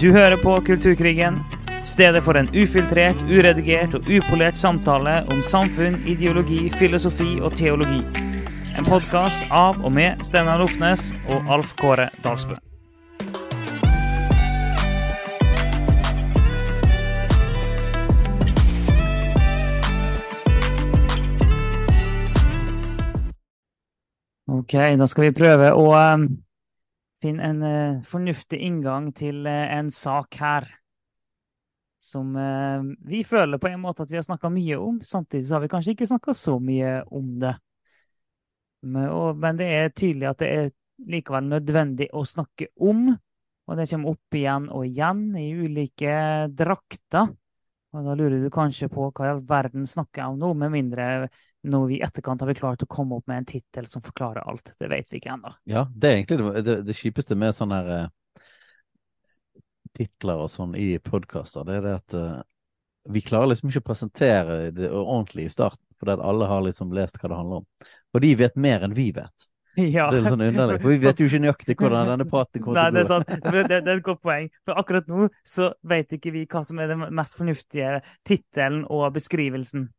Du 0.00 0.10
hører 0.12 0.36
på 0.36 0.60
Kulturkrigen, 0.60 1.38
stedet 1.84 2.20
for 2.24 2.36
en 2.36 2.50
ufiltrert, 2.52 3.16
uredigert 3.32 3.94
og 3.96 4.04
upolert 4.12 4.58
samtale 4.60 5.22
om 5.32 5.40
samfunn, 5.40 5.96
ideologi, 6.04 6.66
filosofi 6.76 7.38
og 7.40 7.56
teologi. 7.56 8.02
En 8.76 8.84
podkast 8.84 9.48
av 9.48 9.80
og 9.80 9.94
med 9.96 10.20
Steinar 10.28 10.60
Lofnes 10.60 11.14
og 11.32 11.48
Alf 11.48 11.72
Kåre 11.80 12.10
Dalsbø. 12.20 12.58
Ok, 24.60 24.76
da 25.00 25.08
skal 25.08 25.30
vi 25.30 25.38
prøve 25.40 25.72
å 25.72 25.88
finne 27.22 27.44
en 27.48 27.62
uh, 27.62 28.02
fornuftig 28.06 28.58
inngang 28.66 29.10
til 29.16 29.46
uh, 29.48 29.66
en 29.76 29.90
sak 29.94 30.36
her. 30.40 30.68
Som 32.02 32.36
uh, 32.38 32.84
vi 33.08 33.22
føler 33.26 33.58
på 33.58 33.70
en 33.70 33.82
måte 33.82 34.04
at 34.04 34.12
vi 34.12 34.18
har 34.20 34.26
snakka 34.26 34.50
mye 34.52 34.78
om. 34.80 35.00
Samtidig 35.02 35.46
så 35.48 35.56
har 35.56 35.64
vi 35.64 35.70
kanskje 35.72 35.96
ikke 35.96 36.10
snakka 36.10 36.34
så 36.36 36.58
mye 36.62 37.00
om 37.10 37.38
det. 37.42 37.56
Men, 38.86 39.08
og, 39.10 39.38
men, 39.42 39.56
det 39.58 39.70
er 39.72 39.94
tydelig 39.94 40.28
at 40.30 40.42
det 40.42 40.50
er 40.52 40.68
likevel 41.10 41.48
nødvendig 41.50 42.10
å 42.14 42.22
snakke 42.28 42.70
om. 42.76 43.08
Og 43.66 43.80
det 43.80 43.88
kommer 43.90 44.14
opp 44.14 44.36
igjen 44.38 44.68
og 44.70 44.86
igjen 44.86 45.24
i 45.40 45.48
ulike 45.58 46.14
drakter. 46.54 47.32
Og 47.96 48.04
da 48.04 48.14
lurer 48.18 48.42
du 48.44 48.52
kanskje 48.52 48.90
på 48.92 49.08
hva 49.08 49.26
i 49.26 49.32
all 49.32 49.42
verden 49.48 49.88
snakker 49.88 50.22
jeg 50.22 50.34
om 50.34 50.40
nå, 50.42 50.52
med 50.60 50.74
mindre 50.74 51.06
når 51.66 51.86
vi 51.90 51.96
i 51.98 52.02
etterkant 52.04 52.42
har 52.42 52.50
vi 52.50 52.58
klart 52.58 52.84
å 52.84 52.90
komme 52.90 53.18
opp 53.18 53.26
med 53.30 53.42
en 53.42 53.48
tittel 53.48 53.88
som 53.90 54.04
forklarer 54.04 54.44
alt. 54.46 54.74
Det 54.78 54.90
vet 54.92 55.08
vi 55.10 55.20
ikke 55.20 55.32
ennå. 55.34 55.54
Ja, 55.70 55.86
det 55.94 56.08
er 56.08 56.18
egentlig 56.18 56.38
det, 56.42 56.62
det, 56.66 56.76
det 56.86 56.98
kjipeste 56.98 57.38
med 57.38 57.56
sånne 57.56 57.80
her 57.80 57.94
eh, 57.96 58.44
titler 59.96 60.44
og 60.44 60.52
sånn 60.52 60.76
i 60.78 60.94
podkaster. 61.02 61.66
Det 61.66 61.80
er 61.80 61.88
det 61.88 61.96
at 61.96 62.16
eh, 62.20 62.38
vi 63.16 63.22
klarer 63.24 63.52
liksom 63.52 63.70
ikke 63.70 63.84
å 63.84 63.88
presentere 63.90 64.70
det 64.74 64.90
ordentlig 64.90 65.46
i 65.46 65.52
starten, 65.52 65.82
fordi 66.00 66.16
at 66.16 66.24
alle 66.26 66.48
har 66.50 66.64
liksom 66.66 66.94
lest 66.94 67.20
hva 67.20 67.30
det 67.32 67.38
handler 67.40 67.62
om. 67.62 67.68
Og 68.14 68.24
de 68.24 68.32
vet 68.38 68.58
mer 68.58 68.86
enn 68.86 68.96
vi 68.96 69.10
vet. 69.16 69.50
Ja. 69.76 70.06
Det 70.08 70.16
er 70.16 70.22
litt 70.24 70.32
sånn 70.32 70.46
underlig, 70.46 70.78
for 70.80 70.88
vi 70.88 71.00
vet 71.02 71.18
jo 71.20 71.26
ikke 71.28 71.38
nøyaktig 71.44 71.74
hvordan 71.76 72.08
denne 72.08 72.24
praten 72.30 72.62
kommer 72.64 72.78
Nei, 72.78 72.94
til 72.94 73.02
å 73.02 73.08
sant. 73.10 73.28
Det, 73.28 73.64
det, 73.68 73.80
det 73.84 73.90
er 73.92 73.98
et 73.98 74.06
godt 74.06 74.22
poeng. 74.24 74.46
For 74.64 74.80
akkurat 74.80 75.10
nå 75.10 75.26
så 75.44 75.68
vet 75.84 76.14
ikke 76.16 76.32
vi 76.32 76.46
hva 76.48 76.62
som 76.64 76.80
er 76.80 76.88
den 76.94 77.02
mest 77.12 77.36
fornuftige 77.36 77.98
tittelen 78.24 78.86
og 78.88 79.10
beskrivelsen. 79.18 79.90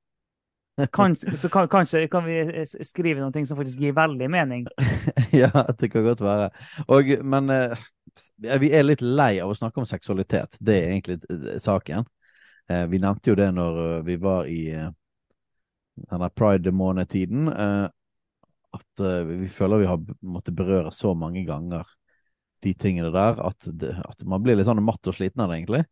Kanskje, 0.94 1.38
så 1.38 1.50
kan, 1.50 1.68
kanskje 1.68 2.04
kan 2.08 2.26
vi 2.26 2.66
skrive 2.86 3.24
noe 3.24 3.46
som 3.50 3.58
faktisk 3.58 3.82
gir 3.82 3.96
veldig 3.98 4.28
mening. 4.30 4.68
ja, 5.42 5.50
det 5.80 5.90
kan 5.90 6.06
godt 6.06 6.22
være. 6.22 6.52
Og, 6.94 7.10
men 7.26 7.50
uh, 7.50 7.88
vi 8.62 8.70
er 8.70 8.86
litt 8.86 9.02
lei 9.02 9.40
av 9.42 9.50
å 9.50 9.58
snakke 9.58 9.82
om 9.82 9.90
seksualitet. 9.90 10.60
Det 10.62 10.76
er 10.78 10.92
egentlig 10.92 11.18
uh, 11.32 11.56
saken. 11.62 12.06
Uh, 12.70 12.86
vi 12.92 13.02
nevnte 13.02 13.34
jo 13.34 13.40
det 13.40 13.50
når 13.58 13.82
vi 14.06 14.20
var 14.22 14.52
i 14.52 14.62
denne 15.98 16.30
pride-månedtiden. 16.30 17.50
at 18.78 19.02
vi 19.26 19.48
føler 19.50 19.82
vi 19.82 19.88
har 19.90 20.02
måttet 20.22 20.54
berøre 20.54 20.92
så 20.94 21.16
mange 21.18 21.42
ganger 21.48 21.88
de 22.62 22.74
tingene 22.78 23.10
der 23.14 23.40
at, 23.42 23.70
det, 23.82 23.96
at 23.98 24.22
man 24.30 24.44
blir 24.46 24.60
litt 24.60 24.68
sånn 24.68 24.84
matt 24.86 25.10
og 25.10 25.18
sliten 25.18 25.42
av 25.42 25.50
det, 25.50 25.58
egentlig. 25.58 25.84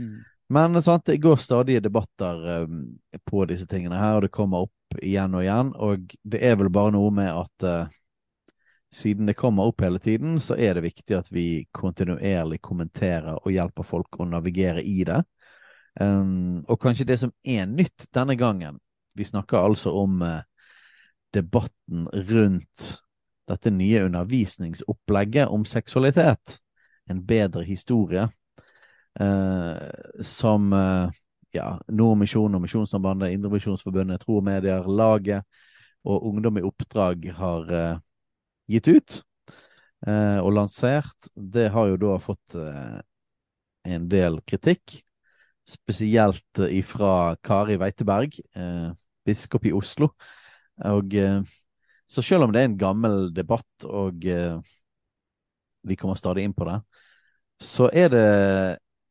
Mm. 0.00 0.22
Men 0.50 0.82
sant, 0.82 1.06
det 1.06 1.20
går 1.22 1.36
stadige 1.38 1.80
debatter 1.80 2.62
um, 2.64 2.98
på 3.24 3.44
disse 3.46 3.68
tingene 3.70 3.98
her, 4.00 4.16
og 4.18 4.24
det 4.26 4.32
kommer 4.34 4.66
opp 4.66 4.98
igjen 4.98 5.34
og 5.38 5.44
igjen. 5.44 5.68
Og 5.78 6.14
det 6.26 6.40
er 6.42 6.56
vel 6.58 6.72
bare 6.74 6.94
noe 6.96 7.12
med 7.14 7.30
at 7.30 7.66
uh, 7.66 7.92
siden 8.90 9.30
det 9.30 9.36
kommer 9.38 9.70
opp 9.70 9.84
hele 9.84 10.00
tiden, 10.02 10.40
så 10.42 10.56
er 10.58 10.74
det 10.74 10.88
viktig 10.88 11.14
at 11.14 11.30
vi 11.30 11.66
kontinuerlig 11.70 12.58
kommenterer 12.66 13.38
og 13.38 13.54
hjelper 13.54 13.86
folk 13.86 14.18
å 14.18 14.26
navigere 14.26 14.82
i 14.82 15.04
det. 15.06 15.20
Um, 16.00 16.64
og 16.66 16.80
kanskje 16.82 17.06
det 17.06 17.20
som 17.22 17.32
er 17.42 17.64
nytt 17.66 18.04
denne 18.14 18.36
gangen 18.38 18.76
Vi 19.18 19.24
snakker 19.26 19.58
altså 19.58 19.90
om 19.98 20.20
uh, 20.22 20.38
debatten 21.34 22.06
rundt 22.30 22.84
dette 23.50 23.70
nye 23.74 24.04
undervisningsopplegget 24.06 25.50
om 25.50 25.64
seksualitet. 25.66 26.58
En 27.10 27.24
bedre 27.26 27.64
historie. 27.66 28.28
Uh, 29.20 29.76
som 30.24 30.72
uh, 30.72 31.10
ja, 31.52 31.74
Nordmisjonen 31.92 32.56
og 32.56 32.62
Misjonssambandet, 32.64 33.34
Indremisjonsforbundet, 33.34 34.22
Tro 34.22 34.38
og 34.38 34.46
Medier, 34.46 34.86
Laget 34.88 35.44
og 36.08 36.24
Ungdom 36.30 36.56
i 36.56 36.64
oppdrag 36.64 37.26
har 37.36 37.68
uh, 37.68 37.98
gitt 38.70 38.88
ut 38.88 39.24
og 40.00 40.46
lansert. 40.56 41.26
Det 41.36 41.66
har 41.74 41.90
jo 41.90 41.96
da 42.00 42.14
fått 42.24 42.54
en 43.84 44.06
del 44.08 44.38
kritikk, 44.48 44.94
spesielt 45.68 46.62
ifra 46.72 47.34
Kari 47.44 47.76
Weiteberg, 47.76 48.38
biskop 49.28 49.68
i 49.68 49.74
Oslo. 49.76 50.08
Og 50.88 51.12
så 52.08 52.24
selv 52.24 52.46
om 52.46 52.56
det 52.56 52.62
er 52.62 52.70
en 52.70 52.80
gammel 52.80 53.28
debatt, 53.36 53.84
og 53.84 54.24
vi 54.24 55.98
kommer 56.00 56.16
stadig 56.16 56.48
inn 56.48 56.56
på 56.56 56.64
det, 56.70 56.78
så 57.60 57.92
er 57.92 58.08
det 58.16 58.26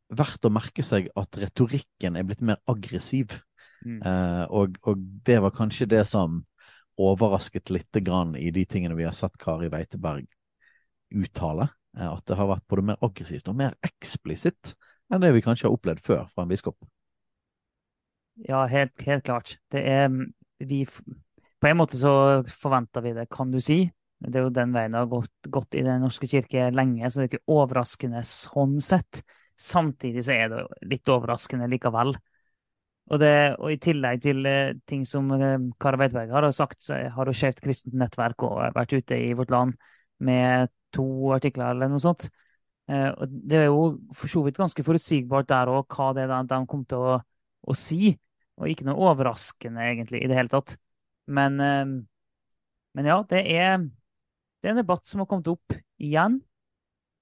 verdt 0.09 0.47
å 0.47 0.53
merke 0.53 0.83
seg 0.85 1.09
at 1.19 1.37
retorikken 1.41 2.17
er 2.17 2.27
blitt 2.27 2.43
mer 2.45 2.59
aggressiv. 2.69 3.35
Mm. 3.85 3.99
Eh, 4.03 4.45
og, 4.49 4.79
og, 4.89 5.01
det 5.25 5.39
var 5.43 5.55
kanskje 5.55 5.89
det 5.89 6.03
som 6.09 6.41
overrasket 6.99 7.71
litt 7.71 8.01
grann 8.03 8.35
i 8.35 8.49
de 8.51 8.65
tingene 8.67 8.97
vi 8.97 9.07
har 9.07 9.15
sett 9.15 9.37
Kari 9.39 9.69
Weiteberg 9.71 10.27
uttale. 11.15 11.69
Eh, 11.97 12.09
at 12.09 12.25
det 12.27 12.37
har 12.39 12.49
vært 12.51 12.67
både 12.69 12.87
mer 12.91 13.05
aggressivt 13.05 13.51
og 13.51 13.59
mer 13.59 13.77
eksplisitt 13.85 14.75
enn 15.09 15.23
det 15.23 15.31
vi 15.33 15.43
kanskje 15.45 15.69
har 15.69 15.77
opplevd 15.77 16.03
før 16.05 16.25
fra 16.29 16.45
en 16.45 16.51
biskop. 16.51 16.77
Ja, 18.45 18.63
helt, 18.71 18.93
helt 19.03 19.25
klart. 19.25 19.57
Det 19.71 19.81
er 19.83 20.11
vi, 20.63 20.83
På 21.59 21.67
en 21.67 21.79
måte 21.79 21.97
så 21.99 22.11
forventer 22.47 23.03
vi 23.03 23.15
det, 23.17 23.25
kan 23.31 23.51
du 23.51 23.59
si. 23.63 23.83
Det 24.19 24.35
er 24.35 24.47
jo 24.47 24.53
den 24.53 24.73
veien 24.75 24.95
det 24.95 25.01
har 25.01 25.11
gått, 25.11 25.47
gått 25.47 25.75
i 25.79 25.83
Den 25.83 26.03
norske 26.03 26.27
kirke 26.27 26.69
lenge, 26.75 27.07
så 27.07 27.21
det 27.21 27.25
er 27.25 27.31
ikke 27.33 27.55
overraskende 27.55 28.23
sånn 28.27 28.77
sett. 28.83 29.23
Samtidig 29.59 30.23
så 30.23 30.35
er 30.37 30.51
det 30.53 30.65
litt 30.87 31.09
overraskende 31.11 31.67
likevel. 31.67 32.13
Og, 33.09 33.17
det, 33.19 33.31
og 33.57 33.73
i 33.73 33.79
tillegg 33.81 34.21
til 34.23 34.45
uh, 34.45 34.75
ting 34.87 35.01
som 35.07 35.31
Kara 35.33 35.57
Kari 35.81 35.99
Weidberg 36.03 36.31
har 36.31 36.47
sagt, 36.55 36.83
så 36.85 36.99
har 37.11 37.29
jo 37.29 37.35
Skeivt 37.35 37.59
kristent 37.65 37.97
nettverk 37.97 38.45
og 38.45 38.61
vært 38.75 38.93
ute 38.93 39.17
i 39.17 39.33
vårt 39.37 39.51
land 39.51 39.73
med 40.23 40.69
to 40.93 41.05
artikler 41.33 41.73
eller 41.73 41.89
noe 41.91 42.03
sånt. 42.03 42.29
Uh, 42.89 43.09
og 43.09 43.33
det 43.49 43.63
er 43.63 43.67
jo 43.67 43.83
for 44.15 44.31
så 44.31 44.45
vidt 44.45 44.61
ganske 44.61 44.85
forutsigbart 44.85 45.49
der 45.49 45.73
òg 45.73 45.89
hva 45.97 46.11
det 46.15 46.27
er 46.27 46.35
de, 46.47 46.61
kommer 46.69 46.89
til 46.89 47.07
å, 47.09 47.17
å, 47.65 47.77
si. 47.77 48.13
Og 48.61 48.69
ikke 48.69 48.87
noe 48.87 49.11
overraskende 49.11 49.89
egentlig 49.89 50.21
i 50.23 50.29
det 50.29 50.37
hele 50.37 50.51
tatt. 50.51 50.77
Men, 51.29 51.55
men 51.61 53.07
ja, 53.07 53.19
det 53.29 53.43
er, 53.53 53.77
det 54.59 54.67
er 54.67 54.73
en 54.73 54.81
debatt 54.81 55.05
som 55.07 55.21
har 55.21 55.29
kommet 55.29 55.47
opp 55.47 55.77
igjen. 56.01 56.39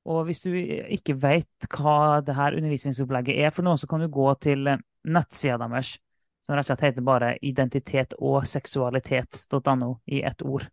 Og 0.08 0.24
hvis 0.28 0.44
du 0.46 0.54
ikke 0.56 1.18
vet 1.20 1.68
hva 1.74 2.22
det 2.24 2.36
her 2.38 2.56
undervisningsopplegget 2.56 3.42
er 3.44 3.52
for 3.52 3.68
noe, 3.68 3.80
så 3.80 3.90
kan 3.92 4.04
du 4.04 4.08
gå 4.12 4.28
til 4.44 4.70
nettsida 5.08 5.58
deres, 5.66 5.98
som 6.46 6.56
rett 6.56 6.64
og 6.64 6.70
slett 6.72 6.86
heter 6.86 7.06
bare 7.06 7.34
identitet 7.44 8.16
og 8.24 8.46
seksualitet.no 8.48 9.92
i 10.16 10.22
ett 10.24 10.44
ord. 10.48 10.70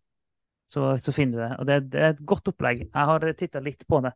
Så, 0.70 0.94
så, 1.02 1.12
finner 1.12 1.36
du 1.36 1.42
det. 1.42 1.50
Og 1.58 1.66
det, 1.68 1.80
det, 1.92 2.00
er 2.00 2.14
et 2.14 2.22
godt 2.24 2.48
opplegg. 2.54 2.86
Jeg 2.86 3.08
har 3.10 3.26
titta 3.36 3.60
litt 3.62 3.82
på 3.90 4.00
det. 4.06 4.14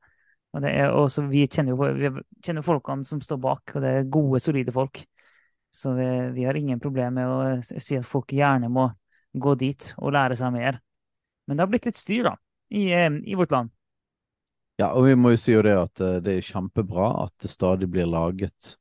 Og 0.55 0.63
det 0.65 0.71
er 0.81 0.95
også, 0.95 1.27
vi 1.29 1.45
kjenner 1.51 1.75
jo 1.75 1.91
vi 1.99 2.11
kjenner 2.45 2.65
folkene 2.65 3.05
som 3.05 3.21
står 3.21 3.41
bak, 3.43 3.75
og 3.75 3.85
det 3.85 3.91
er 3.93 4.09
gode, 4.09 4.41
solide 4.41 4.73
folk. 4.73 5.03
Så 5.75 5.93
vi, 5.99 6.07
vi 6.39 6.47
har 6.49 6.57
ingen 6.57 6.81
problem 6.81 7.19
med 7.19 7.29
å 7.29 7.41
si 7.67 7.99
at 7.99 8.07
folk 8.09 8.33
gjerne 8.33 8.71
må 8.73 8.87
gå 9.39 9.55
dit 9.61 9.91
og 9.99 10.15
lære 10.17 10.39
seg 10.39 10.55
mer. 10.55 10.79
Men 11.47 11.59
det 11.59 11.67
har 11.67 11.75
blitt 11.75 11.91
litt 11.91 12.01
styr, 12.01 12.31
da, 12.31 12.35
i, 12.73 12.89
i 12.95 13.37
vårt 13.37 13.53
land. 13.53 13.75
Ja, 14.79 14.93
og 14.95 15.09
vi 15.09 15.17
må 15.19 15.33
jo 15.35 15.41
si 15.41 15.55
jo 15.57 15.63
det 15.67 15.75
at 15.75 16.01
det 16.23 16.37
er 16.39 16.47
kjempebra 16.47 17.09
at 17.25 17.33
det 17.43 17.51
stadig 17.51 17.89
blir 17.91 18.07
laget 18.07 18.77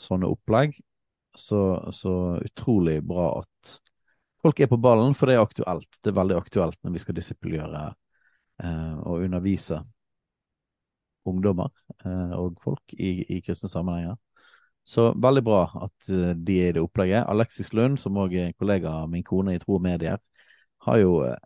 sånne 0.00 0.30
opplegg. 0.32 0.78
Så, 1.36 1.90
så, 1.92 2.12
utrolig 2.44 2.98
bra 3.08 3.40
at 3.40 3.76
folk 4.42 4.60
er 4.60 4.68
på 4.68 4.80
ballen, 4.80 5.14
for 5.16 5.28
det 5.28 5.38
er 5.38 5.44
aktuelt. 5.44 5.88
Det 6.00 6.12
er 6.12 6.18
veldig 6.18 6.36
aktuelt 6.36 6.78
når 6.84 6.96
vi 6.96 7.02
skal 7.04 7.16
disipulere 7.16 7.84
eh, 8.64 8.96
og 9.00 9.24
undervise 9.24 9.80
ungdommer 11.28 11.70
eh, 12.04 12.34
og 12.36 12.58
folk 12.64 12.96
i, 12.98 13.22
i 13.32 13.40
kristne 13.44 13.70
sammenhenger. 13.72 14.18
Så 14.84 15.12
veldig 15.14 15.44
bra 15.46 15.60
at 15.84 16.08
uh, 16.10 16.32
de 16.34 16.56
er 16.58 16.72
i 16.72 16.74
det 16.74 16.82
opplegget. 16.82 17.28
Alexis 17.30 17.70
Lund, 17.72 18.00
som 18.02 18.16
òg 18.18 18.34
er 18.34 18.56
kollega 18.58 18.90
av 19.04 19.10
min 19.12 19.22
kone 19.22 19.54
i 19.54 19.60
Tro 19.62 19.76
og 19.76 19.84
Medier, 19.84 20.18
har 20.82 20.98
jo 20.98 21.20
uh, 21.22 21.36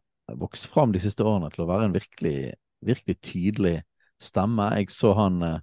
vokst 0.41 0.71
fram 0.73 0.95
de 0.95 1.03
siste 1.05 1.25
årene 1.25 1.51
til 1.53 1.67
å 1.67 1.69
være 1.69 1.91
en 1.91 1.97
virkelig, 1.99 2.55
virkelig 2.81 3.19
tydelig 3.21 3.75
stemme. 4.23 4.71
Jeg 4.79 4.93
så 4.95 5.13
han 5.19 5.43
uh, 5.43 5.59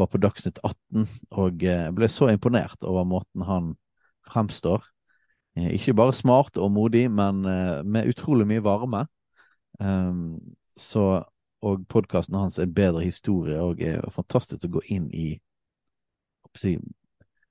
var 0.00 0.08
på 0.10 0.20
Dagsnytt 0.22 0.60
18 0.64 1.06
og 1.36 1.66
ble 1.96 2.08
så 2.08 2.30
imponert 2.32 2.86
over 2.88 3.04
måten 3.04 3.44
han 3.44 3.74
fremstår. 4.28 4.84
Ikke 5.60 5.92
bare 5.98 6.14
smart 6.16 6.56
og 6.56 6.70
modig, 6.72 7.02
men 7.12 7.42
med 7.84 8.08
utrolig 8.08 8.46
mye 8.48 8.62
varme. 8.64 9.02
Um, 9.82 10.38
så 10.78 11.20
og 11.60 11.84
podkasten 11.92 12.38
hans 12.40 12.58
er 12.58 12.72
bedre 12.72 13.04
historie 13.04 13.60
og 13.60 13.82
er 13.84 14.00
fantastisk 14.14 14.64
å 14.68 14.78
gå 14.78 14.84
inn 14.96 15.08
i 15.12 15.34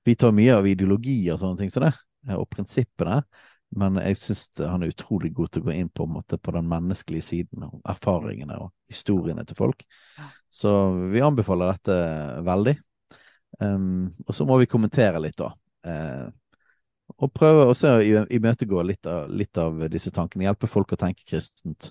Vi 0.04 0.14
tar 0.18 0.34
mye 0.34 0.56
av 0.58 0.66
ideologi 0.68 1.22
og 1.30 1.38
sånne 1.40 1.62
ting 1.62 1.70
som 1.72 1.86
det, 1.86 1.92
og 2.34 2.48
prinsippene, 2.50 3.20
men 3.70 4.00
jeg 4.02 4.18
syns 4.18 4.48
han 4.58 4.82
er 4.82 4.90
utrolig 4.90 5.30
god 5.34 5.52
til 5.52 5.62
å 5.62 5.68
gå 5.68 5.74
inn 5.78 5.90
på, 5.94 6.06
måte, 6.10 6.38
på 6.42 6.54
den 6.56 6.66
menneskelige 6.70 7.26
siden, 7.26 7.66
og 7.68 7.78
erfaringene 7.88 8.58
og 8.58 8.72
historiene 8.90 9.44
til 9.46 9.58
folk. 9.58 9.84
Så 10.50 10.72
vi 11.12 11.22
anbefaler 11.22 11.70
dette 11.70 11.98
veldig. 12.46 12.74
Um, 13.60 14.10
og 14.26 14.34
så 14.34 14.46
må 14.46 14.58
vi 14.58 14.70
kommentere 14.70 15.22
litt, 15.22 15.38
da. 15.38 15.52
Uh, 15.86 16.28
og 17.20 17.32
prøve 17.34 17.70
å 17.70 17.94
imøtegå 18.30 18.82
litt, 18.86 19.06
litt, 19.34 19.58
av 19.58 19.82
disse 19.90 20.12
tankene. 20.14 20.46
Hjelpe 20.48 20.70
folk 20.70 20.94
å 20.94 20.98
tenke 21.00 21.26
kristent. 21.26 21.90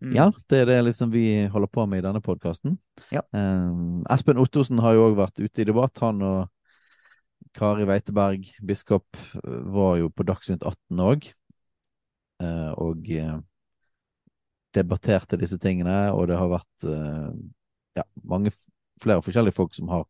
Mm. 0.00 0.14
Ja, 0.16 0.30
det 0.48 0.62
er 0.62 0.70
det 0.70 0.78
liksom 0.86 1.10
vi 1.12 1.44
holder 1.52 1.70
på 1.70 1.84
med 1.90 2.00
i 2.00 2.04
denne 2.06 2.22
podkasten. 2.24 2.78
Ja. 3.12 3.22
Um, 3.36 4.00
Espen 4.10 4.40
Ottosen 4.40 4.80
har 4.80 4.96
jo 4.96 5.10
òg 5.10 5.18
vært 5.18 5.42
ute 5.42 5.62
i 5.62 5.68
debatt. 5.68 6.00
Han 6.02 6.22
og 6.24 6.38
Kari 7.56 7.86
Weiteberg, 7.88 8.46
biskop, 8.62 9.18
var 9.42 9.96
jo 9.98 10.10
på 10.14 10.26
Dagsnytt 10.28 10.64
18 10.66 11.04
òg. 11.04 11.30
Eh, 12.40 12.72
og 12.80 13.10
uh, 13.20 13.36
debatterte 14.72 15.38
disse 15.40 15.58
tingene, 15.60 15.96
og 16.14 16.30
det 16.30 16.38
har 16.40 16.48
vært 16.48 16.86
uh, 16.88 17.28
ja, 17.98 18.06
mange 18.24 18.52
flere 19.02 19.24
forskjellige 19.24 19.56
folk 19.56 19.76
som 19.76 19.90
har 19.92 20.06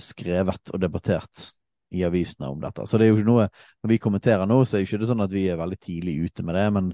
skrevet 0.00 0.72
og 0.72 0.82
debattert 0.82 1.50
i 1.94 2.02
avisene 2.06 2.50
om 2.50 2.58
dette. 2.62 2.86
Så 2.86 2.98
det 2.98 3.06
er 3.06 3.10
jo 3.10 3.18
ikke 3.18 3.28
noe 3.28 3.46
Når 3.82 3.90
vi 3.90 3.98
kommenterer 4.02 4.46
nå, 4.46 4.60
så 4.64 4.78
er 4.78 4.84
det 4.84 4.88
ikke 4.88 5.08
sånn 5.10 5.24
at 5.24 5.32
vi 5.34 5.48
er 5.50 5.58
veldig 5.58 5.78
tidlig 5.82 6.16
ute 6.26 6.46
med 6.46 6.54
det, 6.56 6.66
men, 6.76 6.92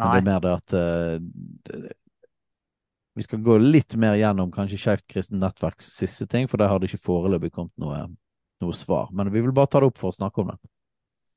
men 0.00 0.14
det 0.14 0.20
er 0.22 0.28
mer 0.28 0.44
det 0.44 0.54
at 0.56 0.76
uh, 0.76 1.90
vi 3.12 3.24
skal 3.26 3.42
gå 3.44 3.58
litt 3.60 3.96
mer 4.00 4.16
gjennom 4.16 4.52
kanskje 4.52 4.80
Skeivt 4.80 5.04
kristent 5.08 5.40
nettverks 5.42 5.90
siste 5.92 6.26
ting, 6.28 6.48
for 6.48 6.60
der 6.60 6.72
har 6.72 6.80
det 6.80 6.88
ikke 6.88 7.06
foreløpig 7.08 7.52
kommet 7.52 7.76
noe, 7.80 8.06
noe, 8.62 8.76
svar. 8.76 9.10
Men 9.12 9.32
vi 9.34 9.42
vil 9.42 9.54
bare 9.56 9.70
ta 9.70 9.82
det 9.82 9.90
opp 9.90 10.00
for 10.00 10.12
å 10.12 10.16
snakke 10.16 10.42
om 10.42 10.52
det. 10.54 10.60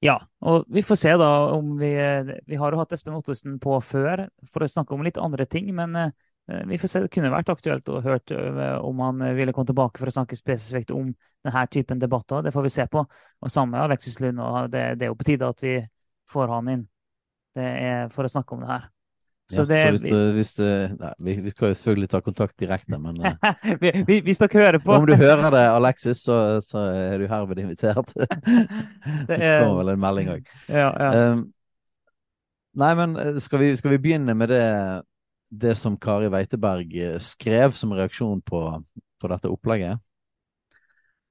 Ja, 0.03 0.19
og 0.45 0.67
vi 0.69 0.83
får 0.85 0.97
se 0.99 1.11
da 1.17 1.29
om 1.55 1.77
vi 1.79 1.89
Vi 2.45 2.57
har 2.59 2.73
jo 2.73 2.77
hatt 2.77 2.91
Espen 2.93 3.15
Ottesen 3.17 3.55
på 3.63 3.79
før 3.81 4.27
for 4.51 4.65
å 4.65 4.69
snakke 4.69 4.93
om 4.93 5.05
litt 5.05 5.17
andre 5.17 5.47
ting, 5.49 5.71
men 5.73 6.11
Eh, 6.47 6.65
vi 6.65 6.77
får 6.77 6.87
se, 6.87 6.99
Det 6.99 7.09
kunne 7.09 7.31
vært 7.33 7.49
aktuelt 7.49 7.87
å 7.89 8.01
høre 8.05 8.19
eh, 8.29 8.77
om 8.85 8.99
han 9.01 9.23
ville 9.35 9.53
komme 9.53 9.69
tilbake 9.69 10.01
for 10.01 10.09
å 10.09 10.13
snakke 10.13 10.37
spesifikt 10.37 10.93
om 10.93 11.13
denne 11.45 11.67
typen 11.73 12.01
debatter. 12.01 12.43
Det 12.45 12.53
får 12.53 12.67
vi 12.67 12.73
se 12.73 12.85
på. 12.87 13.05
Og 13.41 13.51
Samme 13.51 13.81
Alexis 13.81 14.19
Lund. 14.21 14.39
og 14.39 14.69
det, 14.71 14.99
det, 14.99 15.07
er 15.07 15.13
jo 15.13 15.17
på 15.17 15.25
tide 15.25 15.49
at 15.49 15.63
vi 15.63 15.79
får 16.31 16.53
han 16.53 16.69
inn 16.69 16.85
for 18.11 18.27
å 18.27 18.29
snakke 18.29 18.55
om 18.55 18.63
det 18.65 18.67
her. 18.67 18.87
Så, 19.45 19.61
ja, 19.61 19.65
det, 19.69 19.79
så 19.83 19.89
hvis, 19.93 20.01
du, 20.01 20.31
hvis 20.33 20.53
du, 20.57 20.63
nei, 20.97 21.09
vi, 21.21 21.33
vi, 21.45 21.51
skal 21.53 21.69
jo 21.69 21.77
selvfølgelig 21.77 22.07
ta 22.09 22.21
kontakt 22.25 22.55
direkte, 22.59 22.97
men 22.97 23.19
Hvis 24.25 24.41
dere 24.41 24.49
hører 24.57 24.79
på 24.81 24.95
Om 24.95 25.05
du 25.05 25.13
hører 25.19 25.51
det, 25.53 25.65
Alexis, 25.69 26.23
så, 26.25 26.37
så 26.65 26.87
er 26.89 27.21
du 27.21 27.27
herved 27.29 27.61
invitert. 27.61 28.09
det, 29.29 29.37
er, 29.37 29.61
kommer 29.61 29.83
vel 29.83 29.93
en 29.93 30.01
melding 30.01 30.31
òg. 30.33 30.49
Ja, 30.65 30.89
ja. 30.89 31.11
um, 31.35 31.45
nei, 32.73 32.91
men 32.97 33.13
skal 33.43 33.61
vi, 33.61 33.75
skal 33.77 33.93
vi 33.93 34.01
begynne 34.07 34.33
med 34.33 34.49
det 34.49 34.65
det 35.49 35.75
som 35.77 35.97
Kari 35.97 36.27
Weiteberg 36.33 36.97
eh, 36.97 37.17
skrev 37.21 37.75
som 37.77 37.93
reaksjon 37.95 38.41
på, 38.45 38.61
på 39.21 39.31
dette 39.31 39.51
opplegget. 39.51 40.01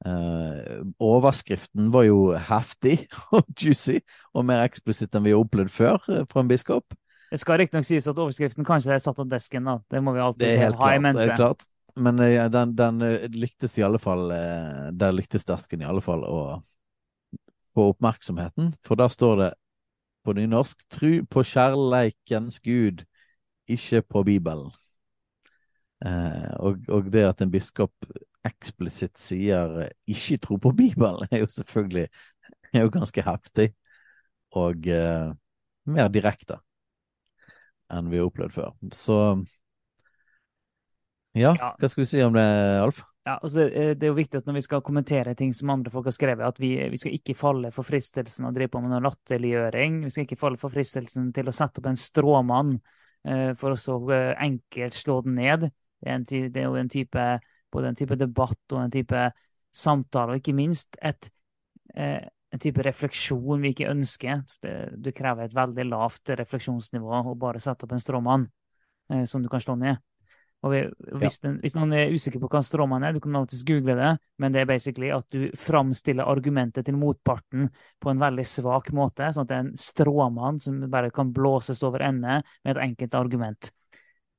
Uh, 0.05 0.85
overskriften 1.01 1.89
var 1.93 2.05
jo 2.05 2.35
heftig 2.37 3.07
og 3.35 3.47
juicy, 3.57 4.03
og 4.37 4.45
mer 4.45 4.67
eksplisitt 4.67 5.15
enn 5.17 5.25
vi 5.25 5.33
har 5.33 5.41
opplevd 5.41 5.73
før 5.73 5.99
fra 6.05 6.43
en 6.43 6.51
biskop. 6.51 6.95
Det 7.35 7.41
skal 7.43 7.59
riktignok 7.59 7.87
sies 7.89 8.07
at 8.07 8.19
overskriften 8.19 8.67
kanskje 8.67 8.95
er 8.95 9.03
satt 9.03 9.19
av 9.19 9.27
desken, 9.31 9.67
da. 9.67 9.81
Det 9.91 10.03
må 10.05 10.15
vi 10.15 10.23
alltid 10.23 10.79
ha 10.79 10.91
i 10.95 11.01
mente. 11.03 11.25
Det 11.25 11.35
er 11.35 11.41
klart. 11.41 11.67
Men 11.95 12.19
ja, 12.23 12.47
den, 12.51 12.77
den 12.79 13.03
lyktes 13.35 13.77
i 13.79 13.85
alle 13.87 14.01
fall 14.03 14.25
Der 14.99 15.13
lyktes 15.15 15.47
desken 15.47 15.85
i 15.85 15.87
alle 15.87 16.03
fall 16.03 16.25
å 16.27 16.39
få 17.75 17.89
oppmerksomheten, 17.93 18.73
for 18.87 18.99
der 18.99 19.11
står 19.11 19.37
det 19.43 19.51
på 20.25 20.33
nynorsk 20.33 20.87
'Tru 20.89 21.25
på 21.27 21.45
kjærleikens 21.45 22.61
Gud' 22.65 23.05
ikke 23.69 24.03
på 24.03 24.23
Bibelen. 24.25 24.71
Eh, 26.05 26.53
og, 26.61 26.85
og, 26.89 27.13
det 27.13 27.25
at 27.29 27.41
en 27.41 27.53
biskop 27.53 28.09
eksplisitt 28.45 29.19
sier 29.21 29.79
eh, 29.85 29.93
'ikke 30.09 30.41
tro 30.41 30.57
på 30.57 30.73
Bibelen', 30.73 31.29
er 31.33 31.45
jo 31.45 31.51
selvfølgelig 31.51 32.09
er 32.73 32.87
jo 32.87 32.91
ganske 32.91 33.23
heftig. 33.23 33.73
Og 34.53 34.87
eh, 34.87 35.33
mer 35.87 36.09
direkte 36.09 36.61
enn 37.93 38.09
vi 38.13 38.21
har 38.21 38.31
opplevd 38.31 38.55
før. 38.55 38.73
Så 38.95 39.19
ja, 41.35 41.53
hva 41.59 41.91
skal 41.91 42.05
vi 42.05 42.09
si 42.09 42.23
om 42.23 42.37
det, 42.37 42.47
Alf? 42.79 43.03
Ja, 43.25 43.39
altså, 43.41 43.65
det 43.67 44.05
er 44.05 44.11
jo 44.11 44.19
viktig 44.19 44.39
at 44.39 44.47
når 44.47 44.59
vi 44.59 44.65
skal 44.67 44.83
kommentere 44.85 45.33
ting 45.35 45.55
som 45.57 45.73
andre 45.73 45.91
folk 45.91 46.07
har 46.07 46.15
skrevet, 46.15 46.45
at 46.47 46.61
vi, 46.61 46.75
vi 46.93 47.01
skal 47.01 47.17
ikke 47.17 47.35
falle 47.37 47.71
for 47.75 47.87
fristelsen 47.89 48.47
å 48.47 48.53
drive 48.55 48.71
på 48.75 48.83
med 48.85 48.93
noe 48.93 49.03
latterliggjøring. 49.03 50.03
Vi 50.05 50.13
skal 50.13 50.29
ikke 50.29 50.39
falle 50.39 50.61
for 50.61 50.73
fristelsen 50.75 51.33
til 51.35 51.49
å 51.49 51.57
sette 51.57 51.81
opp 51.81 51.89
en 51.91 51.99
stråmann 51.99 52.77
Eh, 53.25 53.55
for 53.57 53.73
å 53.73 53.81
så 53.81 53.97
eh, 54.13 54.33
enkelt 54.45 54.97
slå 54.97 55.21
den 55.25 55.39
ned. 55.39 55.69
Det 56.01 56.11
er, 56.11 56.19
en, 56.19 56.27
det 56.29 56.61
er 56.61 56.67
jo 56.69 56.77
en 56.77 56.93
type, 56.93 57.23
både 57.73 57.91
en 57.91 57.97
type 57.99 58.19
debatt 58.21 58.75
og 58.75 58.83
en 58.83 58.93
type 58.93 59.23
samtale, 59.75 60.35
og 60.35 60.43
ikke 60.43 60.57
minst 60.57 60.99
et, 61.01 61.31
eh, 61.97 62.21
en 62.55 62.63
type 62.63 62.83
refleksjon 62.87 63.63
vi 63.65 63.75
ikke 63.75 63.91
ønsker. 63.91 64.45
Det, 64.63 64.75
du 64.95 65.11
krever 65.17 65.49
et 65.49 65.57
veldig 65.57 65.89
lavt 65.91 66.35
refleksjonsnivå 66.39 67.25
å 67.25 67.39
bare 67.39 67.63
sette 67.63 67.87
opp 67.87 67.95
en 67.97 68.03
stråmann 68.03 68.47
som 69.29 69.43
du 69.43 69.51
kan 69.53 69.61
slå 69.61 69.75
ned. 69.81 69.99
Og 70.65 70.73
hvis, 71.21 71.37
den, 71.43 71.59
hvis, 71.61 71.75
noen 71.77 71.93
er 71.93 72.13
usikker 72.15 72.41
på 72.41 72.49
hva 72.49 72.63
stråmann 72.65 73.05
er, 73.05 73.13
du 73.13 73.21
kan 73.21 73.37
alltids 73.37 73.67
google 73.69 73.99
det, 73.99 74.13
men 74.41 74.55
det 74.55 74.63
er 74.63 74.69
basically 74.71 75.11
at 75.13 75.27
du 75.35 75.51
framstiller 75.61 76.25
argumentet 76.31 76.87
til 76.89 76.97
motparten 76.97 77.67
på 78.01 78.13
en 78.13 78.23
veldig 78.23 78.47
svak 78.49 78.89
måte, 78.97 79.29
sånn 79.35 79.45
at 79.45 79.51
det 79.51 79.59
er 79.59 79.65
en 79.67 79.75
stråmann 79.81 80.63
som 80.65 80.79
bare 80.93 81.13
kan 81.13 81.35
blåses 81.37 81.85
over 81.85 82.07
ende 82.07 82.39
med 82.41 82.73
et 82.73 82.81
enkelt 82.87 83.19
argument. 83.21 83.71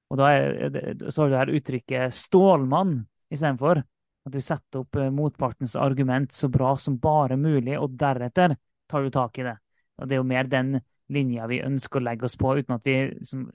Og 0.10 0.18
da 0.22 0.32
er, 0.34 0.96
så 1.12 1.26
har 1.26 1.30
du 1.30 1.38
her 1.38 1.54
uttrykket 1.60 2.18
'stålmann' 2.18 3.04
istedenfor. 3.34 3.84
At 4.26 4.34
du 4.34 4.42
setter 4.42 4.82
opp 4.82 4.98
eh, 4.98 5.12
motpartens 5.14 5.76
argument 5.78 6.34
så 6.34 6.50
bra 6.50 6.74
som 6.82 6.98
bare 7.02 7.38
mulig, 7.38 7.78
og 7.80 7.94
deretter 8.00 8.56
tar 8.90 9.06
du 9.06 9.14
tak 9.14 9.40
i 9.40 9.48
det. 9.48 9.56
Og 10.02 10.10
det 10.10 10.18
er 10.18 10.22
jo 10.22 10.28
mer 10.28 10.50
den 10.52 10.76
linja 11.14 11.46
vi 11.48 11.62
ønsker 11.62 12.02
å 12.02 12.06
legge 12.08 12.26
oss 12.26 12.38
på, 12.38 12.56
uten 12.58 12.78
at 12.78 12.86
vi 12.86 12.96
liksom, 13.12 13.46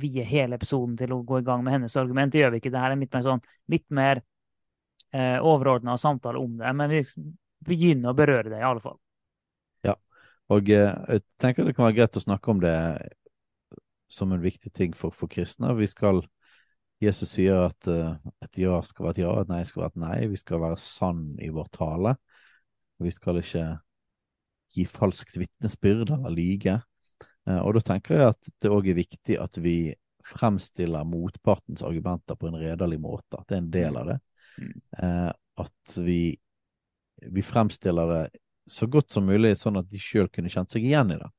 vier 0.00 0.26
hele 0.28 0.56
episoden 0.56 0.96
til 0.98 1.12
å 1.12 1.22
gå 1.26 1.40
i 1.40 1.46
gang 1.46 1.64
med 1.64 1.76
hennes 1.76 1.96
argument. 2.00 2.32
Det 2.32 2.40
gjør 2.40 2.54
vi 2.54 2.62
ikke. 2.62 2.72
Det 2.72 2.82
her 2.82 2.94
er 2.94 3.00
litt 3.00 3.12
mer, 3.12 3.26
sånn, 3.26 3.42
litt 3.70 3.86
mer 3.94 4.22
eh, 5.12 5.36
overordna 5.38 5.98
samtale 6.00 6.40
om 6.40 6.56
det. 6.60 6.72
Men 6.80 6.92
vi 6.92 7.02
begynner 7.64 8.12
å 8.12 8.18
berøre 8.18 8.48
det, 8.48 8.62
i 8.62 8.66
alle 8.66 8.82
fall. 8.84 8.96
Ja, 9.84 9.98
og 10.52 10.72
eh, 10.72 10.94
jeg 11.12 11.24
tenker 11.42 11.68
det 11.68 11.76
kan 11.76 11.88
være 11.88 11.98
greit 12.00 12.20
å 12.20 12.24
snakke 12.24 12.54
om 12.54 12.64
det 12.64 12.76
som 14.14 14.32
en 14.32 14.42
viktig 14.42 14.72
ting 14.72 14.96
for, 14.96 15.14
for 15.14 15.28
kristne. 15.28 15.72
Vi 15.76 15.88
skal 15.90 16.22
Jesus 17.02 17.34
sier 17.34 17.66
at 17.66 17.88
uh, 17.90 18.14
et 18.44 18.60
ja 18.62 18.78
skal 18.86 19.08
være 19.08 19.16
et 19.16 19.22
ja, 19.24 19.32
et 19.42 19.50
nei 19.50 19.62
skal 19.68 19.84
være 19.84 19.94
et 19.94 20.02
nei. 20.04 20.18
Vi 20.30 20.38
skal 20.40 20.62
være 20.62 20.78
sann 20.80 21.24
i 21.42 21.50
vår 21.52 21.68
tale. 21.74 22.14
Vi 23.02 23.10
skal 23.12 23.40
ikke 23.40 23.66
gi 24.74 24.86
falskt 24.88 25.38
vitnesbyrd 25.38 26.14
eller 26.16 26.34
lyge. 26.34 26.78
Eh, 27.48 27.60
og 27.60 27.76
da 27.76 27.82
tenker 27.92 28.18
jeg 28.18 28.32
at 28.32 28.52
det 28.62 28.72
òg 28.72 28.88
er 28.90 28.98
viktig 28.98 29.38
at 29.40 29.60
vi 29.62 29.94
fremstiller 30.24 31.04
motpartens 31.06 31.84
argumenter 31.84 32.38
på 32.40 32.48
en 32.48 32.58
redelig 32.62 32.98
måte. 33.02 33.38
At 33.38 33.48
det 33.50 33.58
er 33.58 33.62
en 33.62 33.74
del 33.74 34.00
av 34.00 34.10
det. 34.12 34.18
Mm. 34.56 34.74
Eh, 35.04 35.30
at 35.64 35.96
vi, 36.06 36.20
vi 37.36 37.44
fremstiller 37.44 38.10
det 38.14 38.24
så 38.70 38.88
godt 38.88 39.12
som 39.12 39.26
mulig, 39.28 39.52
sånn 39.60 39.76
at 39.76 39.90
de 39.90 40.00
sjøl 40.00 40.30
kunne 40.32 40.50
kjent 40.52 40.72
seg 40.72 40.86
igjen 40.88 41.12
i 41.12 41.20
det. 41.20 41.30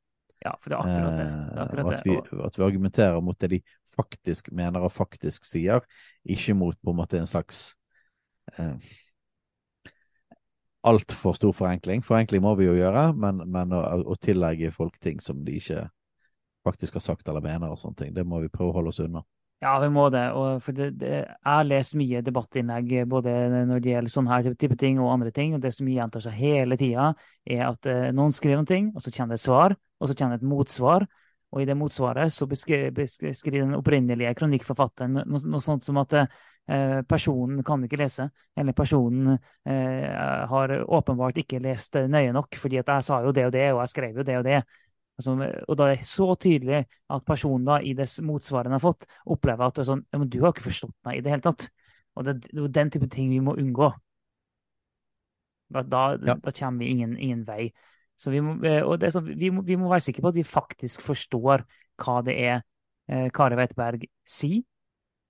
Ja, 0.46 0.54
for 0.62 0.70
det 0.70 0.78
er 0.78 0.84
akkurat 0.84 1.18
det. 1.18 1.26
det, 1.26 1.56
er 1.56 1.64
akkurat 1.64 1.94
at, 1.96 2.06
vi, 2.06 2.18
at, 2.46 2.58
vi, 2.60 2.64
argumenterer 2.68 3.24
mot 3.26 3.40
det 3.42 3.50
de 3.56 3.62
faktisk 3.96 4.52
mener 4.54 4.86
og 4.86 4.94
faktisk 4.94 5.48
sier, 5.48 5.82
ikke 6.22 6.54
mot 6.58 6.78
på 6.78 6.94
en 6.94 7.00
måte 7.00 7.18
en 7.18 7.30
slags 7.30 7.72
eh, 8.60 8.76
altfor 10.86 11.34
stor 11.34 11.56
forenkling. 11.56 12.04
Forenkling 12.06 12.44
må 12.46 12.54
vi 12.60 12.68
jo 12.68 12.76
gjøre, 12.78 13.08
men, 13.18 13.42
men 13.50 13.74
å, 13.74 13.82
å, 14.06 14.18
tillegge 14.22 14.74
folk 14.76 15.00
ting 15.02 15.18
som 15.24 15.42
de 15.48 15.58
ikke 15.58 15.88
faktisk 16.66 17.00
har 17.00 17.06
sagt 17.08 17.30
eller 17.30 17.46
mener 17.46 17.74
og 17.74 17.82
sånne 17.82 18.04
ting. 18.04 18.14
Det 18.14 18.26
må 18.28 18.44
vi 18.44 18.52
prøve 18.54 18.70
å 18.70 18.78
holde 18.78 18.94
oss 18.94 19.02
unna. 19.02 19.24
Ja, 19.64 19.80
vi 19.82 19.90
må 19.90 20.10
det. 20.14 20.28
Det, 20.68 20.90
det, 21.00 21.12
jeg 21.16 21.48
har 21.48 21.66
lest 21.66 21.96
mye 21.98 22.22
debattinnlegg 22.22 22.92
både 23.10 23.34
når 23.66 23.82
det 23.82 23.94
gjelder 23.96 24.14
sånne 24.14 24.34
her 24.36 24.58
type 24.62 24.78
ting 24.78 25.00
og 25.02 25.10
andre 25.14 25.32
ting. 25.34 25.56
og 25.56 25.64
Det 25.64 25.72
som 25.74 25.90
gjentar 25.90 26.22
seg 26.22 26.38
hele 26.38 26.78
tida, 26.78 27.14
er 27.48 27.66
at 27.72 27.90
eh, 27.90 28.12
noen 28.14 28.36
skriver 28.36 28.62
en 28.62 28.70
ting, 28.70 28.92
og 28.94 29.02
så 29.02 29.14
kommer 29.16 29.34
det 29.34 29.42
et 29.42 29.46
svar, 29.48 29.78
og 30.00 30.10
så 30.10 30.16
kommer 30.18 30.36
det 30.36 30.44
et 30.44 30.50
motsvar. 30.50 31.06
Og 31.56 31.62
i 31.62 31.68
det 31.70 31.78
motsvaret 31.78 32.34
så 32.34 32.48
beskriver, 32.50 33.06
den 33.54 33.78
opprinnelige 33.78 34.34
kronikkforfatteren 34.36 35.22
noe, 35.22 35.40
noe 35.48 35.64
sånt 35.64 35.86
som 35.86 36.00
at 36.02 36.16
eh, 36.18 37.00
personen 37.08 37.62
kan 37.64 37.84
ikke 37.86 38.00
lese, 38.02 38.26
eller 38.58 38.76
personen 38.76 39.38
eh, 39.38 40.10
har 40.52 40.74
åpenbart 40.84 41.40
ikke 41.40 41.62
lest 41.64 41.96
nøye 42.12 42.34
nok, 42.36 42.58
fordi 42.60 42.82
at 42.82 42.92
jeg 42.92 43.08
sa 43.08 43.22
jo 43.24 43.32
det 43.36 43.48
og 43.48 43.54
det, 43.56 43.70
og 43.72 43.80
jeg 43.86 43.94
skrev 43.94 44.20
jo 44.20 44.28
det 44.28 44.38
og 44.42 44.50
det. 44.50 44.60
Altså, 45.16 45.36
og 45.70 45.78
da 45.80 45.88
er 45.88 45.96
det 45.96 46.10
så 46.10 46.28
tydelig 46.36 46.82
at 46.84 47.26
personen 47.28 47.68
da, 47.70 47.80
i 47.80 47.94
det 47.96 48.10
motsvaret 48.26 48.68
han 48.68 48.76
har 48.76 48.84
fått, 48.84 49.08
opplever 49.32 49.70
at 49.70 49.80
det 49.80 49.88
sånn, 49.88 50.04
du 50.28 50.42
har 50.42 50.52
ikke 50.52 50.68
forstått 50.68 50.98
meg 51.08 51.22
i 51.22 51.24
det 51.24 51.32
hele 51.32 51.46
tatt. 51.46 51.70
Og 52.20 52.28
det, 52.28 52.42
det 52.50 52.64
er 52.66 52.74
den 52.82 52.92
type 52.92 53.08
ting 53.12 53.32
vi 53.32 53.40
må 53.44 53.56
unngå. 53.60 53.94
Da, 55.72 55.82
da, 55.82 56.02
ja. 56.20 56.36
da 56.36 56.52
kommer 56.52 56.84
vi 56.84 56.92
ingen, 56.92 57.16
ingen 57.18 57.46
vei. 57.48 57.70
Vi 58.32 58.42
må, 58.42 58.56
eh, 58.64 59.10
så, 59.12 59.20
vi, 59.20 59.50
må, 59.52 59.62
vi 59.66 59.76
må, 59.76 59.90
være 59.92 60.06
sikre 60.08 60.24
på 60.24 60.32
at 60.32 60.40
vi 60.40 60.46
faktisk 60.48 61.04
forstår 61.04 61.66
hva 62.02 62.16
det 62.26 62.36
er 62.40 62.56
eh, 63.12 63.28
Kari 63.36 63.58
Weitberg 63.60 64.08
sier. 64.28 64.64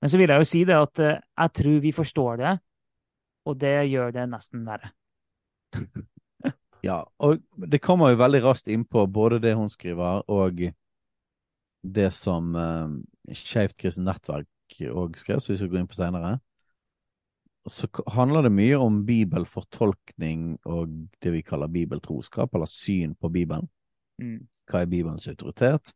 Men 0.01 0.11
så 0.11 0.19
vil 0.19 0.29
jeg 0.29 0.43
jo 0.43 0.47
si 0.49 0.61
det 0.67 0.77
at 0.77 1.01
eh, 1.01 1.21
jeg 1.41 1.53
tror 1.59 1.79
vi 1.81 1.91
forstår 1.95 2.41
det, 2.43 2.53
og 3.49 3.57
det 3.61 3.75
gjør 3.89 4.13
det 4.13 4.27
nesten 4.29 4.65
verre. 4.67 4.91
ja, 6.87 7.01
og 7.25 7.41
det 7.57 7.81
kommer 7.81 8.13
jo 8.13 8.21
veldig 8.21 8.43
raskt 8.45 8.69
innpå 8.71 9.07
både 9.09 9.41
det 9.41 9.55
hun 9.57 9.71
skriver, 9.73 10.21
og 10.29 10.61
det 11.85 12.11
som 12.13 12.55
eh, 12.55 13.33
Skeivt 13.33 13.73
kristent 13.81 14.05
nettverk 14.05 14.81
òg 14.93 15.17
skrev, 15.17 15.39
så 15.41 15.53
vi 15.53 15.57
skal 15.57 15.71
gå 15.71 15.79
inn 15.79 15.89
på 15.89 15.97
senere. 15.97 16.35
Så 17.65 17.87
handler 18.13 18.45
det 18.45 18.53
mye 18.53 18.77
om 18.77 18.99
bibelfortolkning 19.07 20.57
og 20.69 20.91
det 21.23 21.31
vi 21.33 21.41
kaller 21.41 21.71
bibeltroskap, 21.71 22.53
eller 22.53 22.69
syn 22.69 23.15
på 23.17 23.31
Bibelen. 23.33 23.65
Mm. 24.21 24.43
Hva 24.69 24.83
er 24.83 24.89
Bibelens 24.89 25.27
autoritet? 25.27 25.93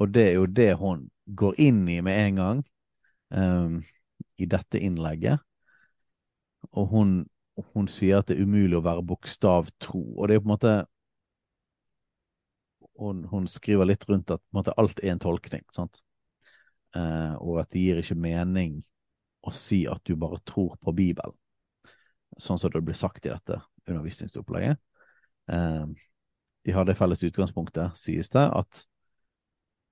Og 0.00 0.08
det 0.14 0.30
er 0.30 0.38
jo 0.38 0.46
det 0.48 0.70
hun 0.80 1.06
går 1.36 1.58
inn 1.60 1.84
i 1.88 2.00
med 2.04 2.20
en 2.26 2.40
gang 2.40 2.62
um, 3.36 3.82
i 4.40 4.48
dette 4.48 4.80
innlegget. 4.80 5.42
Og 6.72 6.88
hun, 6.88 7.12
hun, 7.74 7.88
sier 7.88 8.22
at 8.22 8.30
det 8.30 8.38
er 8.38 8.46
umulig 8.46 8.78
å 8.78 8.84
være 8.84 9.04
bokstavtro. 9.06 10.02
Og 10.16 10.28
det 10.28 10.36
er 10.36 10.42
på 10.42 10.48
en 10.48 10.54
måte 10.54 10.74
hun, 13.02 13.24
hun 13.28 13.48
skriver 13.50 13.88
litt 13.88 14.04
rundt 14.08 14.30
at 14.30 14.42
måte, 14.54 14.74
alt 14.78 15.00
er 15.02 15.14
en 15.14 15.22
tolkning. 15.22 15.64
sant? 15.74 16.02
Uh, 16.96 17.36
og 17.40 17.62
at 17.62 17.70
det 17.72 17.82
gir 17.82 18.00
ikke 18.02 18.18
mening 18.20 18.82
å 19.42 19.52
si 19.54 19.82
at 19.90 20.02
du 20.06 20.14
bare 20.16 20.40
tror 20.46 20.76
på 20.80 20.94
Bibelen, 20.96 21.34
sånn 22.38 22.60
som 22.60 22.72
det 22.72 22.82
blir 22.84 22.96
sagt 22.96 23.26
i 23.26 23.32
dette 23.32 23.58
undervisningsopplegget. 23.88 24.78
De 26.62 26.72
har 26.72 26.86
det 26.86 26.94
felles 26.94 27.22
utgangspunktet, 27.26 27.96
sies 27.98 28.30
det, 28.30 28.44
at, 28.46 28.84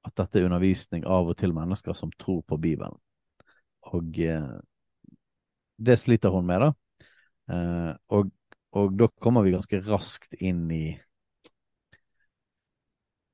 at 0.07 0.17
dette 0.21 0.39
er 0.39 0.47
undervisning 0.47 1.03
av 1.03 1.33
og 1.33 1.39
til 1.41 1.55
mennesker 1.57 1.97
som 1.99 2.13
tror 2.15 2.45
på 2.47 2.59
Bibelen. 2.63 2.95
Og 3.91 4.21
eh, 4.23 4.51
det 5.81 5.97
sliter 5.99 6.31
hun 6.35 6.47
med, 6.47 6.63
da. 6.63 6.71
Eh, 7.51 7.93
og, 8.15 8.31
og, 8.77 8.95
da 9.01 9.09
kommer 9.19 9.43
vi 9.43 9.57
ganske 9.57 9.83
raskt 9.89 10.37
inn 10.39 10.69
i 10.71 10.85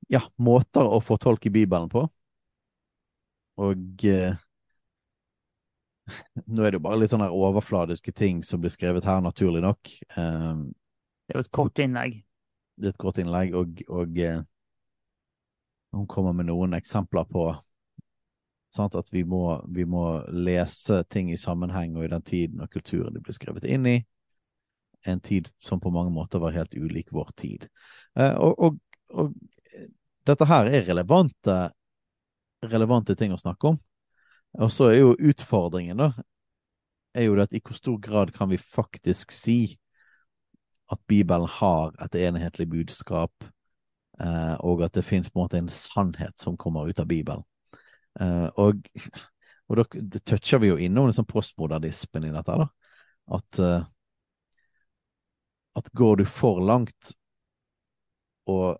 ja, 0.09 0.23
måter 0.39 0.87
å 0.87 1.01
fortolke 1.03 1.51
Bibelen 1.53 1.91
på. 1.91 2.07
Og 3.61 4.07
eh, 4.07 4.39
nå 6.47 6.63
er 6.63 6.73
det 6.73 6.79
jo 6.79 6.85
bare 6.87 7.01
litt 7.01 7.13
sånne 7.13 7.29
overfladiske 7.33 8.13
ting 8.15 8.43
som 8.45 8.63
blir 8.63 8.73
skrevet 8.73 9.07
her, 9.07 9.21
naturlig 9.23 9.63
nok. 9.65 9.93
Eh, 10.15 10.51
det 11.27 11.35
er 11.35 11.41
jo 11.41 11.45
et 11.45 11.55
kort 11.55 11.83
innlegg. 11.83 12.21
Det 12.77 12.91
er 12.91 12.95
et 12.95 13.01
kort 13.01 13.19
innlegg, 13.21 13.55
og, 13.57 13.81
og 13.89 14.19
eh, 14.21 14.43
hun 15.95 16.05
kommer 16.09 16.35
med 16.35 16.49
noen 16.49 16.77
eksempler 16.77 17.25
på 17.29 17.49
Sant? 18.77 18.95
At 18.95 19.13
vi 19.13 19.23
må, 19.25 19.65
vi 19.67 19.85
må, 19.85 20.03
lese 20.29 21.01
ting 21.09 21.31
i 21.31 21.39
sammenheng 21.39 21.95
og 21.97 22.05
i 22.05 22.11
den 22.11 22.25
tiden 22.25 22.61
og 22.61 22.71
kulturen 22.71 23.15
de 23.15 23.23
blir 23.23 23.35
skrevet 23.35 23.65
inn 23.65 23.87
i. 23.89 23.97
En 25.07 25.21
tid 25.23 25.49
som 25.63 25.79
på 25.79 25.91
mange 25.93 26.11
måter 26.13 26.41
var 26.43 26.55
helt 26.57 26.75
ulik 26.75 27.13
vår 27.15 27.31
tid. 27.39 27.67
Eh, 28.19 28.33
og, 28.33 28.59
og, 28.59 28.79
og, 29.13 29.33
dette 30.27 30.47
her 30.49 30.67
er 30.67 30.87
relevante, 30.89 31.57
relevante 32.67 33.15
ting 33.15 33.31
å 33.31 33.39
snakke 33.39 33.71
om. 33.71 33.77
Og 34.57 34.71
så 34.73 34.89
er 34.89 35.01
jo 35.01 35.17
utfordringen, 35.29 35.99
da, 36.01 36.11
er 37.13 37.27
jo 37.27 37.35
det 37.37 37.47
at 37.47 37.57
i 37.57 37.61
hvor 37.63 37.77
stor 37.77 37.97
grad 38.01 38.31
kan 38.33 38.49
vi 38.49 38.57
faktisk 38.61 39.33
si 39.35 39.77
at 40.91 40.99
Bibelen 41.07 41.47
har 41.51 41.93
et 42.05 42.15
enhetlig 42.15 42.69
budskap, 42.71 43.43
eh, 44.19 44.55
og 44.63 44.81
at 44.85 44.95
det 44.95 45.05
finnes 45.05 45.29
på 45.29 45.39
en 45.39 45.43
måte 45.45 45.59
en 45.59 45.69
sannhet 45.73 46.39
som 46.39 46.57
kommer 46.57 46.87
ut 46.87 46.99
av 46.99 47.09
Bibelen. 47.09 47.43
Eh, 48.19 48.47
og, 48.55 48.87
og 49.67 49.77
da 49.81 50.21
toucher 50.23 50.63
vi 50.63 50.71
jo 50.71 50.79
innom 50.79 51.09
liksom 51.09 51.27
postmodernismen 51.27 52.29
i 52.29 52.33
dette. 52.33 52.57
da, 52.63 52.67
At, 53.37 53.59
eh, 53.59 53.85
at 55.77 55.91
går 55.93 56.23
du 56.23 56.25
for 56.25 56.63
langt 56.63 57.13
og 58.47 58.79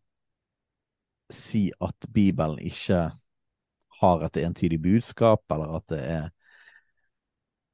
si 1.33 1.67
at 1.83 2.07
Bibelen 2.13 2.59
ikke 2.63 3.09
har 4.01 4.25
et 4.25 4.39
entydig 4.43 4.79
budskap, 4.83 5.43
eller 5.53 5.77
at 5.79 5.87
det 5.93 6.01
er 6.01 6.27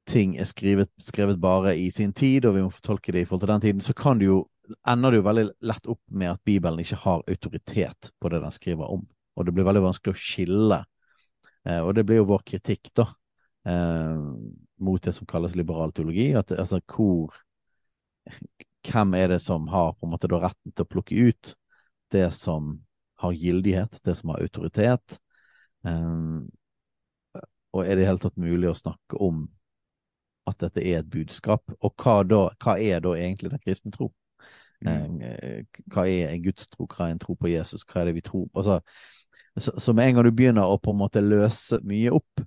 ting 0.08 0.34
er 0.36 0.44
skrevet, 0.44 0.90
skrevet, 1.00 1.38
bare 1.40 1.72
i 1.80 1.88
sin 1.90 2.12
tid, 2.12 2.44
og 2.44 2.58
vi 2.58 2.64
må 2.64 2.72
fortolke 2.72 3.12
det 3.12 3.22
i 3.24 3.28
forhold 3.28 3.46
til 3.46 3.52
den 3.54 3.62
tiden, 3.62 3.80
så 3.80 3.94
kan 3.96 4.18
du 4.20 4.26
jo, 4.26 4.40
ender 4.88 5.14
det 5.14 5.22
jo 5.22 5.28
veldig 5.28 5.44
lett 5.64 5.86
opp 5.88 6.02
med 6.12 6.34
at 6.34 6.42
Bibelen 6.44 6.82
ikke 6.82 7.00
har 7.06 7.24
autoritet 7.28 8.10
på 8.20 8.32
det 8.32 8.42
den 8.44 8.52
skriver 8.52 8.92
om. 8.92 9.06
Og 9.34 9.46
det 9.46 9.54
blir 9.56 9.64
veldig 9.64 9.86
vanskelig 9.86 10.12
å 10.12 10.20
skille 10.20 10.82
Eh, 11.68 11.80
og 11.80 11.94
det 11.96 12.04
blir 12.04 12.20
jo 12.20 12.28
vår 12.28 12.44
kritikk, 12.46 12.90
da, 12.96 13.08
eh, 13.66 14.20
mot 14.84 15.02
det 15.02 15.14
som 15.16 15.26
kalles 15.26 15.56
liberal 15.56 15.92
teologi. 15.92 16.32
At 16.36 16.52
altså 16.52 16.80
hvor 16.86 17.34
Hvem 18.84 19.14
er 19.14 19.28
det 19.28 19.40
som 19.40 19.66
har 19.68 19.92
på 19.92 20.06
en 20.06 20.12
måte 20.12 20.28
da 20.28 20.38
retten 20.40 20.72
til 20.72 20.84
å 20.84 20.88
plukke 20.88 21.16
ut 21.28 21.54
det 22.12 22.30
som 22.36 22.84
har 23.20 23.32
gyldighet, 23.32 23.98
det 24.04 24.14
som 24.16 24.32
har 24.32 24.40
autoritet? 24.44 25.18
Um, 25.84 26.50
og 27.74 27.84
er 27.84 27.96
det 27.96 28.04
i 28.04 28.08
hele 28.08 28.22
tatt 28.22 28.36
mulig 28.40 28.70
å 28.70 28.78
snakke 28.78 29.18
om 29.22 29.46
at 30.48 30.60
dette 30.60 30.82
er 30.84 31.00
et 31.00 31.10
budskap? 31.10 31.64
Og 31.80 31.94
hva, 32.00 32.20
da, 32.28 32.46
hva 32.62 32.76
er 32.80 33.02
da 33.04 33.14
egentlig 33.18 33.52
den 33.54 33.62
kristne 33.64 33.94
tro? 33.94 34.10
Mm. 34.84 34.90
Um, 34.90 35.76
hva 35.92 36.06
er 36.10 36.30
en 36.30 36.44
gudstro? 36.44 36.86
Hva 36.86 37.08
er 37.08 37.16
en 37.16 37.22
tro 37.22 37.36
på 37.38 37.50
Jesus? 37.52 37.86
Hva 37.88 38.02
er 38.02 38.10
det 38.10 38.18
vi 38.18 38.26
tror 38.26 38.48
på? 38.48 38.62
Altså, 38.62 38.80
så, 39.58 39.92
med 39.94 40.08
en 40.08 40.18
gang 40.18 40.26
du 40.26 40.34
begynner 40.34 40.68
å 40.68 40.80
på 40.82 40.94
en 40.94 41.00
måte 41.00 41.22
løse 41.22 41.78
mye 41.86 42.12
opp, 42.14 42.44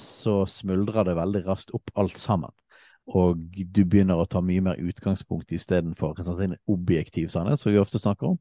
så 0.00 0.40
smuldrer 0.48 1.06
det 1.06 1.18
veldig 1.18 1.42
raskt 1.46 1.74
opp 1.76 1.92
alt 2.00 2.18
sammen. 2.18 2.50
Og 3.06 3.38
du 3.54 3.84
begynner 3.84 4.18
å 4.18 4.26
ta 4.26 4.40
mye 4.42 4.64
mer 4.64 4.80
utgangspunkt 4.82 5.52
istedenfor 5.54 6.18
en 6.42 6.56
objektiv 6.66 7.28
sannhet, 7.30 7.60
som 7.60 7.70
vi 7.70 7.78
ofte 7.78 8.00
snakker 8.02 8.32
om. 8.32 8.40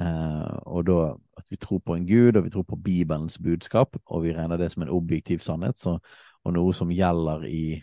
Eh, 0.00 0.58
og 0.66 0.86
da 0.88 0.98
at 1.36 1.46
vi 1.52 1.58
tror 1.60 1.82
på 1.84 1.96
en 1.96 2.06
gud, 2.06 2.36
og 2.36 2.44
vi 2.44 2.50
tror 2.50 2.64
på 2.68 2.76
Bibelens 2.76 3.38
budskap, 3.38 3.96
og 4.06 4.22
vi 4.24 4.34
regner 4.36 4.56
det 4.56 4.70
som 4.72 4.82
en 4.82 4.92
objektiv 4.92 5.44
sannhet, 5.44 5.78
så, 5.78 5.98
og 6.44 6.54
noe 6.56 6.74
som 6.76 6.92
gjelder 6.92 7.44
i 7.48 7.82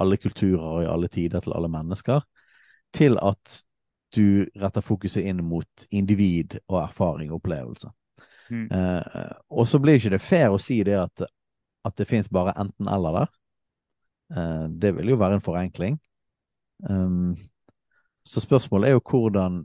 alle 0.00 0.16
kulturer 0.16 0.64
og 0.64 0.84
i 0.84 0.88
alle 0.90 1.08
tider 1.12 1.44
til 1.44 1.56
alle 1.56 1.68
mennesker, 1.68 2.24
til 2.96 3.18
at 3.22 3.60
du 4.16 4.46
retter 4.58 4.82
fokuset 4.82 5.26
inn 5.28 5.42
mot 5.46 5.86
individ 5.90 6.56
og 6.68 6.80
erfaring 6.82 7.30
og 7.30 7.38
opplevelse. 7.38 7.90
Mm. 8.50 8.66
Uh, 8.72 9.36
og 9.54 9.68
så 9.70 9.78
blir 9.78 10.00
ikke 10.00 10.16
det 10.16 10.24
fair 10.24 10.50
å 10.50 10.58
si 10.58 10.80
det 10.82 10.96
at, 10.98 11.22
at 11.86 11.98
det 12.00 12.08
fins 12.10 12.26
bare 12.32 12.56
enten-eller 12.58 13.20
der. 13.20 13.36
Uh, 14.34 14.66
det 14.82 14.96
vil 14.96 15.12
jo 15.12 15.20
være 15.20 15.38
en 15.38 15.44
forenkling. 15.44 16.00
Um, 16.88 17.36
så 18.26 18.42
spørsmålet 18.42 18.88
er 18.88 18.96
jo 18.96 19.04
hvordan 19.04 19.62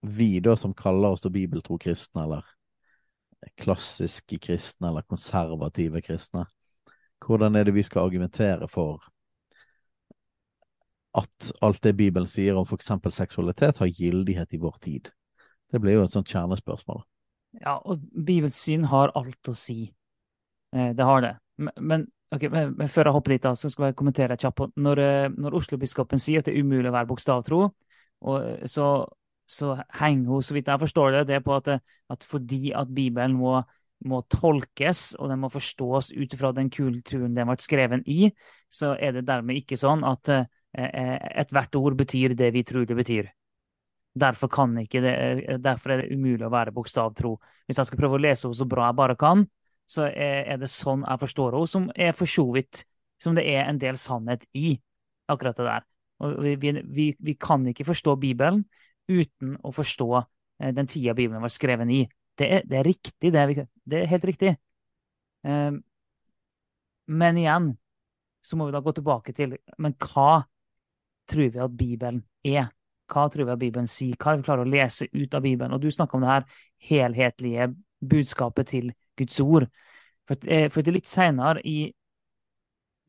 vi 0.00 0.40
da 0.40 0.56
som 0.56 0.74
kaller 0.74 1.14
oss 1.14 1.26
bibeltro 1.28 1.78
kristne, 1.78 2.24
eller 2.24 2.44
klassiske 3.60 4.38
kristne, 4.38 4.88
eller 4.88 5.06
konservative 5.08 6.02
kristne, 6.04 6.46
hvordan 7.26 7.56
er 7.56 7.68
det 7.68 7.74
vi 7.76 7.84
skal 7.84 8.08
argumentere 8.08 8.68
for 8.68 9.04
at 11.18 11.52
alt 11.60 11.82
det 11.82 11.96
Bibelen 11.98 12.28
sier 12.28 12.56
om 12.56 12.66
f.eks. 12.66 12.92
seksualitet, 13.12 13.78
har 13.78 13.86
gyldighet 13.86 14.54
i 14.54 14.60
vår 14.62 14.76
tid? 14.80 15.10
Det 15.70 15.80
blir 15.82 15.98
jo 15.98 16.04
et 16.04 16.12
sånt 16.12 16.30
kjernespørsmål. 16.30 17.02
Ja, 17.58 17.78
og 17.82 18.02
bibelsyn 18.14 18.86
har 18.90 19.12
alt 19.18 19.50
å 19.50 19.54
si. 19.58 19.90
Eh, 20.74 20.92
det 20.94 21.06
har 21.06 21.22
det. 21.24 21.34
Men, 21.58 22.06
okay, 22.30 22.50
men, 22.50 22.88
før 22.88 23.10
jeg 23.10 23.16
hopper 23.16 23.34
dit, 23.34 23.42
da, 23.42 23.54
så 23.58 23.70
skal 23.70 23.90
jeg 23.90 23.98
kommentere 23.98 24.38
kjapt. 24.38 24.76
Når, 24.78 25.02
eh, 25.02 25.30
når 25.34 25.58
Oslo-biskopen 25.58 26.22
sier 26.22 26.42
at 26.42 26.48
det 26.48 26.54
er 26.54 26.62
umulig 26.62 26.90
å 26.90 26.94
være 26.94 27.10
bokstavtro, 27.10 27.60
og 28.30 28.36
eh, 28.46 28.66
så, 28.70 28.86
så 29.50 29.74
henger 29.98 30.30
hun, 30.30 30.44
så 30.46 30.54
vidt 30.54 30.70
jeg 30.70 30.82
forstår 30.84 31.14
det, 31.14 31.26
det 31.32 31.42
på 31.42 31.56
at, 31.56 31.72
at 32.10 32.26
fordi 32.26 32.70
at 32.76 32.90
Bibelen 32.94 33.34
må, 33.38 33.58
må 34.06 34.22
tolkes, 34.30 35.14
og 35.18 35.32
den 35.32 35.42
må 35.42 35.50
forstås 35.50 36.12
ut 36.14 36.36
fra 36.38 36.52
den 36.56 36.70
kulturen 36.70 37.34
den 37.34 37.50
ble 37.50 37.58
skrevet 37.60 38.06
i, 38.06 38.30
så 38.70 38.94
er 38.94 39.18
det 39.18 39.26
dermed 39.28 39.58
ikke 39.58 39.78
sånn 39.80 40.06
at 40.06 40.30
eh, 40.30 40.46
ethvert 41.42 41.74
ord 41.80 41.98
betyr 41.98 42.36
det 42.38 42.52
vi 42.54 42.64
tror 42.66 42.86
det 42.86 42.98
betyr. 42.98 43.30
Derfor, 44.20 44.50
det, 44.86 45.10
eh, 45.10 45.58
derfor, 45.58 45.94
er 45.94 46.04
det 46.04 46.14
umulig 46.14 46.46
å 46.46 46.52
være 46.54 46.74
bokstavtro. 46.74 47.36
Hvis 47.66 47.82
jeg 47.82 47.90
skal 47.90 48.00
prøve 48.00 48.18
å 48.18 48.22
lese 48.22 48.46
henne 48.46 48.58
så 48.58 48.68
bra 48.70 48.88
jeg 48.88 48.98
bare 49.02 49.18
kan, 49.18 49.44
så 49.90 50.06
er, 50.06 50.56
det 50.62 50.70
sånn 50.70 51.02
jeg 51.02 51.22
forstår 51.24 51.58
henne, 51.58 51.70
som 51.70 51.90
er 51.98 52.14
for 52.14 52.30
så 52.30 52.46
vidt 52.54 52.84
som 53.20 53.34
det 53.34 53.48
er 53.50 53.66
en 53.66 53.82
del 53.82 53.98
sannhet 54.00 54.46
i 54.54 54.76
akkurat 55.30 55.58
det 55.58 55.66
der. 55.66 55.86
Vi, 56.20 56.72
vi, 56.84 57.06
vi 57.18 57.34
kan 57.40 57.66
ikke 57.66 57.88
forstå 57.88 58.14
Bibelen 58.20 58.62
uten 59.10 59.56
å 59.66 59.72
forstå 59.74 60.08
eh, 60.18 60.72
den 60.76 60.88
tida 60.90 61.14
Bibelen 61.14 61.42
var 61.42 61.52
skrevet 61.52 61.90
i. 61.90 62.04
Det 62.38 62.48
er, 62.48 62.66
det 62.66 62.78
er 62.78 62.86
riktig. 62.86 63.32
Det 63.32 63.40
er, 63.40 63.66
det 63.84 64.00
er, 64.00 64.10
helt 64.10 64.26
riktig. 64.30 64.54
Eh, 65.44 65.70
men 67.10 67.40
igjen 67.40 67.72
så 68.42 68.56
må 68.56 68.68
vi 68.68 68.72
da 68.72 68.80
gå 68.80 68.92
tilbake 68.96 69.34
til 69.36 69.58
Men 69.82 69.92
hva 70.00 70.44
tror 71.28 71.50
vi 71.52 71.60
at 71.60 71.76
Bibelen 71.76 72.22
er? 72.46 72.70
Hva 73.10 73.26
tror 73.28 73.48
vi 73.48 73.54
at 73.54 73.60
Bibelen 73.60 73.90
sier? 73.90 74.16
Hva 74.16 74.32
er 74.32 74.40
vi 74.40 74.46
klarer 74.46 74.64
å 74.64 74.70
lese 74.70 75.08
ut 75.12 75.34
av 75.34 75.44
Bibelen? 75.44 75.74
Og 75.74 75.82
du 75.82 75.90
snakker 75.92 76.16
om 76.16 76.24
det 76.24 76.32
her 76.32 76.46
helhetlige 76.90 77.70
budskapet 78.00 78.70
til 78.70 78.92
Guds 79.18 79.40
ord. 79.44 79.66
For, 80.28 80.38
eh, 80.46 80.68
for 80.70 80.86
det 80.86 80.94
litt 80.94 81.10
seinere 81.10 81.60
i, 81.66 81.90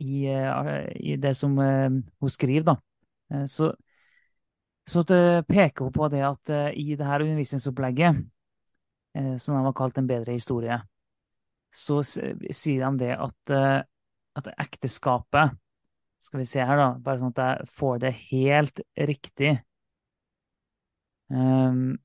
i, 0.02 0.26
eh, 0.26 0.90
i, 0.98 1.16
det 1.22 1.36
som 1.38 1.56
hun 1.62 2.34
skriver, 2.34 2.74
da, 2.74 3.46
så, 3.48 3.72
så 4.92 5.04
peker 5.48 5.88
hun 5.88 5.96
på 5.96 6.10
det 6.12 6.22
at 6.28 6.52
uh, 6.54 6.70
i 6.76 6.96
det 7.00 7.08
her 7.08 7.24
undervisningsopplegget, 7.24 8.22
uh, 9.18 9.36
som 9.40 9.56
de 9.56 9.64
har 9.64 9.76
kalt 9.78 10.00
En 10.02 10.10
bedre 10.10 10.36
historie, 10.36 10.78
så 11.72 12.02
sier 12.04 12.84
de 12.84 12.90
det 13.00 13.14
at, 13.16 13.52
at 14.36 14.48
ekteskapet 14.60 15.54
Skal 16.20 16.42
vi 16.42 16.46
se 16.46 16.66
her, 16.68 16.76
da, 16.76 16.88
bare 17.00 17.22
sånn 17.22 17.32
at 17.32 17.40
jeg 17.42 17.70
får 17.72 18.02
det 18.04 18.12
helt 18.28 18.82
riktig. 19.10 19.54
Um, 21.32 21.96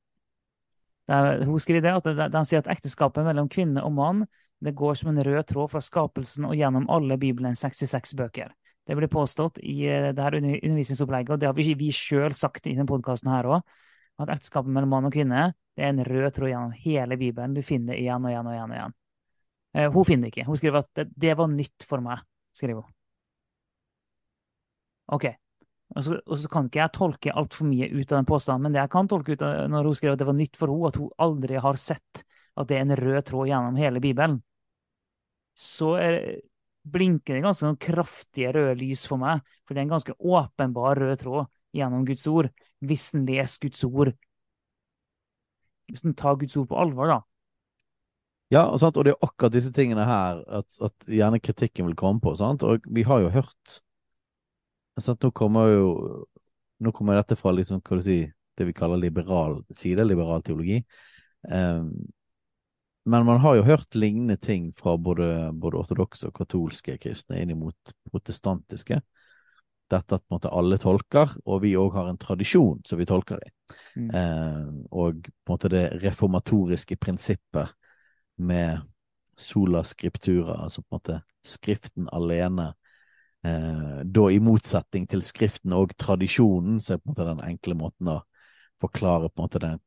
hun 1.11 1.59
skriver 1.61 1.83
det, 1.83 1.97
at 1.99 2.07
de, 2.07 2.29
de 2.33 2.43
sier 2.47 2.63
at 2.63 2.71
ekteskapet 2.77 3.27
mellom 3.27 3.51
kvinne 3.51 3.83
og 3.85 3.93
mann 3.99 4.23
det 4.59 4.73
går 4.73 4.95
som 4.95 5.11
en 5.11 5.25
rød 5.25 5.47
tråd 5.47 5.71
fra 5.71 5.81
skapelsen 5.81 6.47
og 6.49 6.57
gjennom 6.57 6.89
alle 6.89 7.19
Bibelens 7.21 7.61
66 7.61 8.15
bøker. 8.17 8.55
Det 8.87 8.95
blir 8.95 9.11
påstått 9.11 9.59
i 9.59 9.81
eh, 9.91 10.13
det 10.15 10.23
her 10.23 10.39
undervisningsopplegget, 10.39 11.35
og 11.35 11.43
det 11.43 11.51
har 11.51 11.57
vi, 11.57 11.73
vi 11.79 11.93
sjøl 11.95 12.35
sagt 12.37 12.67
i 12.67 12.75
denne 12.75 12.89
podkasten 12.89 13.33
her 13.33 13.49
òg, 13.51 13.79
at 14.23 14.33
ekteskapet 14.33 14.73
mellom 14.73 14.95
mann 14.95 15.09
og 15.09 15.15
kvinne 15.15 15.51
det 15.77 15.85
er 15.85 15.93
en 15.93 16.05
rød 16.07 16.31
tråd 16.33 16.49
gjennom 16.49 16.77
hele 16.81 17.17
Bibelen. 17.21 17.55
Du 17.55 17.61
finner 17.67 17.93
det 17.93 18.01
igjen 18.01 18.25
og 18.25 18.31
igjen 18.31 18.47
og 18.49 18.55
igjen. 18.55 18.71
og 18.71 18.77
igjen. 18.79 18.95
Eh, 19.77 19.89
hun 19.93 20.07
finner 20.09 20.27
det 20.27 20.33
ikke. 20.33 20.47
Hun 20.49 20.57
skriver 20.57 20.81
at 20.81 20.93
det, 20.97 21.11
det 21.13 21.35
var 21.37 21.51
nytt 21.53 21.85
for 21.89 22.05
meg. 22.05 22.23
skriver 22.57 22.81
hun. 22.81 22.95
OK, 25.13 25.27
og 25.95 26.05
så, 26.05 26.17
og 26.27 26.39
så, 26.41 26.49
kan 26.51 26.67
ikke 26.67 26.81
jeg 26.81 26.95
tolke 26.97 27.35
altfor 27.43 27.69
mye 27.69 27.87
ut 27.93 28.11
av 28.11 28.17
den 28.19 28.27
påstanden, 28.27 28.65
men 28.65 28.75
det 28.75 28.81
jeg 28.81 28.93
kan 28.95 29.11
tolke 29.11 29.37
ut 29.37 29.45
av 29.45 29.69
når 29.71 29.91
hun 29.91 29.99
skrev 30.01 30.17
at 30.17 30.23
det 30.23 30.27
var 30.27 30.39
nytt 30.41 30.59
for 30.59 30.73
henne, 30.73 30.91
at 30.91 30.99
hun 30.99 31.13
aldri 31.29 31.61
har 31.63 31.79
sett 31.79 32.25
at 32.57 32.71
det 32.71 32.79
er 32.79 32.87
en 32.87 32.97
rød 32.99 33.21
tråd 33.29 33.51
gjennom 33.51 33.79
hele 33.79 34.03
Bibelen, 34.03 34.41
så 35.57 35.93
er, 36.01 36.19
blinker 36.87 37.37
det 37.37 37.45
ganske 37.45 37.67
sånn 37.67 37.81
kraftige 37.83 38.53
røde 38.55 38.77
lys 38.81 39.05
for 39.09 39.21
meg. 39.21 39.43
For 39.67 39.75
det 39.75 39.83
er 39.83 39.87
en 39.87 39.95
ganske 39.95 40.17
åpenbar 40.17 41.01
rød 41.03 41.23
tråd 41.23 41.49
gjennom 41.77 42.05
Guds 42.09 42.27
ord, 42.31 42.51
hvis 42.85 43.09
en 43.17 43.27
leser 43.29 43.67
Guds 43.67 43.83
ord. 43.89 44.13
Hvis 45.91 46.07
en 46.07 46.17
tar 46.19 46.39
Guds 46.41 46.57
ord 46.59 46.69
på 46.71 46.79
alvor, 46.81 47.11
da. 47.11 47.19
Ja, 48.55 48.69
og, 48.71 48.79
og 48.79 49.03
det 49.03 49.13
er 49.13 49.27
akkurat 49.27 49.55
disse 49.55 49.73
tingene 49.75 50.05
her 50.07 50.39
at, 50.61 50.79
at 50.87 51.11
gjerne 51.11 51.43
kritikken 51.43 51.89
vil 51.89 51.99
komme 51.99 52.23
på. 52.23 52.37
Sant? 52.39 52.63
Og 52.63 52.85
vi 52.87 53.03
har 53.07 53.25
jo 53.25 53.33
hørt 53.35 53.79
sant, 55.03 55.21
nå 55.23 55.33
kommer 55.37 55.69
jo 55.73 55.89
nå 56.79 56.93
kommer 56.93 57.17
dette 57.17 57.37
fra 57.39 57.55
liksom, 57.57 57.81
hva 57.81 57.99
du 57.99 58.05
si, 58.05 58.19
det 58.57 58.67
vi 58.69 58.75
kaller 58.77 59.01
liberal 59.01 59.59
side, 59.77 60.05
liberal 60.05 60.43
teologi. 60.45 60.83
Um, 61.49 61.91
men 63.07 63.27
man 63.29 63.41
har 63.43 63.59
jo 63.59 63.67
hørt 63.67 63.95
lignende 63.99 64.37
ting 64.43 64.71
fra 64.77 64.97
både, 64.99 65.53
både 65.55 65.79
ortodokse 65.81 66.29
og 66.29 66.35
katolske 66.37 66.97
kristne 67.03 67.41
inn 67.43 67.55
mot 67.59 67.95
protestantiske. 68.11 69.01
Dette 69.87 70.19
at 70.19 70.25
måte, 70.33 70.51
alle 70.51 70.81
tolker, 70.83 71.37
og 71.47 71.63
vi 71.63 71.77
òg 71.79 71.95
har 71.95 72.11
en 72.11 72.19
tradisjon 72.19 72.81
som 72.87 72.99
vi 72.99 73.07
tolker 73.07 73.39
i. 73.39 73.53
Mm. 73.95 74.09
Eh, 74.11 74.73
og 74.91 75.31
måte 75.47 75.71
det 75.71 75.85
reformatoriske 76.03 76.99
prinsippet 76.99 77.71
med 78.43 78.83
sola 79.39 79.85
scriptura, 79.87 80.65
altså 80.65 80.83
på 80.83 80.91
en 80.91 80.99
måte 80.99 81.21
skriften 81.47 82.11
alene, 82.13 82.73
Eh, 83.47 83.99
da 84.05 84.31
i 84.33 84.39
motsetning 84.43 85.07
til 85.11 85.23
Skriften 85.23 85.75
og 85.77 85.93
tradisjonen, 86.01 86.81
så 86.83 86.95
er 86.95 87.03
på 87.03 87.11
en 87.11 87.15
måte 87.15 87.29
den 87.29 87.43
enkle 87.45 87.77
måten 87.79 88.11
å 88.11 88.21
forklare 88.83 89.31
på 89.31 89.43
en 89.43 89.47
måte 89.47 89.63
den, 89.63 89.83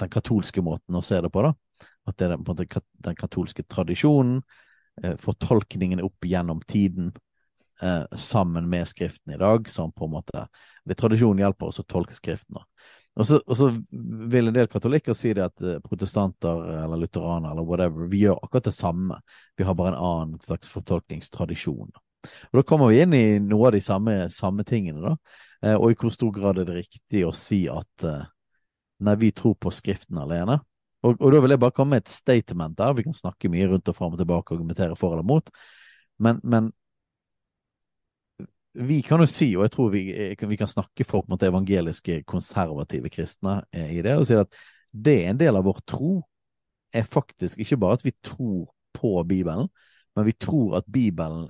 den 0.00 0.12
katolske 0.12 0.64
måten 0.64 0.96
å 0.98 1.04
se 1.04 1.20
det 1.22 1.30
på. 1.32 1.44
da. 1.46 1.52
At 2.08 2.18
det 2.20 2.30
er 2.30 2.40
måte 2.40 2.66
den 3.04 3.16
katolske 3.18 3.64
tradisjonen, 3.68 4.42
eh, 5.02 5.16
fortolkningen 5.20 6.02
opp 6.04 6.24
gjennom 6.24 6.62
tiden, 6.68 7.12
eh, 7.82 8.04
sammen 8.16 8.68
med 8.68 8.88
Skriften 8.88 9.34
i 9.34 9.38
dag, 9.38 9.68
som 9.68 9.92
på 9.92 10.04
en 10.04 10.16
måte 10.16 10.46
det 10.88 10.96
Tradisjonen 10.96 11.42
hjelper 11.44 11.68
oss 11.68 11.80
å 11.82 11.86
tolke 11.86 12.16
Skriften. 12.16 12.62
Og 13.18 13.26
så, 13.26 13.40
og 13.46 13.56
så, 13.58 13.68
vil 14.30 14.48
en 14.48 14.54
del 14.54 14.68
katolikker 14.70 15.14
si 15.16 15.32
det 15.34 15.44
at 15.44 15.62
eh, 15.62 15.80
protestanter 15.84 16.84
eller 16.84 17.02
lutheraner 17.02 17.50
eller 17.50 17.66
whatever, 17.66 18.06
vi 18.08 18.22
gjør 18.24 18.40
akkurat 18.42 18.70
det 18.70 18.76
samme. 18.76 19.18
Vi 19.58 19.66
har 19.66 19.74
bare 19.74 19.92
en 19.94 20.04
annen 20.06 20.40
slags 20.46 20.70
fortolkningstradisjon. 20.72 21.90
Og 22.50 22.60
Da 22.60 22.64
kommer 22.66 22.92
vi 22.92 23.02
inn 23.02 23.14
i 23.14 23.38
noe 23.42 23.68
av 23.68 23.76
de 23.76 23.82
samme, 23.82 24.16
samme 24.34 24.64
tingene, 24.66 25.12
da. 25.12 25.74
Og 25.78 25.90
i 25.90 25.96
hvor 25.98 26.10
stor 26.14 26.30
grad 26.34 26.58
er 26.58 26.66
det 26.66 26.76
riktig 26.76 27.24
å 27.26 27.34
si 27.34 27.64
at 27.70 28.04
nei, 29.02 29.14
vi 29.18 29.30
tror 29.34 29.56
på 29.58 29.72
Skriften 29.74 30.18
alene. 30.22 30.60
Og, 31.06 31.14
og, 31.20 31.30
da 31.32 31.40
vil 31.40 31.54
jeg 31.54 31.62
bare 31.62 31.74
komme 31.76 31.96
med 31.96 32.04
et 32.04 32.10
statement 32.12 32.78
der. 32.78 32.96
Vi 32.98 33.04
kan 33.06 33.14
snakke 33.14 33.50
mye 33.52 33.68
rundt 33.70 33.88
og 33.88 33.96
fram 33.96 34.16
og 34.16 34.18
tilbake 34.18 34.50
og 34.50 34.58
argumentere 34.58 34.96
for 34.98 35.14
eller 35.14 35.26
mot. 35.26 35.50
Men, 36.18 36.40
men 36.42 36.72
vi 38.78 39.00
kan 39.02 39.22
jo 39.22 39.28
si, 39.30 39.52
og 39.56 39.64
jeg 39.66 39.74
tror 39.74 39.92
vi, 39.94 40.02
vi 40.38 40.58
kan 40.58 40.70
snakke 40.70 41.06
for 41.06 41.22
på 41.22 41.28
en 41.30 41.34
måte 41.34 41.50
evangeliske, 41.50 42.22
konservative 42.28 43.10
kristne 43.10 43.60
eh, 43.74 43.94
i 43.98 44.02
det, 44.02 44.16
og 44.18 44.26
si 44.28 44.36
at 44.38 44.50
det 44.92 45.16
er 45.22 45.32
en 45.32 45.40
del 45.40 45.58
av 45.58 45.66
vår 45.66 45.80
tro. 45.86 46.12
er 46.94 47.04
faktisk 47.04 47.58
ikke 47.60 47.76
bare 47.76 47.98
at 47.98 48.04
vi 48.04 48.14
tror 48.24 48.70
på 48.96 49.22
Bibelen, 49.28 49.68
men 50.16 50.24
vi 50.24 50.32
tror 50.32 50.78
at 50.78 50.86
Bibelen 50.88 51.48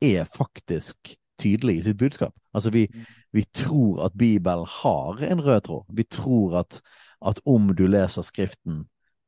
er 0.00 0.24
faktisk 0.24 1.14
tydelig 1.38 1.76
i 1.76 1.82
sitt 1.82 1.98
budskap. 1.98 2.32
Altså, 2.54 2.70
vi, 2.70 2.86
mm. 2.88 3.04
vi 3.32 3.44
tror 3.54 4.04
at 4.06 4.16
Bibelen 4.18 4.66
har 4.68 5.22
en 5.28 5.44
rød 5.44 5.60
tråd. 5.60 5.84
Vi 5.92 6.02
tror 6.02 6.58
at, 6.62 6.80
at, 7.28 7.40
om 7.48 7.70
du 7.76 7.84
leser 7.88 8.24
Skriften, 8.26 8.84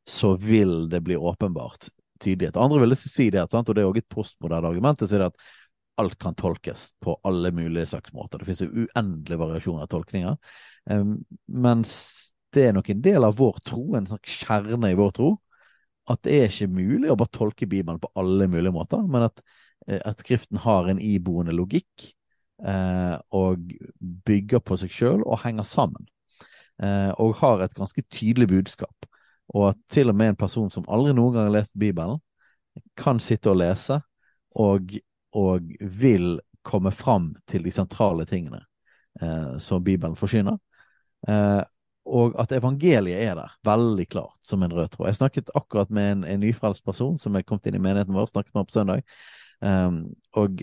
så 0.08 0.34
vil 0.36 0.88
det 0.92 1.00
bli 1.06 1.16
åpenbart 1.16 1.88
tydelighet. 2.20 2.58
Andre 2.60 2.82
vil 2.84 2.96
si 2.98 3.30
det, 3.32 3.46
sant? 3.50 3.68
og 3.68 3.76
det 3.76 3.84
er 3.84 3.90
òg 3.90 4.00
et 4.00 4.10
postmoderne 4.12 4.68
argument. 4.70 5.00
Det 5.00 5.08
sier 5.10 5.26
at 5.26 5.38
alt 6.00 6.18
kan 6.20 6.34
tolkes 6.34 6.88
på 7.02 7.14
alle 7.24 7.52
mulige 7.54 7.86
slags 7.92 8.12
måter. 8.16 8.40
Det 8.40 8.48
finnes 8.48 8.64
jo 8.64 8.84
uendelig 8.84 9.38
variasjon 9.40 9.82
av 9.82 9.88
tolkninger. 9.92 10.36
Um, 10.90 11.16
mens 11.46 11.96
det 12.54 12.68
er 12.68 12.76
nok 12.76 12.90
en 12.90 13.02
del 13.04 13.26
av 13.26 13.36
vår 13.38 13.60
tro, 13.66 13.84
en 13.96 14.08
sånn 14.10 14.22
kjerne 14.22 14.90
i 14.90 14.98
vår 14.98 15.14
tro, 15.14 15.30
at 16.10 16.20
det 16.26 16.34
er 16.36 16.50
ikke 16.50 16.74
mulig 16.74 17.08
å 17.10 17.16
bare 17.16 17.32
tolke 17.32 17.68
Bibelen 17.70 18.02
på 18.02 18.10
alle 18.20 18.48
mulige 18.50 18.74
måter, 18.74 19.06
men 19.08 19.24
at 19.30 19.40
Eh, 19.86 20.00
at 20.04 20.20
Skriften 20.20 20.60
har 20.64 20.88
en 20.88 21.00
iboende 21.00 21.52
logikk 21.52 22.08
eh, 22.64 23.16
og 23.34 23.72
bygger 24.00 24.62
på 24.64 24.78
seg 24.80 24.92
sjøl 24.92 25.24
og 25.24 25.42
henger 25.44 25.66
sammen. 25.68 26.08
Eh, 26.82 27.10
og 27.22 27.36
har 27.40 27.62
et 27.64 27.74
ganske 27.76 28.02
tydelig 28.10 28.48
budskap. 28.50 29.08
Og 29.54 29.68
at 29.70 29.80
til 29.92 30.10
og 30.10 30.16
med 30.18 30.32
en 30.32 30.40
person 30.40 30.70
som 30.72 30.86
aldri 30.88 31.14
noen 31.14 31.34
gang 31.34 31.48
har 31.48 31.56
lest 31.58 31.74
Bibelen, 31.78 32.20
kan 32.98 33.20
sitte 33.22 33.52
og 33.52 33.60
lese 33.60 34.00
og, 34.58 34.96
og 35.36 35.68
vil 35.78 36.40
komme 36.66 36.90
fram 36.90 37.34
til 37.46 37.62
de 37.62 37.70
sentrale 37.74 38.24
tingene 38.26 38.64
eh, 39.20 39.54
som 39.62 39.84
Bibelen 39.84 40.16
forsyner. 40.18 40.58
Eh, 41.28 41.62
og 42.04 42.34
at 42.40 42.52
evangeliet 42.52 43.22
er 43.22 43.38
der, 43.38 43.54
veldig 43.64 44.08
klart, 44.12 44.36
som 44.44 44.62
en 44.62 44.74
rød 44.74 44.90
tråd. 44.92 45.06
Jeg 45.08 45.20
snakket 45.22 45.54
akkurat 45.54 45.90
med 45.90 46.10
en, 46.10 46.24
en 46.24 46.42
nyfrelst 46.42 46.84
person 46.84 47.14
som 47.18 47.36
er 47.36 47.46
kommet 47.46 47.70
inn 47.70 47.78
i 47.78 47.84
menigheten 47.84 48.16
vår, 48.16 48.26
snakket 48.32 48.58
med 48.58 48.68
på 48.68 48.76
søndag, 48.76 49.06
Eh, 49.64 49.90
og 50.40 50.62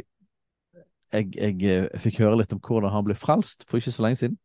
jeg, 1.11 1.35
jeg, 1.35 1.57
jeg, 1.61 1.89
fikk 2.03 2.21
høre 2.23 2.39
litt 2.39 2.53
om 2.55 2.61
hvordan 2.63 2.93
han 2.93 3.05
ble 3.07 3.17
frelst 3.17 3.65
for 3.67 3.81
ikke 3.81 3.93
så 3.95 4.05
lenge 4.05 4.21
siden. 4.21 4.39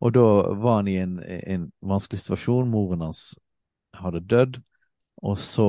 Og 0.00 0.14
da 0.14 0.26
var 0.62 0.80
han 0.80 0.88
i 0.88 0.96
en, 1.02 1.18
en 1.24 1.66
vanskelig 1.82 2.22
situasjon. 2.22 2.70
Moren 2.70 3.02
hans 3.02 3.32
hadde 3.98 4.22
dødd. 4.30 4.60
Og 5.26 5.38
så 5.42 5.66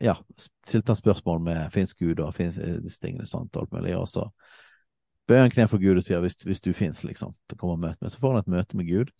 ja, 0.00 0.14
stilte 0.66 0.92
han 0.92 0.96
spørsmål 0.96 1.40
med 1.42 1.72
fins 1.74 1.94
Gud 1.98 2.20
og 2.22 2.34
fins 2.34 2.58
disse 2.84 3.00
tingene. 3.02 3.26
sånt, 3.26 3.56
alt 3.56 3.72
mulig, 3.72 3.96
og 3.98 4.06
så 4.08 4.28
bøyer 5.28 5.44
han 5.44 5.52
kne 5.52 5.66
for 5.68 5.82
Gud 5.82 5.98
og 5.98 6.04
sier 6.06 6.22
hvis, 6.24 6.38
hvis 6.46 6.62
du 6.64 6.72
fins, 6.72 7.02
liksom. 7.04 7.34
Med. 7.78 7.96
Så 8.08 8.20
får 8.20 8.32
han 8.32 8.44
et 8.44 8.52
møte 8.54 8.76
med 8.76 8.88
Gud. 8.88 9.10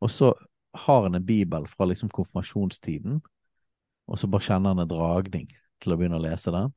Og 0.00 0.10
så 0.10 0.34
har 0.74 1.02
han 1.02 1.14
en 1.14 1.26
bibel 1.26 1.66
fra 1.66 1.88
liksom 1.88 2.10
konfirmasjonstiden, 2.14 3.22
og 4.08 4.18
så 4.18 4.28
bare 4.28 4.44
kjenner 4.44 4.74
han 4.74 4.84
en 4.84 4.90
dragning 4.90 5.48
til 5.82 5.92
å 5.92 5.96
begynne 5.98 6.20
å 6.20 6.22
lese 6.22 6.52
den. 6.54 6.70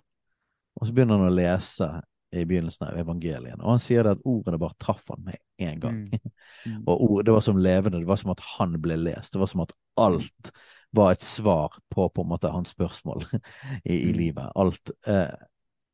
Og 0.80 0.88
så 0.88 0.96
begynner 0.96 1.20
han 1.20 1.30
å 1.30 1.36
lese 1.36 1.90
i 2.32 2.46
begynnelsen 2.48 2.88
av 2.88 2.98
evangelien, 3.00 3.60
og 3.60 3.74
han 3.74 3.82
sier 3.84 4.08
at 4.08 4.22
ordene 4.28 4.60
bare 4.62 4.78
traff 4.80 5.10
han 5.12 5.24
med 5.26 5.40
en 5.60 5.80
gang. 5.84 5.98
Mm. 6.08 6.30
Mm. 6.66 6.84
og 6.90 7.04
ord, 7.08 7.26
det 7.28 7.36
var 7.36 7.44
som 7.46 7.60
levende, 7.60 8.00
det 8.00 8.08
var 8.08 8.22
som 8.22 8.32
at 8.32 8.44
han 8.54 8.78
ble 8.84 8.98
lest. 9.02 9.34
Det 9.34 9.42
var 9.42 9.52
som 9.52 9.66
at 9.66 9.74
alt 10.00 10.52
var 10.96 11.12
et 11.12 11.24
svar 11.24 11.76
på 11.90 12.10
på 12.10 12.24
en 12.24 12.32
måte 12.32 12.52
hans 12.52 12.72
spørsmål 12.72 13.26
i, 13.84 13.96
i 13.96 14.12
mm. 14.12 14.18
livet. 14.18 14.52
Alt. 14.56 14.94
Eh, 15.08 15.36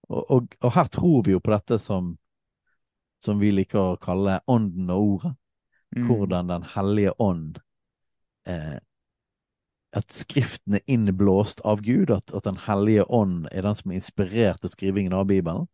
og, 0.10 0.32
og, 0.32 0.56
og, 0.62 0.71
her 0.73 0.93
tror 0.93 1.26
vi 1.26 1.36
jo 1.36 1.41
på 1.43 1.52
dette 1.54 1.80
som, 1.82 2.15
som 3.23 3.41
vi 3.41 3.52
liker 3.52 3.82
å 3.82 4.00
kalle 4.02 4.39
ånden 4.47 4.93
og 4.93 5.12
ordet. 5.12 5.36
Mm. 5.95 6.08
hvordan 6.08 6.50
Den 6.50 6.63
hellige 6.67 7.13
ånd 7.21 7.60
eh, 8.47 8.76
At 9.95 10.12
Skriften 10.12 10.76
er 10.76 10.84
innblåst 10.86 11.62
av 11.63 11.80
Gud, 11.82 12.12
at, 12.12 12.34
at 12.36 12.43
Den 12.43 12.58
hellige 12.65 13.06
ånd 13.08 13.47
er 13.52 13.63
den 13.63 13.76
som 13.76 13.91
er 13.91 13.95
inspirert 13.95 14.60
til 14.62 14.73
skrivingen 14.73 15.15
av 15.15 15.30
Bibelen. 15.32 15.69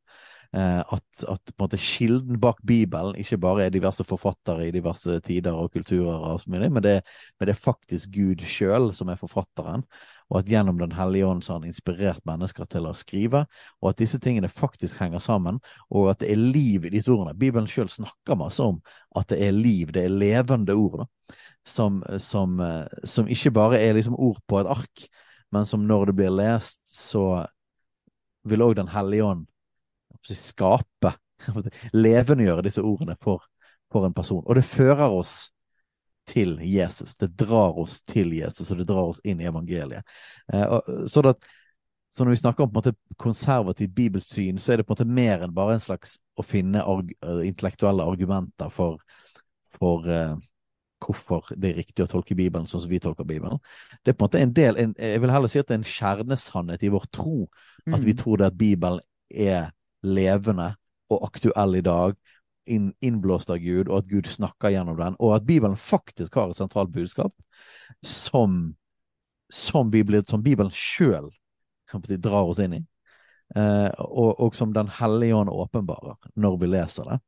Eh, 0.53 0.79
at, 0.93 1.23
at 1.29 1.73
kilden 1.81 2.37
bak 2.39 2.59
Bibelen 2.61 3.15
ikke 3.17 3.39
bare 3.41 3.63
er 3.65 3.71
diverse 3.73 4.03
forfattere 4.05 4.67
i 4.67 4.73
diverse 4.73 5.15
tider 5.25 5.55
og 5.57 5.71
kulturer, 5.73 6.19
og 6.21 6.43
mye, 6.45 6.67
men, 6.69 6.83
det, 6.83 6.99
men 7.39 7.47
det 7.49 7.55
er 7.55 7.63
faktisk 7.63 8.11
Gud 8.13 8.43
sjøl 8.45 8.91
som 8.93 9.09
er 9.09 9.17
forfatteren. 9.17 9.81
Og 10.29 10.39
at 10.39 10.49
gjennom 10.49 10.77
Den 10.77 10.93
hellige 10.93 11.25
ånd 11.25 11.41
så 11.43 11.53
har 11.53 11.59
han 11.59 11.71
inspirert 11.71 12.21
mennesker 12.25 12.65
til 12.69 12.85
å 12.85 12.93
skrive. 12.97 13.43
Og 13.81 13.89
at 13.91 14.01
disse 14.01 14.19
tingene 14.21 14.49
faktisk 14.49 15.01
henger 15.01 15.21
sammen, 15.21 15.57
og 15.89 16.11
at 16.11 16.21
det 16.21 16.29
er 16.33 16.41
liv 16.41 16.85
i 16.85 16.93
disse 16.93 17.11
ordene. 17.11 17.33
Bibelen 17.37 17.67
sjøl 17.69 17.89
snakker 17.89 18.37
masse 18.37 18.63
om 18.63 18.77
at 19.17 19.29
det 19.33 19.41
er 19.47 19.57
liv, 19.57 19.91
det 19.93 20.05
er 20.05 20.13
levende 20.13 20.77
ord. 20.77 21.01
Da, 21.01 21.37
som, 21.65 22.01
som, 22.21 22.59
eh, 22.61 23.01
som 23.09 23.29
ikke 23.29 23.53
bare 23.55 23.81
er 23.81 23.97
liksom 23.97 24.19
ord 24.21 24.37
på 24.47 24.61
et 24.61 24.69
ark, 24.69 25.07
men 25.53 25.65
som 25.69 25.85
når 25.89 26.11
det 26.11 26.17
blir 26.21 26.33
lest, 26.33 26.85
så 26.93 27.47
vil 28.45 28.61
òg 28.61 28.75
Den 28.75 28.89
hellige 28.91 29.23
ånd 29.23 29.45
skape, 30.31 31.13
levendegjøre 31.93 32.65
disse 32.67 32.83
ordene 32.83 33.17
for, 33.21 33.43
for, 33.91 34.07
en 34.07 34.15
person. 34.15 34.43
Og 34.45 34.55
det 34.55 34.65
fører 34.67 35.09
oss 35.11 35.51
til 36.29 36.55
Jesus. 36.63 37.17
Det 37.19 37.33
drar 37.39 37.75
oss 37.79 38.01
til 38.07 38.31
Jesus, 38.37 38.71
og 38.71 38.79
det 38.79 38.87
drar 38.87 39.11
oss 39.11 39.19
inn 39.27 39.41
i 39.43 39.49
evangeliet. 39.49 40.07
Eh, 40.53 40.77
så, 41.07 41.21
det, 41.25 41.35
så, 42.09 42.23
når 42.23 42.35
vi 42.35 42.41
snakker 42.43 42.63
om 42.63 42.93
konservativt 43.17 43.95
bibelsyn, 43.95 44.57
så 44.57 44.73
er 44.73 44.79
det 44.79 44.87
på 44.87 44.93
en 44.93 44.97
måte 44.97 45.19
mer 45.19 45.43
enn 45.43 45.55
bare 45.55 45.75
en 45.75 45.83
slags 45.83 46.17
å 46.39 46.45
finne 46.47 46.81
arg 46.81 47.11
intellektuelle 47.43 48.07
argumenter 48.07 48.71
for, 48.73 49.03
for 49.75 50.07
eh, 50.07 50.39
hvorfor 51.03 51.51
det 51.59 51.71
er 51.71 51.79
riktig 51.81 52.05
å 52.05 52.09
tolke 52.11 52.35
Bibelen 52.37 52.67
sånn 52.69 52.83
som 52.83 52.91
vi 52.91 53.01
tolker 53.03 53.27
Bibelen. 53.27 53.59
Det 54.03 54.13
er 54.13 54.17
på 54.17 54.23
en 54.23 54.29
måte 54.29 54.41
en 54.43 54.55
del, 54.55 54.79
en, 54.79 54.95
Jeg 54.97 55.21
vil 55.21 55.33
heller 55.33 55.51
si 55.51 55.61
at 55.61 55.69
det 55.69 55.75
er 55.75 55.81
en 55.81 55.93
kjernesannhet 55.95 56.83
i 56.83 56.91
vår 56.93 57.07
tro. 57.11 57.37
At 57.89 58.03
vi 58.05 58.13
mm. 58.13 58.19
tror 58.21 58.39
det 58.39 58.49
at 58.51 58.59
Bibelen 58.59 59.01
er 59.29 59.71
levende 60.03 60.73
og 61.11 61.25
aktuell 61.27 61.77
i 61.79 61.83
dag, 61.85 62.15
inn, 62.65 62.93
innblåst 63.03 63.51
av 63.51 63.59
Gud, 63.59 63.89
og 63.89 64.01
at 64.01 64.09
Gud 64.11 64.29
snakker 64.29 64.71
gjennom 64.73 64.97
den, 64.99 65.17
og 65.19 65.35
at 65.35 65.45
Bibelen 65.47 65.75
faktisk 65.79 66.39
har 66.39 66.51
et 66.51 66.59
sentralt 66.59 66.93
budskap 66.93 67.33
som, 68.05 68.73
som, 69.51 69.91
Bibelen, 69.91 70.25
som 70.25 70.43
Bibelen 70.43 70.71
sjøl 70.73 71.29
drar 71.93 72.49
oss 72.49 72.61
inn 72.63 72.79
i, 72.79 72.81
eh, 73.55 73.89
og, 74.01 74.39
og, 74.39 74.55
som 74.57 74.71
Den 74.73 74.87
hellige 74.89 75.35
ånd 75.35 75.51
åpenbarer 75.53 76.15
når 76.41 76.55
vi 76.57 76.69
leser 76.71 77.11
det. 77.11 77.19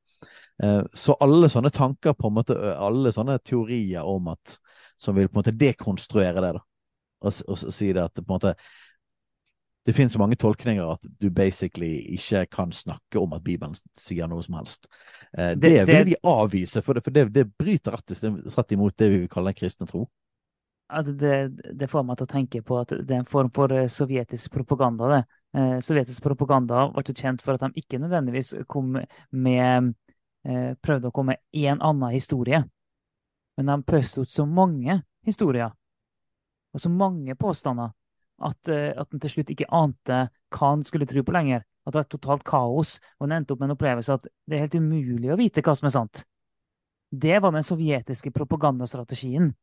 Eh, 0.63 0.81
så 0.93 1.17
alle 1.21 1.51
sånne 1.51 1.69
tanker, 1.69 2.15
på 2.17 2.31
en 2.31 2.38
måte, 2.39 2.57
alle 2.73 3.11
sånne 3.13 3.38
teorier 3.45 4.07
om 4.07 4.31
at 4.33 4.57
som 4.97 5.15
vil 5.15 5.27
på 5.27 5.35
en 5.35 5.43
måte 5.43 5.53
dekonstruere 5.59 6.41
det, 6.41 6.55
da, 6.55 6.63
og, 7.21 7.33
og, 7.45 7.59
og 7.67 7.73
si 7.75 7.91
det 7.93 8.07
at 8.07 8.15
på 8.15 8.25
en 8.25 8.35
måte 8.38 8.55
det 9.86 9.93
finnes 9.93 10.13
så 10.13 10.19
mange 10.19 10.36
tolkninger 10.36 10.88
at 10.95 11.04
du 11.21 11.30
basically 11.30 12.00
ikke 12.15 12.45
kan 12.52 12.71
snakke 12.74 13.21
om 13.21 13.36
at 13.38 13.43
Bibelen 13.45 13.76
sier 14.02 14.30
noe 14.30 14.41
som 14.41 14.58
helst. 14.58 14.88
Eh, 15.38 15.54
det, 15.54 15.69
det, 15.69 15.86
vil 15.91 16.08
vi 16.10 16.15
avvise, 16.26 16.82
for 16.82 16.98
det, 16.98 17.04
for 17.06 17.13
det, 17.13 17.28
det 17.36 17.45
bryter 17.54 17.93
rett 17.93 18.15
og 18.15 18.39
slett 18.52 18.74
imot 18.74 18.98
det 18.98 19.12
vi 19.12 19.19
vil 19.24 19.32
kalle 19.32 19.54
en 19.54 19.58
kristen 19.58 19.89
tro. 19.89 20.08
Det, 21.06 21.38
det, 21.74 21.89
får 21.89 22.04
meg 22.06 22.17
til 22.17 22.28
å 22.28 22.30
tenke 22.30 22.62
på 22.65 22.78
at 22.78 22.91
det 22.93 23.13
er 23.13 23.24
en 23.24 23.30
form 23.30 23.50
for 23.54 23.74
eh, 23.74 23.88
sovjetisk 23.89 24.54
propaganda. 24.54 25.10
det. 25.12 25.21
Eh, 25.58 25.78
sovjetisk 25.86 26.24
propaganda 26.26 26.88
ble 26.93 27.13
kjent 27.13 27.45
for 27.45 27.58
at 27.58 27.65
de 27.65 27.82
ikke 27.82 28.02
nødvendigvis 28.02 28.54
kom 28.69 28.98
med, 29.32 29.93
eh, 30.45 30.71
prøvde 30.82 31.10
å 31.10 31.15
komme 31.15 31.36
med 31.36 31.62
én 31.65 31.78
annen 31.78 32.13
historie, 32.13 32.63
men 33.58 33.69
de 33.69 33.78
pøste 33.86 34.26
ut 34.26 34.34
så 34.34 34.45
mange 34.50 35.02
historier 35.26 35.74
og 36.76 36.82
så 36.82 36.91
mange 36.91 37.38
påstander 37.39 37.93
at, 38.43 38.60
uh, 38.67 38.91
at 38.95 39.08
han 39.12 39.24
til 39.24 39.38
slutt 39.38 39.54
ikke 39.54 39.69
ante 39.74 40.26
hva 40.56 40.71
han 40.74 40.86
skulle 40.88 41.08
tro 41.10 41.24
på 41.26 41.36
lenger. 41.36 41.63
At 41.86 41.93
det 41.93 42.02
var 42.02 42.10
totalt 42.10 42.45
kaos. 42.48 42.98
Og 43.19 43.28
han 43.28 43.38
endte 43.39 43.54
opp 43.54 43.62
med 43.62 43.69
en 43.69 43.78
opplevelse 43.78 44.17
at 44.17 44.26
det 44.26 44.58
er 44.58 44.65
helt 44.65 44.80
umulig 44.80 45.32
å 45.32 45.39
vite 45.39 45.63
hva 45.65 45.76
som 45.78 45.89
er 45.89 45.95
sant. 45.95 46.24
Det 47.15 47.38
var 47.39 47.54
den 47.56 47.65
sovjetiske 47.65 48.34
propagandastrategien. 48.36 49.54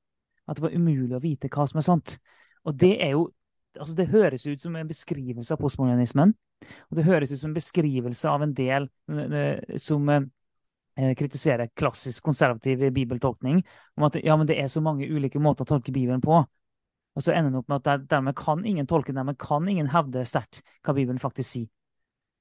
At 0.46 0.58
det 0.58 0.64
var 0.64 0.76
umulig 0.76 1.16
å 1.16 1.22
vite 1.22 1.50
hva 1.52 1.66
som 1.68 1.82
er 1.82 1.86
sant. 1.86 2.16
Og 2.66 2.76
det 2.78 2.96
er 3.02 3.16
jo 3.16 3.30
altså 3.80 3.94
Det 3.96 4.10
høres 4.12 4.42
ut 4.46 4.60
som 4.60 4.74
en 4.76 4.88
beskrivelse 4.88 5.54
av 5.54 5.60
postmodernismen. 5.62 6.34
Og 6.90 6.96
det 6.98 7.06
høres 7.06 7.30
ut 7.32 7.38
som 7.40 7.48
en 7.48 7.56
beskrivelse 7.56 8.28
av 8.28 8.42
en 8.44 8.52
del 8.52 8.88
som 9.80 10.10
uh, 10.12 10.26
kritiserer 11.16 11.70
klassisk 11.72 12.24
konservativ 12.24 12.84
bibeltolkning. 12.92 13.62
Om 13.96 14.06
at 14.10 14.18
ja, 14.20 14.36
men 14.36 14.46
det 14.50 14.58
er 14.60 14.68
så 14.68 14.82
mange 14.84 15.08
ulike 15.08 15.40
måter 15.40 15.64
å 15.64 15.70
tolke 15.72 15.94
Bibelen 15.94 16.20
på. 16.20 16.42
Og 17.12 17.24
så 17.24 17.34
ender 17.36 17.52
det 17.52 17.60
opp 17.60 17.68
med 17.72 17.88
at 17.92 18.08
dermed 18.08 18.36
kan 18.38 18.64
ingen 18.64 18.88
tolke, 18.88 19.12
dermed 19.12 19.38
kan 19.40 19.68
ingen 19.68 19.90
hevde 19.92 20.24
sterkt 20.28 20.62
hva 20.82 20.94
Bibelen 20.96 21.20
faktisk 21.20 21.50
sier. 21.50 21.68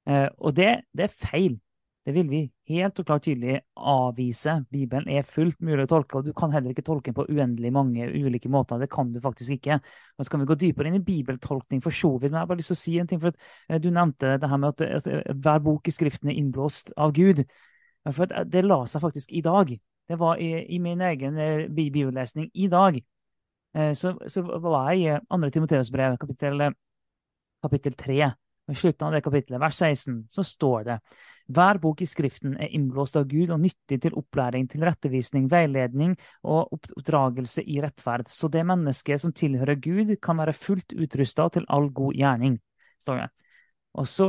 Eh, 0.09 0.29
og 0.39 0.55
det, 0.57 0.71
det, 0.97 1.07
er 1.07 1.27
feil. 1.27 1.57
Det 2.05 2.15
vil 2.15 2.29
vi 2.31 2.39
helt 2.71 2.97
og 2.99 3.05
klart 3.05 3.25
tydelig 3.27 3.59
avvise. 3.77 4.55
Bibelen 4.73 5.09
er 5.11 5.27
fullt 5.27 5.59
mulig 5.61 5.85
å 5.85 5.91
tolke, 5.91 6.17
og 6.17 6.25
du 6.25 6.33
kan 6.37 6.53
heller 6.55 6.73
ikke 6.73 6.85
tolke 6.87 7.11
den 7.11 7.17
på 7.19 7.27
uendelig 7.29 7.73
mange 7.75 8.07
ulike 8.09 8.49
måter. 8.49 8.81
Det 8.81 8.89
kan 8.91 9.11
du 9.13 9.19
faktisk 9.21 9.57
ikke. 9.59 9.77
Og 10.17 10.25
så 10.25 10.33
kan 10.33 10.41
vi 10.41 10.49
gå 10.49 10.57
dypere 10.63 10.89
inn 10.89 10.97
i 11.01 11.05
bibeltolkning 11.05 11.83
for 11.83 11.93
så 11.93 12.15
vidt. 12.15 12.31
Men 12.31 12.39
jeg 12.39 12.47
har 12.47 12.49
bare 12.53 12.63
lyst 12.63 12.73
til 12.73 12.79
å 12.79 12.83
si 12.85 12.97
en 13.01 13.11
ting, 13.11 13.21
for 13.21 13.35
eh, 13.35 13.81
du 13.83 13.91
nevnte 13.91 14.37
det 14.41 14.49
her 14.49 14.63
med 14.63 14.73
at 14.73 15.05
eh, 15.11 15.21
hver 15.35 15.61
bok 15.67 15.91
i 15.91 15.95
Skriften 15.95 16.31
er 16.31 16.41
innblåst 16.41 16.95
av 16.97 17.13
Gud. 17.17 17.43
For 18.09 18.45
det 18.49 18.65
la 18.65 18.81
seg 18.89 19.03
faktisk 19.03 19.35
i 19.35 19.43
dag. 19.45 19.75
Det 20.09 20.17
var 20.17 20.39
i, 20.41 20.55
i 20.73 20.79
min 20.81 21.03
egen 21.05 21.37
bibellesning 21.75 22.49
i 22.57 22.65
dag. 22.71 22.97
Eh, 23.73 23.91
så, 23.97 24.13
så 24.27 24.43
hva 24.43 24.85
er 24.91 24.99
i 24.99 25.09
2. 25.27 25.51
Timoteus 25.55 25.91
brev, 25.93 26.17
kapittel, 26.21 26.69
kapittel 27.63 27.97
3. 27.99 28.31
I 28.71 28.77
slutten 28.77 29.07
av 29.07 29.15
det 29.15 29.23
kapittelet, 29.25 29.59
vers 29.59 29.79
16, 29.81 30.21
så 30.31 30.43
står 30.47 30.83
det 30.87 30.97
hver 31.51 31.79
bok 31.81 32.01
i 32.03 32.07
Skriften 32.07 32.53
er 32.61 32.71
innblåst 32.75 33.17
av 33.19 33.25
Gud 33.27 33.51
og 33.51 33.59
nyttig 33.59 33.97
til 34.03 34.15
opplæring, 34.15 34.67
til 34.71 34.85
rettevisning, 34.85 35.49
veiledning 35.51 36.13
og 36.47 36.71
oppdragelse 36.77 37.63
i 37.67 37.81
rettferd, 37.83 38.29
så 38.31 38.47
det 38.51 38.63
mennesket 38.67 39.23
som 39.23 39.33
tilhører 39.35 39.79
Gud, 39.81 40.15
kan 40.23 40.39
være 40.39 40.55
fullt 40.55 40.95
utrusta 40.95 41.49
til 41.51 41.67
all 41.67 41.89
god 41.91 42.15
gjerning. 42.15 42.59
står 43.01 43.23
det. 43.23 43.29
Og 43.93 44.07
så, 44.07 44.25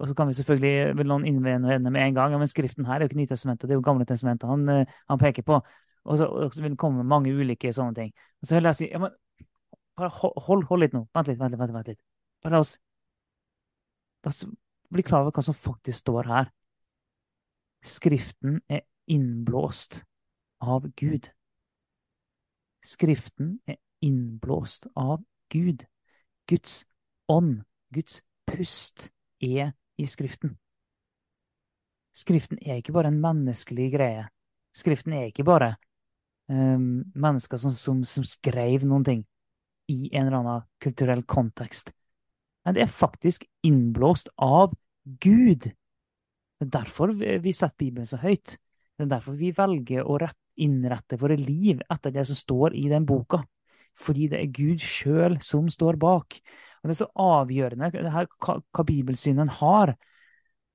og 0.00 0.08
så, 0.08 0.14
kan 0.14 0.26
vi 0.26 0.34
selvfølgelig 0.34 0.96
vil 0.98 1.06
noen 1.06 1.26
innvende 1.26 1.90
med 1.90 2.02
en 2.02 2.14
gang 2.14 2.32
ja, 2.32 2.38
men 2.38 2.48
Skriften 2.50 2.86
her 2.88 2.96
er 2.96 3.04
jo 3.04 3.12
ikke 3.12 3.20
Nytestamentet, 3.20 3.68
det 3.68 3.76
er 3.76 3.78
jo 3.78 3.84
Gamle 3.86 4.04
testamentet 4.04 4.48
han, 4.48 4.68
eh, 4.68 4.86
han 5.08 5.18
peker 5.18 5.46
på. 5.46 5.60
Og 6.04 6.18
så, 6.18 6.26
og 6.26 6.54
så 6.54 6.62
vil 6.62 6.74
det 6.74 6.80
komme 6.82 7.04
mange 7.06 7.32
ulike 7.32 7.72
sånne 7.74 7.94
ting. 7.94 8.14
Og 8.42 8.48
så 8.48 8.56
vil 8.56 8.68
jeg 8.70 8.78
si 8.78 8.88
ja, 8.90 8.98
men, 9.02 9.12
bare 9.98 10.10
hold, 10.18 10.64
hold, 10.68 10.80
litt 10.82 10.96
nå. 10.96 11.04
Vent 11.14 11.30
litt, 11.30 11.38
vent 11.38 11.54
litt. 11.54 11.74
vent 11.76 11.92
litt. 11.92 12.00
Bare 12.42 12.56
la 12.56 12.62
oss, 12.64 12.74
la 14.24 14.32
oss 14.32 14.42
bli 14.92 15.04
klar 15.06 15.24
over 15.24 15.36
hva 15.36 15.44
som 15.46 15.56
faktisk 15.56 16.02
står 16.02 16.30
her. 16.30 16.50
Skriften 17.82 18.60
er 18.70 18.84
innblåst 19.10 20.02
av 20.62 20.86
Gud. 20.98 21.30
Skriften 22.82 23.56
er 23.66 23.78
innblåst 24.02 24.88
av 24.98 25.22
Gud. 25.54 25.86
Guds 26.50 26.82
ånd, 27.30 27.62
Guds 27.94 28.20
pust, 28.46 29.10
er 29.42 29.72
i 29.98 30.06
Skriften. 30.06 30.56
Skriften 32.12 32.58
er 32.60 32.80
ikke 32.80 32.94
bare 32.94 33.10
en 33.10 33.22
menneskelig 33.22 33.88
greie. 33.94 34.26
Skriften 34.76 35.14
er 35.16 35.30
ikke 35.30 35.46
bare 35.48 35.74
um, 36.50 37.04
mennesker 37.14 37.60
som, 37.60 37.74
som, 37.74 38.02
som, 38.08 38.24
skrev 38.26 38.86
noen 38.88 39.04
ting 39.06 39.22
i 39.92 40.10
en 40.12 40.26
eller 40.26 40.38
annen 40.40 40.66
kulturell 40.82 41.24
kontekst. 41.28 41.92
Men 42.64 42.76
det 42.76 42.84
er 42.84 42.92
faktisk 42.92 43.44
innblåst 43.66 44.30
av 44.40 44.74
Gud. 45.04 45.66
Det 45.66 46.68
er 46.68 46.74
derfor 46.78 47.12
vi 47.14 47.52
setter 47.52 47.78
Bibelen 47.82 48.06
så 48.06 48.20
høyt. 48.22 48.56
Det 48.96 49.06
er 49.06 49.14
derfor 49.16 49.34
vi 49.34 49.50
velger 49.56 50.06
å 50.06 50.18
innrette 50.62 51.18
våre 51.18 51.36
liv 51.40 51.80
etter 51.90 52.14
det 52.14 52.26
som 52.28 52.38
står 52.38 52.76
i 52.78 52.86
den 52.92 53.06
boka. 53.08 53.42
Fordi 53.98 54.28
det 54.30 54.38
er 54.38 54.54
Gud 54.54 54.80
sjøl 54.84 55.40
som 55.44 55.66
står 55.72 55.98
bak. 56.00 56.38
Og 56.82 56.88
Det 56.88 56.94
er 56.94 57.00
så 57.02 57.10
avgjørende 57.18 57.90
her, 58.14 58.28
hva, 58.42 58.56
hva 58.62 58.84
bibelsynet 58.86 59.58
har. 59.60 59.94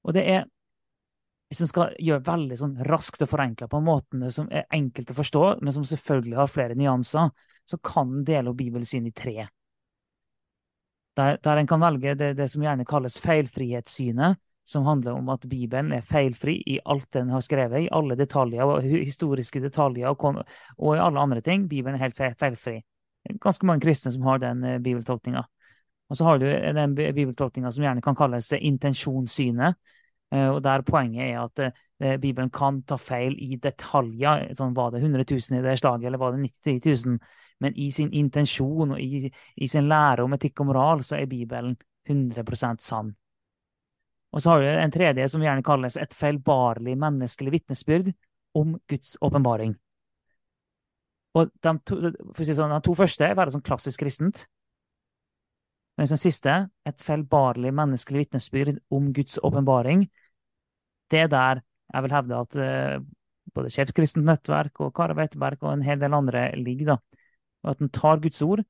Og 0.03 0.15
det 0.15 0.23
er 0.27 0.45
hvis 1.47 1.61
en 1.63 1.69
skal 1.69 1.93
gjøre 2.03 2.25
veldig 2.27 2.57
sånn 2.59 2.73
raskt 2.87 3.23
og 3.23 3.29
forenkla 3.31 3.69
på 3.71 3.79
en 3.79 3.87
måte 3.87 4.31
som 4.35 4.49
er 4.51 4.67
enkelt 4.75 5.13
å 5.13 5.17
forstå, 5.17 5.43
men 5.63 5.75
som 5.75 5.85
selvfølgelig 5.87 6.39
har 6.41 6.51
flere 6.51 6.75
nyanser, 6.75 7.31
så 7.67 7.79
kan 7.83 8.11
en 8.19 8.25
dele 8.27 8.51
opp 8.51 8.59
bibelsynet 8.59 9.13
i 9.13 9.15
tre. 9.15 9.47
Der, 11.17 11.39
der 11.43 11.61
en 11.61 11.69
kan 11.69 11.81
velge 11.81 12.13
det, 12.19 12.33
det, 12.37 12.49
som 12.51 12.63
gjerne 12.63 12.85
kalles 12.87 13.17
feilfrihetssynet, 13.23 14.37
som 14.67 14.83
handler 14.83 15.15
om 15.15 15.29
at 15.31 15.47
Bibelen 15.47 15.93
er 15.95 16.03
feilfri 16.03 16.57
i 16.67 16.77
alt 16.83 17.07
den 17.15 17.31
har 17.31 17.41
skrevet, 17.41 17.85
i 17.85 17.91
alle 17.95 18.17
detaljer, 18.19 18.67
og 18.67 18.83
historiske 18.83 19.63
detaljer 19.63 20.11
og, 20.11 20.41
og 20.75 20.95
i 20.97 21.01
alle 21.01 21.23
andre 21.23 21.41
ting. 21.41 21.69
Bibelen 21.71 21.95
er 21.95 22.09
helt 22.09 22.19
feilfri. 22.19 22.81
Ganske 23.43 23.67
mange 23.67 23.87
kristne 23.87 24.11
som 24.11 24.27
har 24.27 24.43
den 24.43 24.65
uh, 24.67 24.75
bibeltolkninga. 24.83 25.45
Og 26.11 26.19
så 26.19 26.27
har 26.27 26.43
du 26.43 26.45
den 26.47 26.95
bibeltolkninga 26.95 27.71
som 27.71 27.87
gjerne 27.87 28.03
kan 28.03 28.15
kalles 28.15 28.51
intensjonssynet, 28.59 29.79
Eh, 29.79 29.96
og 30.51 30.61
der 30.63 30.83
Poenget 30.83 31.23
er 31.23 31.37
at 31.39 31.61
eh, 31.63 32.17
Bibelen 32.19 32.49
kan 32.51 32.81
ta 32.83 32.97
feil 32.99 33.37
i 33.39 33.55
detaljer. 33.63 34.49
sånn 34.57 34.75
Var 34.75 34.91
det 34.91 35.03
100 35.03 35.23
000 35.23 35.59
i 35.59 35.63
det 35.63 35.77
slaget, 35.79 36.07
eller 36.09 36.21
var 36.21 36.35
det 36.35 36.49
90 36.65 36.81
000? 37.07 37.19
Men 37.63 37.77
i 37.79 37.87
sin 37.91 38.11
intensjon 38.13 38.91
og 38.93 38.99
i, 39.01 39.31
i 39.55 39.67
sin 39.67 39.87
lære 39.89 40.25
om 40.25 40.35
etikk 40.35 40.61
og 40.61 40.69
moral, 40.71 41.03
så 41.03 41.17
er 41.17 41.31
Bibelen 41.31 41.77
100% 42.09 42.83
sann. 42.83 43.15
Og 44.35 44.43
så 44.43 44.51
har 44.51 44.61
vi 44.61 44.69
en 44.69 44.93
tredje 44.93 45.27
som 45.31 45.41
gjerne 45.41 45.65
kalles 45.65 45.97
et 45.97 46.13
feilbarlig 46.13 46.97
menneskelig 46.99 47.55
vitnesbyrd 47.55 48.11
om 48.59 48.75
Guds 48.89 49.15
åpenbaring. 49.23 49.73
Og 51.37 51.49
de 51.63 51.73
to, 51.85 51.97
si 52.41 52.55
sånn, 52.55 52.73
de 52.73 52.83
to 52.83 52.93
første 52.97 53.25
er 53.25 53.37
veldig 53.37 53.57
sånn 53.57 53.65
klassisk 53.65 54.03
kristent. 54.03 54.45
Mens 55.97 56.13
den 56.13 56.21
siste, 56.21 56.55
et 56.85 57.01
feilbarlig 57.01 57.71
menneskelig 57.73 58.25
vitnesbyrd 58.25 58.77
om 58.93 59.09
Guds 59.13 59.39
åpenbaring, 59.43 60.05
det 61.11 61.25
er 61.25 61.31
der 61.31 61.61
jeg 61.93 62.03
vil 62.03 62.13
hevde 62.13 62.39
at 62.43 62.57
uh, 62.59 63.05
både 63.55 63.71
Skeivt 63.71 63.93
kristent 63.95 64.27
nettverk 64.27 64.81
og 64.83 64.93
Kara 64.95 65.15
Weiteberg 65.17 65.61
og 65.63 65.71
en 65.73 65.85
hel 65.85 65.99
del 66.01 66.13
andre 66.13 66.49
ligger. 66.59 66.93
da. 66.93 67.21
Og 67.63 67.71
at 67.71 67.81
en 67.81 67.89
tar 67.89 68.19
Guds 68.21 68.41
ord, 68.41 68.63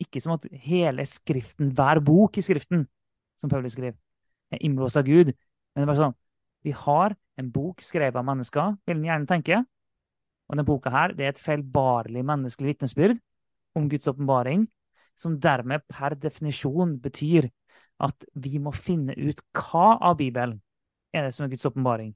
ikke 0.00 0.20
som 0.20 0.34
at 0.34 0.46
hele 0.64 1.04
Skriften, 1.06 1.72
hver 1.76 2.00
bok 2.04 2.38
i 2.38 2.44
Skriften, 2.44 2.86
som 3.40 3.50
Paulus 3.52 3.72
skriver, 3.72 3.96
er 4.50 4.62
innblåst 4.66 4.98
av 4.98 5.06
Gud. 5.06 5.30
Men 5.30 5.80
det 5.80 5.86
er 5.86 5.92
bare 5.92 6.04
sånn 6.04 6.18
vi 6.66 6.74
har 6.76 7.14
en 7.40 7.48
bok 7.48 7.80
skrevet 7.80 8.18
av 8.20 8.26
mennesker, 8.26 8.74
vil 8.84 8.98
en 8.98 9.06
gjerne 9.06 9.28
tenke. 9.28 9.62
Og 10.50 10.56
denne 10.56 10.66
boka 10.68 10.90
her, 10.92 11.14
det 11.16 11.24
er 11.24 11.32
et 11.32 11.40
feilbarlig 11.40 12.24
menneskelig 12.26 12.74
vitnesbyrd 12.74 13.20
om 13.78 13.86
Guds 13.88 14.10
åpenbaring, 14.10 14.66
som 15.20 15.36
dermed 15.40 15.84
per 15.90 16.16
definisjon 16.16 16.96
betyr 17.02 17.50
at 18.00 18.24
vi 18.40 18.58
må 18.62 18.72
finne 18.72 19.14
ut 19.18 19.42
hva 19.56 19.98
av 20.00 20.16
Bibelen 20.20 20.56
er 21.12 21.26
det 21.26 21.34
som 21.36 21.44
er 21.44 21.52
Guds 21.52 21.68
åpenbaring. 21.68 22.14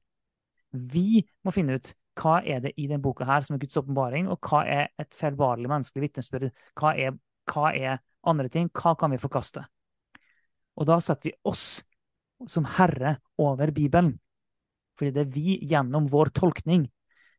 Vi 0.73 1.23
må 1.45 1.53
finne 1.55 1.77
ut 1.79 1.93
hva 2.19 2.39
er 2.47 2.63
det 2.65 2.75
i 2.79 2.87
denne 2.87 3.03
boka 3.03 3.27
her 3.29 3.45
som 3.45 3.57
er 3.57 3.63
Guds 3.63 3.77
åpenbaring, 3.81 4.29
og 4.31 4.39
hva 4.47 4.63
er 4.71 4.91
et 5.03 5.15
feilbarlig 5.15 5.69
menneskelig 5.71 6.09
vitnesbyrd. 6.09 6.51
Hva, 6.79 6.95
hva 7.51 7.73
er, 7.75 8.01
andre 8.25 8.49
ting? 8.49 8.71
Hva 8.73 8.95
kan 8.99 9.13
vi 9.13 9.21
forkaste? 9.21 9.65
Og 10.79 10.89
da 10.89 10.99
setter 11.03 11.31
vi 11.31 11.37
oss 11.51 11.83
som 12.51 12.67
herre 12.79 13.19
over 13.41 13.71
Bibelen. 13.75 14.15
Fordi 14.99 15.11
det 15.15 15.25
er 15.25 15.33
vi 15.35 15.59
gjennom 15.67 16.07
vår 16.11 16.31
tolkning 16.35 16.87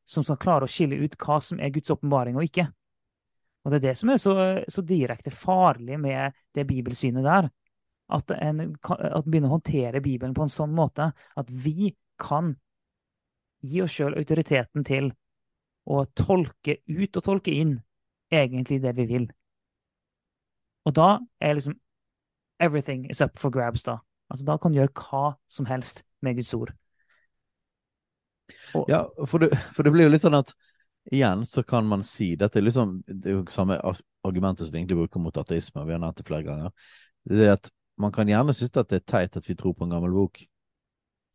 som 0.05 0.25
skal 0.27 0.39
klare 0.39 0.67
å 0.67 0.71
skille 0.71 0.99
ut 1.01 1.15
hva 1.19 1.39
som 1.41 1.59
er 1.59 1.73
Guds 1.73 1.91
åpenbaring 1.93 2.37
og 2.37 2.45
ikke. 2.45 2.67
Og 3.65 3.71
Det 3.71 3.79
er 3.79 3.87
det 3.87 3.95
som 3.97 4.11
er 4.13 4.19
så, 4.21 4.33
så 4.69 4.81
direkte 4.85 5.31
farlig 5.33 5.97
med 5.99 6.35
det 6.53 6.67
bibelsynet 6.69 7.25
der. 7.25 7.49
At 8.13 8.29
en 8.37 8.75
at 8.85 9.25
begynner 9.25 9.49
å 9.49 9.57
håndtere 9.57 10.03
Bibelen 10.05 10.35
på 10.37 10.45
en 10.45 10.53
sånn 10.53 10.75
måte 10.77 11.09
at 11.11 11.49
vi 11.49 11.95
kan 12.21 12.53
gi 13.65 13.81
oss 13.81 13.95
sjøl 13.97 14.13
autoriteten 14.19 14.85
til 14.85 15.09
å 15.89 16.03
tolke 16.17 16.77
ut 16.85 17.17
og 17.17 17.25
tolke 17.25 17.53
inn 17.53 17.79
egentlig 18.33 18.83
det 18.83 18.93
vi 18.97 19.07
vil. 19.09 19.25
Og 20.85 20.93
da 20.93 21.17
er 21.41 21.57
liksom 21.57 21.79
Everything 22.61 23.09
is 23.11 23.19
up 23.19 23.35
for 23.35 23.51
grabs, 23.51 23.83
da. 23.83 23.97
Altså, 24.31 24.45
da 24.47 24.55
kan 24.57 24.71
du 24.71 24.77
gjøre 24.79 24.93
hva 24.95 25.33
som 25.51 25.67
helst 25.67 26.05
med 26.23 26.37
Guds 26.37 26.53
ord. 26.55 26.71
Og... 28.77 28.85
Ja, 28.87 29.03
for 29.27 29.43
det, 29.43 29.49
for 29.75 29.83
det, 29.83 29.91
blir 29.91 30.07
jo 30.07 30.13
litt 30.13 30.23
sånn 30.23 30.37
at 30.37 30.53
igjen 31.11 31.45
så 31.45 31.63
kan 31.63 31.85
man 31.87 32.03
si 32.03 32.33
Dette 32.39 32.59
er 32.59 32.65
liksom 32.65 32.97
det 33.05 33.29
er 33.29 33.37
jo 33.37 33.45
samme 33.53 33.77
argumentet 34.25 34.65
som 34.65 34.73
vi 34.73 34.81
egentlig 34.81 34.97
bruker 35.03 35.21
mot 35.21 35.37
ateisme, 35.37 35.85
vi 35.85 35.93
har 35.93 36.01
nevnt 36.01 36.17
det 36.17 36.27
flere 36.27 36.45
ganger. 36.47 36.71
Det 37.25 37.45
er 37.45 37.55
at 37.55 37.69
man 38.01 38.11
kan 38.11 38.27
gjerne 38.27 38.53
synes 38.53 38.75
at 38.77 38.89
det 38.89 39.01
er 39.01 39.11
teit 39.11 39.37
at 39.37 39.49
vi 39.49 39.55
tror 39.55 39.73
på 39.73 39.85
en 39.85 39.93
gammel 39.95 40.13
bok. 40.13 40.41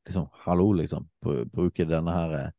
Liksom, 0.07 0.27
hallo, 0.45 0.73
liksom. 0.77 1.07
Bruke 1.23 1.87
denne 1.89 2.13
her 2.15 2.35
eh, 2.37 2.51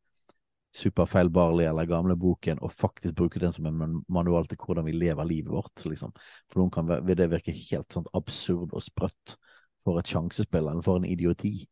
superfeilbarlige 0.74 1.68
eller 1.68 1.86
gamle 1.86 2.16
boken 2.16 2.62
og 2.62 2.72
faktisk 2.72 3.14
bruke 3.14 3.40
den 3.40 3.52
som 3.52 3.66
en 3.68 4.02
manual 4.08 4.46
til 4.48 4.58
hvordan 4.58 4.86
vi 4.86 4.96
lever 4.96 5.24
livet 5.24 5.52
vårt. 5.52 5.84
Liksom. 5.84 6.12
For 6.50 6.62
noen 6.62 6.72
kan 6.72 6.88
vil 6.88 7.18
det 7.18 7.30
virke 7.30 7.54
helt 7.54 7.92
sånn 7.92 8.08
absurd 8.16 8.72
og 8.72 8.82
sprøtt 8.82 9.36
for 9.84 10.00
et 10.00 10.08
sjansespill 10.08 10.64
eller 10.64 10.84
for 10.84 11.00
en 11.00 11.08
idioti. 11.08 11.66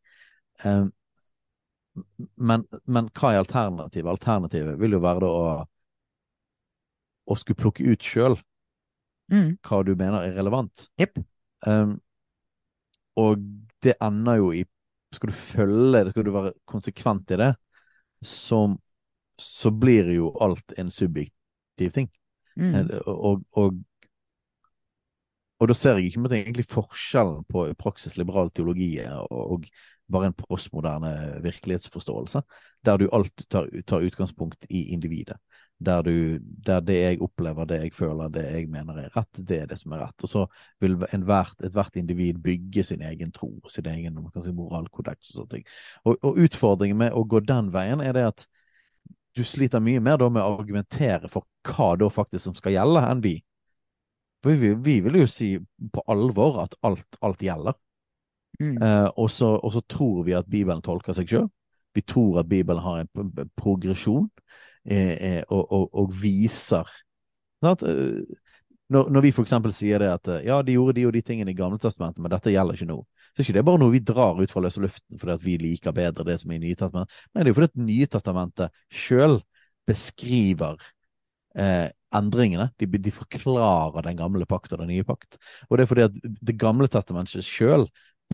Um, 0.64 0.90
men, 2.36 2.64
men, 2.86 3.08
hva 3.16 3.32
er 3.34 3.42
alternativet? 3.42 4.10
Alternativet 4.10 4.78
vil 4.80 4.96
jo 4.96 5.02
være 5.02 5.28
å, 5.28 5.42
å 7.26 7.38
skulle 7.38 7.60
plukke 7.60 7.86
ut 7.86 8.04
sjøl 8.04 8.36
mm. 9.32 9.50
hva 9.66 9.82
du 9.86 9.94
mener 9.94 10.26
er 10.26 10.36
relevant. 10.38 10.86
Yep. 11.00 11.20
Um, 11.66 11.98
og 13.20 13.42
det 13.84 13.96
ender 14.00 14.40
jo 14.40 14.52
i 14.56 14.64
Skal 15.10 15.32
du 15.32 15.34
følge 15.34 16.04
det, 16.04 16.12
skal 16.12 16.24
du 16.24 16.30
være 16.30 16.52
konsekvent 16.70 17.32
i 17.34 17.36
det, 17.40 17.48
så, 18.22 18.60
så 19.42 19.72
blir 19.74 20.06
jo 20.14 20.28
alt 20.38 20.70
en 20.78 20.92
subjektiv 20.94 21.96
ting. 21.96 22.06
Mm. 22.54 22.76
Eh, 22.78 23.08
og, 23.10 23.42
og, 23.58 23.80
og, 25.58 25.66
da 25.66 25.74
ser 25.74 25.98
jeg 25.98 26.12
ikke 26.12 26.30
egentlig 26.30 26.66
forskjellen 26.70 27.42
på 27.50 27.66
praksis 27.80 28.14
liberal 28.20 28.52
teologi 28.54 28.92
og, 29.02 29.34
og 29.56 29.66
bare 30.12 30.30
en 30.30 30.36
postmoderne 30.36 31.40
virkelighetsforståelse, 31.44 32.42
der 32.86 33.00
du 33.00 33.08
alltid 33.12 33.48
tar, 33.48 33.68
tar 33.86 34.06
utgangspunkt 34.06 34.66
i 34.68 34.88
individet. 34.94 35.38
Der, 35.80 36.02
du, 36.02 36.38
der, 36.38 36.80
det 36.84 36.96
jeg 36.98 37.20
opplever, 37.24 37.64
det 37.64 37.78
jeg 37.80 37.94
føler, 37.96 38.28
det 38.28 38.42
jeg 38.44 38.66
mener 38.68 38.98
er 39.00 39.14
rett, 39.16 39.38
det 39.48 39.62
er 39.62 39.68
det 39.70 39.78
som 39.80 39.94
er 39.96 40.02
rett. 40.04 40.26
Og 40.26 40.28
så 40.28 40.42
vil 40.80 40.98
ethvert 41.08 41.96
individ 41.96 42.42
bygge 42.44 42.84
sin 42.84 43.02
egen 43.08 43.32
tro, 43.32 43.54
sin 43.72 43.88
egen 43.88 44.18
si, 44.44 44.52
moralkodeks 44.52 45.30
og 45.30 45.38
sånne 45.38 45.54
ting. 45.54 45.68
Og, 46.04 46.18
og, 46.20 46.36
utfordringen 46.44 47.00
med 47.00 47.16
å 47.16 47.24
gå 47.24 47.40
den 47.48 47.72
veien 47.72 48.04
er 48.04 48.12
det 48.12 48.26
at 48.28 48.46
du 49.38 49.44
sliter 49.46 49.80
mye 49.80 50.02
mer 50.04 50.18
da 50.20 50.28
med 50.28 50.44
å 50.44 50.58
argumentere 50.58 51.30
for 51.32 51.48
hva 51.64 51.94
da 51.96 52.10
faktisk 52.12 52.50
som 52.50 52.58
skal 52.58 52.76
gjelde, 52.76 53.06
enn 53.06 53.24
vi. 53.24 53.38
For 54.44 54.60
vi, 54.60 54.74
vi 54.84 55.00
vil 55.04 55.22
jo 55.22 55.28
si 55.28 55.54
på 55.94 56.04
alvor 56.12 56.60
at 56.66 56.76
alt, 56.84 57.16
alt 57.24 57.40
gjelder. 57.44 57.76
Mm. 58.60 58.76
Eh, 58.82 59.08
og, 59.16 59.30
så, 59.32 59.80
tror 59.88 60.24
vi 60.26 60.36
at 60.36 60.48
Bibelen 60.50 60.82
tolker 60.84 61.16
seg 61.16 61.30
sjøl. 61.30 61.48
Vi 61.96 62.04
tror 62.06 62.42
at 62.42 62.48
Bibelen 62.48 62.82
har 62.84 63.02
en 63.02 63.30
progresjon 63.58 64.28
eh, 64.84 65.16
eh, 65.16 65.42
og, 65.48 65.64
og, 65.64 65.88
og, 66.02 66.12
viser 66.20 66.86
at, 67.66 67.82
uh, 67.82 68.20
når, 68.90 69.08
når, 69.12 69.24
vi 69.24 69.32
f.eks. 69.34 69.56
sier 69.76 70.00
det 70.00 70.10
at 70.12 70.30
ja, 70.46 70.60
de 70.64 70.76
gjorde 70.76 70.94
de 70.96 71.06
og 71.08 71.12
de 71.16 71.22
tingene 71.24 71.52
i 71.52 71.56
Gamle 71.58 71.80
testamentet, 71.82 72.22
men 72.22 72.32
dette 72.32 72.52
gjelder 72.54 72.78
ikke 72.78 72.88
nå, 72.88 72.96
så 73.30 73.42
er 73.42 73.46
ikke 73.46 73.56
det 73.58 73.64
bare 73.68 73.80
noe 73.82 73.94
vi 73.94 74.02
drar 74.06 74.40
ut 74.40 74.52
fra 74.52 74.62
løse 74.64 74.82
luften 74.82 75.20
fordi 75.20 75.34
at 75.34 75.44
vi 75.44 75.56
liker 75.60 75.94
bedre 75.96 76.26
det 76.26 76.38
som 76.40 76.52
er 76.52 76.60
i 76.60 76.64
Nye 76.64 76.78
testamentet. 76.78 77.26
Nei, 77.30 77.42
det 77.42 77.50
er 77.50 77.52
jo 77.52 77.58
fordi 77.58 77.70
at 77.70 77.84
Nye 77.90 78.08
testamentet 78.14 78.80
sjøl 79.02 79.36
beskriver 79.90 80.80
eh, 81.58 81.88
endringene. 82.16 82.70
De, 82.78 82.86
de, 82.86 83.12
forklarer 83.14 84.06
den 84.06 84.18
gamle 84.18 84.46
pakt 84.50 84.74
og 84.74 84.82
den 84.82 84.90
nye 84.92 85.06
pakt. 85.06 85.38
Og 85.68 85.78
det 85.78 85.84
er 85.84 85.90
fordi 85.90 86.06
at 86.08 86.18
Det 86.50 86.56
gamle 86.58 86.88
testamentet 86.90 87.46
sjøl 87.46 87.86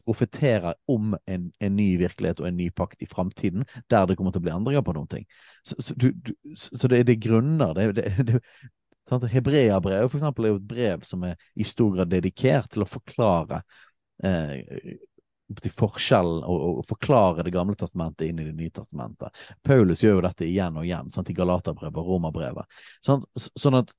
profeterer 0.04 0.74
om 0.90 1.16
en, 1.26 1.50
en, 1.59 1.76
ny 1.76 1.88
virkelighet 2.00 2.40
og 2.42 2.48
en 2.48 2.59
ny 2.59 2.68
pakt 2.70 3.02
i 3.02 3.09
framtiden, 3.11 3.66
der 3.90 4.06
det 4.06 4.16
kommer 4.18 4.35
til 4.35 4.42
å 4.42 4.46
bli 4.46 4.54
endringer 4.54 4.85
på 4.87 4.94
noen 4.96 5.11
ting. 5.11 5.26
Så, 5.64 5.78
så, 5.80 5.96
du, 5.96 6.11
du, 6.12 6.32
så 6.54 6.88
det, 6.88 7.04
det, 7.09 7.16
er 7.16 7.24
grunner. 7.28 7.74
det, 7.76 7.92
det, 7.96 8.40
det 9.06 9.32
Hebreabrevet 9.32 10.11
for 10.11 10.20
eksempel, 10.20 10.46
er 10.46 10.54
jo 10.54 10.61
et 10.61 10.70
brev 10.70 11.04
som 11.06 11.26
er 11.26 11.37
i 11.54 11.66
stor 11.66 11.92
grad 11.94 12.11
dedikert 12.11 12.72
til 12.74 12.82
å 12.82 12.90
forklare 12.90 13.61
eh, 14.24 14.96
til 15.62 15.70
forskjellen 15.70 16.42
og, 16.42 16.62
og, 16.66 16.80
forklare 16.88 17.44
Det 17.46 17.52
gamle 17.54 17.76
testamentet 17.78 18.26
inn 18.26 18.40
i 18.42 18.48
Det 18.48 18.56
nye 18.56 18.74
testamentet. 18.74 19.44
Paulus 19.62 20.02
gjør 20.02 20.18
jo 20.18 20.24
dette 20.26 20.48
igjen 20.48 20.80
og 20.80 20.88
igjen, 20.88 21.12
sant, 21.14 21.30
i 21.30 21.37
Galaterbrevet 21.37 22.02
og 22.02 22.11
Romerbrevet. 22.11 22.78
Sånn, 23.06 23.22
sånn, 23.38 23.78
at, 23.78 23.94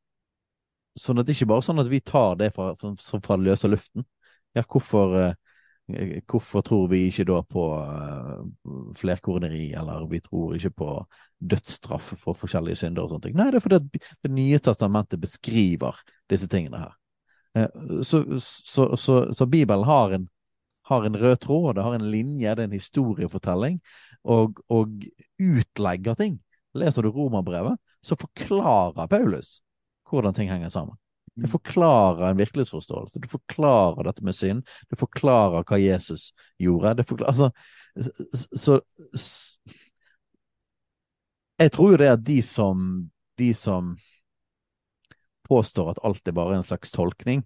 sånn 0.99 1.21
at 1.21 1.27
det 1.27 1.37
ikke 1.37 1.51
bare 1.53 1.65
sånn 1.65 1.79
at 1.83 1.91
vi 1.91 2.01
tar 2.03 2.35
det 2.41 2.51
fra, 2.55 2.73
fra, 2.81 3.21
fra 3.23 3.39
løse 3.39 3.71
luften. 3.71 4.03
Ja, 4.57 4.65
hvorfor 4.67 5.15
eh, 5.21 5.35
Hvorfor 5.87 6.61
tror 6.67 6.89
vi 6.91 7.05
ikke 7.07 7.23
da 7.29 7.37
på 7.47 7.63
uh, 7.79 8.41
flerkorneri, 8.99 9.69
eller 9.79 10.07
vi 10.11 10.19
tror 10.19 10.57
ikke 10.57 10.73
på 10.83 10.95
dødsstraff 11.39 12.09
for 12.19 12.35
forskjellige 12.35 12.81
synder 12.81 13.05
og 13.05 13.13
sånne 13.13 13.23
ting? 13.23 13.37
Nei, 13.39 13.47
det 13.53 13.61
er 13.61 13.63
fordi 13.63 14.01
Det 14.23 14.31
nye 14.35 14.59
testamentet 14.59 15.21
beskriver 15.23 16.01
disse 16.27 16.49
tingene 16.51 16.81
her. 16.81 16.97
Uh, 17.55 18.01
så, 18.03 18.23
så, 18.43 18.89
så, 18.99 19.21
så, 19.31 19.47
Bibelen 19.47 19.87
har 19.87 20.17
en, 20.17 20.27
har 20.91 21.07
en, 21.07 21.15
rød 21.15 21.39
tråd, 21.47 21.75
det 21.75 21.87
har 21.87 21.95
en 21.95 22.11
linje, 22.11 22.51
det 22.51 22.65
er 22.65 22.67
en 22.67 22.75
historiefortelling, 22.75 23.79
og, 24.27 24.59
og 24.67 25.07
utlegger 25.39 26.19
ting. 26.19 26.41
Leser 26.75 27.07
du 27.07 27.13
romerbrevet, 27.15 27.79
så 28.03 28.19
forklarer 28.19 29.07
Paulus 29.07 29.61
hvordan 30.07 30.35
ting 30.35 30.51
henger 30.51 30.69
sammen. 30.69 30.99
Det 31.37 31.49
forklarer 31.51 32.29
en 32.29 32.37
virkelighetsforståelse. 32.37 33.19
Det 33.19 33.29
forklarer 33.29 34.07
dette 34.07 34.23
med 34.25 34.35
synd. 34.35 34.63
Det 34.89 34.97
forklarer 34.97 35.65
hva 35.69 35.77
Jesus 35.77 36.31
gjorde. 36.57 37.03
Forklarer, 37.05 37.29
altså, 37.29 37.51
så, 38.55 38.79
så, 39.13 39.69
Jeg 41.59 41.71
tror 41.73 41.91
jo 41.93 41.99
det 42.01 42.09
at 42.09 42.25
de 42.25 42.41
som, 42.45 42.81
de 43.37 43.51
som 43.53 43.93
påstår 45.47 45.93
at 45.93 46.01
alt 46.05 46.27
er 46.27 46.35
bare 46.37 46.57
en 46.57 46.65
slags 46.65 46.91
tolkning 46.91 47.45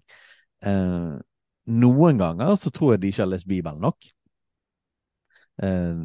eh, 0.65 1.19
Noen 1.71 2.17
ganger 2.17 2.55
så 2.59 2.71
tror 2.73 2.95
jeg 2.95 3.01
de 3.03 3.11
ikke 3.11 3.21
har 3.21 3.29
lest 3.29 3.47
Bibelen 3.47 3.83
nok. 3.83 4.07
Eh, 5.61 5.99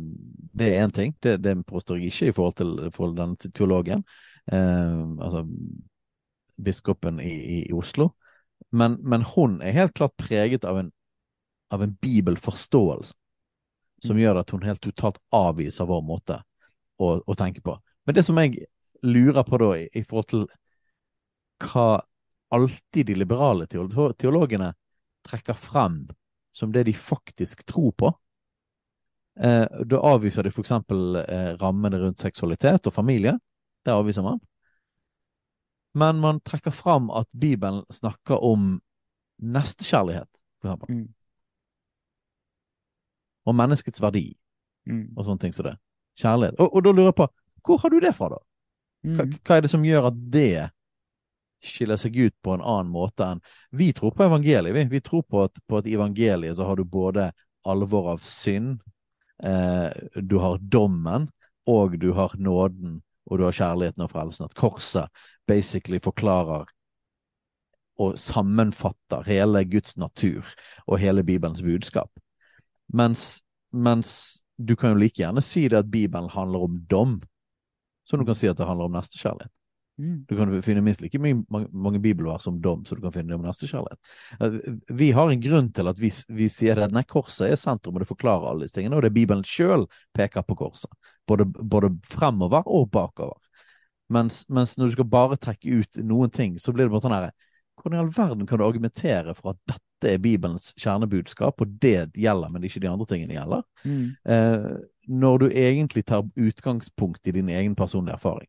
det 0.58 0.68
er 0.68 0.84
én 0.84 0.92
ting. 0.92 1.14
Det, 1.22 1.38
det 1.42 1.56
påstår 1.66 1.98
jeg 1.98 2.12
ikke 2.12 2.28
i 2.28 2.34
forhold 2.36 2.58
til, 2.58 2.74
til 2.92 3.16
den 3.16 3.36
teologen, 3.46 4.04
eh, 4.52 5.00
altså 5.22 5.46
biskopen 6.56 7.20
i, 7.20 7.32
i, 7.32 7.58
i 7.68 7.72
Oslo. 7.72 8.10
Men, 8.70 8.98
men, 9.00 9.24
hun 9.34 9.60
er 9.62 9.76
helt 9.76 9.94
klart 9.94 10.16
preget 10.16 10.64
av 10.64 10.78
en, 10.80 10.90
av 11.70 11.82
en 11.82 11.94
bibelforståelse 12.02 13.14
som 14.04 14.16
mm. 14.16 14.22
gjør 14.22 14.40
at 14.40 14.52
hun 14.52 14.64
helt 14.66 14.82
totalt 14.84 15.20
avviser 15.34 15.88
vår 15.88 16.02
måte 16.04 16.40
å, 17.00 17.16
å 17.20 17.36
tenke 17.38 17.62
på. 17.64 17.76
Men 18.06 18.16
det 18.16 18.26
som 18.26 18.38
jeg 18.40 18.66
lurer 19.04 19.44
på 19.46 19.60
da, 19.60 19.70
i, 19.78 19.88
i 19.92 20.04
forhold 20.04 20.30
til 20.32 20.46
hva 21.66 22.02
alltid 22.54 23.08
de 23.08 23.16
liberale 23.16 23.66
teologene 23.66 24.70
trekker 25.26 25.56
frem 25.58 26.04
som 26.56 26.72
det 26.72 26.86
de 26.88 26.94
faktisk 26.96 27.64
tror 27.68 27.92
på, 27.98 28.12
Eh, 29.40 29.66
da 29.84 30.00
avviser 30.00 30.42
de 30.42 30.50
f.eks. 30.50 30.70
Eh, 30.70 31.50
rammene 31.60 31.98
rundt 32.00 32.22
seksualitet 32.22 32.88
og 32.88 32.94
familie. 32.94 33.36
Det 33.84 33.92
avviser 33.92 34.24
man. 34.24 34.40
Men 35.96 36.20
man 36.20 36.40
trekker 36.44 36.74
fram 36.74 37.08
at 37.10 37.28
Bibelen 37.32 37.84
snakker 37.92 38.42
om 38.44 38.74
nestekjærlighet, 39.42 40.28
f.eks. 40.60 40.88
Mm. 40.88 41.06
Og 43.46 43.56
menneskets 43.56 44.02
verdi, 44.02 44.26
mm. 44.88 45.14
og 45.16 45.24
sånne 45.24 45.44
ting 45.44 45.54
som 45.56 45.70
det. 45.70 45.76
Kjærlighet. 46.20 46.58
Og, 46.60 46.68
og, 46.68 46.84
da 46.84 46.92
lurer 46.92 47.10
jeg 47.10 47.18
på, 47.20 47.28
hvor 47.66 47.80
har 47.82 47.92
du 47.92 47.98
det 48.02 48.12
fra, 48.16 48.28
da? 48.34 48.40
Hva, 49.06 49.24
mm. 49.24 49.36
hva 49.46 49.56
er 49.56 49.64
det 49.64 49.70
som 49.72 49.86
gjør 49.86 50.10
at 50.10 50.18
det 50.34 50.66
skiller 51.64 52.00
seg 52.00 52.16
ut 52.18 52.34
på 52.44 52.54
en 52.54 52.64
annen 52.64 52.92
måte 52.92 53.24
enn 53.24 53.40
Vi 53.72 53.90
tror 53.96 54.12
på 54.16 54.26
evangeliet, 54.26 54.74
vi. 54.76 54.84
Vi 54.98 55.00
tror 55.04 55.24
på 55.24 55.46
at, 55.46 55.56
på 55.66 55.80
et 55.80 55.88
i 55.90 55.96
evangeliet 55.96 56.58
så 56.58 56.68
har 56.68 56.76
du 56.76 56.84
både 56.84 57.30
alvor 57.66 58.12
av 58.12 58.22
synd, 58.22 58.82
eh, 59.42 59.90
du 60.22 60.36
har 60.38 60.60
dommen, 60.60 61.30
og 61.66 61.96
du 61.98 62.12
har 62.14 62.36
nåden, 62.38 63.00
og 63.26 63.38
du 63.38 63.44
har 63.44 63.56
kjærligheten 63.56 64.04
og 64.04 64.10
frelsen. 64.10 64.46
At 64.46 64.54
korset 64.54 65.10
basically 65.46 65.98
forklarer 66.02 66.66
og 67.98 68.18
sammenfatter 68.20 69.24
hele 69.26 69.64
Guds 69.64 69.96
natur 69.96 70.44
og 70.86 70.98
hele 70.98 71.24
Bibelens 71.24 71.62
budskap. 71.62 72.10
Mens, 72.92 73.42
mens 73.72 74.42
du 74.58 74.76
kan 74.76 74.92
jo 74.92 75.00
like 75.00 75.22
gjerne 75.22 75.42
si 75.42 75.66
det 75.68 75.78
at 75.80 75.90
Bibelen 75.90 76.30
handler 76.30 76.68
om 76.68 76.78
dom, 76.90 77.20
som 78.06 78.20
du 78.20 78.26
kan 78.28 78.38
si 78.38 78.46
at 78.46 78.58
det 78.58 78.68
handler 78.68 78.90
om 78.90 78.96
nestekjærlighet. 78.98 79.55
Mm. 79.98 80.26
Du 80.28 80.36
kan 80.36 80.50
finne 80.62 80.82
minst 80.84 81.00
like 81.00 81.18
mange, 81.18 81.68
mange 81.72 82.00
bibelord 82.04 82.42
som 82.44 82.58
dom 82.60 82.84
som 82.84 82.98
du 82.98 83.02
kan 83.06 83.14
finne 83.14 83.36
om 83.36 83.46
nestekjærlighet. 83.46 84.82
Vi 84.92 85.10
har 85.16 85.30
en 85.32 85.40
grunn 85.40 85.70
til 85.72 85.88
at 85.88 86.00
vi, 86.00 86.10
vi 86.28 86.48
sier 86.52 86.82
at 86.84 86.92
nei, 86.92 87.04
korset 87.08 87.48
er 87.48 87.60
sentrum, 87.60 87.96
og 87.96 88.04
det 88.04 88.10
forklarer 88.10 88.50
alle 88.50 88.66
disse 88.66 88.76
tingene. 88.76 88.98
Og 88.98 89.04
det 89.04 89.12
er 89.12 89.16
Bibelen 89.16 89.46
sjøl 89.46 89.86
peker 90.16 90.44
på 90.44 90.58
korset. 90.60 90.92
Både, 91.28 91.48
både, 91.48 91.94
fremover 92.12 92.68
og 92.68 92.90
bakover. 92.92 93.40
Mens, 94.12 94.44
mens, 94.52 94.76
når 94.76 94.90
du 94.90 94.98
skal 94.98 95.10
bare 95.10 95.40
trekke 95.40 95.80
ut 95.80 96.04
noen 96.06 96.30
ting, 96.30 96.60
så 96.62 96.74
blir 96.74 96.86
det 96.86 96.94
bare 96.94 97.06
sånn 97.08 97.16
herre 97.16 97.34
Hvordan 97.76 97.92
i 97.92 97.98
all 98.00 98.08
verden 98.08 98.46
kan 98.48 98.56
du 98.56 98.64
argumentere 98.64 99.34
for 99.36 99.52
at 99.52 99.58
dette 99.68 100.08
er 100.14 100.20
Bibelens 100.24 100.70
kjernebudskap, 100.80 101.60
og 101.60 101.74
det 101.82 102.06
gjelder, 102.16 102.48
men 102.48 102.64
ikke 102.64 102.80
de 102.80 102.88
andre 102.88 103.04
tingene 103.10 103.36
gjelder? 103.36 103.66
Mm. 103.84 104.06
Eh, 104.32 104.70
når 105.20 105.42
du 105.42 105.46
egentlig 105.50 106.06
tar 106.08 106.24
utgangspunkt 106.24 107.28
i 107.28 107.34
din 107.36 107.50
egen 107.52 107.76
personlige 107.76 108.16
erfaring. 108.16 108.48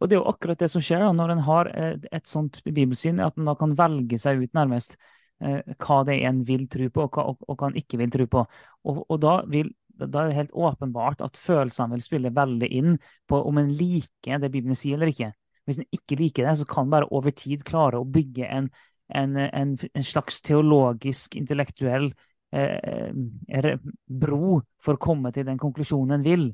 Og 0.00 0.08
det 0.08 0.16
er 0.16 0.20
jo 0.20 0.30
akkurat 0.30 0.60
det 0.60 0.68
som 0.72 0.82
skjer 0.84 1.04
da, 1.04 1.12
når 1.16 1.34
en 1.34 1.44
har 1.46 1.70
eh, 1.72 1.94
et 2.12 2.28
sånt 2.28 2.60
bibelsyn, 2.64 3.20
at 3.24 3.38
en 3.38 3.48
da 3.48 3.56
kan 3.58 3.74
velge 3.78 4.18
seg 4.20 4.42
ut 4.42 4.52
nærmest 4.56 4.96
eh, 5.40 5.62
hva 5.82 6.02
det 6.06 6.18
er 6.18 6.30
en 6.30 6.42
vil 6.48 6.66
tro 6.72 6.88
på, 6.92 7.06
og 7.06 7.16
hva, 7.16 7.26
og, 7.32 7.48
og 7.52 7.66
en 7.68 7.80
ikke 7.80 8.00
vil 8.02 8.12
tro 8.14 8.28
på. 8.36 8.44
Og, 8.88 9.02
og 9.06 9.20
da, 9.22 9.38
vil, 9.52 9.72
da, 9.96 10.10
er 10.10 10.30
det 10.30 10.38
helt 10.40 10.56
åpenbart 10.68 11.24
at 11.24 11.40
følelsene 11.40 11.96
vil 11.96 12.04
spille 12.04 12.34
veldig 12.36 12.70
inn 12.80 12.96
på 13.28 13.40
om 13.48 13.62
en 13.62 13.72
liker 13.72 14.42
det 14.42 14.52
Bibelen 14.54 14.78
sier 14.78 14.98
eller 14.98 15.12
ikke. 15.14 15.32
Hvis 15.66 15.80
en 15.82 15.88
ikke 15.96 16.18
liker 16.20 16.46
det, 16.46 16.58
så 16.60 16.68
kan 16.68 16.86
en 16.86 16.94
bare 16.94 17.10
over 17.14 17.34
tid 17.34 17.64
klare 17.66 17.98
å 17.98 18.06
bygge 18.06 18.46
en, 18.46 18.70
en, 19.14 19.36
en, 19.36 19.74
en 19.74 20.06
slags 20.06 20.38
teologisk, 20.46 21.34
intellektuell 21.40 22.12
eh, 22.54 23.74
bro 24.06 24.60
for 24.82 24.94
å 24.94 25.02
komme 25.02 25.32
til 25.34 25.46
den 25.48 25.58
konklusjonen 25.58 26.18
en 26.18 26.26
vil. 26.26 26.46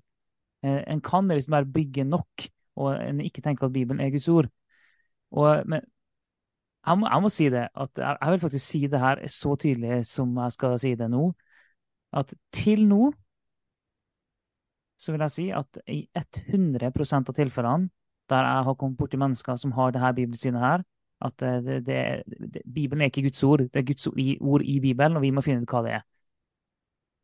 Eh, 0.64 0.81
en 0.88 1.02
kan 1.05 1.28
det 1.28 1.38
hvis 1.38 1.50
en 1.50 1.57
bare 1.59 1.72
bygger 1.74 2.09
nok 2.09 2.46
og 2.76 2.94
en 2.96 3.20
ikke 3.20 3.42
tenker 3.44 3.66
at 3.66 3.72
Bibelen 3.72 4.00
er 4.00 4.11
Guds 4.11 4.28
ord. 4.28 4.48
Og, 5.30 5.62
men 5.66 5.80
jeg 6.87 6.98
må, 6.98 7.08
jeg 7.08 7.22
må, 7.22 7.28
si 7.28 7.48
det, 7.50 7.68
at 7.74 7.98
jeg, 7.98 8.30
vil 8.30 8.40
faktisk 8.40 8.66
si 8.66 8.87
det 8.90 9.00
her 9.00 9.26
så 9.28 9.56
tydelig 9.56 10.06
som 10.06 10.37
jeg 10.37 10.52
skal 10.52 10.78
si 10.82 10.94
det 10.98 11.11
nå, 11.11 11.32
at 12.12 12.32
til 12.52 12.88
nå 12.88 13.12
så 15.02 15.12
vil 15.12 15.24
jeg 15.24 15.35
si 15.35 15.48
at 15.50 15.78
i 15.90 16.04
100 16.14 16.90
av 17.18 17.35
tilfellene 17.35 17.90
der 18.30 18.46
jeg 18.46 18.66
har 18.66 18.74
kommet 18.78 18.98
borti 18.98 19.18
mennesker 19.18 19.56
som 19.56 19.72
har 19.72 19.90
det 19.90 20.00
her 20.00 20.12
bibelsynet 20.12 20.61
her, 20.61 20.85
at 21.20 21.35
det, 21.40 21.87
det, 21.87 21.98
det, 22.54 22.62
Bibelen 22.74 23.02
er 23.02 23.11
ikke 23.11 23.22
Guds 23.22 23.42
ord, 23.44 23.58
det 23.58 23.76
er 23.76 23.87
Guds 23.87 24.06
ord 24.06 24.62
i 24.62 24.80
Bibelen, 24.80 25.16
og 25.16 25.22
vi 25.22 25.30
må 25.30 25.42
finne 25.42 25.62
ut 25.62 25.70
hva 25.70 25.82
det 25.87 25.96
er. 25.98 26.06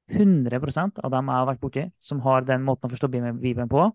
100 0.08 0.58
av 1.04 1.10
dem 1.12 1.28
jeg 1.28 1.36
har 1.36 1.46
vært 1.46 1.60
borti, 1.60 1.84
som 2.00 2.20
har 2.24 2.46
den 2.46 2.64
måten 2.64 2.88
å 2.88 2.92
forstå 2.92 3.10
Bibelen 3.12 3.68
på, 3.68 3.88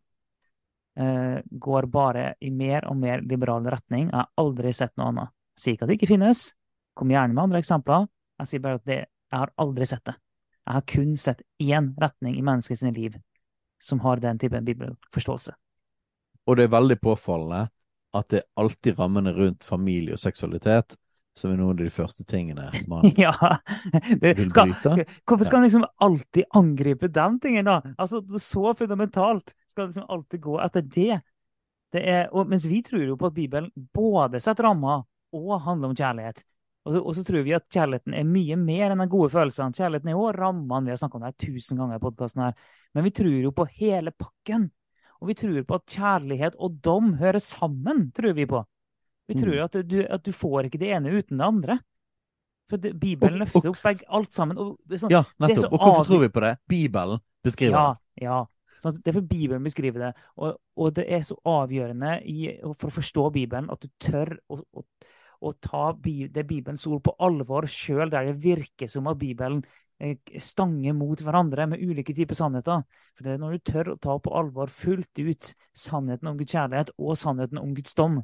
går 0.95 1.87
bare 1.89 2.35
i 2.45 2.51
mer 2.53 2.85
og 2.85 2.97
mer 3.01 3.23
liberal 3.25 3.65
retning. 3.65 4.11
Jeg 4.11 4.19
har 4.19 4.29
aldri 4.37 4.73
sett 4.77 4.93
noe 4.99 5.07
annet. 5.09 5.33
Jeg 5.57 5.63
sier 5.63 5.75
ikke 5.75 5.85
at 5.85 5.89
det 5.89 5.97
ikke 5.97 6.11
finnes. 6.11 6.43
Kom 6.93 7.13
gjerne 7.13 7.33
med 7.33 7.43
andre 7.47 7.61
eksempler. 7.63 8.05
Jeg 8.41 8.51
sier 8.51 8.61
bare 8.61 8.77
at 8.77 8.85
det, 8.85 8.99
jeg 9.33 9.41
har 9.41 9.53
aldri 9.63 9.87
sett 9.89 10.03
det. 10.05 10.15
Jeg 10.63 10.77
har 10.77 10.85
kun 10.93 11.15
sett 11.19 11.41
én 11.59 11.89
retning 11.99 12.37
i 12.37 12.45
menneskets 12.45 12.85
liv 12.95 13.17
som 13.83 13.99
har 14.05 14.21
den 14.23 14.39
typen 14.39 14.65
bibelforståelse. 14.65 15.55
Og 16.47 16.57
det 16.57 16.67
er 16.67 16.75
veldig 16.75 16.99
påfallende 17.03 17.65
at 18.13 18.29
det 18.29 18.43
alltid 18.59 18.99
rammene 18.99 19.33
rundt 19.33 19.65
familie 19.65 20.15
og 20.15 20.21
seksualitet 20.21 20.95
som 21.37 21.51
er 21.51 21.57
noen 21.57 21.73
av 21.73 21.81
de 21.81 21.89
første 21.93 22.25
tingene 22.29 22.67
man 22.89 23.07
ja, 23.17 23.33
det, 24.21 24.35
vil 24.37 24.51
bryte. 24.53 25.05
hvorfor 25.25 25.47
skal 25.47 25.59
man 25.59 25.67
liksom 25.67 25.85
alltid 26.05 26.43
angripe 26.53 27.09
den 27.09 27.39
tingen, 27.41 27.65
da? 27.69 27.79
Altså, 27.97 28.21
Så 28.37 28.73
fundamentalt 28.77 29.55
skal 29.71 29.89
liksom 29.89 30.05
alltid 30.09 30.41
gå 30.41 30.59
etter 30.61 30.85
det. 30.85 31.21
det 31.93 32.03
er, 32.09 32.27
og, 32.31 32.49
mens 32.49 32.67
vi 32.69 32.83
tror 32.85 33.05
jo 33.07 33.17
på 33.17 33.31
at 33.31 33.37
Bibelen 33.37 33.71
både 33.93 34.41
setter 34.43 34.69
rammer 34.69 35.07
og 35.33 35.55
handler 35.65 35.89
om 35.89 35.97
kjærlighet. 35.97 36.43
Og 36.83 36.93
så, 36.93 36.99
og 36.99 37.15
så, 37.15 37.23
tror 37.23 37.45
vi 37.45 37.55
at 37.55 37.65
kjærligheten 37.71 38.15
er 38.17 38.27
mye 38.27 38.57
mer 38.59 38.91
enn 38.91 39.01
de 39.01 39.07
gode 39.09 39.31
følelsene. 39.33 39.75
Kjærligheten 39.75 40.11
er 40.11 40.17
jo 40.17 40.31
rammene. 40.35 40.85
Vi 40.85 40.93
har 40.93 40.99
snakka 40.99 41.19
om 41.19 41.25
det 41.25 41.35
tusen 41.39 41.79
ganger 41.79 41.97
i 41.97 42.03
podkasten 42.03 42.43
her. 42.43 42.57
Men 42.93 43.07
vi 43.07 43.13
tror 43.15 43.37
jo 43.39 43.53
på 43.55 43.65
hele 43.79 44.11
pakken. 44.11 44.67
Og 45.23 45.31
vi 45.31 45.37
tror 45.39 45.63
på 45.63 45.79
at 45.79 45.95
kjærlighet 45.95 46.57
og 46.59 46.81
dom 46.83 47.13
hører 47.21 47.39
sammen, 47.39 48.09
tror 48.15 48.35
vi 48.35 48.45
på. 48.51 48.59
Vi 49.29 49.39
tror 49.39 49.55
mm. 49.55 49.63
at 49.63 49.75
du, 49.87 49.97
at 50.03 50.23
du 50.25 50.31
får 50.35 50.67
ikke 50.67 50.81
det 50.81 50.93
ene 50.95 51.13
uten 51.15 51.39
det 51.39 51.45
andre. 51.47 51.77
For 52.71 52.81
det, 52.81 52.93
Bibelen 52.99 53.39
løfter 53.41 53.69
opp 53.71 53.85
alt 53.87 54.33
sammen. 54.35 54.59
Og, 54.59 54.97
sånn, 54.97 55.13
ja, 55.13 55.23
nettopp. 55.43 55.75
Og 55.75 55.85
hvorfor 55.85 56.09
tror 56.09 56.23
vi 56.25 56.31
på 56.33 56.43
det? 56.43 56.55
Bibelen 56.69 57.23
beskriver 57.43 57.77
ja, 57.77 57.85
det. 57.93 58.25
Ja, 58.25 58.39
Sånn 58.83 58.99
det 58.99 59.13
er 59.13 59.15
for 59.15 59.27
Bibelen 59.27 59.63
beskriver 59.63 60.07
det. 60.07 60.11
Og, 60.35 60.57
og, 60.75 60.89
det 60.97 61.05
er 61.07 61.21
så 61.23 61.37
avgjørende 61.47 62.17
i, 62.27 62.49
for 62.73 62.89
å 62.89 62.95
forstå 62.97 63.29
Bibelen 63.35 63.69
at 63.71 63.83
du 63.83 63.91
tør 64.01 64.33
å, 64.51 64.59
å, 64.59 64.83
å 65.47 65.53
ta 65.63 65.85
det 66.03 66.43
Bibelens 66.49 66.83
ord 66.89 67.03
på 67.05 67.15
alvor 67.23 67.67
sjøl 67.69 68.11
der 68.11 68.31
det 68.31 68.35
virker 68.43 68.91
som 68.91 69.07
at 69.11 69.21
Bibelen 69.21 69.61
eh, 70.03 70.17
stanger 70.41 70.97
mot 70.97 71.23
hverandre 71.23 71.69
med 71.71 71.83
ulike 71.83 72.15
typer 72.15 72.37
sannheter. 72.39 72.83
For 73.15 73.25
det 73.25 73.35
er 73.35 73.41
når 73.45 73.55
du 73.55 73.71
tør 73.71 73.93
å 73.93 73.97
ta 74.03 74.17
på 74.19 74.35
alvor 74.35 74.73
fullt 74.73 75.23
ut 75.23 75.53
sannheten 75.71 76.33
om 76.33 76.39
Guds 76.39 76.55
kjærlighet 76.55 76.93
og 76.97 77.19
sannheten 77.19 77.63
om 77.63 77.71
Guds 77.77 77.95
dom. 77.95 78.19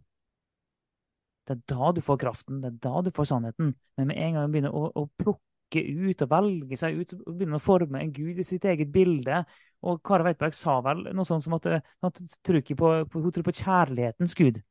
Det 1.49 1.55
er 1.55 1.61
da 1.71 1.91
du 1.97 2.01
får 2.05 2.17
kraften, 2.21 2.59
det 2.61 2.69
er 2.69 2.81
da 2.83 2.99
du 3.01 3.09
får 3.15 3.25
sannheten. 3.31 3.71
Men 3.97 4.07
med 4.11 4.19
en 4.21 4.35
gang 4.35 4.43
du 4.45 4.53
begynner 4.53 4.75
å, 4.75 4.83
å 4.93 5.07
plukke 5.17 5.81
ut 5.81 6.21
og 6.21 6.29
velge 6.29 6.77
seg 6.77 6.99
ut 6.99 7.15
og 7.17 7.31
begynne 7.31 7.57
å 7.57 7.63
forme 7.63 8.03
en 8.03 8.11
gud 8.13 8.37
i 8.37 8.45
sitt 8.45 8.67
eget 8.69 8.91
bilde. 8.93 9.41
Og 9.81 9.97
Kara 10.05 10.27
Weitberg 10.27 10.53
sa 10.53 10.77
vel 10.85 11.07
noe 11.09 11.25
sånt 11.25 11.47
som 11.47 11.55
at, 11.57 11.65
at 12.05 12.21
hun 12.21 12.29
tror 12.45 12.61
på, 12.61 12.91
på, 13.09 13.23
hun 13.23 13.33
tror 13.33 13.47
på 13.47 13.55
kjærlighetens 13.63 14.37
gud. 14.37 14.61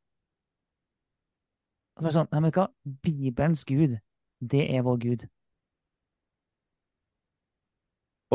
Og 1.98 2.04
så 2.04 2.06
er 2.06 2.12
det 2.12 2.16
sånn, 2.20 2.30
nei, 2.30 2.44
men 2.44 2.54
hva? 2.54 2.68
Bibelens 3.02 3.66
gud, 3.66 3.98
det 4.38 4.64
er 4.70 4.86
vår 4.86 5.02
gud. 5.02 5.26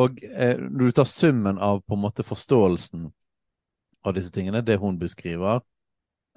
Og 0.04 0.20
eh, 0.26 0.58
når 0.60 0.90
du 0.90 0.98
tar 1.00 1.08
summen 1.08 1.62
av 1.64 1.80
på 1.88 1.96
en 1.96 2.04
måte 2.04 2.26
forståelsen 2.28 3.08
av 4.04 4.18
disse 4.18 4.34
tingene, 4.36 4.66
det 4.66 4.82
hun 4.82 4.98
beskriver, 5.00 5.64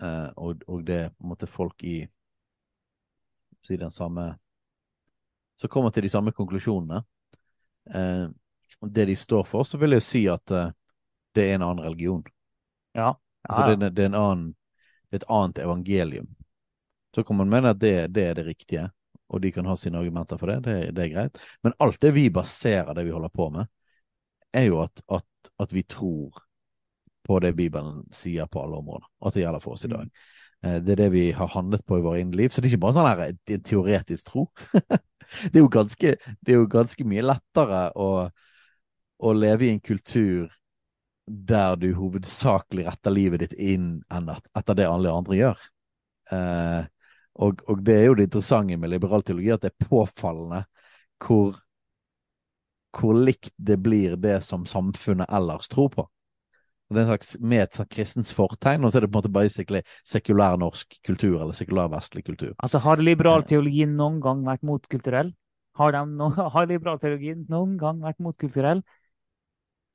eh, 0.03 0.29
og, 0.37 0.63
og, 0.67 0.85
det 0.87 1.11
på 1.17 1.25
en 1.25 1.33
måte 1.33 1.49
folk 1.51 1.85
i 1.85 1.99
si 3.67 3.77
den 3.77 3.91
samme 3.91 4.37
som 5.57 5.71
kommer 5.73 5.91
til 5.91 6.05
de 6.05 6.13
samme 6.13 6.33
konklusjonene, 6.37 7.01
eh, 7.95 8.27
det 8.81 9.05
de 9.09 9.17
står 9.17 9.45
for, 9.45 9.65
så 9.65 9.79
vil 9.81 9.97
jeg 9.97 10.05
si 10.05 10.23
at 10.29 10.53
eh, 10.53 10.73
det 11.35 11.47
er 11.49 11.57
en 11.57 11.65
annen 11.67 11.85
religion. 11.85 12.23
Ja. 12.93 13.09
ja, 13.09 13.17
altså, 13.49 13.77
det, 13.77 13.91
det, 13.97 14.05
er 14.05 14.19
annen, 14.19 14.51
det, 15.11 15.17
er 15.17 15.23
et 15.25 15.31
annet 15.33 15.63
evangelium. 15.65 16.29
Så 17.15 17.25
kan 17.25 17.41
man 17.41 17.51
mene 17.53 17.73
at 17.73 17.81
det, 17.81 17.95
det, 18.13 18.25
er 18.31 18.37
det 18.37 18.47
riktige, 18.47 18.91
og 19.33 19.41
de 19.43 19.53
kan 19.53 19.67
ha 19.69 19.77
sine 19.81 19.99
argumenter 19.99 20.41
for 20.41 20.53
det. 20.53 20.61
det. 20.69 20.77
Det 20.97 21.07
er 21.07 21.15
greit. 21.15 21.41
Men 21.65 21.77
alt 21.83 22.01
det 22.01 22.13
vi 22.17 22.29
baserer 22.31 22.95
det 22.95 23.07
vi 23.07 23.15
holder 23.17 23.33
på 23.33 23.49
med, 23.55 23.69
er 24.53 24.69
jo 24.69 24.83
at, 24.85 25.03
at, 25.13 25.51
at, 25.61 25.73
vi 25.73 25.83
tror 25.83 26.37
på 27.27 27.39
det 27.43 27.53
Bibelen 27.59 28.05
sier 28.15 28.49
på 28.51 28.63
alle 28.63 28.81
områder. 28.81 29.07
At 29.27 29.37
det 29.37 29.45
gjelder 29.45 29.65
for 29.65 29.77
oss 29.77 29.87
i 29.87 29.93
dag. 29.93 30.07
Mm. 30.07 30.83
Det 30.87 30.95
er 30.95 31.01
det 31.03 31.11
vi 31.13 31.27
har 31.37 31.51
handlet 31.53 31.85
på 31.87 31.99
i 31.99 32.05
våre 32.05 32.21
egne 32.23 32.39
liv. 32.39 32.51
Så 32.51 32.63
det 32.63 32.71
er 32.71 32.75
ikke 32.75 32.85
bare 32.87 32.97
sånn 32.97 33.09
her, 33.11 33.35
en 33.57 33.65
teoretisk 33.67 34.31
tro. 34.31 34.47
det, 35.53 35.61
er 35.61 35.69
ganske, 35.73 36.15
det 36.41 36.55
er 36.55 36.61
jo 36.61 36.71
ganske 36.71 37.07
mye 37.09 37.25
lettere 37.27 37.83
å, 37.99 38.09
å 39.19 39.35
leve 39.37 39.69
i 39.69 39.75
en 39.75 39.83
kultur 39.85 40.55
der 41.27 41.77
du 41.77 41.89
hovedsakelig 41.99 42.87
retter 42.87 43.11
livet 43.15 43.43
ditt 43.43 43.57
inn 43.59 43.89
enn 44.15 44.31
etter 44.31 44.79
det 44.79 44.87
alle 44.87 45.13
andre 45.13 45.39
gjør. 45.41 45.65
Eh, 46.33 46.83
og, 47.43 47.63
og, 47.67 47.83
det 47.85 47.97
er 47.99 48.05
jo 48.07 48.17
det 48.19 48.29
interessante 48.29 48.79
med 48.81 48.93
liberal 48.93 49.25
teologi, 49.27 49.51
at 49.53 49.65
det 49.67 49.73
er 49.73 49.89
påfallende 49.91 50.63
hvor, 51.23 51.59
hvor 52.97 53.19
likt 53.19 53.53
det 53.57 53.79
blir 53.83 54.17
det 54.21 54.39
som 54.47 54.67
samfunnet 54.71 55.31
ellers 55.35 55.69
tror 55.73 55.91
på. 55.93 56.07
Det 56.87 57.01
er 57.01 57.03
en 57.03 57.09
slags, 57.11 57.33
med 57.41 57.65
et 57.65 57.79
kristens 57.91 58.29
fortegn, 58.35 58.85
og 58.85 58.93
så 58.93 59.01
er 59.01 59.07
det 59.07 59.11
på 59.11 59.19
en 59.19 59.25
måte 59.25 59.33
basically 59.35 59.81
sekulær 60.07 60.59
norsk 60.63 61.01
kultur, 61.07 61.41
eller 61.41 61.57
sekulær 61.57 61.91
vestlig 61.91 62.23
kultur. 62.29 62.53
Altså, 62.63 62.79
Har 62.85 63.03
liberal 63.03 63.43
eh. 63.43 63.49
teologi 63.51 63.89
noen 63.91 64.21
gang 64.23 64.45
vært 64.47 64.63
motkulturell? 64.67 65.33
Har, 65.77 65.99
no, 66.07 66.31
har 66.55 66.71
liberal 66.71 67.01
teologi 67.03 67.35
noen 67.51 67.75
gang 67.81 67.99
vært 68.05 68.23
motkulturell? 68.23 68.85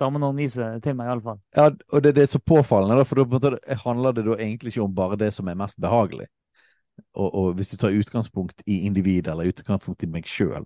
Da 0.01 0.09
må 0.09 0.19
noen 0.19 0.39
vise 0.41 0.59
det 0.59 0.83
til 0.83 0.97
meg, 0.97 1.07
iallfall. 1.11 1.39
Ja, 1.55 1.69
og 1.69 2.03
det, 2.03 2.15
det, 2.17 2.25
er 2.25 2.31
så 2.33 2.41
påfallende, 2.41 3.05
for 3.05 3.21
da 3.21 3.55
handler 3.85 4.15
det 4.17 4.25
da 4.25 4.37
egentlig 4.39 4.73
ikke 4.73 4.85
om 4.87 4.95
bare 4.97 5.19
det 5.21 5.29
som 5.35 5.47
er 5.47 5.59
mest 5.59 5.77
behagelig. 5.81 6.27
Og, 7.13 7.27
og 7.27 7.53
hvis 7.55 7.71
du 7.71 7.77
tar 7.79 7.95
utgangspunkt 7.95 8.65
i 8.65 8.81
individet, 8.87 9.31
eller 9.31 9.51
utgangspunkt 9.53 10.03
i 10.03 10.09
meg 10.09 10.27
sjøl, 10.27 10.65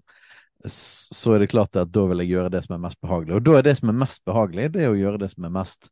så 0.72 1.36
er 1.36 1.44
det 1.44 1.52
klart 1.52 1.76
at 1.78 1.92
da 1.94 2.06
vil 2.10 2.24
jeg 2.24 2.32
gjøre 2.32 2.54
det 2.56 2.64
som 2.66 2.78
er 2.78 2.84
mest 2.88 3.00
behagelig. 3.04 3.36
Og 3.38 3.46
da 3.46 3.58
er 3.58 3.68
det 3.68 3.76
som 3.78 3.92
er 3.92 4.00
mest 4.06 4.24
behagelig, 4.26 4.70
det 4.74 4.86
er 4.86 4.94
å 4.94 5.00
gjøre 5.00 5.22
det 5.26 5.30
som 5.34 5.48
er 5.48 5.54
mest, 5.58 5.92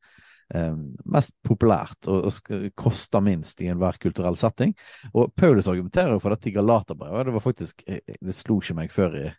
mest 0.52 1.34
populært 1.46 2.10
og, 2.12 2.28
og, 2.30 2.66
koster 2.78 3.24
minst 3.26 3.62
i 3.64 3.70
enhver 3.72 3.98
kulturell 4.02 4.38
setting. 4.38 4.74
Og 5.14 5.32
Paulus 5.40 5.70
argumenterer 5.72 6.20
for 6.22 6.34
dette 6.34 6.52
i 6.52 6.56
Galaterbrevet. 6.56 7.30
Det 7.30 7.36
var 7.38 7.46
faktisk, 7.46 7.84
eh, 7.88 8.04
det 8.22 8.36
slo 8.38 8.60
ikke 8.62 8.78
meg 8.78 8.94
før 8.94 9.18
i 9.22 9.30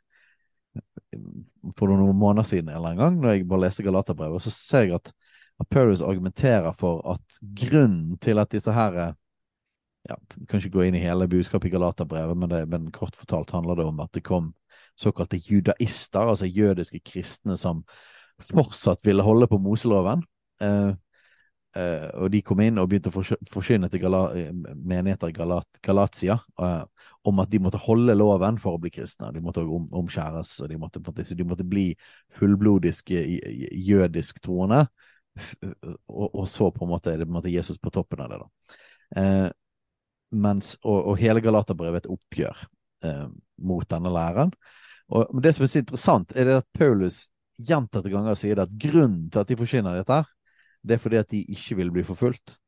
for 1.79 1.87
noen 1.87 2.17
måneder 2.19 2.49
siden 2.49 2.73
eller 2.75 2.95
en 2.95 2.99
gang, 2.99 3.19
når 3.21 3.31
jeg 3.31 3.45
bare 3.47 3.63
leste 3.63 3.85
Galaterbrevet, 3.87 4.43
så 4.43 4.51
ser 4.51 4.89
jeg 4.89 4.97
at, 4.97 5.13
at 5.63 5.69
Paulus 5.71 6.03
argumenterer 6.03 6.75
for 6.75 7.05
at 7.13 7.39
grunnen 7.61 8.17
til 8.19 8.43
at 8.43 8.51
disse 8.51 8.75
her 8.75 8.97
ja, 10.09 10.17
kan 10.49 10.59
ikke 10.59 10.75
gå 10.75 10.89
inn 10.89 10.99
i 10.99 11.05
hele 11.05 11.29
budskapet 11.31 11.71
i 11.71 11.77
Galaterbrevet, 11.77 12.37
men, 12.37 12.51
det, 12.51 12.65
men 12.73 12.91
kort 12.95 13.15
fortalt 13.17 13.55
handler 13.55 13.79
det 13.79 13.87
om 13.87 14.03
at 14.05 14.13
det 14.17 14.25
kom 14.27 14.51
såkalte 15.01 15.41
judaister, 15.41 16.27
altså 16.27 16.47
jødiske 16.47 17.01
kristne, 17.07 17.57
som 17.59 17.83
fortsatt 18.43 19.03
ville 19.07 19.25
holde 19.27 19.49
på 19.51 19.59
Moseloven. 19.63 20.23
Eh, 20.63 20.93
Uh, 21.75 22.07
og 22.23 22.29
de 22.31 22.39
kom 22.47 22.61
inn 22.63 22.77
og 22.79 22.87
begynte 22.87 23.11
å 23.11 23.23
forsyne 23.51 23.89
til 23.91 23.99
Gala 24.05 24.21
eh, 24.39 24.53
menigheter 24.55 25.33
i 25.33 25.35
Galat 25.35 25.81
Galatia 25.83 26.37
uh, 26.63 26.85
om 27.27 27.41
at 27.43 27.51
de 27.51 27.59
måtte 27.65 27.81
holde 27.83 28.15
loven 28.15 28.61
for 28.63 28.77
å 28.77 28.81
bli 28.83 28.93
kristne. 28.95 29.33
De 29.35 29.43
måtte 29.43 29.65
om, 29.67 29.89
omskjæres, 29.99 30.53
og 30.63 30.71
de 30.71 30.79
måtte, 30.79 31.03
de 31.03 31.47
måtte 31.51 31.67
bli 31.67 31.89
fullblodiske 32.39 33.25
jødisk 33.89 34.39
troende. 34.45 34.85
Og, 36.07 36.29
og, 36.29 36.45
så 36.47 36.69
på 36.71 36.87
en 36.87 36.93
måte 36.93 37.11
er 37.11 37.19
det 37.19 37.27
på 37.27 37.35
en 37.35 37.41
måte 37.41 37.51
Jesus 37.51 37.81
på 37.83 37.91
toppen 37.91 38.23
av 38.23 38.31
det. 38.31 38.39
da. 38.45 39.51
Mens, 40.31 40.77
og, 40.85 41.01
og, 41.01 41.19
hele 41.19 41.43
Galaterbrevet 41.43 42.05
er 42.05 42.05
et 42.05 42.13
oppgjør 42.15 42.63
mot 43.67 43.89
denne 43.91 44.15
læreren. 44.15 44.55
Og 45.11 45.43
Det 45.43 45.57
som 45.57 45.67
er 45.67 45.73
så 45.73 45.83
interessant, 45.83 46.37
er 46.39 46.47
det 46.47 46.61
at 46.61 46.71
Paulus 46.77 47.25
gjentatte 47.59 48.15
ganger 48.15 48.39
sier 48.39 48.63
at 48.63 48.79
grunnen 48.79 49.27
til 49.33 49.43
at 49.43 49.51
de 49.51 49.59
forsyner 49.59 49.99
dette, 49.99 50.23
her, 50.23 50.31
det 50.85 50.97
er 50.97 51.03
fordi 51.03 51.20
at 51.20 51.30
de 51.32 51.43
ikke 51.55 51.78
vil 51.80 51.93
bli 51.95 52.05
forfulgt. 52.07 52.59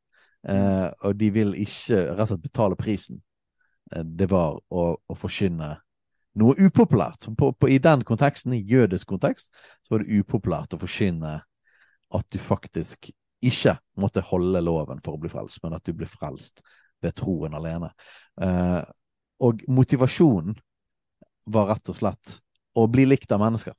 Eh, 0.48 0.88
og 1.04 1.16
de 1.20 1.30
vil 1.34 1.54
ikke 1.58 1.98
rett 2.12 2.22
og 2.24 2.30
slett 2.30 2.44
betale 2.44 2.78
prisen. 2.78 3.20
Eh, 3.92 4.04
det 4.04 4.30
var 4.30 4.56
å, 4.70 4.86
å 4.96 5.18
forkynne 5.18 5.74
noe 6.40 6.56
upopulært. 6.60 7.28
På, 7.38 7.50
på, 7.52 7.70
I 7.72 7.80
den 7.82 8.04
konteksten, 8.06 8.54
i 8.56 8.64
jødisk 8.64 9.08
kontekst, 9.14 9.52
så 9.82 9.94
var 9.94 10.04
det 10.04 10.20
upopulært 10.20 10.76
å 10.76 10.80
forkynne 10.80 11.38
at 12.16 12.28
du 12.32 12.38
faktisk 12.40 13.10
ikke 13.44 13.76
måtte 14.00 14.24
holde 14.24 14.62
loven 14.64 15.02
for 15.04 15.16
å 15.16 15.20
bli 15.20 15.30
frelst, 15.30 15.60
men 15.62 15.76
at 15.76 15.84
du 15.84 15.92
ble 15.96 16.08
frelst 16.08 16.62
ved 17.04 17.16
troen 17.18 17.56
alene. 17.56 17.90
Eh, 18.40 18.82
og 19.44 19.64
motivasjonen 19.68 20.56
var 21.52 21.68
rett 21.74 21.92
og 21.92 21.98
slett 21.98 22.38
å 22.76 22.86
bli 22.90 23.04
likt 23.08 23.32
av 23.32 23.42
mennesker. 23.42 23.74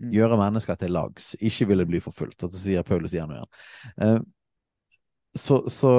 Mm. 0.00 0.12
Gjøre 0.14 0.38
mennesker 0.40 0.78
til 0.80 0.94
lags. 0.96 1.34
Ikke 1.40 1.68
ville 1.68 1.86
bli 1.88 2.00
forfulgt. 2.00 2.38
Dette 2.40 2.60
sier 2.60 2.86
Paulus 2.86 3.14
igjen 3.14 3.34
og 3.34 3.40
igjen. 3.40 3.50
Uh, 4.00 4.20
så, 5.36 5.60
så, 5.70 5.92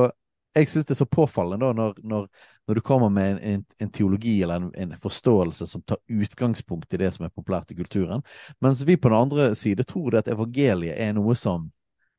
jeg 0.56 0.68
syns 0.68 0.88
det 0.89 0.95
er 0.95 1.04
så 1.04 1.08
påfallende 1.08 1.70
da, 1.70 1.76
når, 1.78 1.99
når, 2.04 2.26
når 2.68 2.76
du 2.76 2.82
kommer 2.84 3.12
med 3.14 3.30
en, 3.32 3.38
en, 3.52 3.62
en 3.80 3.91
teologi 3.93 4.41
eller 4.43 4.60
en, 4.60 4.72
en, 4.76 4.95
forståelse 4.99 5.68
som 5.68 5.84
tar 5.88 6.02
utgangspunkt 6.12 6.93
i 6.93 6.99
det 6.99 7.14
som 7.16 7.26
er 7.26 7.32
populært 7.32 7.72
i 7.72 7.78
kulturen, 7.78 8.26
mens 8.60 8.82
vi 8.84 8.97
på 8.97 9.10
den 9.10 9.22
andre 9.22 9.54
side 9.56 9.86
tror 9.88 10.12
det 10.12 10.26
at 10.26 10.34
evangeliet 10.34 10.99
er 10.99 11.16
noe 11.16 11.38
som 11.39 11.70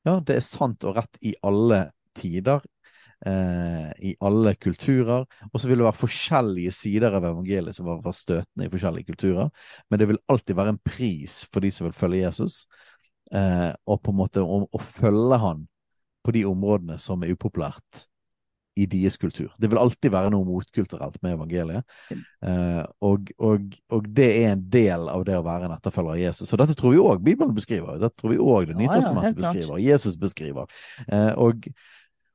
ja, 0.07 0.17
det 0.25 0.39
er 0.39 0.47
sant 0.47 0.87
og 0.89 0.97
rett 0.97 1.21
i 1.21 1.35
alle 1.47 1.85
tider, 2.19 2.65
eh, 3.27 3.91
i 4.11 4.15
alle 4.21 4.55
kulturer. 4.55 5.27
Og 5.51 5.61
så 5.61 5.69
vil 5.69 5.81
det 5.81 5.89
være 5.89 6.01
forskjellige 6.03 6.75
sider 6.77 7.19
av 7.19 7.27
evangeliet 7.27 7.77
som 7.77 7.89
være 7.89 8.15
støtende 8.17 8.69
i 8.69 8.73
forskjellige 8.73 9.11
kulturer. 9.13 9.51
Men 9.91 10.03
det 10.03 10.09
vil 10.13 10.23
alltid 10.33 10.59
være 10.59 10.77
en 10.77 10.83
pris 10.85 11.43
for 11.53 11.65
de 11.65 11.73
som 11.75 11.89
vil 11.89 11.97
følge 11.97 12.25
Jesus, 12.25 12.63
eh, 13.35 13.71
og 13.87 14.03
på 14.03 14.15
en 14.15 14.23
måte 14.23 14.45
å, 14.45 14.65
å 14.67 14.87
følge 15.01 15.43
han 15.43 15.69
på 16.23 16.35
de 16.37 16.47
områdene 16.47 16.99
som 17.03 17.23
er 17.23 17.35
upopulært 17.35 18.07
i 18.81 18.87
deres 18.89 19.19
kultur. 19.21 19.51
Det 19.61 19.69
vil 19.69 19.81
alltid 19.81 20.13
være 20.15 20.31
noe 20.33 20.47
motkulturelt 20.49 21.19
med 21.25 21.35
evangeliet. 21.35 21.97
Eh, 22.13 22.83
og, 23.05 23.33
og, 23.37 23.75
og, 23.93 24.07
det 24.17 24.29
er 24.39 24.55
en 24.55 24.63
del 24.73 25.11
av 25.13 25.27
det 25.29 25.37
å 25.37 25.45
være 25.45 25.69
en 25.69 25.75
etterfølger 25.77 26.15
av 26.15 26.23
Jesus. 26.23 26.53
Og 26.55 26.63
dette 26.63 26.77
tror 26.79 26.95
vi 26.95 27.03
òg 27.03 27.21
Bibelen 27.25 27.53
beskriver. 27.57 28.01
Dette 28.01 28.17
tror 28.17 28.33
vi 28.33 28.41
òg 28.41 28.71
Det 28.71 28.79
nye 28.79 28.89
ja, 28.89 29.03
ja, 29.03 29.35
beskriver. 29.37 29.83
Jesus 29.83 30.17
beskriver. 30.21 30.73
Eh, 31.05 31.33
og, 31.37 31.69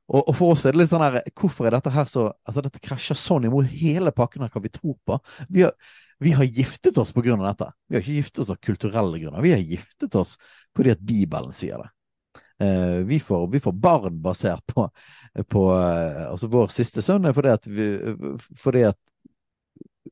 og, 0.08 0.22
og, 0.22 0.34
for 0.36 0.54
oss 0.54 0.64
er 0.64 0.72
det 0.72 0.82
litt 0.82 0.90
sånn 0.90 1.04
her 1.04 1.18
Hvorfor 1.36 1.68
er 1.68 1.76
dette 1.76 1.92
her 1.92 2.08
så 2.08 2.28
Altså, 2.48 2.64
dette 2.64 2.80
krasjer 2.84 3.18
sånn 3.18 3.48
imot 3.48 3.68
hele 3.68 4.12
pakken 4.16 4.46
av 4.46 4.54
hva 4.54 4.62
vi 4.64 4.72
tror 4.72 4.96
på. 5.04 5.18
Vi 5.52 5.66
har, 5.66 5.74
vi 6.24 6.32
har 6.36 6.48
giftet 6.48 6.98
oss 6.98 7.12
av 7.14 7.28
dette. 7.28 7.70
Vi 7.88 7.96
har 7.96 8.02
ikke 8.02 8.16
giftet 8.16 8.42
oss 8.44 8.52
av 8.54 8.60
kulturelle 8.64 9.20
grunner. 9.20 9.44
Vi 9.44 9.52
har 9.52 9.60
giftet 9.62 10.16
oss 10.16 10.36
fordi 10.76 10.94
at 10.94 11.04
Bibelen 11.04 11.52
sier 11.52 11.84
det. 11.84 11.92
Uh, 12.58 13.04
vi, 13.06 13.20
får, 13.22 13.44
vi, 13.52 13.60
får, 13.62 13.72
barn 13.78 14.16
basert 14.18 14.64
på, 14.66 14.88
på 15.46 15.60
uh, 15.70 16.24
Altså, 16.32 16.48
vår 16.50 16.72
siste 16.74 17.04
sønn 17.06 17.28
er 17.28 17.36
fordi 17.36 17.52
at, 17.54 17.68
vi, 17.70 17.86
fordi 18.58 18.82
at 18.88 18.98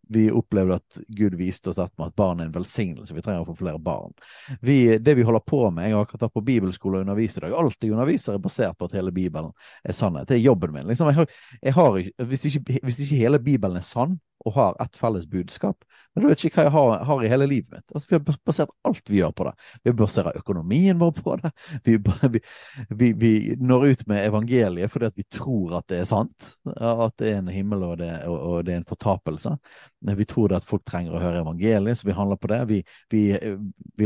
vi 0.08 0.30
opplevde 0.30 0.78
at 0.78 0.98
Gud 1.08 1.34
viste 1.34 1.70
oss 1.70 1.80
at 1.82 1.92
barn 1.96 2.40
er 2.40 2.48
en 2.48 2.54
velsignelse. 2.54 3.14
Vi 3.14 3.22
trenger 3.24 3.42
å 3.42 3.48
få 3.48 3.56
flere 3.58 3.80
barn. 3.82 4.14
Vi, 4.60 4.98
det 5.02 5.16
vi 5.18 5.24
holder 5.26 5.42
på 5.42 5.64
med 5.74 5.88
Jeg 5.88 5.96
har 5.96 6.06
akkurat 6.06 6.28
vært 6.28 6.36
på 6.36 6.44
bibelskole 6.46 7.00
og 7.00 7.06
undervist 7.06 7.40
i 7.40 7.44
dag. 7.46 7.56
Alt 7.58 7.82
jeg 7.82 7.94
underviser, 7.94 8.36
er 8.36 8.44
basert 8.44 8.78
på 8.78 8.88
at 8.88 8.96
hele 8.98 9.14
Bibelen 9.14 9.50
er 9.82 9.96
sannhet. 9.96 10.28
Det 10.28 10.38
er 10.38 10.44
jobben 10.44 10.74
min. 10.76 10.86
Liksom, 10.90 11.10
jeg 11.10 11.20
har, 11.20 11.34
jeg 11.62 11.76
har, 11.80 11.98
hvis, 12.30 12.46
ikke, 12.50 12.78
hvis 12.86 13.00
ikke 13.02 13.20
hele 13.24 13.42
Bibelen 13.42 13.80
er 13.80 13.86
sann, 13.86 14.18
og 14.44 14.54
har 14.54 14.76
ett 14.82 14.96
felles 14.96 15.26
budskap. 15.26 15.84
Men 16.14 16.22
du 16.22 16.28
vet 16.28 16.44
ikke 16.44 16.60
hva 16.60 16.66
jeg 16.66 16.74
har, 16.74 16.92
har 17.08 17.22
i 17.24 17.30
hele 17.30 17.48
livet 17.50 17.72
mitt. 17.72 17.84
Altså, 17.94 18.08
vi 18.10 18.16
har 18.16 18.38
basert 18.46 18.74
alt 18.86 19.10
vi 19.10 19.20
gjør 19.20 19.32
på 19.36 19.46
det. 19.48 19.52
Vi 19.84 19.94
baserer 19.96 20.38
økonomien 20.38 20.98
vår 21.00 21.12
på 21.16 21.36
det. 21.40 21.50
Vi, 21.84 21.96
vi, 22.34 22.42
vi, 22.88 23.10
vi 23.22 23.32
når 23.60 23.86
ut 23.86 24.06
med 24.10 24.26
evangeliet 24.26 24.92
fordi 24.92 25.10
vi 25.16 25.26
tror 25.38 25.78
at 25.80 25.88
det 25.90 26.02
er 26.02 26.10
sant. 26.10 26.52
At 26.76 27.16
det 27.20 27.32
er 27.32 27.40
en 27.40 27.50
himmel 27.52 27.84
og 27.88 27.98
det, 28.02 28.12
og, 28.28 28.36
og 28.36 28.68
det 28.68 28.76
er 28.76 28.82
en 28.82 28.88
fortapelse. 28.88 29.56
Vi 30.16 30.28
tror 30.28 30.52
det 30.52 30.60
at 30.60 30.68
folk 30.68 30.84
trenger 30.86 31.16
å 31.16 31.22
høre 31.22 31.42
evangeliet, 31.42 31.98
så 31.98 32.06
vi 32.06 32.16
handler 32.16 32.38
på 32.40 32.52
det. 32.52 32.62
Vi, 33.10 33.26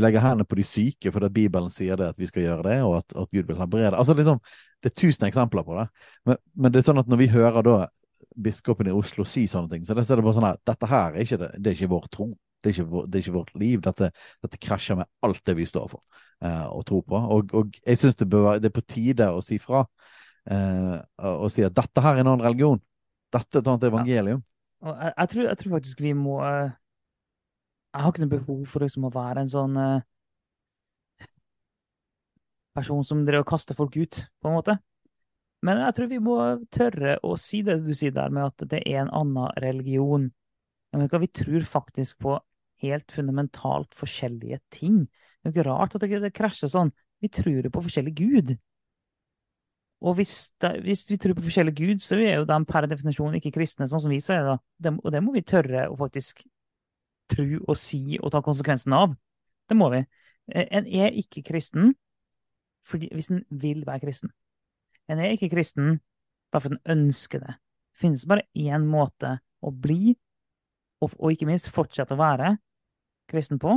legger 0.01 0.25
hendene 0.25 0.49
på 0.49 0.59
de 0.59 0.65
syke 0.65 1.13
fordi 1.13 1.33
Bibelen 1.43 1.71
sier 1.73 2.01
det 2.01 2.13
at 2.15 2.21
vi 2.21 2.29
skal 2.31 2.47
gjøre 2.47 2.69
det, 2.71 2.81
og 2.87 3.01
at, 3.03 3.17
at 3.19 3.31
Gud 3.35 3.51
vil 3.51 3.61
helbrede. 3.61 3.97
Altså, 3.97 4.17
liksom, 4.17 4.41
det 4.81 4.93
er 4.93 4.97
tusen 4.97 5.27
eksempler 5.29 5.67
på 5.67 5.77
det. 5.77 5.89
Men, 6.27 6.41
men, 6.55 6.73
det 6.73 6.81
er 6.81 6.89
sånn 6.89 7.03
at 7.03 7.11
når 7.11 7.21
vi 7.21 7.33
hører 7.35 7.67
da 7.67 7.79
biskopen 8.37 8.91
i 8.91 8.95
Oslo 8.95 9.25
si 9.29 9.47
sånne 9.51 9.71
ting. 9.75 9.85
Så 9.87 9.97
det 9.97 10.05
er 10.07 10.23
bare 10.23 10.37
sånn 10.37 10.49
at 10.51 10.63
dette 10.69 10.89
her 10.91 11.15
er 11.15 11.25
ikke, 11.25 11.39
det, 11.41 11.67
er 11.67 11.77
ikke 11.77 11.93
vår 11.93 12.09
tro. 12.13 12.29
Det 12.61 12.71
er 12.71 12.77
ikke, 12.77 13.05
det 13.07 13.19
er 13.19 13.25
ikke 13.25 13.37
vårt 13.39 13.55
liv. 13.59 13.81
Dette, 13.85 14.11
dette, 14.45 14.61
krasjer 14.61 15.01
med 15.01 15.09
alt 15.27 15.41
det 15.49 15.57
vi 15.57 15.67
står 15.69 15.89
for 15.93 16.03
uh, 16.45 16.67
og 16.75 16.85
tror 16.89 17.07
på. 17.09 17.23
Og, 17.37 17.55
og 17.57 17.81
jeg 17.81 18.01
syns 18.01 18.21
det, 18.21 18.29
det, 18.31 18.69
er 18.69 18.77
på 18.77 18.85
tide 18.85 19.31
å 19.33 19.41
si 19.45 19.59
fra. 19.63 19.87
Uh, 20.51 20.99
og 21.41 21.49
si 21.53 21.65
at 21.67 21.77
dette 21.77 22.05
her 22.05 22.19
er 22.19 22.25
en 22.25 22.35
annen 22.35 22.47
religion. 22.47 22.81
Dette 23.33 23.59
er 23.59 23.65
et 23.65 23.73
annet 23.73 23.89
evangelium. 23.89 24.45
Ja. 24.45 24.47
Jeg, 24.91 25.15
jeg, 25.17 25.33
tror, 25.33 25.43
jeg, 25.45 25.61
tror, 25.61 25.73
faktisk 25.77 25.99
vi 26.01 26.15
må 26.17 26.39
uh, 26.41 26.71
Jeg 27.93 28.01
har 28.01 28.13
ikke 28.15 28.23
noe 28.23 28.33
behov 28.33 28.63
for 28.71 28.85
liksom 28.87 29.05
å 29.09 29.13
være 29.13 29.45
en 29.45 29.51
sånn 29.53 29.77
person 32.77 33.03
som 33.05 33.25
drev 33.27 33.43
og 33.43 33.51
kaster 33.51 33.77
folk 33.77 33.97
ut, 33.99 34.23
på 34.41 34.49
en 34.49 34.57
måte. 34.57 34.77
Men 35.67 35.81
jeg 35.83 35.97
tror 35.97 36.09
vi 36.09 36.21
må 36.25 36.37
tørre 36.73 37.19
å 37.27 37.35
si 37.41 37.61
det 37.65 37.81
du 37.85 37.93
sier 37.97 38.15
der 38.17 38.33
med 38.33 38.49
at 38.49 38.65
det 38.71 38.81
er 38.87 39.03
en 39.03 39.13
annen 39.17 39.51
religion. 39.61 40.31
Vi 40.93 41.33
tror 41.37 41.67
faktisk 41.69 42.23
på 42.25 42.39
helt 42.81 43.13
fundamentalt 43.13 43.95
forskjellige 43.95 44.61
ting. 44.73 45.05
Det 45.05 45.49
er 45.49 45.53
jo 45.53 45.55
ikke 45.59 45.69
rart 45.69 45.95
at 45.97 46.07
det, 46.09 46.33
krasjer 46.37 46.73
sånn. 46.73 46.93
Vi 47.21 47.29
tror 47.29 47.61
jo 47.61 47.73
på 47.73 47.85
forskjellig 47.85 48.15
Gud. 48.17 48.55
Og 50.01 50.17
hvis, 50.17 50.35
det, 50.63 50.73
hvis, 50.87 51.05
vi 51.11 51.19
tror 51.21 51.37
på 51.37 51.45
forskjellig 51.45 51.75
Gud, 51.77 52.01
så 52.01 52.17
er 52.17 52.39
jo 52.39 52.49
de 52.49 52.57
per 52.65 52.89
definisjon 52.89 53.37
ikke 53.37 53.53
kristne, 53.53 53.89
sånn 53.89 54.01
som 54.07 54.13
vi 54.13 54.23
sier 54.25 54.47
det. 54.47 54.57
det. 54.81 54.95
Og 55.05 55.13
det 55.13 55.21
må 55.25 55.35
vi 55.37 55.45
tørre 55.45 55.91
å 55.93 55.99
faktisk 56.01 56.41
tro 57.31 57.49
og 57.61 57.77
si 57.79 58.17
og 58.19 58.33
ta 58.33 58.41
konsekvensen 58.45 58.97
av. 58.97 59.13
Det 59.69 59.77
må 59.77 59.91
vi. 59.93 60.01
En 60.51 60.89
er 60.89 61.13
ikke 61.21 61.45
kristen 61.47 61.93
fordi, 62.89 63.11
hvis 63.13 63.29
en 63.31 63.45
vil 63.61 63.85
være 63.87 64.01
kristen. 64.07 64.33
En 65.11 65.19
er 65.19 65.35
ikke 65.35 65.51
kristen 65.53 65.99
bare 66.51 66.65
fordi 66.65 66.79
en 66.79 66.97
ønsker 66.97 67.43
det. 67.43 67.57
Det 67.93 68.03
finnes 68.03 68.27
bare 68.31 68.47
én 68.57 68.87
måte 68.89 69.37
å 69.61 69.73
bli, 69.75 70.15
og, 71.03 71.15
og 71.19 71.35
ikke 71.35 71.49
minst 71.49 71.71
fortsette 71.73 72.17
å 72.17 72.21
være, 72.21 72.55
kristen 73.31 73.61
på. 73.63 73.77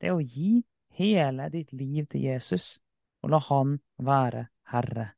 Det 0.00 0.10
er 0.10 0.16
å 0.16 0.24
gi 0.24 0.60
hele 0.98 1.48
ditt 1.52 1.72
liv 1.76 2.06
til 2.10 2.26
Jesus 2.28 2.78
og 3.24 3.34
la 3.34 3.40
han 3.50 3.74
være 4.00 4.46
herre. 4.72 5.10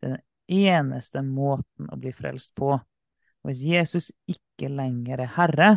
Det 0.00 0.08
er 0.10 0.16
den 0.16 0.62
eneste 0.62 1.22
måten 1.22 1.90
å 1.92 1.98
bli 2.00 2.12
frelst 2.14 2.54
på. 2.58 2.74
Og 2.74 3.50
hvis 3.50 3.62
Jesus 3.66 4.10
ikke 4.30 4.70
lenger 4.70 5.22
er 5.24 5.34
herre, 5.36 5.70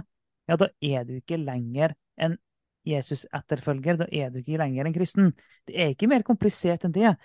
ja, 0.45 0.57
da 0.57 0.69
er 0.81 1.05
du 1.05 1.15
ikke 1.17 1.39
lenger 1.41 1.95
en 2.21 2.37
Jesus-etterfølger. 2.85 3.97
Da 4.01 4.07
er 4.13 4.29
du 4.33 4.41
ikke 4.41 4.59
lenger 4.61 4.85
en 4.85 4.95
kristen. 4.95 5.31
Det 5.65 5.77
er 5.77 5.93
ikke 5.93 6.09
mer 6.09 6.25
komplisert 6.25 6.85
enn 6.85 6.93
det. 6.95 7.15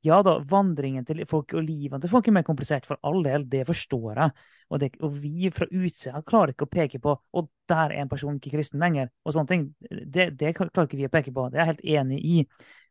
Ja 0.00 0.22
da, 0.24 0.38
vandringen 0.48 1.04
til 1.04 1.20
folk 1.28 1.52
og 1.52 1.64
livet 1.66 2.00
til 2.00 2.10
folk 2.10 2.28
er 2.28 2.36
mer 2.38 2.46
komplisert, 2.46 2.86
for 2.88 3.00
all 3.04 3.20
del. 3.26 3.44
Det 3.50 3.66
forstår 3.68 4.20
jeg. 4.22 4.34
Og, 4.72 4.80
det, 4.80 4.88
og 5.04 5.16
vi 5.20 5.50
fra 5.52 5.66
utsida 5.68 6.22
klarer 6.24 6.54
ikke 6.54 6.64
å 6.64 6.72
peke 6.72 7.00
på 7.02 7.12
og 7.12 7.50
der 7.68 7.92
er 7.92 8.02
en 8.02 8.08
person 8.08 8.38
ikke 8.38 8.54
kristen 8.54 8.80
lenger. 8.80 9.10
og 9.24 9.36
sånne 9.36 9.50
ting. 9.50 9.66
Det, 9.80 10.30
det 10.40 10.54
klarer 10.56 10.88
ikke 10.88 11.00
vi 11.00 11.08
å 11.08 11.12
peke 11.12 11.34
på. 11.34 11.48
Det 11.52 11.60
er 11.60 11.66
jeg 11.66 11.72
helt 11.74 11.88
enig 12.00 12.20
i. 12.24 12.36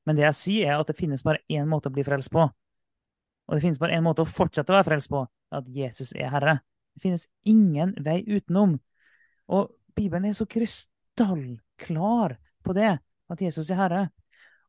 Men 0.05 0.17
det 0.17 0.27
jeg 0.27 0.37
sier, 0.37 0.69
er 0.69 0.81
at 0.81 0.89
det 0.89 0.97
finnes 0.97 1.23
bare 1.25 1.41
én 1.49 1.69
måte 1.69 1.89
å 1.89 1.95
bli 1.95 2.05
frelst 2.05 2.31
på. 2.33 2.45
Og 2.45 3.57
det 3.57 3.63
finnes 3.65 3.81
bare 3.81 3.97
én 3.97 4.05
måte 4.05 4.23
å 4.23 4.29
fortsette 4.29 4.71
å 4.71 4.77
være 4.77 4.89
frelst 4.91 5.11
på. 5.11 5.25
At 5.51 5.67
Jesus 5.69 6.13
er 6.15 6.31
Herre. 6.33 6.59
Det 6.95 7.03
finnes 7.03 7.27
ingen 7.47 7.93
vei 8.03 8.21
utenom. 8.27 8.77
Og 9.51 9.73
Bibelen 9.97 10.29
er 10.29 10.37
så 10.37 10.47
krystallklar 10.49 12.37
på 12.63 12.75
det, 12.77 12.93
at 13.01 13.41
Jesus 13.41 13.69
er 13.73 13.81
Herre. 13.81 14.03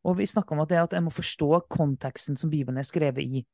Og 0.03 0.19
vi 0.19 0.27
snakker 0.27 0.57
om 0.57 0.63
at, 0.65 0.71
det 0.71 0.81
at 0.83 0.95
jeg 0.97 1.05
må 1.05 1.13
forstå 1.15 1.65
konteksten 1.71 2.39
som 2.39 2.51
Bibelen 2.51 2.81
er 2.81 2.87
skrevet 2.87 3.23
i. 3.23 3.45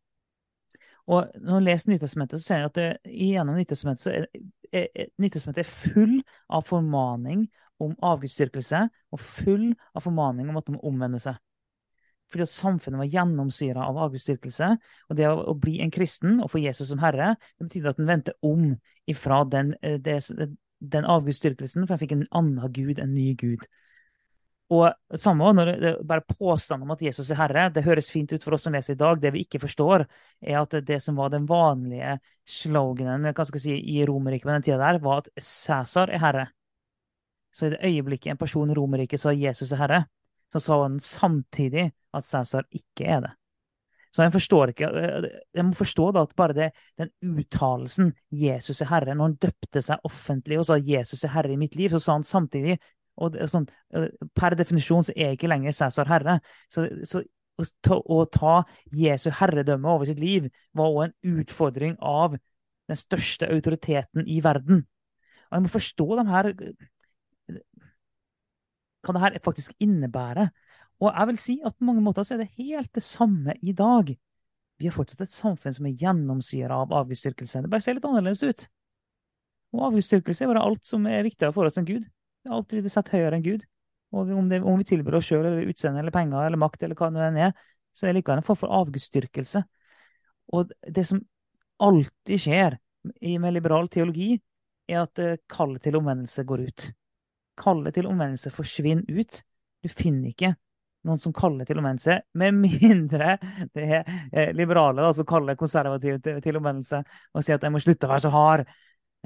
Og 1.09 1.29
når 1.41 1.59
jeg 1.61 1.67
leser 1.67 1.91
Nytestamentet, 1.93 2.41
så 2.41 2.47
ser 2.47 2.63
jeg 2.63 2.69
at 2.69 2.79
det, 2.79 2.89
gjennom 3.09 3.57
Nytestamentet 3.57 4.09
er, 4.13 4.27
er, 4.73 4.89
er, 5.09 5.61
er 5.63 5.69
full 5.69 6.19
av 6.53 6.67
formaning 6.69 7.47
om 7.81 7.95
avgudsdyrkelse 8.05 8.83
og 9.15 9.23
full 9.23 9.71
av 9.95 10.05
formaning 10.05 10.51
om 10.51 10.59
at 10.61 10.69
de 10.69 10.77
må 10.77 10.83
omvende 10.89 11.21
seg. 11.23 11.39
Fordi 12.29 12.45
at 12.45 12.53
samfunnet 12.53 13.01
var 13.01 13.09
gjennomsyra 13.09 13.87
av 13.89 14.01
avgudsdyrkelse. 14.05 14.71
Og 15.09 15.17
det 15.17 15.29
å, 15.31 15.39
å, 15.49 15.55
bli 15.57 15.79
en 15.81 15.93
kristen 15.95 16.43
og 16.45 16.51
få 16.53 16.61
Jesus 16.61 16.91
som 16.91 17.01
herre, 17.01 17.35
det 17.57 17.71
betyr 17.71 17.89
at 17.93 18.03
en 18.03 18.11
vendte 18.11 18.37
om 18.45 18.75
ifra 19.09 19.43
den, 19.49 19.73
eh, 19.81 19.97
det, 19.97 20.19
den 20.79 21.09
avgudsdyrkelsen, 21.09 21.87
for 21.87 21.97
jeg 21.97 22.05
fikk 22.05 22.19
en 22.19 22.27
annen 22.37 22.75
gud, 22.75 23.01
en 23.01 23.15
ny 23.15 23.31
gud. 23.41 23.65
Og 24.69 25.16
samme 25.16 25.49
når 25.57 25.71
det, 25.81 25.93
bare 26.05 26.27
påstanden 26.29 26.85
om 26.85 26.93
at 26.93 27.03
Jesus 27.03 27.31
er 27.33 27.39
herre, 27.41 27.69
det 27.73 27.87
høres 27.87 28.11
fint 28.12 28.33
ut 28.35 28.43
for 28.45 28.53
oss 28.53 28.66
som 28.66 28.75
leser 28.77 28.99
i 28.99 29.01
dag. 29.01 29.16
Det 29.21 29.33
vi 29.33 29.47
ikke 29.47 29.62
forstår, 29.62 30.05
er 30.45 30.59
at 30.61 30.77
det 30.85 30.99
som 31.01 31.16
var 31.16 31.33
den 31.33 31.47
vanlige 31.49 32.19
sloganen 32.45 33.33
si, 33.57 33.73
i 33.73 34.05
Romerriket 34.05 34.45
på 34.45 34.53
den 34.53 34.66
tida 34.66 34.79
der, 34.83 35.01
var 35.01 35.25
at 35.25 35.33
Cæsar 35.41 36.12
er 36.12 36.21
herre. 36.21 36.47
Så 37.53 37.66
i 37.66 37.71
det 37.71 37.81
øyeblikket 37.83 38.35
en 38.35 38.41
person 38.41 38.71
i 38.71 38.77
Romerriket 38.77 39.21
sa 39.21 39.33
Jesus 39.33 39.73
er 39.73 39.81
herre, 39.81 40.05
så 40.53 40.61
sa 40.61 40.83
han 40.83 41.01
samtidig 41.01 41.91
at 42.12 42.29
Cæsar 42.29 42.69
ikke 42.69 43.09
er 43.09 43.25
det. 43.25 43.35
Så 44.12 44.25
jeg 44.25 44.33
forstår 44.33 44.71
ikke 44.73 44.89
Jeg 45.55 45.64
må 45.64 45.75
forstå 45.77 46.11
da 46.16 46.23
at 46.25 46.37
bare 46.37 46.55
det, 46.57 46.69
den 46.99 47.11
uttalelsen 47.23 48.12
'Jesus 48.33 48.81
er 48.81 48.89
Herre', 48.89 49.14
når 49.14 49.25
han 49.25 49.35
døpte 49.35 49.83
seg 49.83 50.01
offentlig 50.05 50.59
og 50.59 50.64
sa 50.66 50.79
'Jesus 50.79 51.25
er 51.25 51.35
Herre 51.35 51.53
i 51.53 51.57
mitt 51.57 51.77
liv', 51.77 51.91
så 51.91 51.99
sa 51.99 52.12
han 52.12 52.25
samtidig 52.25 52.79
og 53.19 53.37
sånn, 53.51 53.66
eh, 53.97 54.09
Per 54.35 54.57
definisjon 54.59 55.07
så 55.09 55.14
er 55.16 55.35
ikke 55.35 55.51
lenger 55.51 55.75
Cæsar 55.75 56.09
herre. 56.11 56.39
Så, 56.73 56.87
så 57.09 57.23
å, 57.59 57.66
ta, 57.83 57.99
å 57.99 58.21
ta 58.31 58.55
Jesu 58.95 59.31
herredømme 59.41 59.91
over 59.91 60.09
sitt 60.09 60.21
liv 60.23 60.47
var 60.77 60.93
òg 60.93 61.03
en 61.09 61.39
utfordring 61.39 61.97
av 61.99 62.39
den 62.89 62.99
største 62.99 63.49
autoriteten 63.53 64.29
i 64.31 64.39
verden. 64.45 64.85
Og 65.49 65.57
jeg 65.57 65.64
må 65.64 65.73
forstå 65.73 66.09
de 66.21 66.27
her 66.29 66.53
hva 69.03 69.14
det 69.14 69.23
her 69.23 69.39
faktisk 69.45 69.75
innebærer. 69.83 70.51
Og 70.99 71.12
jeg 71.12 71.31
vil 71.31 71.39
si 71.41 71.59
at 71.64 71.77
på 71.79 71.87
mange 71.87 72.03
måter 72.03 72.27
så 72.27 72.35
er 72.35 72.43
det 72.43 72.55
helt 72.59 72.91
det 72.95 73.05
samme 73.07 73.55
i 73.62 73.73
dag. 73.77 74.11
Vi 74.79 74.87
har 74.87 74.95
fortsatt 74.95 75.23
et 75.27 75.35
samfunn 75.35 75.75
som 75.75 75.87
er 75.87 75.97
gjennomsyra 75.99 76.83
av 76.85 76.95
avgudsdyrkelse. 77.01 77.62
Det 77.62 77.71
bare 77.71 77.83
ser 77.83 77.99
litt 77.99 78.07
annerledes 78.07 78.43
ut. 78.47 78.66
Og 79.75 79.89
avgudsdyrkelse 79.91 80.45
er 80.45 80.53
bare 80.53 80.64
alt 80.64 80.87
som 80.87 81.07
er 81.11 81.27
viktigere 81.27 81.55
for 81.55 81.69
oss 81.69 81.79
enn 81.81 81.89
Gud. 81.89 82.07
Alt 82.49 82.72
vi 82.72 82.93
setter 82.93 83.18
høyere 83.18 83.39
enn 83.39 83.47
Gud. 83.47 83.64
Og 84.14 84.30
om, 84.32 84.47
det, 84.49 84.62
om 84.64 84.78
vi 84.80 84.86
tilbyr 84.89 85.18
oss 85.18 85.28
sjøl 85.28 85.45
eller 85.45 85.68
utseende 85.68 86.01
eller 86.01 86.14
penger 86.14 86.47
eller 86.47 86.61
makt 86.61 86.84
eller 86.86 86.97
hva 86.97 87.11
det 87.12 87.26
enn 87.26 87.41
er, 87.49 87.57
så 87.93 88.07
er 88.07 88.12
det 88.12 88.20
likevel 88.20 88.41
en 88.41 88.47
form 88.47 88.61
for 88.62 88.76
avgudsdyrkelse. 88.78 89.62
Og 90.57 90.70
det 90.97 91.05
som 91.05 91.20
alltid 91.84 92.41
skjer 92.41 92.78
med 93.43 93.53
liberal 93.55 93.91
teologi, 93.93 94.36
er 94.89 95.03
at 95.03 95.20
eh, 95.20 95.36
kallet 95.51 95.82
til 95.84 95.99
omvendelse 95.99 96.47
går 96.49 96.64
ut. 96.64 96.86
Kallet 97.59 97.95
til 97.99 98.09
omvendelse 98.09 98.53
forsvinner 98.55 99.20
ut. 99.20 99.43
Du 99.84 99.91
finner 99.93 100.32
ikke 100.32 100.55
noen 101.07 101.20
som 101.22 101.34
kaller 101.36 101.68
til 101.68 101.78
omvendelse, 101.78 102.18
med 102.39 102.57
mindre 102.59 103.36
det 103.74 103.84
er 103.86 104.09
eh, 104.32 104.51
liberale 104.57 105.05
da, 105.05 105.12
som 105.14 105.28
kaller 105.28 105.59
konservative 105.59 106.41
til, 106.43 106.59
omvendelse 106.59 107.03
og 107.32 107.45
sier 107.45 107.59
at 107.59 107.66
jeg 107.66 107.74
må 107.74 107.82
slutte 107.82 108.09
å 108.09 108.12
være 108.12 108.24
så 108.26 108.32
hard. 108.34 108.64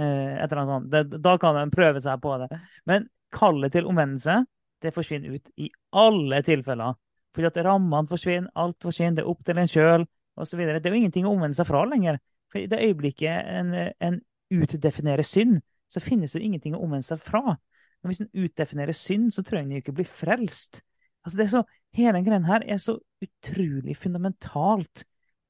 Eh, 0.00 0.34
et 0.38 0.46
eller 0.46 0.62
annet 0.62 0.74
sånt. 0.74 0.90
Det, 0.92 1.20
da 1.24 1.36
kan 1.40 1.58
en 1.60 1.72
prøve 1.72 2.00
seg 2.00 2.20
på 2.22 2.34
det. 2.42 2.48
Men 2.88 3.08
kallet 3.32 3.72
til 3.74 3.88
omvendelse 3.88 4.42
det 4.82 4.92
forsvinner 4.94 5.36
ut 5.36 5.50
i 5.62 5.70
alle 5.94 6.42
tilfeller. 6.42 6.96
Fordi 7.32 7.48
at 7.48 7.60
rammene 7.64 8.08
forsvinner, 8.10 8.50
alt 8.58 8.82
forsvinner, 8.82 9.20
det 9.20 9.24
er 9.24 9.30
opp 9.30 9.44
til 9.46 9.60
en 9.60 9.70
sjøl 9.70 10.06
osv. 10.36 10.62
Det 10.66 10.80
er 10.82 10.94
jo 10.94 11.00
ingenting 11.00 11.28
å 11.28 11.34
omvende 11.36 11.56
seg 11.56 11.68
fra 11.68 11.84
lenger. 11.88 12.18
For 12.52 12.60
i 12.60 12.68
det 12.68 12.80
øyeblikket 12.84 13.52
en, 13.52 13.70
en 14.02 14.18
utdefinerer 14.52 15.24
synd, 15.24 15.60
så 15.88 16.02
finnes 16.02 16.32
det 16.32 16.40
jo 16.40 16.48
ingenting 16.48 16.76
å 16.76 16.82
omvende 16.82 17.06
seg 17.06 17.20
fra. 17.22 17.56
Men 18.02 18.10
hvis 18.10 18.24
en 18.24 18.32
utdefinerer 18.44 18.96
synd, 18.96 19.30
så 19.32 19.44
trenger 19.46 19.70
en 19.70 19.78
jo 19.78 19.84
ikke 19.84 19.96
bli 20.00 20.08
frelst. 20.08 20.82
Altså 21.22 21.48
så, 21.48 21.62
Hele 21.92 22.16
den 22.16 22.24
greia 22.24 22.40
her 22.46 22.62
er 22.64 22.78
så 22.80 22.94
utrolig 23.20 23.92
fundamentalt 24.00 25.02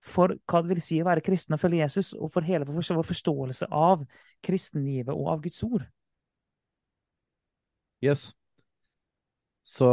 for 0.03 0.35
hva 0.51 0.61
det 0.63 0.75
vil 0.75 0.83
si 0.83 0.99
å 1.01 1.07
være 1.07 1.23
kristen 1.25 1.55
og 1.55 1.63
følge 1.63 1.85
Jesus, 1.85 2.13
og 2.19 2.33
for 2.35 2.47
hele 2.47 2.67
vår 2.67 3.07
forståelse 3.07 3.69
av 3.71 4.03
kristenlivet 4.43 5.15
og 5.15 5.29
av 5.35 5.43
Guds 5.45 5.63
ord. 5.67 5.85
Yes. 8.03 8.33
Så 9.63 9.89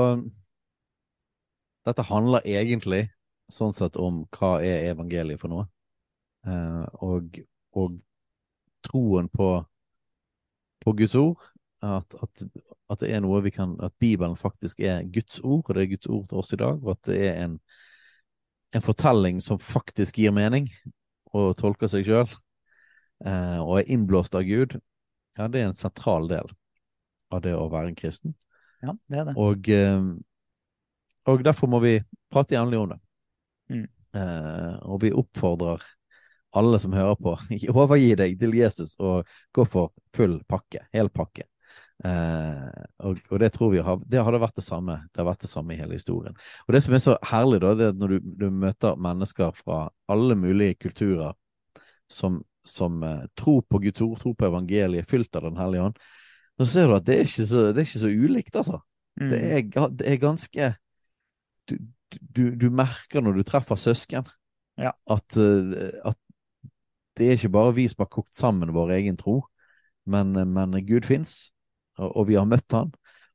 dette 1.85 2.05
handler 2.09 2.45
egentlig 2.45 3.05
sånn 3.53 3.73
sett 3.73 3.97
om 4.01 4.23
hva 4.33 4.57
er 4.65 4.89
evangeliet 4.89 5.41
for 5.41 5.53
noe. 5.53 5.67
Eh, 6.47 6.85
og, 7.05 7.41
og, 7.77 7.99
troen 8.89 9.27
på, 9.27 9.47
på 10.79 10.91
Guds 10.95 11.13
ord, 11.19 11.41
at, 11.83 12.13
at, 12.15 12.43
at, 12.87 13.01
det 13.01 13.09
er 13.11 13.21
noe 13.23 13.41
vi 13.43 13.51
kan 13.55 13.73
At 13.83 13.93
Bibelen 13.99 14.37
faktisk 14.39 14.79
er 14.79 15.03
Guds 15.03 15.41
ord, 15.43 15.65
og 15.67 15.75
det 15.75 15.83
er 15.83 15.91
Guds 15.93 16.07
ord 16.07 16.29
til 16.29 16.39
oss 16.39 16.53
i 16.55 16.59
dag, 16.59 16.79
og 16.79 16.93
at 16.95 17.09
det 17.11 17.19
er 17.27 17.41
en 17.43 17.57
en 18.75 18.85
fortelling 18.85 19.41
som 19.41 19.59
faktisk 19.59 20.19
gir 20.21 20.33
mening, 20.35 20.69
og 21.33 21.57
tolker 21.59 21.89
seg 21.91 22.07
sjøl, 22.07 22.29
eh, 23.25 23.59
og 23.59 23.79
er 23.79 23.91
innblåst 23.91 24.37
av 24.37 24.45
Gud, 24.47 24.77
ja, 25.37 25.47
det 25.47 25.61
er 25.61 25.69
en 25.69 25.77
sentral 25.77 26.27
del 26.29 26.49
av 27.33 27.43
det 27.45 27.53
å 27.55 27.69
være 27.71 27.91
en 27.91 27.97
kristen. 27.97 28.35
Ja, 28.83 28.95
det 29.11 29.21
er 29.21 29.29
det. 29.29 29.35
Og, 29.39 29.69
eh, 29.69 30.01
og 31.29 31.45
derfor 31.45 31.71
må 31.71 31.81
vi 31.83 31.99
prate 32.31 32.57
jevnlig 32.57 32.81
om 32.81 32.91
det. 32.93 32.99
Mm. 33.69 33.87
Eh, 34.19 34.75
og 34.89 35.01
vi 35.03 35.13
oppfordrer 35.13 35.83
alle 36.57 36.79
som 36.81 36.95
hører 36.97 37.17
på, 37.21 37.35
overgi 37.75 38.15
deg 38.17 38.39
til 38.41 38.55
Jesus 38.57 38.95
og 38.99 39.27
gå 39.55 39.65
for 39.69 39.93
full 40.15 40.39
pakke, 40.49 40.85
hel 40.95 41.11
pakke. 41.13 41.45
Eh, 42.05 42.83
og, 43.03 43.17
og, 43.27 43.39
det 43.41 43.49
tror 43.51 43.73
vi 43.73 43.81
har, 43.83 43.99
det 44.07 44.21
hadde 44.23 44.39
vært 44.39 44.59
det 44.59 44.65
samme. 44.65 44.95
Det 45.11 45.21
har 45.21 45.27
vært 45.27 45.43
det 45.43 45.51
samme 45.51 45.75
i 45.75 45.79
hele 45.79 45.97
historien. 45.97 46.37
Og 46.67 46.75
det 46.75 46.83
som 46.85 46.95
er 46.95 47.03
så 47.03 47.17
herlig, 47.27 47.59
da, 47.63 47.73
det 47.75 47.87
er 47.87 47.93
at 47.95 47.99
når 47.99 48.13
du, 48.13 48.29
du 48.43 48.47
møter 48.55 49.01
mennesker 49.01 49.51
fra 49.57 49.81
alle 50.11 50.37
mulige 50.39 50.77
kulturer 50.79 51.35
som, 52.09 52.39
som 52.67 53.03
eh, 53.03 53.27
tror 53.39 53.61
på 53.67 53.83
Guds 53.83 54.05
ord, 54.05 54.17
tror 54.23 54.37
på 54.39 54.47
evangeliet, 54.47 55.09
fylt 55.09 55.35
av 55.35 55.49
Den 55.49 55.59
hellige 55.59 55.89
ånd, 55.89 55.99
så 56.59 56.67
ser 56.67 56.89
du 56.89 56.95
at 56.97 57.07
det 57.07 57.17
er 57.17 57.27
ikke 57.27 57.49
så, 57.51 57.67
det 57.69 57.83
er 57.83 57.87
ikke 57.87 58.05
så 58.05 58.13
ulikt, 58.13 58.55
altså. 58.55 58.81
Mm. 59.19 59.29
Det, 59.29 59.39
er, 59.43 59.91
det, 59.99 60.07
er, 60.07 60.17
ganske 60.21 60.73
du, 61.67 61.75
du, 62.07 62.43
du, 62.55 62.67
merker 62.71 63.23
når 63.23 63.39
du 63.39 63.45
treffer 63.47 63.79
søsken, 63.79 64.27
ja. 64.79 64.93
at, 65.11 65.35
uh, 65.35 65.75
at 66.07 66.19
det 67.19 67.27
er 67.27 67.35
ikke 67.35 67.51
bare 67.51 67.75
vi 67.75 67.87
som 67.91 68.05
har 68.05 68.11
kokt 68.11 68.35
sammen 68.35 68.71
vår 68.75 68.93
egen 68.95 69.19
tro, 69.19 69.41
men, 70.07 70.31
men 70.31 70.77
Gud 70.87 71.07
fins 71.07 71.49
og, 71.99 72.27
vi 72.29 72.37
har 72.39 72.47
møtt 72.47 72.71
han. 72.75 72.91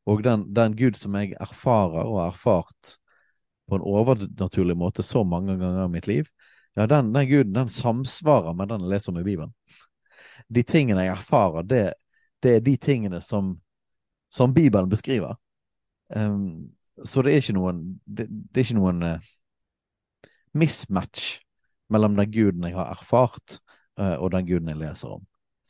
Og 0.08 0.22
den, 0.24 0.46
den 0.54 0.76
Gud 0.76 0.98
som 0.98 1.16
jeg 1.18 1.36
erfarer 1.40 2.04
og 2.04 2.20
har 2.20 2.32
erfart 2.32 2.96
på 3.68 3.78
en 3.78 3.84
overnaturlig 3.84 4.76
måte 4.76 5.04
så 5.04 5.24
mange 5.24 5.56
ganger 5.56 5.86
i 5.86 5.92
mitt 5.92 6.08
liv, 6.08 6.28
ja, 6.76 6.86
den, 6.90 7.12
den 7.14 7.28
guden 7.30 7.54
den 7.56 7.70
samsvarer 7.72 8.56
med 8.56 8.68
den 8.68 8.84
jeg 8.84 8.92
leser 8.92 9.12
om 9.12 9.20
i 9.20 9.26
Bibelen. 9.26 9.54
De 10.52 10.62
tingene 10.66 11.06
jeg 11.06 11.14
erfarer, 11.14 11.64
det, 11.68 11.84
det 12.42 12.56
er 12.56 12.64
de 12.64 12.76
tingene 12.76 13.20
som, 13.24 13.54
som 14.28 14.54
Bibelen 14.54 14.90
beskriver. 14.92 15.38
Um, 16.14 16.74
så 17.04 17.22
det 17.24 17.32
er 17.32 17.40
ikke 17.40 17.56
noen 17.56 17.78
Det, 18.04 18.26
det 18.28 18.60
er 18.60 18.66
ikke 18.66 18.76
noen 18.76 19.00
uh, 19.02 19.30
mismatch 20.52 21.38
mellom 21.90 22.18
den 22.18 22.30
guden 22.30 22.66
jeg 22.68 22.76
har 22.76 22.92
erfart, 22.92 23.58
uh, 24.00 24.18
og 24.18 24.34
den 24.34 24.46
guden 24.46 24.68
jeg 24.68 24.82
leser 24.82 25.16
om. 25.16 25.24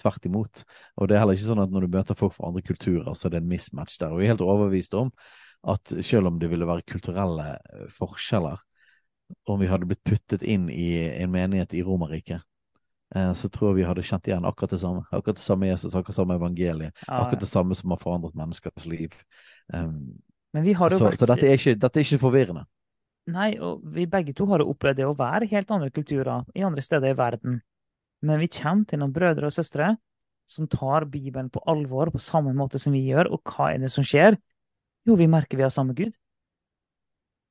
Tvert 0.05 0.29
imot. 0.29 0.65
Og 1.01 1.09
det 1.09 1.17
er 1.17 1.23
heller 1.25 1.39
ikke 1.39 1.49
sånn 1.49 1.65
at 1.65 1.73
når 1.73 1.87
du 1.87 1.97
møter 1.97 2.19
folk 2.19 2.37
fra 2.37 2.51
andre 2.51 2.63
kulturer, 2.67 3.11
så 3.17 3.29
er 3.29 3.35
det 3.35 3.43
en 3.43 3.51
mismatch 3.51 3.97
der. 4.03 4.13
Og 4.13 4.21
vi 4.21 4.29
er 4.29 4.35
helt 4.35 4.45
overbevist 4.45 4.97
om 5.01 5.13
at 5.73 5.95
selv 6.05 6.29
om 6.29 6.37
det 6.37 6.51
ville 6.53 6.69
være 6.69 6.85
kulturelle 6.85 7.55
uh, 7.57 7.87
forskjeller, 7.97 8.61
om 9.49 9.57
vi 9.63 9.71
hadde 9.71 9.89
blitt 9.89 10.05
puttet 10.05 10.45
inn 10.45 10.69
i 10.69 10.91
en 11.09 11.33
menighet 11.33 11.73
i 11.73 11.81
Romerriket, 11.83 12.45
så 13.15 13.49
tror 13.49 13.71
jeg 13.71 13.79
vi 13.79 13.87
hadde 13.87 14.03
kjent 14.03 14.29
igjen 14.29 14.47
akkurat 14.49 14.73
det 14.75 14.81
samme. 14.83 15.05
Akkurat 15.15 15.39
det 15.39 15.45
samme 15.45 15.69
Jesus, 15.69 15.95
akkurat 15.95 16.11
det 16.13 16.17
samme 16.17 16.37
evangeliet. 16.39 17.03
Ja, 17.07 17.21
akkurat 17.23 17.45
det 17.45 17.49
samme 17.49 17.77
som 17.79 17.93
har 17.95 18.01
forandret 18.03 18.35
menneskers 18.35 18.89
liv. 18.91 19.15
Um, 19.73 20.17
så, 20.55 20.63
vært... 20.63 21.19
så 21.19 21.29
dette, 21.29 21.47
er 21.47 21.59
ikke, 21.59 21.77
dette, 21.79 22.01
er 22.01 22.07
ikke, 22.07 22.21
forvirrende. 22.23 22.65
Nei, 23.35 23.55
og 23.63 23.85
vi 23.95 24.05
begge 24.11 24.35
to 24.37 24.47
har 24.51 24.63
opplevd 24.63 25.01
det 25.01 25.07
å 25.09 25.15
være 25.17 25.49
helt 25.51 25.71
andre 25.73 25.91
kulturer 25.95 26.45
i 26.55 26.67
andre 26.67 26.83
steder 26.85 27.15
i 27.15 27.19
verden. 27.19 27.61
Men 28.25 28.41
vi 28.41 28.49
kommer 28.49 28.89
til 28.89 29.01
noen 29.03 29.15
brødre 29.15 29.51
og 29.51 29.55
søstre 29.55 29.95
som 30.51 30.69
tar 30.69 31.07
Bibelen 31.09 31.51
på 31.53 31.63
alvor 31.71 32.11
på 32.13 32.21
samme 32.21 32.53
måte 32.57 32.81
som 32.81 32.95
vi 32.97 33.05
gjør. 33.07 33.31
Og 33.33 33.43
hva 33.49 33.73
er 33.73 33.83
det 33.85 33.93
som 33.93 34.05
skjer? 34.07 34.37
Jo, 35.05 35.17
vi 35.21 35.29
merker 35.31 35.61
vi 35.61 35.67
har 35.67 35.73
samme 35.73 35.97
Gud. 35.97 36.15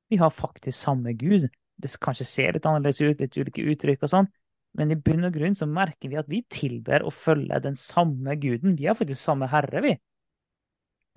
Vi 0.10 0.20
har 0.22 0.34
faktisk 0.34 0.78
samme 0.78 1.14
Gud. 1.18 1.48
Det 1.82 1.92
kanskje 2.02 2.26
ser 2.30 2.56
litt 2.56 2.66
annerledes 2.70 3.02
ut, 3.02 3.22
litt 3.22 3.38
ulike 3.38 3.66
uttrykk 3.74 4.06
og 4.06 4.12
sånn, 4.12 4.28
men 4.78 4.94
i 4.94 4.98
bunn 4.98 5.26
og 5.26 5.34
grunn 5.36 5.56
så 5.58 5.66
merker 5.70 6.10
vi 6.10 6.18
at 6.22 6.30
vi 6.30 6.44
tilber 6.50 7.06
og 7.06 7.14
følger 7.14 7.62
den 7.62 7.76
samme 7.78 8.36
guden. 8.42 8.78
Vi 8.78 8.88
har 8.90 8.98
faktisk 8.98 9.22
samme 9.22 9.50
herre, 9.50 9.82
vi. 9.86 9.94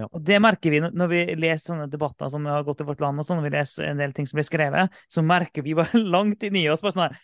Ja. 0.01 0.09
Og 0.11 0.21
Det 0.29 0.41
merker 0.45 0.73
vi 0.73 0.81
når 0.85 1.09
vi 1.09 1.21
leser 1.41 1.73
sånne 1.73 1.87
debatter 1.93 2.29
som 2.33 2.45
har 2.49 2.67
gått 2.67 2.83
i 2.85 2.89
vårt 2.89 3.01
land, 3.01 3.21
og 3.21 3.29
sånn, 3.29 3.41
når 3.41 3.49
vi 3.49 3.55
leser 3.55 3.89
en 3.89 4.03
del 4.03 4.13
ting 4.17 4.29
som 4.29 4.37
blir 4.37 4.49
skrevet, 4.49 4.99
så 5.13 5.25
merker 5.25 5.65
vi 5.65 5.77
bare 5.77 6.03
langt 6.17 6.45
inni 6.45 6.67
oss 6.73 6.85
bare 6.85 6.97
sånn 6.97 7.07
her 7.07 7.23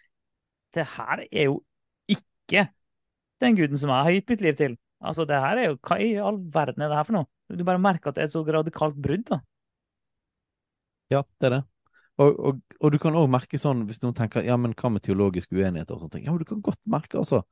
Det 0.73 0.87
her 0.95 1.27
er 1.27 1.51
jo 1.51 1.59
ikke 2.53 2.69
den 3.43 3.59
guden 3.59 3.81
som 3.81 3.91
jeg 3.91 4.07
har 4.07 4.17
gitt 4.17 4.31
mitt 4.31 4.45
liv 4.47 4.59
til. 4.61 4.79
Altså, 5.03 5.27
det 5.27 5.41
her 5.43 5.59
er 5.59 5.73
jo, 5.73 5.79
Hva 5.83 5.99
i 5.99 6.13
all 6.23 6.39
verden 6.55 6.85
er 6.85 6.93
det 6.93 7.01
her 7.01 7.09
for 7.09 7.19
noe? 7.19 7.31
Du 7.53 7.65
bare 7.67 7.83
merker 7.83 8.13
at 8.13 8.17
det 8.17 8.23
er 8.23 8.31
et 8.31 8.35
så 8.37 8.45
radikalt 8.47 8.97
brudd. 9.03 9.27
da. 9.29 9.43
Ja, 11.13 11.23
det 11.41 11.49
er 11.49 11.57
det. 11.59 11.63
Og, 12.21 12.39
og, 12.39 12.61
og 12.81 12.93
du 12.93 12.99
kan 13.03 13.17
òg 13.19 13.29
merke 13.33 13.59
sånn, 13.59 13.87
hvis 13.89 14.03
noen 14.05 14.15
tenker 14.17 14.45
ja, 14.47 14.57
men 14.61 14.77
hva 14.79 14.91
med 14.93 15.03
teologiske 15.05 15.57
uenigheter 15.57 15.97
og 15.97 16.05
sånne 16.05 16.17
ting. 16.17 16.27
Ja, 16.29 16.35
men 16.35 16.45
du 16.45 16.49
kan 16.49 16.63
godt 16.65 16.81
merke, 16.89 17.19
altså 17.21 17.43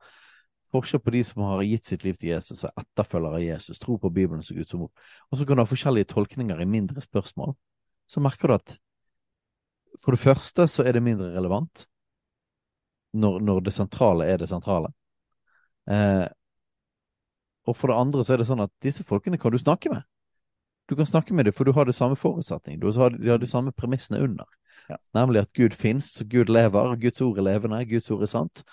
forskjell 0.71 1.01
på 1.03 1.11
de 1.11 1.23
som 1.27 1.43
har 1.43 1.63
gitt 1.67 1.89
sitt 1.89 2.05
liv 2.05 2.15
til 2.19 2.31
Jesus 2.31 2.63
og 2.67 2.79
etterfølger 2.79 3.35
av 3.35 3.43
Jesus, 3.43 3.81
tror 3.81 3.99
på 3.99 4.11
Bibelen 4.13 4.45
som 4.45 4.55
Guds 4.55 4.71
ord, 4.77 4.91
og 5.27 5.39
så 5.39 5.47
kan 5.47 5.59
du 5.59 5.63
ha 5.65 5.67
forskjellige 5.67 6.13
tolkninger 6.13 6.61
i 6.63 6.69
mindre 6.69 7.03
spørsmål, 7.03 7.57
så 8.07 8.23
merker 8.23 8.51
du 8.51 8.55
at 8.55 8.77
for 9.99 10.15
det 10.15 10.23
første 10.23 10.67
så 10.71 10.85
er 10.87 10.95
det 10.95 11.03
mindre 11.03 11.33
relevant 11.35 11.85
når, 13.13 13.39
når 13.39 13.59
det 13.65 13.73
sentrale 13.75 14.27
er 14.29 14.41
det 14.41 14.49
sentrale. 14.49 14.91
Eh, 15.89 16.27
og 17.67 17.77
for 17.77 17.91
det 17.91 17.99
andre 17.99 18.23
så 18.25 18.35
er 18.35 18.41
det 18.41 18.47
sånn 18.49 18.63
at 18.63 18.73
disse 18.83 19.05
folkene 19.05 19.39
kan 19.41 19.53
du 19.53 19.59
snakke 19.61 19.91
med. 19.93 20.05
Du 20.89 20.95
kan 20.97 21.07
snakke 21.07 21.35
med 21.37 21.47
dem, 21.47 21.55
for 21.55 21.67
du 21.67 21.71
har 21.75 21.85
det 21.87 21.95
samme 21.95 22.17
forutsetning. 22.19 22.79
Du 22.81 22.89
har, 22.91 23.13
de 23.15 23.29
har 23.29 23.39
de 23.39 23.47
samme 23.47 23.71
premissene 23.71 24.19
under. 24.23 24.47
Ja. 24.89 24.97
Nemlig 25.15 25.45
at 25.45 25.53
Gud 25.55 25.75
fins, 25.77 26.09
Gud 26.27 26.49
lever, 26.49 26.95
Guds 26.99 27.21
ord 27.21 27.37
er 27.39 27.47
levende, 27.47 27.85
Guds 27.87 28.09
ord 28.11 28.25
er 28.25 28.31
sant. 28.31 28.63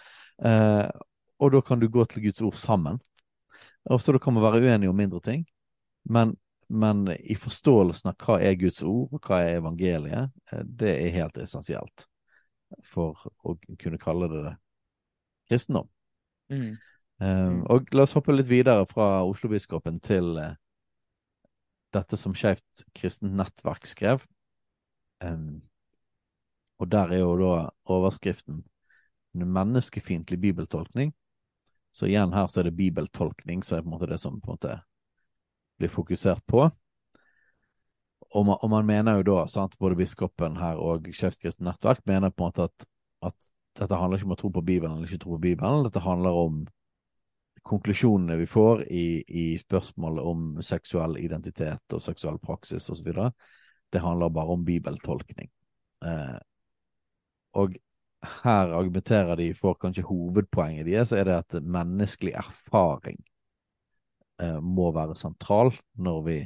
Eh, 0.43 0.89
og 1.39 1.53
da 1.55 1.62
kan 1.62 1.78
du 1.78 1.86
gå 1.93 2.05
til 2.09 2.24
Guds 2.26 2.43
ord 2.43 2.59
sammen. 2.59 2.99
Og 3.89 4.01
så 4.03 4.16
kan 4.18 4.34
man 4.34 4.43
være 4.43 4.64
uenige 4.64 4.91
om 4.91 4.97
mindre 4.99 5.20
ting, 5.24 5.47
men, 6.05 6.34
men, 6.68 7.07
i 7.24 7.36
forståelsen 7.39 8.11
av 8.11 8.18
hva 8.20 8.41
er 8.43 8.59
Guds 8.59 8.82
ord, 8.82 9.14
og 9.14 9.22
hva 9.22 9.39
er 9.45 9.61
evangeliet, 9.62 10.34
eh, 10.53 10.64
det 10.64 10.97
er 10.97 11.14
helt 11.20 11.39
essensielt 11.39 12.09
for 12.85 13.19
å 13.45 13.57
kunne 13.81 14.01
kalle 14.01 14.29
det 14.33 14.43
det 14.45 14.55
kristendom. 15.49 15.89
Mm. 16.53 16.77
Um, 17.19 17.62
og 17.66 17.89
la 17.97 18.05
oss 18.05 18.14
hoppe 18.14 18.35
litt 18.35 18.51
videre 18.51 18.87
fra 18.87 19.25
Oslo-biskopen 19.27 19.99
til 20.05 20.37
uh, 20.39 20.53
dette 21.97 22.19
som 22.21 22.37
Skeivt 22.37 22.85
kristent 22.97 23.35
nettverk 23.39 23.89
skrev. 23.91 24.27
Um, 25.25 25.62
og 26.79 26.91
der 26.93 27.14
er 27.14 27.25
jo 27.25 27.37
da 27.41 27.71
overskriften 27.91 28.64
'En 29.35 29.53
menneskefiendtlig 29.53 30.39
bibeltolkning'. 30.41 31.12
Så 31.93 32.07
igjen 32.07 32.33
her 32.33 32.47
så 32.47 32.61
er 32.61 32.64
det 32.64 32.77
bibeltolkning 32.77 33.62
som 33.64 33.79
er 33.79 33.83
på 33.83 33.89
en 33.89 33.91
måte 33.91 34.07
det 34.11 34.21
som 34.21 34.41
på 34.41 34.51
en 34.51 34.53
måte 34.57 34.81
blir 35.79 35.89
fokusert 35.89 36.43
på. 36.47 36.71
Og 38.37 38.45
man, 38.47 38.59
og 38.61 38.70
man 38.70 38.87
mener 38.87 39.18
jo 39.18 39.26
da, 39.31 39.45
sant, 39.49 39.79
både 39.81 39.97
biskopen 39.97 40.59
her 40.61 40.81
og 40.83 41.07
Skeivt 41.16 41.62
nettverk 41.64 42.03
mener 42.09 42.33
på 42.33 42.45
en 42.45 42.51
måte 42.51 42.66
at, 42.68 42.89
at, 43.31 43.53
dette 43.79 43.95
handler 43.95 44.18
ikke 44.18 44.26
om 44.26 44.35
å 44.35 44.41
tro 44.41 44.49
på 44.51 44.64
Bibelen 44.66 44.97
eller 44.97 45.07
ikke 45.07 45.22
tro 45.22 45.37
på 45.37 45.45
Bibelen. 45.45 45.85
Dette 45.87 46.03
handler 46.03 46.35
om 46.35 46.64
konklusjonene 47.68 48.39
vi 48.41 48.47
får 48.51 48.83
i, 48.91 49.07
i 49.29 49.45
spørsmålet 49.61 50.24
om 50.26 50.47
seksuell 50.66 51.14
identitet 51.20 51.95
og 51.95 52.03
seksuell 52.03 52.41
praksis 52.43 52.89
osv. 52.91 53.12
Det 53.93 54.03
handler 54.03 54.35
bare 54.35 54.57
om 54.57 54.64
bibeltolkning. 54.66 55.51
Eh, 56.05 56.39
og 57.62 57.79
her 58.43 58.74
argumenterer 58.74 59.39
de 59.39 59.53
for 59.55 59.79
kanskje 59.79 60.07
hovedpoenget 60.09 60.91
så 61.07 61.20
er 61.20 61.29
det 61.29 61.39
at 61.39 61.59
menneskelig 61.62 62.35
erfaring 62.41 63.20
eh, 64.43 64.59
må 64.59 64.91
være 64.97 65.16
sentral 65.18 65.70
når 65.95 66.22
vi 66.26 66.39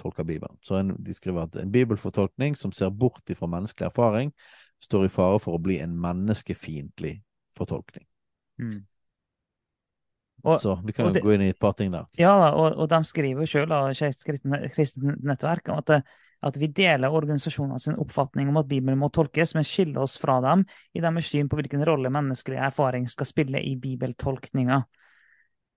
tolker 0.00 0.24
Bibelen. 0.24 0.58
Så 0.62 0.80
en, 0.80 0.94
De 0.98 1.14
skriver 1.14 1.46
at 1.46 1.56
en 1.60 1.72
bibelfortolkning 1.72 2.56
som 2.56 2.72
ser 2.72 2.90
bort 2.90 3.32
fra 3.38 3.48
menneskelig 3.50 3.88
erfaring, 3.90 4.34
står 4.82 5.06
i 5.06 5.12
fare 5.12 5.40
for 5.40 5.56
å 5.56 5.62
bli 5.62 5.78
en 5.80 5.96
menneskefiendtlig 6.00 7.14
fortolkning. 7.56 8.04
Mm. 8.60 8.84
Og, 10.44 10.60
så 10.60 10.76
vi 10.84 10.92
kan 10.92 11.08
jo 11.08 11.22
gå 11.24 11.32
inn 11.32 11.46
i 11.46 11.50
et 11.54 11.58
par 11.58 11.72
ting 11.74 11.90
der. 11.94 12.04
Ja, 12.20 12.34
og, 12.52 12.76
og 12.76 12.90
de 12.92 13.00
skriver 13.08 13.48
sjøl, 13.48 13.72
kristent 14.76 15.24
nettverk, 15.24 15.72
at 15.72 16.04
at 16.44 16.56
vi 16.60 16.68
deler 16.72 17.14
organisasjonene 17.14 17.80
sin 17.80 17.96
oppfatning 18.00 18.50
om 18.50 18.60
at 18.60 18.68
Bibelen 18.68 19.00
må 19.00 19.08
tolkes, 19.14 19.54
men 19.56 19.64
skiller 19.66 20.04
oss 20.04 20.16
fra 20.20 20.36
dem 20.44 20.66
i 20.94 21.02
deres 21.04 21.30
syn 21.32 21.48
på 21.48 21.58
hvilken 21.58 21.84
rolle 21.88 22.12
menneskelig 22.12 22.60
erfaring 22.68 23.08
skal 23.10 23.28
spille 23.28 23.62
i 23.64 23.74
bibeltolkninga. 23.80 24.82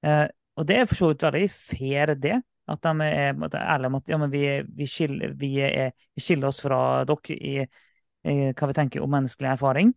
Eh, 0.05 0.25
og 0.59 0.67
det 0.67 0.81
er 0.81 0.89
for 0.89 0.99
så 0.99 1.11
vidt 1.11 1.23
veldig 1.23 1.45
fair, 1.53 2.13
det. 2.19 2.41
At 2.69 2.83
de 2.85 3.05
er, 3.05 3.33
ærlige 3.33 3.89
om 3.89 3.97
at 3.97 4.11
ja, 4.11 4.17
vi, 4.31 4.43
vi, 4.77 4.87
skiller, 4.87 5.33
vi, 5.39 5.53
er, 5.65 5.93
vi, 6.15 6.23
skiller, 6.23 6.49
oss 6.51 6.61
fra 6.61 7.03
dere 7.09 7.37
i, 7.37 7.55
i, 8.29 8.35
hva 8.53 8.69
vi 8.69 8.77
tenker 8.77 9.03
om 9.03 9.11
menneskelig 9.15 9.53
erfaring. 9.55 9.93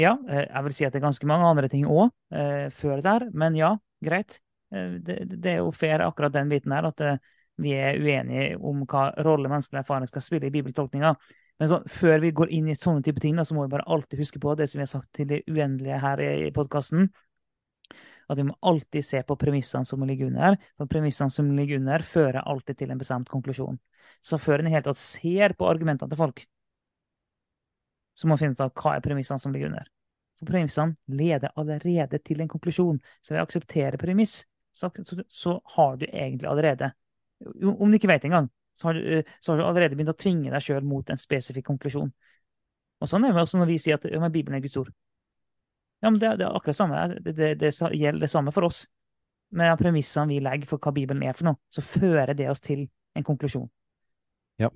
Ja, 0.00 0.16
eh, 0.28 0.46
jeg 0.46 0.64
vil 0.66 0.74
si 0.76 0.86
at 0.86 0.94
det 0.94 1.02
er 1.02 1.08
ganske 1.08 1.28
mange 1.28 1.50
andre 1.50 1.68
ting 1.72 1.84
òg 1.86 2.08
eh, 2.32 2.66
før 2.72 3.02
der, 3.04 3.28
men 3.36 3.58
ja, 3.58 3.74
greit. 4.04 4.40
Eh, 4.72 4.98
det, 5.04 5.18
det, 5.34 5.56
er 5.56 5.60
jo 5.60 5.70
fair, 5.76 6.04
akkurat 6.06 6.34
den 6.34 6.50
biten 6.52 6.72
her. 6.72 6.90
at 6.90 7.22
vi 7.60 7.74
er 7.76 7.98
uenige 8.00 8.56
om 8.64 8.86
hva 8.88 9.10
rolle 9.22 9.50
menneskelig 9.52 9.82
erfaring 9.82 10.08
skal 10.08 10.24
spille 10.24 10.48
i 10.48 10.54
bibeltolkninga. 10.54 11.12
Men 11.60 11.68
så, 11.68 11.82
før 11.86 12.22
vi 12.24 12.32
går 12.34 12.50
inn 12.56 12.70
i 12.72 12.78
sånne 12.80 13.04
type 13.04 13.20
ting, 13.20 13.36
da, 13.36 13.44
så 13.44 13.54
må 13.54 13.66
vi 13.66 13.74
bare 13.74 13.86
alltid 13.86 14.18
huske 14.18 14.40
på 14.40 14.54
det 14.58 14.70
som 14.70 14.80
vi 14.80 14.86
har 14.86 14.90
sagt 14.90 15.10
til 15.14 15.28
det 15.28 15.42
uendelige 15.50 16.00
her 16.00 16.22
i 16.24 16.48
podkasten. 16.54 17.10
At 18.32 18.40
vi 18.40 18.46
må 18.48 18.56
alltid 18.64 19.04
se 19.04 19.20
på 19.28 19.36
premissene 19.36 19.84
som 19.88 20.02
ligger 20.08 20.30
under. 20.30 20.56
For 20.80 20.88
premissene 20.90 21.32
som 21.32 21.50
ligger 21.56 21.82
under, 21.82 22.04
fører 22.06 22.40
alltid 22.40 22.78
til 22.80 22.94
en 22.94 23.00
bestemt 23.00 23.28
konklusjon. 23.32 23.76
Så 24.24 24.38
før 24.40 24.62
en 24.62 24.70
i 24.70 24.72
hele 24.72 24.86
tatt 24.86 25.00
ser 25.00 25.54
på 25.58 25.68
argumentene 25.68 26.08
til 26.10 26.20
folk, 26.20 26.44
så 28.16 28.28
må 28.28 28.36
en 28.36 28.40
finne 28.40 28.56
ut 28.56 28.64
av 28.64 28.72
hva 28.76 28.96
er 28.96 29.04
premissene 29.04 29.40
som 29.40 29.52
ligger 29.54 29.70
under. 29.70 29.86
For 30.40 30.48
premissene 30.48 31.18
leder 31.20 31.52
allerede 31.60 32.18
til 32.24 32.42
en 32.42 32.50
konklusjon. 32.50 32.98
Så 33.22 33.34
ved 33.34 33.42
å 33.42 33.46
akseptere 33.46 34.00
premiss, 34.00 34.42
så, 34.72 34.90
så, 35.04 35.22
så 35.28 35.58
har 35.76 36.00
du 36.00 36.06
egentlig 36.08 36.48
allerede 36.48 36.92
om 37.62 37.90
du 37.90 37.98
ikke 37.98 38.10
vet 38.10 38.24
engang, 38.24 38.48
så 38.78 38.88
har, 38.88 38.94
du, 38.94 39.18
eh, 39.18 39.30
så 39.40 39.52
har 39.52 39.58
du 39.58 39.64
allerede 39.66 39.96
begynt 39.96 40.12
å 40.12 40.18
tvinge 40.18 40.52
deg 40.52 40.64
sjøl 40.64 40.84
mot 40.86 41.08
en 41.10 41.20
spesifikk 41.20 41.66
konklusjon. 41.66 42.12
Og 43.02 43.10
Sånn 43.10 43.26
er 43.26 43.34
det 43.34 43.42
også 43.42 43.58
når 43.58 43.72
vi 43.72 43.78
sier 43.82 43.98
at 43.98 44.06
Bibelen 44.32 44.56
er 44.58 44.62
Guds 44.62 44.78
ord. 44.78 44.92
Ja, 46.02 46.10
men 46.10 46.18
Det, 46.20 46.36
det 46.40 46.46
er 46.46 46.56
akkurat 46.56 46.76
samme. 46.76 47.02
Det, 47.20 47.32
det, 47.36 47.54
det, 47.60 47.72
gjelder 47.94 48.20
det 48.20 48.30
samme 48.30 48.52
for 48.52 48.66
oss. 48.66 48.86
Med 49.52 49.78
premissene 49.78 50.32
vi 50.32 50.40
legger 50.42 50.66
for 50.66 50.82
hva 50.82 50.92
Bibelen 50.96 51.22
er 51.28 51.36
for 51.36 51.50
noe, 51.50 51.60
så 51.70 51.84
fører 51.84 52.34
det 52.34 52.48
oss 52.50 52.62
til 52.64 52.86
en 53.14 53.26
konklusjon. 53.26 53.68
Ja. 54.58 54.70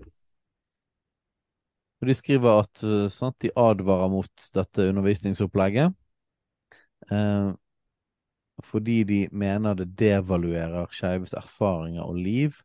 Og 1.96 2.08
De 2.08 2.14
skriver 2.14 2.60
at 2.60 2.82
eh, 2.84 3.06
sant, 3.12 3.38
de 3.42 3.50
advarer 3.56 4.10
mot 4.12 4.48
dette 4.54 4.88
undervisningsopplegget. 4.90 5.96
Eh, 7.10 7.50
fordi 8.64 9.02
de 9.04 9.20
mener 9.32 9.74
det 9.76 9.90
devaluerer 9.98 10.92
skeives 10.92 11.34
erfaringer 11.36 12.04
og 12.04 12.20
liv, 12.20 12.60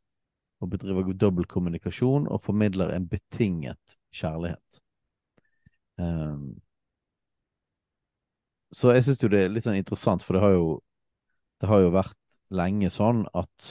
og 0.61 0.69
bedriver 0.69 1.13
dobbeltkommunikasjon 1.13 2.27
og 2.29 2.41
formidler 2.41 2.93
en 2.93 3.07
betinget 3.09 3.97
kjærlighet. 4.13 4.81
Um, 5.97 6.61
så 8.71 8.95
jeg 8.95 9.05
syns 9.05 9.23
jo 9.23 9.29
det 9.31 9.45
er 9.45 9.51
litt 9.51 9.65
sånn 9.65 9.79
interessant, 9.79 10.23
for 10.23 10.37
det 10.37 10.43
har 10.45 10.55
jo, 10.55 10.69
det 11.61 11.69
har 11.71 11.83
jo 11.83 11.91
vært 11.93 12.17
lenge 12.51 12.91
sånn 12.91 13.25
at 13.37 13.67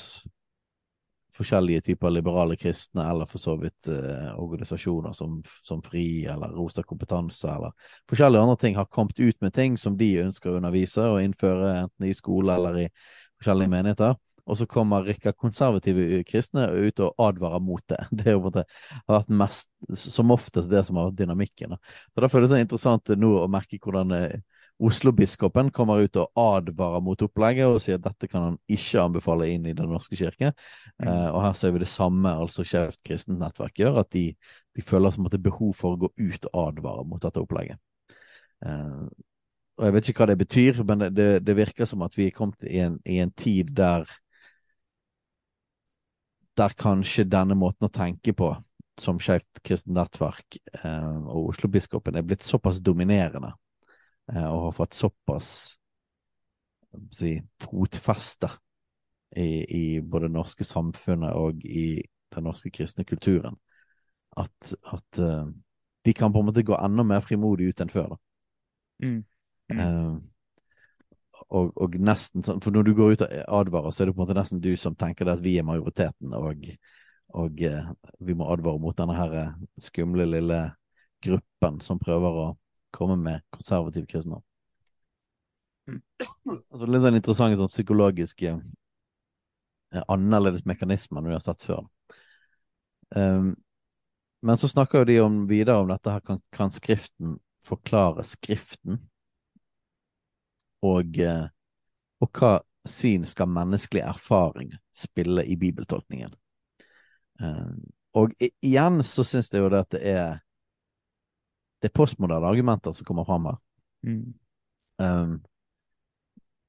forskjellige 1.40 1.80
typer 1.80 2.12
liberale 2.12 2.57
kristne, 2.61 3.05
eller 3.11 3.28
for 3.28 3.40
så 3.40 3.55
vidt 3.61 3.88
eh, 3.88 4.30
organisasjoner 4.40 5.14
som, 5.16 5.38
som, 5.64 5.80
FRI 5.82 6.26
eller 6.28 6.53
Rosa 6.57 6.84
kompetanse, 6.84 7.48
eller 7.48 7.72
forskjellige 8.11 8.42
andre 8.44 8.57
ting, 8.61 8.76
har 8.76 8.90
kommet 8.92 9.20
ut 9.20 9.40
med 9.40 9.55
ting 9.57 9.78
som 9.80 9.96
de 9.96 10.11
ønsker 10.26 10.53
å 10.53 10.59
undervise 10.61 11.07
og 11.09 11.22
innføre, 11.24 11.76
enten 11.86 12.09
i 12.11 12.16
skole 12.16 12.57
eller 12.57 12.82
i 12.84 12.88
forskjellige 13.40 13.72
menigheter. 13.72 14.18
Og 14.51 14.59
så 14.59 14.66
kommer 14.66 15.07
Rikka 15.07 15.32
konservative 15.38 16.24
kristne 16.26 16.66
ut 16.74 17.01
og 17.05 17.14
advarer 17.22 17.62
mot 17.62 17.84
det. 17.88 18.01
Det 18.24 18.36
måte, 18.36 18.64
har 19.07 19.20
vært 19.20 19.34
mest, 19.42 19.70
som 19.94 20.32
oftest 20.34 20.72
det 20.72 20.82
som 20.88 20.98
har 20.98 21.11
vært 21.11 21.20
dynamikken. 21.22 21.76
Så 22.11 22.24
Derfor 22.24 22.42
er 22.42 22.51
det 22.51 22.64
interessant 22.66 23.12
nå 23.16 23.36
å 23.38 23.51
merke 23.53 23.78
hvordan 23.80 24.16
eh, 24.16 24.40
Oslo-biskopen 24.81 25.68
kommer 25.76 26.01
ut 26.05 26.16
og 26.16 26.41
advarer 26.41 27.03
mot 27.05 27.22
opplegget 27.24 27.68
og 27.68 27.83
sier 27.85 27.99
at 27.99 28.07
dette 28.07 28.28
kan 28.31 28.47
han 28.47 28.57
ikke 28.70 29.03
anbefale 29.03 29.51
inn 29.53 29.66
i 29.68 29.74
Den 29.76 29.91
norske 29.93 30.16
kirke. 30.16 30.55
Mm. 30.97 31.09
Uh, 31.09 31.28
og 31.35 31.41
her 31.45 31.59
ser 31.59 31.74
vi 31.74 31.83
det 31.83 31.91
samme 31.93 32.33
altså 32.33 32.64
Skeivt 32.64 33.01
kristent 33.05 33.41
nettverk 33.43 33.76
gjør, 33.83 34.01
at 34.05 34.12
de, 34.16 34.31
de 34.76 34.85
føler 34.85 35.12
som 35.12 35.28
at 35.28 35.37
det 35.37 35.43
er 35.43 35.49
behov 35.51 35.74
for 35.76 35.97
å 35.97 36.01
gå 36.07 36.12
ut 36.16 36.49
og 36.53 36.62
advare 36.62 37.05
mot 37.09 37.20
dette 37.22 37.43
opplegget. 37.43 37.81
Uh, 38.64 39.05
og 39.81 39.87
Jeg 39.87 39.97
vet 39.97 40.11
ikke 40.11 40.24
hva 40.24 40.33
det 40.33 40.41
betyr, 40.41 40.83
men 40.89 41.07
det, 41.12 41.31
det 41.45 41.57
virker 41.57 41.89
som 41.89 42.03
at 42.05 42.16
vi 42.16 42.28
er 42.28 42.37
kommet 42.37 42.68
i 42.68 42.83
en, 42.85 42.99
i 43.05 43.20
en 43.20 43.33
tid 43.33 43.72
der 43.76 44.09
der 46.59 46.74
kanskje 46.76 47.24
denne 47.24 47.55
måten 47.57 47.87
å 47.87 47.93
tenke 47.93 48.35
på 48.37 48.51
som 49.01 49.20
Skeivt 49.22 49.62
kristent 49.64 49.95
nettverk 49.97 50.59
eh, 50.83 51.20
og 51.24 51.55
Oslo-biskopen 51.55 52.18
er 52.18 52.26
blitt 52.26 52.45
såpass 52.45 52.83
dominerende 52.85 53.55
Eh, 53.55 53.70
og 54.29 54.59
har 54.66 54.75
fått 54.77 54.95
såpass 54.95 55.51
si, 57.11 57.43
fotfeste 57.62 58.51
i, 59.37 59.64
i, 59.79 60.01
både 60.01 60.29
det 60.29 60.35
norske 60.35 60.66
samfunnet 60.66 61.35
og 61.35 61.64
i 61.64 62.03
den 62.35 62.47
norske 62.47 62.71
kristne 62.75 63.05
kulturen 63.07 63.59
at, 64.39 64.75
at 64.93 65.21
uh, 65.23 65.47
de 66.05 66.14
kan 66.14 66.33
på 66.33 66.43
en 66.43 66.51
måte 66.51 66.66
gå 66.66 66.77
enda 66.79 67.05
mer 67.07 67.23
frimodig 67.25 67.71
ut 67.71 67.83
enn 67.83 67.93
før. 67.93 68.14
da. 68.14 68.21
Mm. 69.07 69.16
Mm. 69.71 69.81
Uh, 69.81 70.18
og, 71.49 71.71
og, 71.77 71.95
nesten 71.97 72.45
sånn, 72.45 72.61
For 72.61 72.75
når 72.75 72.87
du 72.87 72.93
går 72.95 73.14
ut 73.14 73.23
og 73.25 73.37
advarer, 73.61 73.95
så 73.95 74.03
er 74.03 74.11
det 74.11 74.14
på 74.14 74.21
en 74.21 74.27
måte 74.27 74.39
nesten 74.39 74.62
du 74.62 74.73
som 74.79 74.97
tenker 74.99 75.27
det 75.27 75.39
at 75.39 75.45
vi 75.45 75.57
er 75.59 75.66
majoriteten, 75.66 76.35
og, 76.37 76.66
og 77.39 77.62
uh, 77.66 77.93
vi 78.27 78.37
må 78.39 78.51
advare 78.53 78.83
mot 78.83 78.99
denne 78.99 79.16
her 79.18 79.55
skumle 79.83 80.27
lille 80.29 80.62
gruppen 81.25 81.81
som 81.85 82.01
prøver 82.01 82.43
å 82.45 82.49
komme 82.95 83.16
med 83.16 83.43
konservativ 83.51 84.07
kristendom. 84.11 84.43
Mm. 85.88 86.03
Altså, 86.70 86.86
litt 86.86 87.03
sånn 87.05 87.18
interessante 87.18 87.59
sånn 87.61 87.70
psykologiske 87.70 88.53
eh, 89.95 90.05
annerledes 90.09 90.64
mekanismer 90.66 91.20
enn 91.20 91.30
vi 91.30 91.36
har 91.36 91.43
sett 91.45 91.62
før. 91.66 91.84
Um, 93.14 93.53
men 94.47 94.57
så 94.57 94.70
snakker 94.70 95.03
jo 95.03 95.09
de 95.11 95.18
om, 95.20 95.38
videre 95.51 95.82
om 95.82 95.91
dette 95.91 96.14
her 96.14 96.22
kan, 96.24 96.41
kan 96.55 96.72
Skriften 96.72 97.38
forklare 97.66 98.24
Skriften, 98.24 99.03
og, 100.86 101.18
eh, 101.20 101.47
og 102.24 102.30
hva 102.38 102.55
syn 102.88 103.26
skal 103.28 103.51
menneskelig 103.53 104.01
erfaring 104.09 104.70
spille 104.97 105.45
i 105.45 105.59
bibeltolkningen. 105.61 106.32
Um, 107.41 107.82
og 108.16 108.32
igjen 108.41 109.05
så 109.07 109.24
syns 109.24 109.53
jeg 109.53 109.62
jo 109.62 109.68
det 109.72 109.82
at 109.84 109.93
det 109.95 110.01
er 110.09 110.41
det 111.81 111.89
er 111.89 111.97
postmoderne 111.97 112.47
argumenter 112.47 112.93
som 112.93 113.07
kommer 113.09 113.24
fram 113.24 113.49
her. 113.49 113.61
Mm. 114.07 114.35
Um, 115.01 115.37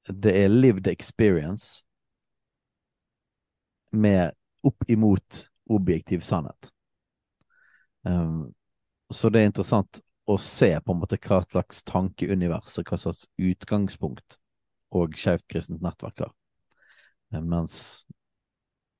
det 0.08 0.32
er 0.44 0.48
lived 0.48 0.88
experience 0.90 1.84
med 3.92 4.32
opp 4.64 4.88
imot 4.88 5.46
objektiv 5.70 6.20
sannhet. 6.20 6.70
Um, 8.02 8.52
så 9.10 9.28
det 9.28 9.42
er 9.42 9.50
interessant 9.50 10.00
å 10.26 10.38
se 10.40 10.70
på 10.80 10.94
en 10.94 11.02
måte 11.02 11.18
hva 11.22 11.42
slags 11.44 11.82
tankeunivers 11.86 12.78
hva 12.80 12.98
slags 12.98 13.26
utgangspunkt 13.38 14.38
og 14.92 15.16
Skeivt 15.18 15.44
kristent 15.50 15.82
nettverk 15.84 16.24
har. 16.24 16.32
Um, 17.32 17.46
mens 17.52 17.76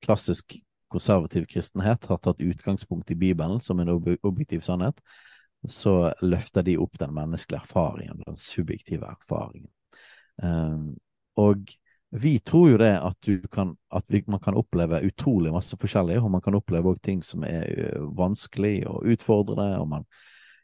klassisk 0.04 0.58
konservativ 0.92 1.46
kristenhet 1.48 2.04
har 2.06 2.20
tatt 2.20 2.42
utgangspunkt 2.42 3.10
i 3.10 3.16
Bibelen 3.16 3.60
som 3.64 3.80
en 3.80 3.94
objektiv 3.94 4.60
sannhet, 4.66 4.98
så 5.68 6.12
løfter 6.22 6.62
de 6.66 6.76
opp 6.78 6.98
den 6.98 7.14
menneskelige 7.14 7.62
erfaringen, 7.62 8.22
den 8.26 8.36
subjektive 8.36 9.06
erfaringen. 9.06 9.70
Um, 10.42 10.96
og 11.38 11.70
vi 12.12 12.38
tror 12.38 12.70
jo 12.70 12.80
det 12.80 12.92
at, 12.98 13.28
kan, 13.52 13.76
at 13.94 14.04
vi, 14.12 14.24
man 14.26 14.40
kan 14.40 14.58
oppleve 14.58 15.00
utrolig 15.06 15.52
masse 15.52 15.76
forskjellig, 15.80 16.18
og 16.20 16.30
man 16.30 16.42
kan 16.44 16.54
oppleve 16.58 16.92
også 16.92 17.04
ting 17.06 17.22
som 17.24 17.46
er 17.48 17.62
eh, 17.70 18.02
vanskelig 18.18 18.82
og 18.90 19.06
utfordrende, 19.14 19.78
og 19.80 19.88
man 19.88 20.04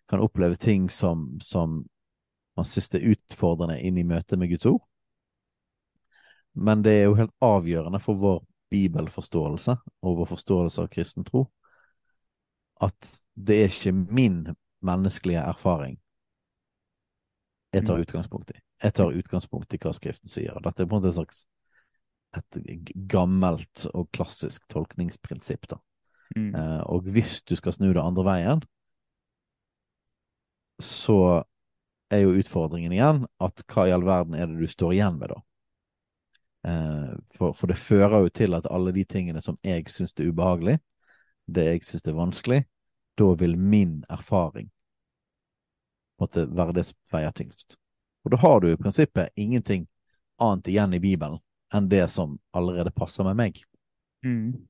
kan 0.08 0.20
oppleve 0.20 0.58
ting 0.60 0.90
som, 0.92 1.38
som 1.40 1.84
man 2.56 2.68
synes 2.68 2.90
er 2.94 3.06
utfordrende 3.14 3.78
inn 3.80 3.96
i 3.96 4.04
møtet 4.04 4.38
med 4.38 4.50
Guds 4.52 4.66
ord. 4.66 4.82
Men 6.52 6.82
det 6.84 6.98
er 6.98 7.06
jo 7.06 7.16
helt 7.16 7.34
avgjørende 7.40 8.00
for 8.02 8.18
vår 8.20 8.42
bibelforståelse 8.68 9.78
og 10.02 10.18
vår 10.20 10.28
forståelse 10.34 10.82
av 10.82 10.90
kristen 10.92 11.24
tro 11.24 11.46
at 12.84 13.10
det 13.34 13.58
er 13.62 13.72
ikke 13.72 13.92
min 13.92 14.42
menneskelige 14.84 15.42
erfaring 15.42 15.98
jeg 17.72 17.84
tar 17.84 17.98
mm. 17.98 18.02
utgangspunkt 18.02 18.50
i. 18.50 18.60
Jeg 18.82 18.94
tar 18.96 19.12
utgangspunkt 19.12 19.74
i 19.74 19.78
hva 19.82 19.92
Skriften 19.92 20.30
sier. 20.32 20.54
og 20.56 20.64
Dette 20.64 20.84
er 20.84 20.88
på 20.88 20.96
en 20.96 21.02
måte 21.02 21.10
et 21.12 21.18
slags 21.18 21.44
et 22.36 22.58
gammelt 23.08 23.86
og 23.94 24.08
klassisk 24.12 24.64
tolkningsprinsipp. 24.72 25.68
da. 25.68 25.78
Mm. 26.36 26.54
Eh, 26.54 26.80
og 26.88 27.08
hvis 27.12 27.42
du 27.42 27.56
skal 27.56 27.72
snu 27.76 27.90
det 27.92 28.02
andre 28.02 28.24
veien, 28.24 28.64
så 30.80 31.44
er 32.12 32.24
jo 32.24 32.36
utfordringen 32.40 32.92
igjen 32.94 33.24
at 33.42 33.64
hva 33.68 33.88
i 33.88 33.92
all 33.92 34.04
verden 34.06 34.36
er 34.38 34.48
det 34.48 34.60
du 34.60 34.70
står 34.70 34.94
igjen 34.96 35.18
med, 35.20 35.34
da? 35.34 35.40
Eh, 36.68 37.12
for, 37.36 37.56
for, 37.56 37.68
det 37.68 37.80
fører 37.80 38.24
jo 38.24 38.32
til 38.32 38.56
at 38.56 38.68
alle 38.70 38.92
de 38.96 39.04
tingene 39.04 39.42
som 39.44 39.58
jeg 39.64 39.88
syns 39.92 40.14
er 40.16 40.30
ubehagelig, 40.30 40.78
det 41.48 41.66
jeg 41.66 41.84
syns 41.88 42.06
er 42.06 42.16
vanskelig, 42.16 42.62
da 43.18 43.32
vil 43.38 43.56
min 43.58 44.00
erfaring 44.08 44.70
måtte 46.18 46.46
være 46.46 46.72
det 46.78 46.84
som 46.88 46.98
veier 47.12 47.34
tyngst. 47.34 47.76
Og 48.24 48.34
da 48.34 48.40
har 48.42 48.60
du 48.60 48.70
i 48.70 48.78
prinsippet 48.78 49.30
ingenting 49.38 49.86
annet 50.42 50.68
igjen 50.68 50.94
i 50.94 51.00
Bibelen 51.02 51.38
enn 51.74 51.88
det 51.88 52.08
som 52.10 52.38
allerede 52.56 52.90
passer 52.94 53.26
med 53.26 53.38
meg. 53.38 53.62
Mm. 54.24 54.66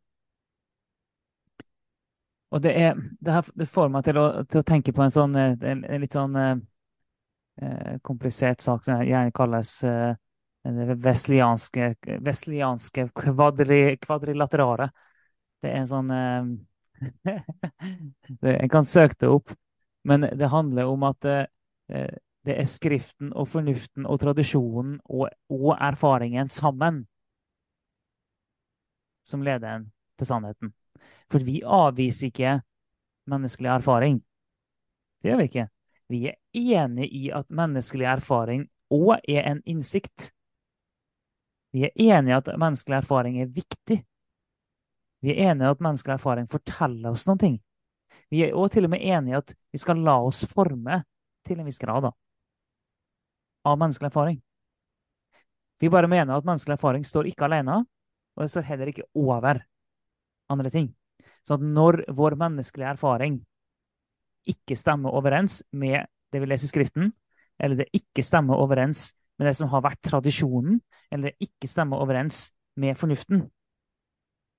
Og 2.51 2.62
det, 2.64 2.72
er, 2.80 2.96
det, 3.20 3.32
her, 3.32 3.51
det 3.55 3.68
får 3.68 3.90
meg 3.92 4.07
til 4.07 4.18
å, 4.20 4.26
til 4.49 4.62
å, 4.62 4.66
tenke 4.66 4.92
på 4.96 5.05
en 5.05 5.12
sånn 5.12 5.36
en, 5.36 5.84
en 5.84 6.01
litt 6.01 6.16
sånn 6.16 6.36
eh, 6.40 6.55
eh 7.61 7.99
komplisert 8.03 8.64
sak 8.64 8.86
som 8.86 9.03
gjerne 9.05 9.34
kalles 9.36 9.74
eh, 9.84 10.14
vestlianske, 10.64 11.94
vestlianske 12.24 13.09
kvadri, 13.14 13.82
kvadrilaterare. 14.01 14.88
Det 15.61 15.70
er 15.70 15.82
en 15.82 15.90
sånn 15.92 16.11
eh, 16.14 16.51
En 18.62 18.70
kan 18.72 18.86
søke 18.86 19.16
det 19.20 19.28
opp, 19.30 19.53
men 20.05 20.26
det 20.38 20.51
handler 20.51 20.90
om 20.90 21.05
at 21.09 21.20
det, 21.22 21.38
det 22.46 22.57
er 22.59 22.68
Skriften 22.68 23.32
og 23.32 23.49
fornuften 23.49 24.07
og 24.07 24.20
tradisjonen 24.22 24.99
og, 25.05 25.28
og 25.53 25.70
erfaringen 25.74 26.51
sammen 26.53 27.05
som 29.28 29.42
leder 29.44 29.76
en 29.76 29.88
til 30.18 30.26
sannheten. 30.26 30.72
For 31.28 31.44
vi 31.44 31.61
avviser 31.62 32.30
ikke 32.30 32.59
menneskelig 33.28 33.70
erfaring. 33.74 34.22
Det 35.20 35.30
gjør 35.30 35.42
vi 35.42 35.49
ikke. 35.51 35.68
Vi 36.09 36.20
er 36.30 36.38
enig 36.57 37.11
i 37.12 37.28
at 37.34 37.51
menneskelig 37.53 38.09
erfaring 38.09 38.64
òg 38.94 39.18
er 39.28 39.51
en 39.51 39.61
innsikt. 39.68 40.30
Vi 41.72 41.84
er 41.84 41.92
enige 41.92 42.32
i 42.32 42.38
at 42.38 42.49
menneskelig 42.57 42.96
erfaring 43.03 43.40
er 43.42 43.53
viktig. 43.53 44.01
Vi 45.25 45.35
er 45.35 45.51
enige 45.51 45.66
i 45.66 45.75
at 45.75 45.83
menneskelig 45.83 46.14
erfaring 46.14 46.49
forteller 46.51 47.11
oss 47.11 47.27
noen 47.29 47.41
ting. 47.43 47.57
Vi 48.31 48.45
er 48.45 48.55
også 48.55 48.77
til 48.77 48.89
og 48.89 48.93
med 48.93 49.03
enige 49.03 49.35
i 49.35 49.39
at 49.39 49.55
vi 49.73 49.81
skal 49.83 50.03
la 50.05 50.19
oss 50.23 50.45
forme 50.51 51.03
til 51.49 51.59
en 51.59 51.66
viss 51.69 51.81
grad 51.81 52.05
da, 52.07 52.12
av 53.66 53.79
menneskelig 53.81 54.11
erfaring. 54.11 54.39
Vi 55.79 55.91
bare 55.91 56.11
mener 56.11 56.37
at 56.37 56.47
menneskelig 56.47 56.77
erfaring 56.77 57.07
står 57.07 57.31
ikke 57.31 57.47
alene, 57.47 57.81
og 58.37 58.45
det 58.45 58.51
står 58.53 58.66
heller 58.69 58.91
ikke 58.91 59.07
over 59.19 59.62
andre 60.53 60.71
ting. 60.75 60.91
Så 61.47 61.57
at 61.57 61.64
når 61.64 62.03
vår 62.14 62.37
menneskelige 62.39 62.93
erfaring 62.93 63.39
ikke 64.49 64.77
stemmer 64.79 65.14
overens 65.16 65.62
med 65.73 66.07
det 66.33 66.43
vi 66.43 66.49
leser 66.49 66.69
i 66.69 66.73
Skriften, 66.73 67.12
eller 67.59 67.81
det 67.81 67.89
ikke 67.97 68.23
stemmer 68.23 68.59
overens 68.61 69.12
med 69.39 69.49
det 69.49 69.57
som 69.59 69.71
har 69.73 69.83
vært 69.87 70.03
tradisjonen, 70.05 70.81
eller 71.11 71.31
det 71.31 71.49
ikke 71.49 71.71
stemmer 71.71 72.03
overens 72.03 72.49
med 72.79 72.99
fornuften, 72.99 73.47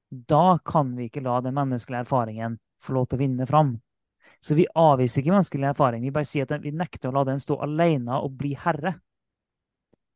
da 0.09 0.59
kan 0.65 0.95
vi 0.97 1.09
ikke 1.09 1.23
la 1.25 1.39
den 1.41 1.55
menneskelige 1.57 2.03
erfaringen 2.05 2.57
få 2.81 2.95
lov 2.95 3.09
til 3.09 3.19
å 3.19 3.23
vinne 3.23 3.45
fram. 3.49 3.75
Så 4.41 4.55
vi 4.55 4.65
avviser 4.75 5.21
ikke 5.21 5.35
menneskelig 5.35 5.69
erfaring. 5.73 6.03
Vi 6.03 6.15
bare 6.15 6.27
sier 6.27 6.47
at 6.47 6.63
vi 6.63 6.71
nekter 6.71 7.11
å 7.11 7.17
la 7.17 7.25
den 7.27 7.41
stå 7.43 7.59
alene 7.65 8.19
og 8.23 8.37
bli 8.39 8.53
herre. 8.57 8.95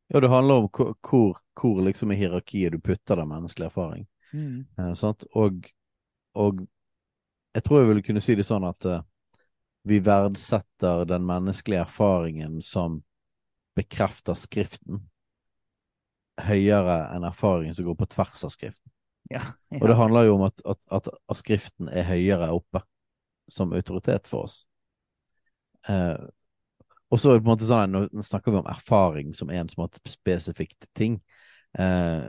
Ja, 0.08 0.20
det 0.20 0.28
handler 0.28 0.64
om 0.64 0.68
hvor, 0.68 1.38
hvor 1.60 1.80
liksom 1.84 2.12
i 2.12 2.18
hierarkiet 2.18 2.72
du 2.72 2.80
putter 2.80 3.16
den 3.20 3.28
menneskelige 3.28 3.70
erfaring. 3.72 4.06
Mm. 4.32 4.64
Eh, 4.78 5.04
og, 5.32 5.66
og, 6.34 6.62
jeg 7.54 7.64
tror 7.64 7.80
jeg 7.80 7.88
ville 7.88 8.04
kunne 8.04 8.22
si 8.24 8.34
det 8.34 8.46
sånn 8.48 8.66
at 8.66 8.86
uh, 8.88 9.02
vi 9.86 10.00
verdsetter 10.02 11.04
den 11.06 11.26
menneskelige 11.28 11.84
erfaringen 11.84 12.58
som 12.64 12.98
bekrefter 13.78 14.34
Skriften, 14.38 15.04
høyere 16.40 16.96
enn 17.14 17.26
erfaringen 17.28 17.76
som 17.76 17.86
går 17.86 17.98
på 18.00 18.08
tvers 18.16 18.42
av 18.46 18.52
Skriften. 18.54 18.93
Ja, 19.32 19.40
ja. 19.72 19.80
Og 19.80 19.88
det 19.88 19.96
handler 19.96 20.26
jo 20.28 20.36
om 20.36 20.46
at, 20.46 20.60
at, 20.68 21.08
at, 21.08 21.36
Skriften 21.38 21.88
er 21.88 22.04
høyere 22.08 22.50
oppe 22.52 22.82
som 23.48 23.72
autoritet 23.76 24.28
for 24.28 24.48
oss. 24.48 24.58
Eh, 25.88 26.20
og 27.12 27.20
så 27.20 27.34
på 27.34 27.42
en 27.42 27.50
måte 27.52 27.68
sånn, 27.68 27.92
Nå 27.94 28.24
snakker 28.24 28.52
vi 28.52 28.60
om 28.60 28.70
erfaring 28.70 29.34
som 29.36 29.52
en 29.52 29.70
måte, 29.78 30.00
spesifikt 30.08 30.88
ting. 30.96 31.20
Eh, 31.78 32.24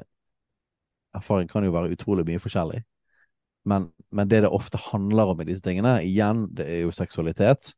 erfaring 1.16 1.50
kan 1.52 1.66
jo 1.66 1.74
være 1.76 1.96
utrolig 1.96 2.26
mye 2.28 2.42
forskjellig. 2.44 2.84
Men, 3.66 3.90
men, 4.14 4.30
det 4.30 4.44
det 4.46 4.52
ofte 4.54 4.78
handler 4.78 5.32
om 5.32 5.42
i 5.42 5.48
disse 5.48 5.64
tingene, 5.66 5.98
igjen, 6.06 6.46
det 6.54 6.68
er 6.70 6.84
jo 6.84 6.94
seksualitet 6.94 7.74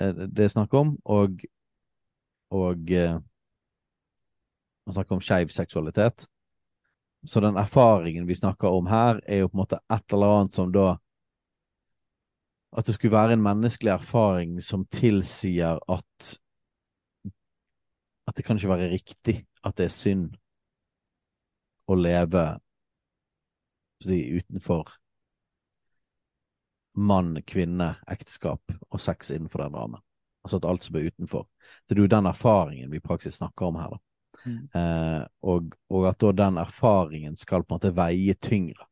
eh, 0.00 0.14
det 0.14 0.46
er 0.46 0.54
snakk 0.54 0.72
om, 0.74 0.94
og, 1.04 1.42
og 2.54 2.92
eh, 2.96 3.18
Man 4.86 4.94
snakker 4.94 5.16
om 5.16 5.20
skeiv 5.20 5.50
seksualitet. 5.50 6.28
Så 7.24 7.40
den 7.40 7.56
erfaringen 7.56 8.26
vi 8.26 8.34
snakker 8.34 8.68
om 8.68 8.86
her, 8.86 9.20
er 9.26 9.42
jo 9.42 9.48
på 9.48 9.56
en 9.56 9.62
måte 9.62 9.80
et 9.92 10.12
eller 10.12 10.40
annet 10.40 10.54
som 10.54 10.72
da 10.72 10.96
At 12.76 12.86
det 12.86 12.94
skulle 12.94 13.16
være 13.16 13.32
en 13.32 13.42
menneskelig 13.42 13.92
erfaring 13.94 14.58
som 14.62 14.84
tilsier 14.92 15.78
at 15.88 16.38
At 18.26 18.36
det 18.36 18.44
kan 18.44 18.56
ikke 18.56 18.68
være 18.68 18.90
riktig 18.90 19.46
at 19.64 19.76
det 19.78 19.86
er 19.86 19.94
synd 19.94 20.36
å 21.86 21.94
leve 21.94 22.42
si, 24.02 24.18
utenfor 24.38 24.90
mann, 26.96 27.42
kvinne, 27.46 27.94
ekteskap 28.08 28.72
og 28.88 29.00
sex 29.00 29.30
innenfor 29.30 29.62
den 29.64 29.76
rammen. 29.76 30.02
Altså 30.44 30.60
at 30.60 30.68
alt 30.70 30.86
som 30.86 30.96
er 30.96 31.10
utenfor. 31.10 31.46
Det 31.86 31.96
er 31.96 32.04
jo 32.04 32.10
den 32.10 32.28
erfaringen 32.30 32.90
vi 32.90 33.00
i 33.00 33.04
praksis 33.04 33.40
snakker 33.40 33.68
om 33.68 33.78
her, 33.80 33.96
da. 33.96 34.05
Mm. 34.46 34.68
Eh, 34.74 35.22
og, 35.42 35.72
og, 35.90 36.06
at 36.08 36.20
da 36.22 36.32
den 36.44 36.60
erfaringen 36.62 37.36
skal 37.36 37.64
på 37.64 37.74
en 37.74 37.80
måte 37.80 37.94
veie 37.96 38.36
tyngre. 38.38 38.86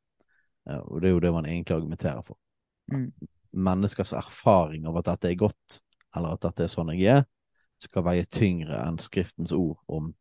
Eh, 0.68 0.80
og 0.80 1.00
det 1.00 1.10
er 1.10 1.14
jo 1.14 1.22
det 1.22 1.32
man 1.36 1.46
egentlig 1.46 1.76
argumenterer 1.76 2.24
for. 2.26 2.38
Mm. 2.92 3.08
Menneskers 3.54 4.12
erfaring 4.16 4.88
av 4.90 4.98
at 5.00 5.12
dette 5.12 5.30
er 5.30 5.40
godt, 5.40 5.80
eller 6.16 6.34
at 6.34 6.44
dette 6.44 6.66
er 6.66 6.72
sånn 6.72 6.92
jeg 6.96 7.20
er, 7.20 7.24
skal 7.82 8.06
veie 8.06 8.26
tyngre 8.30 8.78
enn 8.86 9.00
Skriftens 9.02 9.52
ord 9.54 9.80
om 9.90 10.12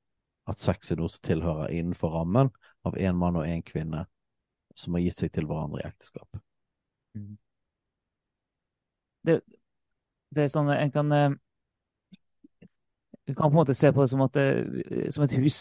at 0.49 0.59
sex 0.59 0.91
er 0.91 0.99
noe 0.99 1.11
som 1.11 1.23
tilhører 1.23 1.71
innenfor 1.71 2.11
rammen 2.17 2.49
av 2.83 2.97
én 2.99 3.15
mann 3.15 3.37
og 3.39 3.47
én 3.47 3.63
kvinne 3.63 4.03
som 4.75 4.97
har 4.97 5.05
gitt 5.05 5.21
seg 5.21 5.31
til 5.33 5.47
hverandre 5.47 5.79
i 5.83 5.87
ekteskap. 5.87 6.41
Mm. 7.15 7.37
Det, 9.23 9.37
det, 10.33 10.43
er 10.43 10.51
sånn 10.51 10.71
en 10.73 10.91
kan 10.91 11.15
eh, 11.15 11.35
vi 13.27 13.35
kan 13.35 13.47
på 13.47 13.53
en 13.53 13.61
måte 13.61 13.75
se 13.77 13.91
på 13.93 14.03
det 14.03 14.11
som, 14.11 14.21
at, 14.25 14.39
som 15.15 15.23
et 15.23 15.35
hus, 15.39 15.59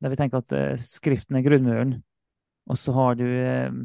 der 0.00 0.12
vi 0.12 0.18
tenker 0.20 0.40
at 0.40 0.54
uh, 0.54 0.76
Skriften 0.80 1.36
er 1.36 1.44
grunnmuren. 1.44 1.96
Og 2.70 2.78
så 2.78 2.92
du 3.18 3.26
uh, 3.26 3.80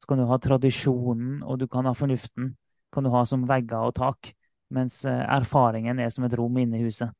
så 0.00 0.08
kan 0.08 0.20
du 0.20 0.26
ha 0.28 0.38
tradisjonen, 0.38 1.42
og 1.42 1.60
du 1.60 1.66
kan 1.68 1.86
ha 1.86 1.94
fornuften. 1.94 2.56
kan 2.92 3.04
du 3.04 3.10
ha 3.10 3.24
som 3.24 3.46
vegger 3.48 3.88
og 3.88 3.94
tak. 3.94 4.32
Mens 4.70 5.04
erfaringen 5.04 5.98
er 5.98 6.08
som 6.10 6.24
et 6.24 6.34
rom 6.38 6.56
inne 6.58 6.78
i 6.78 6.84
huset. 6.84 7.10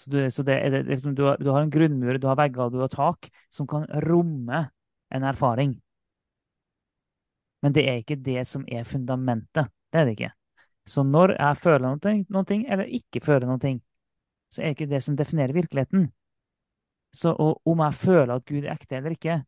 Så, 0.00 0.10
du, 0.10 0.18
så 0.30 0.42
det, 0.42 0.56
det, 0.72 0.82
liksom, 0.86 1.14
du, 1.14 1.24
har, 1.24 1.36
du, 1.36 1.50
har, 1.50 1.62
en 1.62 1.70
grunnmur, 1.70 2.18
du 2.18 2.26
har 2.26 2.38
vegger 2.38 2.66
og 2.66 2.72
du 2.72 2.80
har 2.80 2.88
tak 2.88 3.28
som 3.52 3.66
kan 3.68 3.84
romme 4.06 4.62
en 5.10 5.26
erfaring. 5.28 5.74
Men 7.62 7.74
det 7.76 7.84
er 7.84 8.00
ikke 8.00 8.16
det 8.16 8.46
som 8.48 8.64
er 8.68 8.86
fundamentet. 8.88 9.68
Det 9.92 10.00
er 10.00 10.08
det 10.08 10.16
ikke. 10.16 10.32
Så 10.88 11.04
når 11.04 11.34
jeg 11.36 11.58
føler 11.60 11.84
noe, 11.84 12.14
noe 12.32 12.58
eller 12.64 12.94
ikke 12.96 13.20
føler 13.20 13.50
noe, 13.50 13.74
så 14.50 14.62
er 14.62 14.70
det 14.70 14.78
ikke 14.78 14.90
det 14.90 15.02
som 15.04 15.16
definerer 15.16 15.56
virkeligheten. 15.56 16.08
Så 17.14 17.34
om 17.38 17.82
jeg 17.84 17.94
føler 17.98 18.34
at 18.34 18.46
Gud 18.46 18.64
er 18.64 18.74
ekte 18.74 18.98
eller 18.98 19.14
ikke, 19.16 19.40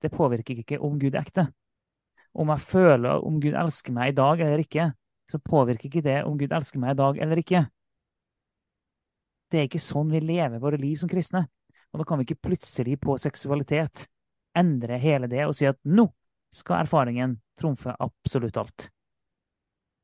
det 0.00 0.12
påvirker 0.12 0.62
ikke 0.62 0.80
om 0.80 0.98
Gud 1.00 1.14
er 1.14 1.24
ekte. 1.24 1.46
Om 2.32 2.52
jeg 2.54 2.64
føler 2.64 3.26
om 3.26 3.40
Gud 3.42 3.56
elsker 3.58 3.92
meg 3.92 4.12
i 4.12 4.16
dag 4.16 4.40
eller 4.40 4.62
ikke, 4.62 4.90
så 5.30 5.38
påvirker 5.38 5.88
ikke 5.88 6.04
det 6.06 6.20
om 6.24 6.38
Gud 6.38 6.52
elsker 6.52 6.80
meg 6.82 6.94
i 6.94 7.00
dag 7.00 7.18
eller 7.24 7.42
ikke. 7.42 7.64
Det 9.50 9.58
er 9.58 9.66
ikke 9.66 9.82
sånn 9.82 10.12
vi 10.12 10.22
lever 10.22 10.62
våre 10.62 10.78
liv 10.78 10.96
som 11.00 11.10
kristne. 11.10 11.44
Og 11.90 12.00
da 12.00 12.06
kan 12.06 12.20
vi 12.20 12.28
ikke 12.28 12.46
plutselig 12.48 13.00
på 13.02 13.16
seksualitet 13.18 14.06
endre 14.56 14.98
hele 15.02 15.28
det 15.30 15.42
og 15.46 15.56
si 15.58 15.66
at 15.66 15.78
nå 15.86 16.06
skal 16.54 16.84
erfaringen 16.84 17.36
trumfe 17.58 17.94
absolutt 17.98 18.58
alt. 18.58 18.88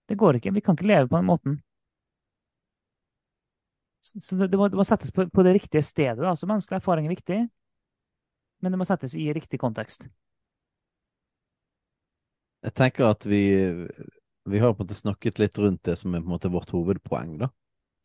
Det 0.07 0.19
går 0.19 0.39
ikke. 0.39 0.53
Vi 0.55 0.63
kan 0.63 0.77
ikke 0.77 0.87
leve 0.87 1.09
på 1.11 1.19
den 1.19 1.27
måten. 1.27 1.57
Så 4.07 4.37
det, 4.39 4.55
må, 4.55 4.69
det 4.71 4.79
må, 4.79 4.85
settes 4.87 5.11
på, 5.11 5.27
på, 5.33 5.43
det 5.43 5.57
riktige 5.57 5.83
stedet. 5.83 6.23
Da. 6.23 6.35
Så 6.39 6.47
menneskelig 6.47 6.79
erfaring 6.79 7.09
er 7.09 7.15
viktig, 7.17 7.41
men 8.63 8.75
det 8.75 8.79
må 8.79 8.87
settes 8.87 9.17
i 9.19 9.27
riktig 9.35 9.59
kontekst. 9.63 10.07
Jeg 12.67 12.75
tenker 12.75 13.11
at 13.11 13.27
vi, 13.29 13.43
vi 14.47 14.61
har 14.63 14.75
på 14.75 14.83
en 14.83 14.87
måte 14.87 14.99
snakket 14.99 15.41
litt 15.43 15.59
rundt 15.59 15.83
det 15.87 15.97
som 15.99 16.15
er 16.15 16.23
på 16.23 16.31
en 16.31 16.35
måte 16.37 16.51
vårt 16.55 16.71
hovedpoeng, 16.75 17.37
da. 17.43 17.51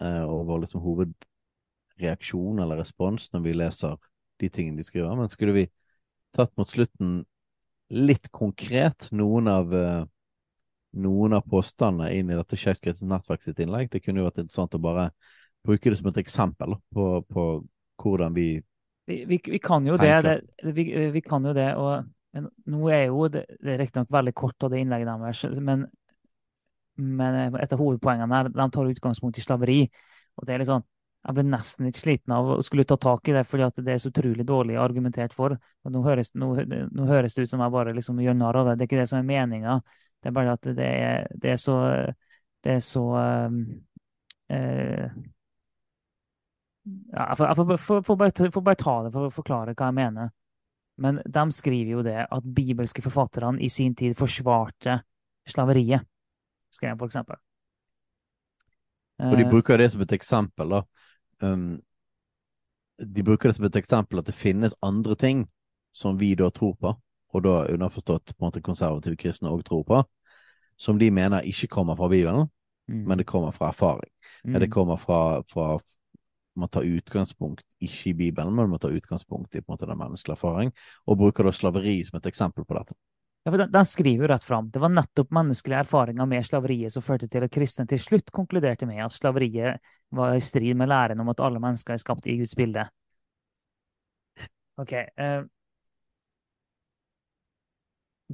Eh, 0.02 0.24
og 0.26 0.47
vår 0.49 0.64
liksom 0.64 0.82
hovedreaksjon 0.86 2.62
eller 2.64 2.82
respons 2.82 3.30
når 3.34 3.45
vi 3.45 3.58
leser 3.58 3.99
de 4.41 4.49
tingene 4.49 4.82
de 4.82 4.88
skriver. 4.88 5.14
Men 5.18 5.30
skulle 5.30 5.56
vi 5.56 5.68
tatt 6.36 6.54
mot 6.58 6.70
slutten 6.70 7.22
litt 7.91 8.30
konkret 8.34 9.10
noen 9.12 9.49
av 9.52 9.74
uh, 9.76 10.04
noen 10.91 11.36
av 11.38 11.45
påstandene 11.47 12.12
inn 12.16 12.32
i 12.32 12.38
dette 12.38 12.58
Skeivt 12.60 13.04
nettverk 13.08 13.43
sitt 13.43 13.60
innlegg. 13.64 13.89
Det 13.91 14.02
kunne 14.04 14.22
jo 14.22 14.28
vært 14.28 14.41
interessant 14.43 14.76
å 14.76 14.82
bare 14.84 15.10
bruke 15.66 15.89
det 15.89 15.99
som 15.99 16.09
et 16.12 16.20
eksempel 16.22 16.76
på, 16.93 17.07
på 17.30 17.47
hvordan 18.01 18.34
vi 18.36 18.49
vi, 19.05 19.26
vi, 19.26 19.41
vi, 19.45 19.59
kan 19.59 19.86
jo 19.86 19.97
det, 19.97 20.22
det 20.24 20.74
vi, 20.74 20.84
vi, 21.12 21.22
kan 21.22 21.45
jo 21.45 21.53
det, 21.57 21.74
og 21.76 22.05
nå 22.70 22.89
er 22.93 23.07
jo 23.09 23.26
det, 23.28 23.43
det 23.59 23.74
er 23.74 23.82
riktignok 23.82 24.12
veldig 24.14 24.34
kort 24.38 24.64
av 24.64 24.72
det 24.72 24.80
innlegget 24.84 25.09
deres, 25.09 25.41
men, 25.59 25.84
men 26.95 27.57
et 27.59 27.74
av 27.74 27.82
hovedpoengene 27.82 28.38
her, 28.38 28.51
de 28.53 28.68
tar 28.72 28.91
utgangspunkt 28.93 29.39
i 29.41 29.43
slaveri. 29.43 29.82
Og 30.39 30.47
det 30.47 30.53
er 30.53 30.64
litt 30.64 30.72
sånn, 30.72 30.86
Jeg 31.22 31.38
ble 31.38 31.43
nesten 31.45 31.86
litt 31.86 31.97
sliten 31.99 32.34
av 32.34 32.47
å 32.49 32.62
skulle 32.66 32.86
ta 32.88 32.95
tak 32.97 33.28
i 33.30 33.34
det, 33.36 33.43
fordi 33.45 33.66
at 33.68 33.82
det 33.86 33.93
er 33.93 33.99
så 34.01 34.09
utrolig 34.09 34.45
dårlig 34.47 34.78
argumentert 34.82 35.36
for. 35.38 35.53
Nå 35.86 36.01
høres, 36.01 36.32
nå, 36.34 36.53
nå 36.66 37.05
høres 37.05 37.36
det 37.36 37.43
ut 37.45 37.51
som 37.51 37.62
jeg 37.62 37.74
bare 37.76 37.93
liksom 37.93 38.22
gjør 38.24 38.39
narr 38.39 38.57
av 38.57 38.70
det. 38.70 38.80
Det 38.80 38.86
er 38.86 38.89
ikke 38.89 39.01
det 39.03 39.12
som 39.12 39.20
er 39.20 39.28
meninga. 39.28 39.76
Det 40.22 40.32
er 40.32 40.34
bare 40.34 40.55
at 40.57 40.72
det 40.80 40.88
er, 40.88 41.28
det 41.43 41.51
er 41.51 41.59
så, 41.62 41.76
det 42.64 42.74
er 42.74 42.82
så 42.86 43.05
øh, 43.20 43.62
eh, 44.55 45.14
ja, 46.84 47.28
jeg 47.30 47.38
får, 47.38 47.56
får, 47.56 47.78
får, 47.78 48.04
får, 48.04 48.16
bare, 48.18 48.52
får, 48.52 48.62
bare, 48.62 48.80
ta 48.80 48.96
det 49.06 49.12
for 49.14 49.28
å 49.28 49.34
forklare 49.34 49.76
hva 49.76 49.90
jeg 49.90 49.98
mener. 49.98 50.32
Men 51.02 51.22
de 51.26 51.44
skriver 51.54 51.94
jo 51.96 52.04
det 52.06 52.18
at 52.26 52.50
bibelske 52.58 53.04
forfatterne 53.06 53.62
i 53.62 53.70
sin 53.70 53.96
tid 53.98 54.18
forsvarte 54.18 55.00
slaveriet, 55.50 56.06
skrev 56.74 56.98
for 56.98 57.10
eksempel. 57.10 57.40
Og 59.22 59.38
de 59.38 59.46
eh, 59.46 59.50
bruker 59.50 59.82
det 59.82 59.92
som 59.94 60.02
et 60.02 60.14
eksempel, 60.18 60.76
da. 60.78 60.82
Um, 61.42 61.80
de 63.02 63.24
bruker 63.26 63.50
det 63.50 63.58
som 63.58 63.66
et 63.66 63.78
eksempel 63.80 64.22
at 64.22 64.30
det 64.30 64.38
finnes 64.38 64.78
andre 64.86 65.16
ting 65.18 65.46
som 65.96 66.18
vi 66.20 66.34
da 66.38 66.50
tror 66.54 66.76
på, 66.82 66.94
og 67.32 67.46
da 67.46 67.64
underforstått 67.72 68.34
på 68.36 68.42
en 68.42 68.50
måte 68.50 68.64
konservative 68.66 69.18
kristne 69.20 69.52
òg 69.52 69.64
tror 69.68 69.86
på, 69.88 70.02
som 70.78 71.00
de 71.02 71.10
mener 71.14 71.46
ikke 71.48 71.70
kommer 71.72 71.98
fra 71.98 72.10
Bibelen, 72.10 72.50
mm. 72.90 73.02
men 73.08 73.22
det 73.22 73.28
kommer 73.30 73.54
fra 73.56 73.70
erfaring. 73.70 74.10
Mm. 74.46 74.60
Det 74.60 74.70
kommer 74.74 74.98
fra, 75.02 75.42
fra 75.50 75.76
må 76.60 76.68
ta 76.68 76.84
utgangspunkt 76.84 77.64
ikke 77.84 78.12
i 78.12 78.18
Bibelen, 78.26 78.54
men 78.56 78.72
må 78.72 78.80
ta 78.82 78.91
utgangspunkt 78.91 79.56
i 79.56 79.62
på 79.62 79.72
en 79.72 79.76
måte 79.76 79.88
den 79.89 79.99
menneskelige 79.99 80.38
erfaring, 80.38 80.74
og 81.08 81.20
bruker 81.22 81.47
da 81.47 81.54
slaveri 81.56 81.99
som 82.08 82.20
et 82.20 82.30
eksempel 82.32 82.68
på 82.68 82.78
dette. 82.78 82.97
Ja, 83.41 83.49
for 83.49 83.58
den, 83.58 83.72
den 83.74 83.88
skriver 83.89 84.28
jo 84.28 84.30
rett 84.30 84.45
fram. 84.45 84.68
Det 84.70 84.82
var 84.84 84.91
nettopp 84.93 85.32
menneskelige 85.34 85.80
erfaringer 85.82 86.28
med 86.30 86.45
slaveriet 86.45 86.93
som 86.93 87.06
førte 87.06 87.30
til 87.32 87.47
at 87.47 87.54
kristne 87.54 87.88
til 87.89 88.02
slutt 88.02 88.30
konkluderte 88.36 88.86
med 88.86 89.02
at 89.02 89.16
slaveriet 89.16 89.82
var 90.14 90.36
i 90.36 90.43
strid 90.43 90.78
med 90.78 90.91
læren 90.91 91.24
om 91.24 91.32
at 91.34 91.41
alle 91.41 91.62
mennesker 91.64 91.95
er 91.95 92.04
skapt 92.04 92.28
i 92.30 92.38
Guds 92.38 92.54
bilde. 92.60 92.86
Ok, 94.82 94.93
uh, 95.18 95.41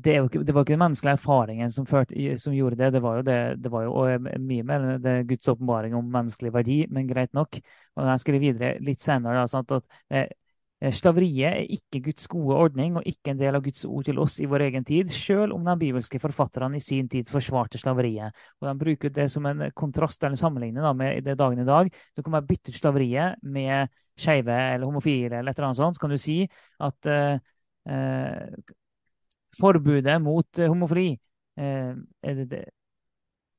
det, 0.04 0.16
ikke, 0.22 0.42
det, 0.46 0.54
var 0.56 0.66
ikke 0.66 0.76
den 0.76 0.84
menneskelige 0.84 1.18
erfaringen 1.18 1.72
som, 1.74 1.86
førte, 1.90 2.38
som, 2.42 2.56
gjorde 2.56 2.80
det. 2.80 2.92
Det 2.96 3.02
var 3.04 3.20
jo, 3.20 3.28
det, 3.28 3.38
det 3.64 3.72
var 3.74 3.86
jo 3.86 4.08
mye 4.50 4.66
mer 4.68 4.90
det 5.04 5.16
Guds 5.30 5.54
åpenbaring 5.54 5.96
om 5.98 6.12
menneskelig 6.14 6.54
verdi, 6.54 6.82
men 6.94 7.10
greit 7.10 7.34
nok. 7.38 7.60
Og 7.98 8.12
jeg 8.12 8.24
skriver 8.24 8.46
videre 8.46 8.74
litt 8.84 9.04
senere 9.04 9.42
da, 9.42 9.48
sånn 9.52 9.66
at, 9.68 9.88
at, 10.12 10.36
Eh, 10.78 10.94
slaveriet 10.94 11.56
er 11.56 11.72
ikke 11.74 12.04
Guds 12.06 12.28
gode 12.30 12.54
ordning 12.62 13.00
og 13.00 13.06
ikke 13.10 13.32
en 13.34 13.40
del 13.40 13.56
av 13.58 13.64
Guds 13.66 13.82
ord 13.90 14.06
til 14.06 14.20
oss 14.22 14.36
i 14.44 14.46
vår 14.50 14.68
egen 14.68 14.84
tid, 14.86 15.10
selv 15.10 15.56
om 15.56 15.64
de 15.66 15.74
bibelske 15.82 16.20
forfatterne 16.22 16.78
i 16.78 16.84
sin 16.84 17.08
tid 17.10 17.30
forsvarte 17.34 17.82
slaveriet. 17.82 18.36
Og 18.62 18.68
De 18.70 18.76
bruker 18.84 19.14
det 19.14 19.26
som 19.34 19.46
en 19.50 19.72
kontrast 19.74 20.24
eller 20.24 20.38
sammenligning 20.38 20.86
da, 20.86 20.94
med 20.94 21.24
det 21.26 21.38
dagen 21.40 21.64
i 21.64 21.66
dag. 21.66 21.90
Du 22.14 22.22
kan 22.22 22.38
bare 22.38 22.46
bytte 22.46 22.70
ut 22.70 22.78
slaveriet 22.78 23.42
med 23.42 23.90
skeive 24.18 24.54
eller 24.54 24.86
homofile, 24.86 25.40
eller 25.40 25.52
et 25.52 25.58
eller 25.58 25.72
annet 25.72 25.82
sånt. 25.82 25.98
Så 25.98 26.04
kan 26.06 26.14
du 26.14 26.22
si 26.22 26.38
at 26.86 27.10
uh, 27.10 28.77
forbudet 29.56 30.18
mot 30.22 30.60
homofili 30.68 31.14
uh, 31.60 31.94
det, 32.22 32.50
det, 32.52 32.66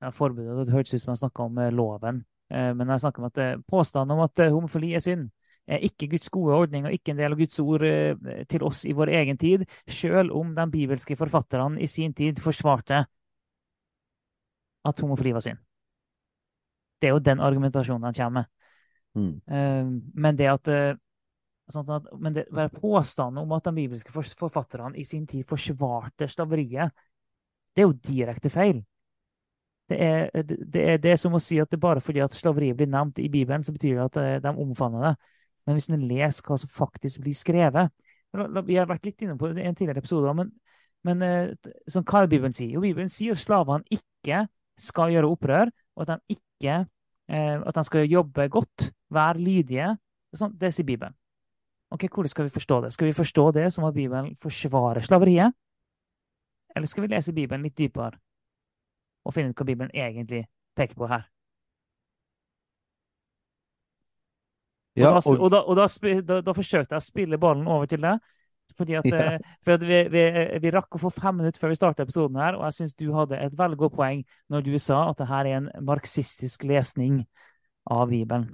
ja, 0.03 0.13
Forbudet 0.15 0.67
det 0.67 0.75
hørtes 0.75 0.95
ut 0.95 1.03
som 1.03 1.15
jeg 1.15 1.23
snakka 1.25 1.49
om 1.49 1.59
loven. 1.75 2.25
men 2.49 2.89
jeg 2.89 3.01
snakker 3.01 3.21
om 3.21 3.27
at 3.27 3.65
påstanden 3.69 4.15
om 4.15 4.21
at 4.25 4.41
homofili 4.53 4.95
er 4.95 5.03
synd, 5.05 5.27
er 5.69 5.85
ikke 5.85 6.09
Guds 6.09 6.31
gode 6.33 6.57
ordning 6.57 6.87
og 6.87 6.95
ikke 6.97 7.13
en 7.13 7.21
del 7.21 7.35
av 7.35 7.39
Guds 7.39 7.61
ord 7.61 7.85
eh, 7.85 8.45
til 8.49 8.65
oss 8.67 8.85
i 8.89 8.95
vår 8.97 9.13
egen 9.21 9.39
tid, 9.41 9.65
sjøl 9.89 10.33
om 10.35 10.55
de 10.57 10.67
bibelske 10.73 11.17
forfatterne 11.19 11.83
i 11.83 11.89
sin 11.91 12.15
tid 12.17 12.41
forsvarte 12.43 13.03
at 14.89 15.03
homofili 15.05 15.35
var 15.37 15.45
synd. 15.45 15.61
Det 16.99 17.11
er 17.11 17.15
jo 17.15 17.23
den 17.23 17.43
argumentasjonen 17.45 18.09
han 18.09 18.17
kommer 18.17 18.41
med. 18.41 18.55
Mm. 19.19 20.01
Men 20.15 20.37
det 20.39 20.49
at, 20.51 20.69
sånn 21.73 21.91
at 21.93 22.07
men 22.21 22.37
det, 22.37 22.47
påstanden 22.79 23.43
om 23.43 23.53
at 23.57 23.67
de 23.69 23.75
bibelske 23.77 24.13
forfatterne 24.13 24.97
i 24.99 25.05
sin 25.07 25.27
tid 25.29 25.47
forsvarte 25.49 26.29
slaveriet, 26.31 26.95
det 27.75 27.85
er 27.85 27.89
jo 27.89 27.99
direkte 28.09 28.51
feil. 28.53 28.81
Det 29.89 29.99
er, 30.05 30.31
det, 30.45 30.81
er, 30.83 30.99
det 31.01 31.13
er, 31.15 31.21
som 31.21 31.37
å 31.37 31.41
si 31.41 31.57
at 31.63 31.71
det 31.73 31.81
bare 31.81 32.03
fordi 32.05 32.21
at 32.21 32.37
slaveriet 32.37 32.77
blir 32.77 32.91
nevnt 32.93 33.21
i 33.23 33.31
Bibelen, 33.33 33.65
så 33.65 33.73
betyr 33.73 33.97
det 33.97 34.09
at 34.09 34.45
de 34.45 34.53
omfavner 34.53 35.07
det. 35.07 35.15
Men 35.69 35.77
hvis 35.77 35.89
en 35.93 36.09
leser 36.09 36.45
hva 36.45 36.57
som 36.61 36.71
faktisk 36.73 37.21
blir 37.21 37.37
skrevet 37.37 37.93
Vi 38.67 38.77
har 38.77 38.89
vært 38.89 39.05
litt 39.09 39.25
inne 39.25 39.37
på 39.41 39.51
det 39.53 39.63
i 39.63 39.69
en 39.69 39.77
tidligere 39.77 40.01
episode, 40.03 40.33
men, 40.37 40.53
men 41.09 41.25
sånn, 41.89 42.05
hva 42.05 42.23
er 42.23 42.29
det 42.29 42.35
Bibelen 42.35 42.57
sier? 42.57 42.75
Jo, 42.77 42.85
Bibelen 42.85 43.13
sier 43.13 43.37
at 43.37 43.41
slavene 43.41 43.89
ikke 43.93 44.47
skal 44.79 45.13
gjøre 45.15 45.33
opprør, 45.33 45.73
og 45.97 46.05
at 46.05 46.13
de, 46.15 46.39
ikke, 46.39 46.77
eh, 47.33 47.57
at 47.59 47.79
de 47.79 47.85
skal 47.89 48.09
jobbe 48.09 48.49
godt, 48.53 48.91
være 49.13 49.43
lydige. 49.43 49.95
Sånn, 50.37 50.55
det 50.61 50.73
sier 50.77 50.87
Bibelen. 50.89 51.17
Ok, 51.91 52.05
Hvordan 52.13 52.29
skal 52.29 52.45
vi 52.45 52.53
forstå 52.53 52.81
det? 52.81 52.93
Skal 52.93 53.07
vi 53.07 53.17
forstå 53.17 53.51
det 53.57 53.73
som 53.73 53.85
at 53.85 53.95
Bibelen 53.95 54.37
forsvarer 54.43 55.01
slaveriet? 55.01 55.53
Eller 56.77 56.87
skal 56.87 57.03
vi 57.03 57.09
lese 57.15 57.33
Bibelen 57.33 57.65
litt 57.65 57.79
dypere 57.79 58.19
og 59.25 59.35
finne 59.35 59.53
ut 59.53 59.59
hva 59.61 59.67
Bibelen 59.67 59.91
egentlig 59.95 60.45
peker 60.77 60.97
på 60.97 61.09
her? 61.09 61.25
Ja, 64.99 65.15
og, 65.15 65.41
og, 65.41 65.51
da, 65.53 65.63
og 65.63 65.77
da, 65.79 65.87
da, 66.27 66.41
da, 66.43 66.55
forsøkte 66.57 66.97
jeg 66.97 67.03
å 67.03 67.07
spille 67.07 67.39
ballen 67.39 67.69
over 67.71 67.87
til 67.87 68.03
deg. 68.03 68.23
Fordi 68.77 68.97
at, 68.99 69.09
ja. 69.13 69.25
Eh, 69.37 69.57
for 69.65 69.79
at 69.79 69.85
vi, 69.87 70.01
vi, 70.13 70.23
vi, 70.63 70.73
rakk 70.75 70.99
å 70.99 71.03
få 71.03 71.13
fem 71.15 71.39
minutter 71.41 71.61
før 71.61 71.73
vi 71.73 71.79
starta 71.79 72.07
episoden, 72.07 72.41
her, 72.43 72.59
og 72.59 72.67
jeg 72.69 72.79
syns 72.81 72.97
du 72.99 73.09
hadde 73.15 73.39
et 73.41 73.59
veldig 73.59 73.79
godt 73.81 73.99
poeng 73.99 74.25
når 74.53 74.67
du 74.67 74.73
sa 74.83 75.05
at 75.11 75.21
dette 75.21 75.43
er 75.43 75.53
en 75.57 75.69
marxistisk 75.87 76.67
lesning 76.69 77.23
av 77.89 78.09
Bibelen. 78.11 78.51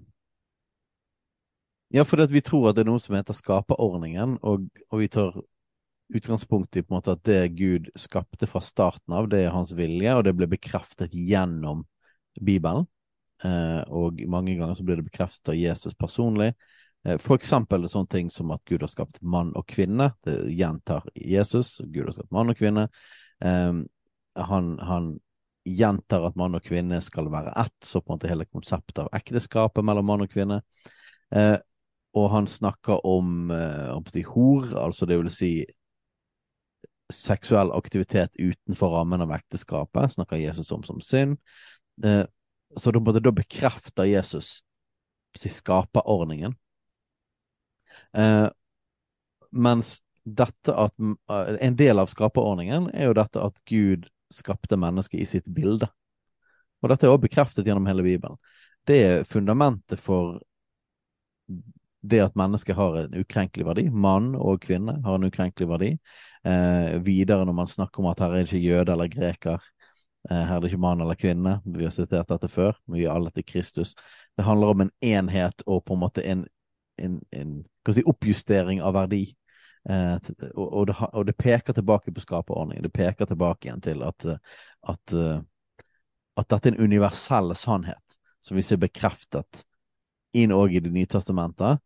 Ja, 1.94 2.02
fordi 2.04 2.26
vi 2.34 2.40
tror 2.42 2.68
at 2.68 2.74
det 2.74 2.82
er 2.82 2.88
noe 2.90 2.98
som 2.98 3.14
heter 3.14 3.36
skaperordningen, 3.36 4.38
og, 4.42 4.64
og 4.90 4.98
vi 4.98 5.06
tar 5.14 5.36
utgangspunkt 6.14 6.74
i 6.74 6.82
på 6.82 6.90
en 6.90 6.96
måte 6.96 7.12
at 7.14 7.20
det 7.22 7.52
Gud 7.54 7.86
skapte 7.94 8.48
fra 8.50 8.58
starten 8.66 9.14
av, 9.14 9.28
det 9.30 9.44
er 9.44 9.52
hans 9.54 9.70
vilje, 9.78 10.16
og 10.16 10.24
det 10.26 10.32
ble 10.34 10.48
bekreftet 10.50 11.14
gjennom 11.14 11.84
Bibelen. 12.42 12.88
Eh, 13.46 13.82
og 13.94 14.18
mange 14.26 14.56
ganger 14.58 14.74
så 14.74 14.86
blir 14.86 14.98
det 14.98 15.06
bekreftet 15.06 15.52
av 15.52 15.58
Jesus 15.58 15.94
personlig. 15.94 16.48
Eh, 17.06 17.14
for 17.22 17.38
eksempel 17.38 17.86
sånne 17.86 18.10
ting 18.10 18.32
som 18.32 18.50
at 18.56 18.64
Gud 18.66 18.82
har 18.82 18.90
skapt 18.90 19.20
mann 19.22 19.52
og 19.54 19.66
kvinne. 19.70 20.10
Det 20.26 20.34
gjentar 20.50 21.06
Jesus. 21.14 21.76
Gud 21.84 22.08
har 22.08 22.16
skapt 22.16 22.34
mann 22.34 22.50
og 22.50 22.58
kvinne. 22.58 22.88
Eh, 23.38 23.76
han, 24.50 24.72
han 24.82 25.12
gjentar 25.62 26.26
at 26.26 26.42
mann 26.42 26.58
og 26.58 26.66
kvinne 26.66 26.98
skal 27.06 27.30
være 27.30 27.54
ett, 27.62 27.78
så 27.86 28.02
på 28.02 28.10
en 28.10 28.18
måte 28.18 28.32
hele 28.32 28.48
konseptet 28.50 29.04
av 29.04 29.14
ekteskapet 29.14 29.86
mellom 29.86 30.10
mann 30.10 30.26
og 30.26 30.34
kvinne. 30.34 30.58
Og 32.14 32.28
han 32.30 32.46
snakker 32.46 33.02
om 33.06 33.50
eh, 33.50 34.22
hor, 34.30 34.68
altså 34.78 35.06
det 35.06 35.18
vil 35.18 35.32
si 35.34 35.54
seksuell 37.12 37.72
aktivitet 37.74 38.36
utenfor 38.38 38.94
rammen 38.94 39.20
av 39.20 39.32
ekteskapet, 39.34 40.14
snakker 40.14 40.40
Jesus 40.40 40.70
om 40.72 40.84
som 40.86 41.00
synd. 41.04 41.36
Eh, 42.04 42.24
så 42.76 42.90
da, 42.94 43.18
da 43.18 43.32
bekrefter 43.34 44.08
Jesus 44.08 44.60
skaperordningen. 45.34 46.54
Eh, 48.16 48.48
mens 49.50 50.00
dette 50.24 50.74
at 50.74 50.94
eh, 51.30 51.56
En 51.60 51.76
del 51.76 51.98
av 51.98 52.10
skaperordningen 52.10 52.88
er 52.94 53.10
jo 53.10 53.18
dette 53.18 53.42
at 53.42 53.58
Gud 53.68 54.08
skapte 54.32 54.78
mennesket 54.80 55.20
i 55.20 55.26
sitt 55.28 55.46
bilde. 55.46 55.90
Og 56.82 56.90
dette 56.90 57.06
er 57.06 57.12
også 57.12 57.26
bekreftet 57.26 57.66
gjennom 57.66 57.86
hele 57.88 58.04
Bibelen. 58.06 58.38
Det 58.86 58.96
er 59.02 59.28
fundamentet 59.28 60.00
for 60.02 60.40
det 62.04 62.20
at 62.20 62.36
mennesket 62.36 62.76
har 62.76 62.98
en 63.00 63.14
ukrenkelig 63.16 63.64
verdi. 63.66 63.86
Mann 63.88 64.34
og 64.36 64.60
kvinne 64.64 64.98
har 65.04 65.16
en 65.16 65.28
ukrenkelig 65.28 65.68
verdi. 65.70 65.92
Eh, 66.44 66.98
videre 67.04 67.46
når 67.48 67.56
man 67.56 67.70
snakker 67.70 68.02
om 68.02 68.10
at 68.10 68.20
her 68.20 68.34
er 68.34 68.44
det 68.44 68.52
ikke 68.52 68.66
jøde 68.66 68.92
eller 68.92 69.08
greker, 69.12 69.64
Eh, 70.30 70.36
her 70.36 70.56
er 70.56 70.60
det 70.60 70.70
ikke 70.72 70.80
mann 70.80 71.02
eller 71.04 71.18
kvinne, 71.20 71.58
vi 71.64 71.84
har 71.84 71.92
sitert 71.92 72.30
dette 72.32 72.48
før. 72.48 72.76
Vi 72.88 73.04
er 73.04 73.12
alle 73.12 73.30
til 73.34 73.44
Kristus. 73.44 73.94
Det 74.36 74.44
handler 74.44 74.72
om 74.72 74.84
en 74.84 74.92
enhet 75.04 75.64
og 75.66 75.84
på 75.84 75.94
en 75.94 76.00
måte 76.00 76.24
en, 76.24 76.46
en, 76.98 77.18
en 77.32 77.58
si, 77.92 78.04
oppjustering 78.08 78.80
av 78.80 78.96
verdi. 78.96 79.26
Eh, 79.88 80.16
og, 80.54 80.64
og, 80.64 80.86
det, 80.88 80.96
og, 81.12 81.26
det, 81.28 81.36
peker 81.36 81.76
tilbake 81.76 82.14
på 82.14 82.24
skaperordningen. 82.24 82.86
Det 82.86 82.92
peker 82.92 83.28
tilbake 83.28 83.68
igjen 83.68 83.84
til 83.84 84.04
at, 84.06 84.24
at, 84.88 85.16
at 86.40 86.48
dette 86.48 86.70
er 86.70 86.72
en 86.72 86.88
universell 86.88 87.52
sannhet 87.56 88.20
som 88.40 88.56
vi 88.56 88.64
ser 88.64 88.80
bekreftet 88.80 89.64
inn 90.34 90.52
òg 90.52 90.72
i 90.74 90.80
Det 90.82 90.90
nye 90.92 91.08
testamentet, 91.08 91.78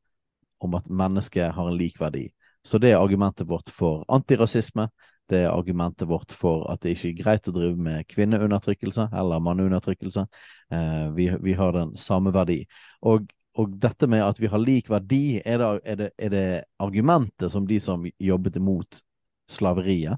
om 0.59 0.75
at 0.79 0.89
mennesket 0.91 1.55
har 1.55 1.69
en 1.69 1.79
lik 1.79 2.01
verdi. 2.01 2.29
Så 2.65 2.79
det 2.79 2.93
er 2.93 3.03
argumentet 3.03 3.49
vårt 3.49 3.71
for 3.73 4.05
antirasisme. 4.13 4.89
Det 5.29 5.43
er 5.45 5.53
argumentet 5.53 6.09
vårt 6.09 6.33
for 6.33 6.65
at 6.73 6.83
det 6.83 6.95
ikke 6.95 7.09
er 7.11 7.19
greit 7.23 7.49
å 7.51 7.53
drive 7.53 7.77
med 7.77 8.07
kvinneundertrykkelse 8.09 9.11
eller 9.13 9.43
manneundertrykkelse. 9.45 10.25
Eh, 10.73 11.09
vi, 11.17 11.29
vi, 11.45 11.57
har 11.57 11.75
den 11.77 11.93
samme 12.01 12.33
verdi. 12.33 12.63
Og, 13.09 13.29
og, 13.59 13.75
dette 13.81 14.09
med 14.09 14.25
at 14.25 14.41
vi 14.41 14.49
har 14.49 14.63
lik 14.63 14.89
verdi, 14.91 15.41
er 15.45 15.61
det, 15.61 15.69
er, 15.85 16.01
det, 16.01 16.11
er 16.17 16.33
det, 16.33 16.47
argumentet 16.81 17.53
som 17.53 17.69
de 17.69 17.81
som 17.81 18.07
jobbet 18.09 18.57
imot 18.57 19.03
slaveriet, 19.49 20.17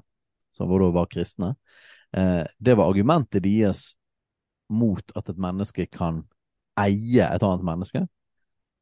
som 0.55 0.71
da 0.71 0.91
var 0.95 1.11
kristne, 1.11 1.53
eh, 2.15 2.43
det 2.59 2.77
var 2.79 2.87
argumentet 2.91 3.43
deres 3.43 3.91
mot 4.71 5.03
at 5.15 5.29
et 5.29 5.39
menneske 5.39 5.87
kan 5.91 6.23
eie 6.79 7.27
et 7.27 7.43
annet 7.43 7.67
menneske. 7.67 8.05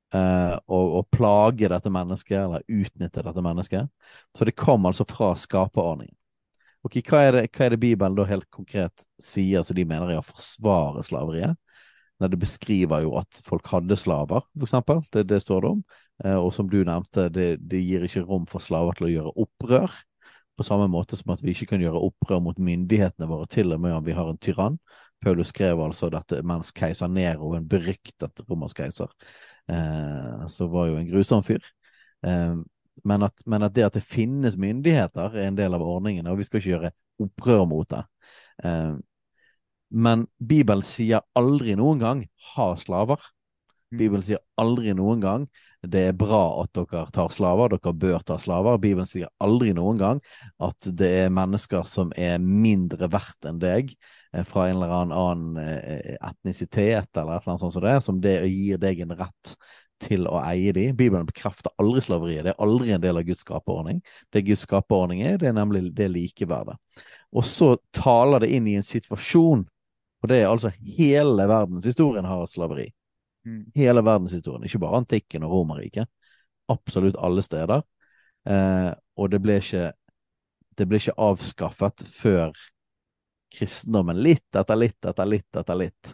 Uh, 0.09 0.55
og, 0.65 0.93
og, 0.97 1.03
plage 1.13 1.67
dette 1.69 1.91
mennesket, 1.93 2.39
eller 2.41 2.63
utnytte 2.65 3.21
dette 3.25 3.43
mennesket. 3.45 3.91
Så 4.33 4.47
det 4.47 4.55
kom 4.57 4.87
altså 4.89 5.05
fra 5.09 5.35
skaperordningen. 5.37 6.15
Okay, 6.87 7.03
hva 7.03 7.25
er, 7.27 7.35
det, 7.35 7.47
hva 7.53 7.65
er 7.65 7.73
det 7.75 7.81
Bibelen 7.81 8.15
da 8.15 8.23
helt 8.25 8.47
konkret 8.55 9.03
sier 9.21 9.65
som 9.67 9.75
de 9.75 9.83
mener 9.85 10.13
er 10.13 10.21
å 10.21 10.25
forsvare 10.25 11.03
slaveriet? 11.05 11.57
Når 12.19 12.31
det 12.31 12.39
beskriver 12.39 13.03
jo 13.03 13.17
at 13.19 13.41
folk 13.43 13.67
hadde 13.71 13.97
slaver, 13.99 14.45
for 14.55 14.67
eksempel. 14.67 15.03
Det, 15.11 15.25
det 15.27 15.41
står 15.43 15.63
det 15.63 15.73
om. 15.75 15.83
Eh, 16.23 16.35
og 16.35 16.51
som 16.55 16.69
du 16.71 16.79
nevnte, 16.83 17.27
det, 17.35 17.49
det, 17.71 17.83
gir 17.83 18.03
ikke 18.07 18.25
rom 18.27 18.47
for 18.49 18.63
slaver 18.63 18.97
til 18.97 19.07
å 19.07 19.11
gjøre 19.11 19.35
opprør. 19.43 19.99
På 20.59 20.65
samme 20.67 20.89
måte 20.91 21.19
som 21.19 21.31
at 21.35 21.43
vi 21.43 21.53
ikke 21.53 21.69
kan 21.73 21.83
gjøre 21.83 22.01
opprør 22.09 22.41
mot 22.43 22.57
myndighetene 22.59 23.27
våre, 23.29 23.47
til 23.51 23.71
og 23.75 23.83
med 23.83 23.95
om 23.95 24.03
vi 24.07 24.15
har 24.15 24.31
en 24.31 24.41
tyrann. 24.41 24.79
Paulus 25.23 25.51
skrev 25.51 25.79
altså 25.83 26.09
dette 26.11 26.41
mens 26.47 26.71
keiser 26.75 27.11
Nero, 27.11 27.53
en 27.55 27.67
beryktet 27.67 28.43
romersk 28.47 28.79
keiser, 28.79 29.11
uh, 29.69 30.47
så 30.49 30.67
var 30.67 30.89
jo 30.89 30.99
en 30.99 31.09
grusom 31.09 31.45
fyr. 31.45 31.63
Uh, 32.25 32.59
men 33.05 33.23
at, 33.23 33.43
men 33.45 33.63
at, 33.63 33.75
det 33.75 33.85
at 33.87 33.95
det 33.95 34.03
finnes 34.03 34.57
myndigheter, 34.59 35.35
er 35.35 35.47
en 35.47 35.57
del 35.57 35.75
av 35.75 35.83
ordningen, 35.85 36.27
og 36.27 36.39
vi 36.39 36.47
skal 36.47 36.59
ikke 36.59 36.73
gjøre 36.73 36.91
opprør 37.23 37.65
mot 37.69 37.89
det. 37.91 38.03
Eh, 38.63 38.95
men 39.89 40.25
Bibelen 40.37 40.85
sier 40.85 41.25
aldri 41.39 41.75
noen 41.79 41.99
gang 41.99 42.23
'ha 42.53 42.75
slaver'. 42.77 43.23
Mm. 43.91 43.97
Bibelen 43.97 44.23
sier 44.25 44.43
aldri 44.57 44.93
noen 44.93 45.21
gang 45.21 45.47
'det 45.87 46.01
er 46.09 46.15
bra 46.17 46.61
at 46.61 46.73
dere 46.75 47.05
tar 47.15 47.29
slaver', 47.31 47.71
dere 47.71 47.93
bør 47.93 48.23
ta 48.25 48.37
slaver. 48.37 48.77
Bibelen 48.77 49.07
sier 49.07 49.29
aldri 49.39 49.71
noen 49.73 49.97
gang 49.97 50.21
at 50.59 50.89
det 50.99 51.11
er 51.23 51.33
mennesker 51.33 51.83
som 51.87 52.11
er 52.17 52.39
mindre 52.43 53.07
verdt 53.11 53.47
enn 53.47 53.61
deg 53.61 53.93
eh, 54.33 54.43
fra 54.43 54.67
en 54.67 54.75
eller 54.75 54.95
annen 54.95 55.61
eh, 55.63 56.15
etnisitet 56.19 57.07
eller 57.15 57.37
et 57.37 57.45
eller 57.45 57.55
annet 57.55 57.63
sånt 57.63 57.77
som 57.77 57.85
det, 57.85 57.95
som 58.03 58.19
det 58.23 58.35
gir 58.51 58.81
deg 58.81 59.05
en 59.05 59.15
rett 59.19 59.55
til 59.99 60.27
å 60.27 60.39
eie 60.41 60.73
de. 60.75 60.89
Bibelen 60.95 61.27
bekrefter 61.27 61.73
aldri 61.81 62.03
slaveriet. 62.03 62.45
Det 62.47 62.53
er 62.53 62.63
aldri 62.63 62.93
en 62.95 63.03
del 63.03 63.19
av 63.19 63.25
Guds 63.27 63.43
skaperordning. 63.43 63.99
Det 64.31 64.45
Guds 64.47 64.63
skaperordning 64.67 65.23
er, 65.27 65.39
det 65.39 65.51
er 65.51 65.57
nemlig 65.57 65.89
det 65.95 66.07
likeverdet. 66.13 66.77
Og 67.35 67.45
så 67.45 67.73
taler 67.95 68.43
det 68.43 68.53
inn 68.55 68.67
i 68.67 68.77
en 68.79 68.85
situasjon, 68.85 69.65
og 70.19 70.31
det 70.31 70.41
er 70.41 70.49
altså 70.49 70.71
hele 70.97 71.45
verdenshistorien 71.47 72.27
har 72.27 72.43
et 72.43 72.53
slaveri. 72.53 72.87
Mm. 73.47 73.61
Hele 73.75 74.03
verdenshistorien, 74.03 74.65
ikke 74.67 74.81
bare 74.83 74.99
antikken 75.03 75.45
og 75.47 75.53
Romerriket. 75.53 76.09
absolutt 76.69 77.15
alle 77.17 77.41
steder. 77.41 77.81
Eh, 78.45 78.91
og 79.17 79.31
det 79.31 79.39
ble 79.41 79.57
ikke 79.57 79.91
det 80.77 80.85
ble 80.87 80.99
ikke 81.01 81.17
avskaffet 81.19 82.03
før 82.15 82.53
kristendommen 83.51 84.19
litt 84.21 84.55
etter 84.55 84.77
litt 84.77 85.05
etter 85.09 85.27
litt 85.27 85.57
etter 85.59 85.79
litt 85.81 86.13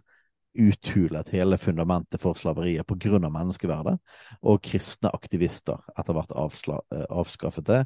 uthulet 0.55 1.30
hele 1.30 1.57
fundamentet 1.59 2.21
for 2.21 2.38
slaveriet 2.39 2.88
pga. 2.88 3.19
menneskeverdet, 3.19 3.97
og 4.41 4.61
kristne 4.63 5.11
aktivister 5.13 5.82
etter 5.99 6.15
hvert 6.15 6.32
eh, 6.32 7.05
avskaffet 7.09 7.65
det, 7.67 7.82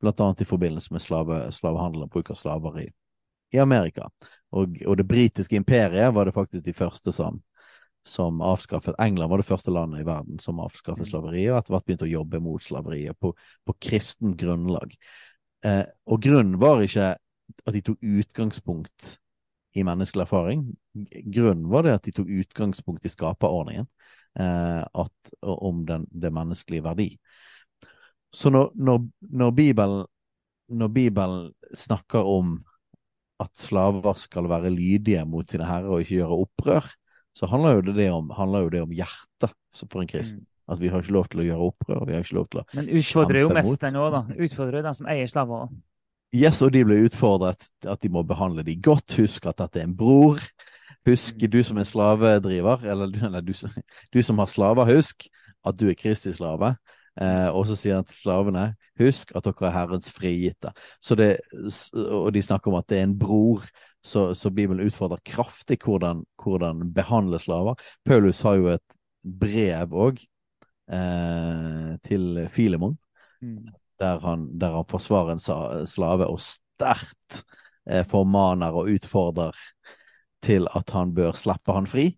bl.a. 0.00 0.34
i 0.38 0.44
forbindelse 0.48 0.92
med 0.92 1.02
slave, 1.02 1.40
slavehandel 1.52 2.06
og 2.06 2.10
bruk 2.10 2.30
av 2.32 2.40
slaver 2.40 2.80
i, 2.80 2.86
i 3.52 3.60
Amerika. 3.60 4.08
Og, 4.52 4.80
og, 4.86 4.96
det 4.96 5.06
britiske 5.06 5.56
imperiet 5.56 6.14
var 6.14 6.24
det 6.24 6.34
faktisk 6.34 6.64
de 6.64 6.72
første 6.72 7.12
som, 7.12 7.42
som 8.04 8.40
avskaffet 8.44 8.98
England 9.00 9.32
var 9.32 9.40
det 9.40 9.48
første 9.48 9.72
landet 9.72 10.02
i 10.02 10.06
verden 10.06 10.40
som 10.42 10.60
avskaffet 10.60 11.06
mm. 11.06 11.10
slaveriet, 11.10 11.52
og 11.52 11.58
etter 11.58 11.74
hvert 11.74 11.86
begynte 11.88 12.06
å 12.08 12.12
jobbe 12.12 12.40
mot 12.44 12.62
slaveriet 12.62 13.18
på, 13.20 13.32
på 13.64 13.76
kristent 13.80 14.36
grunnlag. 14.40 14.92
Eh, 15.64 15.84
og 16.12 16.24
grunnen 16.24 16.58
var 16.60 16.84
ikke 16.84 17.14
at 17.64 17.76
de 17.76 17.82
tok 17.84 18.02
utgangspunkt 18.04 19.16
i 19.74 19.84
menneskelig 19.86 20.26
erfaring. 20.26 20.66
Grunnen 21.32 21.66
var 21.72 21.86
det 21.86 21.96
at 21.96 22.04
de 22.06 22.14
tok 22.14 22.30
utgangspunkt 22.30 23.06
i 23.08 23.12
skaperordningen 23.12 23.88
eh, 24.38 24.82
at, 24.84 25.34
om 25.42 25.82
den, 25.88 26.06
det 26.12 26.32
menneskelige 26.34 26.84
verdi. 26.84 27.08
Så 28.34 28.50
når, 28.50 28.72
når, 28.74 29.00
når, 29.30 29.50
Bibelen, 29.54 30.06
når, 30.68 30.92
Bibelen, 30.94 31.50
snakker 31.74 32.26
om 32.26 32.58
at 33.42 33.50
slaver 33.58 34.14
skal 34.18 34.48
være 34.50 34.70
lydige 34.74 35.24
mot 35.26 35.48
sine 35.50 35.66
herrer 35.66 35.90
og 35.90 36.04
ikke 36.04 36.20
gjøre 36.20 36.40
opprør, 36.44 36.92
så 37.34 37.48
handler 37.50 37.80
jo 37.80 37.94
det 37.94 38.10
om, 38.14 38.30
jo 38.30 38.68
det 38.70 38.82
om 38.84 38.92
hjertet 38.94 39.54
for 39.82 40.02
en 40.02 40.10
kristen. 40.10 40.44
Mm. 40.44 40.50
At 40.74 40.80
vi 40.80 40.88
har 40.88 41.02
ikke 41.02 41.12
lov 41.12 41.26
til 41.28 41.42
å 41.42 41.44
gjøre 41.44 41.66
opprør. 41.66 42.04
vi 42.08 42.14
har 42.14 42.22
ikke 42.24 42.38
lov 42.38 42.46
til 42.48 42.62
å 42.62 42.64
Men 42.72 42.86
utfordrer 42.88 43.42
jo 43.42 43.50
mest 43.52 43.80
den 43.82 43.98
òg, 44.00 44.14
da. 44.14 44.22
Utfordrer 44.46 44.86
den 44.86 44.96
som 44.96 45.10
eier 45.12 45.28
slaver. 45.28 45.68
Yes, 46.34 46.62
og 46.64 46.72
de 46.74 46.82
ble 46.86 47.02
utfordret 47.04 47.68
at 47.86 48.00
de 48.02 48.10
må 48.10 48.24
behandle 48.26 48.64
de 48.66 48.74
godt. 48.80 49.18
Husk 49.20 49.44
at 49.46 49.60
dette 49.60 49.82
er 49.82 49.90
en 49.90 49.96
bror. 49.96 50.40
Husk, 51.06 51.36
mm. 51.36 51.50
du 51.52 51.60
som 51.62 51.78
er 51.78 51.88
slavedriver, 51.88 52.86
eller, 52.90 53.12
eller 53.28 53.44
du, 53.44 53.52
du, 53.52 54.22
som 54.22 54.40
har 54.40 54.48
slaver, 54.50 54.88
husk 54.96 55.28
at 55.64 55.76
du 55.78 55.88
er 55.90 55.98
Kristi 55.98 56.32
slave. 56.32 56.74
Eh, 57.20 57.48
og 57.54 57.68
så 57.68 57.76
sier 57.78 58.00
han 58.00 58.06
til 58.08 58.16
slavene, 58.18 58.64
husk 58.98 59.30
at 59.38 59.46
dere 59.46 59.68
er 59.68 59.74
Herrens 59.76 60.10
frigitte. 60.10 60.72
Så 61.02 61.14
det, 61.18 61.36
og 61.94 62.32
de 62.34 62.42
snakker 62.42 62.72
om 62.72 62.80
at 62.80 62.88
det 62.90 62.98
er 62.98 63.06
en 63.06 63.18
bror. 63.18 63.68
Så, 64.04 64.26
så 64.36 64.50
Bibelen 64.52 64.84
utfordrer 64.84 65.22
kraftig 65.24 65.78
hvordan, 65.84 66.24
hvordan 66.42 66.82
behandle 66.94 67.40
slaver. 67.40 67.80
Paulus 68.04 68.42
har 68.44 68.58
jo 68.60 68.68
et 68.74 68.98
brev 69.24 69.94
òg 69.96 70.20
eh, 70.92 71.94
til 72.04 72.44
Filemon. 72.52 72.98
Mm 73.40 73.72
der 74.00 74.20
han, 74.20 74.58
der 74.58 74.76
han 74.76 74.88
forsvarer 74.88 75.36
en 75.36 75.86
slave 75.86 76.26
og 76.26 76.40
sterkt 76.42 77.44
eh, 77.88 78.04
formaner 78.06 78.74
og 78.74 78.90
utfordrer 78.94 79.56
til 80.44 80.68
at 80.74 80.90
han 80.92 81.14
bør 81.14 81.36
slippe 81.38 81.72
han 81.72 81.86
fri. 81.88 82.08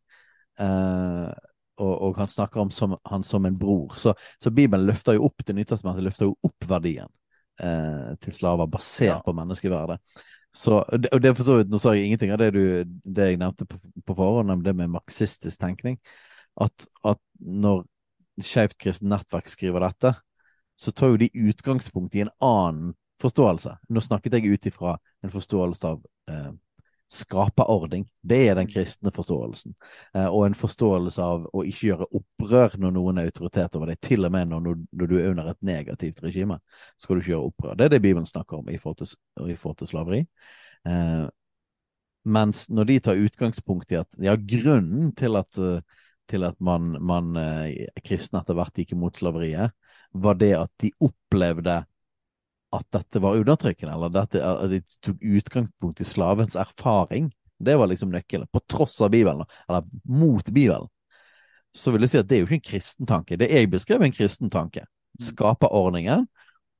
Eh, 0.61 1.29
og, 1.77 1.93
og, 1.93 2.17
han 2.17 2.31
snakker 2.31 2.63
om 2.63 2.71
som, 2.73 2.97
han 3.07 3.25
som 3.25 3.47
en 3.47 3.59
bror. 3.59 3.95
Så, 4.01 4.15
så 4.41 4.51
Bibelen 4.51 4.87
løfter 4.89 5.19
jo 5.19 5.27
opp 5.29 5.45
det 5.45 5.59
nytelsesmessige, 5.59 6.07
løfter 6.09 6.31
jo 6.31 6.39
opp 6.49 6.69
verdien 6.69 7.11
eh, 7.61 8.15
til 8.23 8.33
slaver 8.33 8.71
basert 8.73 9.19
ja. 9.19 9.21
på 9.25 9.37
menneskeverdet. 9.37 10.01
Så, 10.57 10.79
og 10.89 11.19
det 11.21 11.35
for 11.37 11.45
så 11.45 11.59
vidt, 11.59 11.69
Nå 11.69 11.79
sa 11.83 11.93
jeg 11.93 12.09
ingenting 12.09 12.33
av 12.33 12.41
det, 12.41 12.53
du, 12.57 12.63
det 13.05 13.31
jeg 13.31 13.41
nevnte 13.41 13.67
på, 13.69 13.81
på 14.09 14.17
forhånd, 14.17 14.55
om 14.55 14.63
det 14.65 14.73
med 14.77 14.95
marxistisk 14.95 15.61
tenkning. 15.61 15.99
At, 16.57 16.87
at 17.05 17.21
når 17.41 17.85
Skeivt 18.45 18.77
kristent 18.81 19.09
nettverk 19.09 19.49
skriver 19.49 19.85
dette, 19.85 20.13
så 20.77 20.93
tar 20.93 21.13
jo 21.13 21.21
de 21.21 21.31
utgangspunkt 21.49 22.17
i 22.17 22.25
en 22.25 22.33
annen 22.45 22.93
forståelse. 23.23 23.73
Nå 23.89 24.03
snakket 24.05 24.37
jeg 24.37 24.53
ut 24.53 24.69
ifra 24.69 24.97
en 25.25 25.33
forståelse 25.33 25.89
av 25.89 26.03
eh, 26.29 26.51
skaperordning. 27.13 28.07
Det 28.23 28.39
er 28.49 28.57
den 28.59 28.69
kristne 28.71 29.13
forståelsen. 29.15 29.75
Eh, 30.15 30.27
og 30.27 30.47
en 30.47 30.57
forståelse 30.59 31.23
av 31.23 31.47
å 31.55 31.63
ikke 31.67 31.91
gjøre 31.93 32.09
opprør 32.19 32.77
når 32.83 32.95
noen 32.97 33.21
er 33.21 33.31
autoritet 33.31 33.79
over 33.79 33.93
deg. 33.93 34.01
Til 34.03 34.27
og 34.27 34.35
med 34.35 34.51
når, 34.51 34.67
når, 34.91 35.11
du 35.11 35.17
er 35.21 35.31
under 35.31 35.53
et 35.53 35.61
negativt 35.67 36.23
regime, 36.25 36.59
skal 36.99 37.17
du 37.17 37.23
ikke 37.23 37.35
gjøre 37.35 37.51
opprør. 37.53 37.77
Det 37.79 37.87
er 37.87 37.95
det 37.95 38.03
Bibelen 38.03 38.27
snakker 38.27 38.59
om 38.59 38.71
i 38.73 38.79
forhold 38.83 39.03
til, 39.03 39.15
i 39.47 39.59
forhold 39.59 39.81
til 39.83 39.93
slaveri. 39.93 40.23
Eh, 40.89 41.27
mens 42.27 42.67
når 42.75 42.91
de 42.91 43.01
tar 43.07 43.23
utgangspunkt 43.23 43.93
i 43.95 44.01
at 44.01 44.23
ja, 44.23 44.35
grunnen 44.35 45.13
til 45.15 45.39
at, 45.39 45.61
til 46.27 46.47
at 46.49 46.57
man, 46.59 46.97
man 46.99 47.37
eh, 47.39 47.87
kristne 48.03 48.43
etter 48.43 48.59
hvert 48.59 48.83
gikk 48.83 48.97
imot 48.97 49.23
slaveriet, 49.23 49.77
var 50.17 50.39
det 50.41 50.57
at 50.59 50.73
de 50.83 50.91
opplevde 51.07 51.85
at 52.77 52.87
dette 52.95 53.23
var 53.23 53.39
undertrykkende, 53.41 53.95
eller 53.95 54.13
dette, 54.15 54.43
at 54.43 54.71
de 54.73 54.81
tok 55.05 55.23
utgangspunkt 55.23 56.03
i 56.03 56.09
slavens 56.09 56.57
erfaring. 56.61 57.31
Det 57.59 57.77
var 57.79 57.89
liksom 57.91 58.13
nøkkelen. 58.13 58.49
På 58.53 58.61
tross 58.69 59.01
av 59.01 59.11
Bibelen, 59.15 59.45
eller 59.69 59.87
mot 60.05 60.45
Bibelen. 60.45 60.89
Så 61.77 61.93
vil 61.93 62.05
jeg 62.05 62.15
si 62.15 62.21
at 62.21 62.29
det 62.29 62.39
er 62.39 62.45
jo 62.45 62.49
ikke 62.49 62.61
en 62.61 62.71
kristen 62.71 63.09
tanke. 63.09 63.37
Det 63.37 63.51
jeg 63.53 63.71
beskrev, 63.73 64.01
er 64.01 64.09
en 64.09 64.17
kristen 64.17 64.53
tanke. 64.53 64.87
Mm. 64.87 65.27
Skaperordningen 65.31 66.27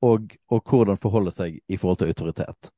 og, 0.05 0.33
og 0.49 0.63
hvordan 0.69 0.99
forholde 1.01 1.33
seg 1.33 1.59
i 1.69 1.77
forhold 1.77 2.01
til 2.01 2.13
autoritet. 2.13 2.71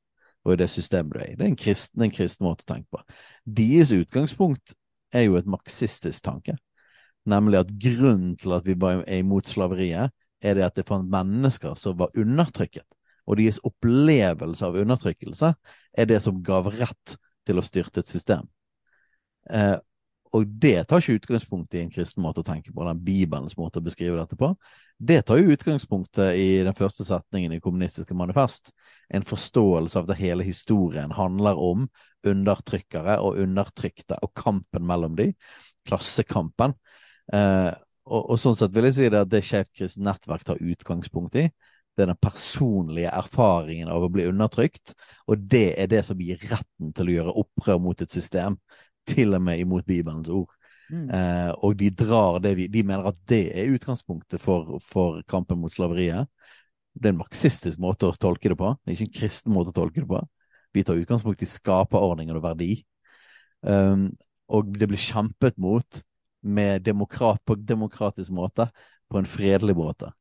Og 0.44 0.54
i 0.54 0.60
det 0.60 0.70
systemet 0.72 1.14
du 1.14 1.20
er 1.20 1.32
i. 1.32 1.36
Det 1.36 1.44
er 1.44 1.52
en 1.52 1.60
kristen, 1.60 2.04
en 2.04 2.12
kristen 2.12 2.46
måte 2.46 2.64
å 2.64 2.72
tenke 2.72 2.88
på. 2.92 3.02
Deres 3.44 3.92
utgangspunkt 3.92 4.74
er 5.12 5.26
jo 5.26 5.36
et 5.40 5.48
marxistisk 5.48 6.24
tanke. 6.24 6.56
Nemlig 7.28 7.60
at 7.60 7.72
grunnen 7.76 8.36
til 8.40 8.56
at 8.56 8.64
vi 8.64 8.76
er 8.80 9.18
imot 9.20 9.48
slaveriet, 9.48 10.14
er 10.40 10.56
det 10.56 10.64
at 10.64 10.78
det 10.78 10.86
fant 10.88 11.08
mennesker 11.10 11.76
som 11.76 11.98
var 12.00 12.14
undertrykket. 12.16 12.86
Og 13.30 13.38
deres 13.38 13.60
opplevelse 13.66 14.66
av 14.66 14.78
undertrykkelse 14.80 15.52
er 15.98 16.10
det 16.10 16.18
som 16.24 16.42
gav 16.42 16.72
rett 16.74 17.14
til 17.46 17.60
å 17.60 17.64
styrte 17.64 18.02
et 18.02 18.10
system. 18.10 18.48
Eh, 19.50 19.78
og 20.36 20.46
det 20.62 20.84
tar 20.86 21.02
ikke 21.02 21.18
utgangspunkt 21.18 21.74
i 21.74 21.80
en 21.82 21.90
kristen 21.90 22.22
måte 22.22 22.44
å 22.44 22.46
tenke 22.46 22.70
på, 22.70 22.84
den 22.86 23.00
Bibelens 23.02 23.56
måte 23.58 23.80
å 23.80 23.84
beskrive 23.86 24.18
dette 24.18 24.38
på. 24.38 24.52
Det 24.94 25.24
tar 25.26 25.40
jo 25.40 25.56
utgangspunktet 25.56 26.38
i 26.38 26.60
den 26.66 26.76
første 26.78 27.06
setningen 27.08 27.56
i 27.56 27.60
Kommunistiske 27.62 28.14
manifest. 28.14 28.70
En 29.10 29.26
forståelse 29.26 29.98
av 29.98 30.06
at 30.06 30.20
hele 30.20 30.46
historien 30.46 31.10
handler 31.16 31.58
om 31.58 31.88
undertrykkere 32.26 33.18
og 33.24 33.40
undertrykte, 33.42 34.20
og 34.22 34.30
kampen 34.38 34.86
mellom 34.86 35.18
de. 35.18 35.32
Klassekampen. 35.88 36.76
Eh, 37.34 37.72
og, 38.10 38.22
og, 38.22 38.36
sånn 38.42 38.58
sett 38.58 38.74
vil 38.74 38.86
jeg 38.86 38.98
si 39.00 39.10
det 39.10 39.24
at 39.24 39.30
det 39.30 39.42
Skeivt 39.46 39.74
kristent 39.74 40.06
nettverk 40.06 40.46
tar 40.46 40.62
utgangspunkt 40.62 41.38
i, 41.42 41.48
det 42.00 42.06
er 42.06 42.14
den 42.14 42.22
personlige 42.22 43.10
erfaringen 43.12 43.90
av 43.92 44.06
å 44.06 44.08
bli 44.12 44.24
undertrykt, 44.30 44.94
og 45.28 45.42
det 45.52 45.74
er 45.82 45.90
det 45.92 46.00
som 46.06 46.20
gir 46.20 46.40
retten 46.48 46.94
til 46.96 47.10
å 47.10 47.16
gjøre 47.18 47.36
opprør 47.42 47.82
mot 47.84 48.00
et 48.00 48.12
system, 48.12 48.56
til 49.08 49.36
og 49.36 49.44
med 49.44 49.60
imot 49.60 49.84
Bibelens 49.88 50.30
ord. 50.32 50.48
Mm. 50.90 51.06
Eh, 51.14 51.50
og 51.62 51.76
de 51.78 51.90
drar 51.94 52.40
det 52.42 52.54
vi, 52.58 52.66
de 52.72 52.82
mener 52.86 53.06
at 53.12 53.18
det 53.30 53.42
er 53.52 53.74
utgangspunktet 53.76 54.42
for, 54.42 54.78
for, 54.82 55.20
kampen 55.30 55.60
mot 55.60 55.72
slaveriet. 55.72 56.30
Det 56.96 57.10
er 57.10 57.14
en 57.14 57.20
marxistisk 57.20 57.78
måte 57.82 58.08
å 58.08 58.16
tolke 58.16 58.50
det 58.50 58.58
på, 58.58 58.72
det 58.80 58.90
er 58.90 58.96
ikke 58.96 59.10
en 59.10 59.18
kristen 59.20 59.54
måte 59.54 59.74
å 59.74 59.76
tolke 59.76 60.02
det 60.02 60.08
på. 60.10 60.22
Vi 60.74 60.86
tar 60.86 60.98
utgangspunkt 60.98 61.42
i 61.44 61.50
skaperordningen 61.50 62.38
og 62.38 62.46
verdi. 62.46 62.72
Um, 63.60 64.08
og 64.50 64.72
det 64.78 64.88
blir 64.88 65.02
kjempet 65.02 65.58
mot 65.60 66.00
med 66.40 66.86
demokrat, 66.86 67.42
på 67.44 67.58
demokratisk 67.58 68.32
måte, 68.32 68.70
på 69.10 69.18
en 69.20 69.28
fredelig 69.28 69.76
måte. 69.76 70.12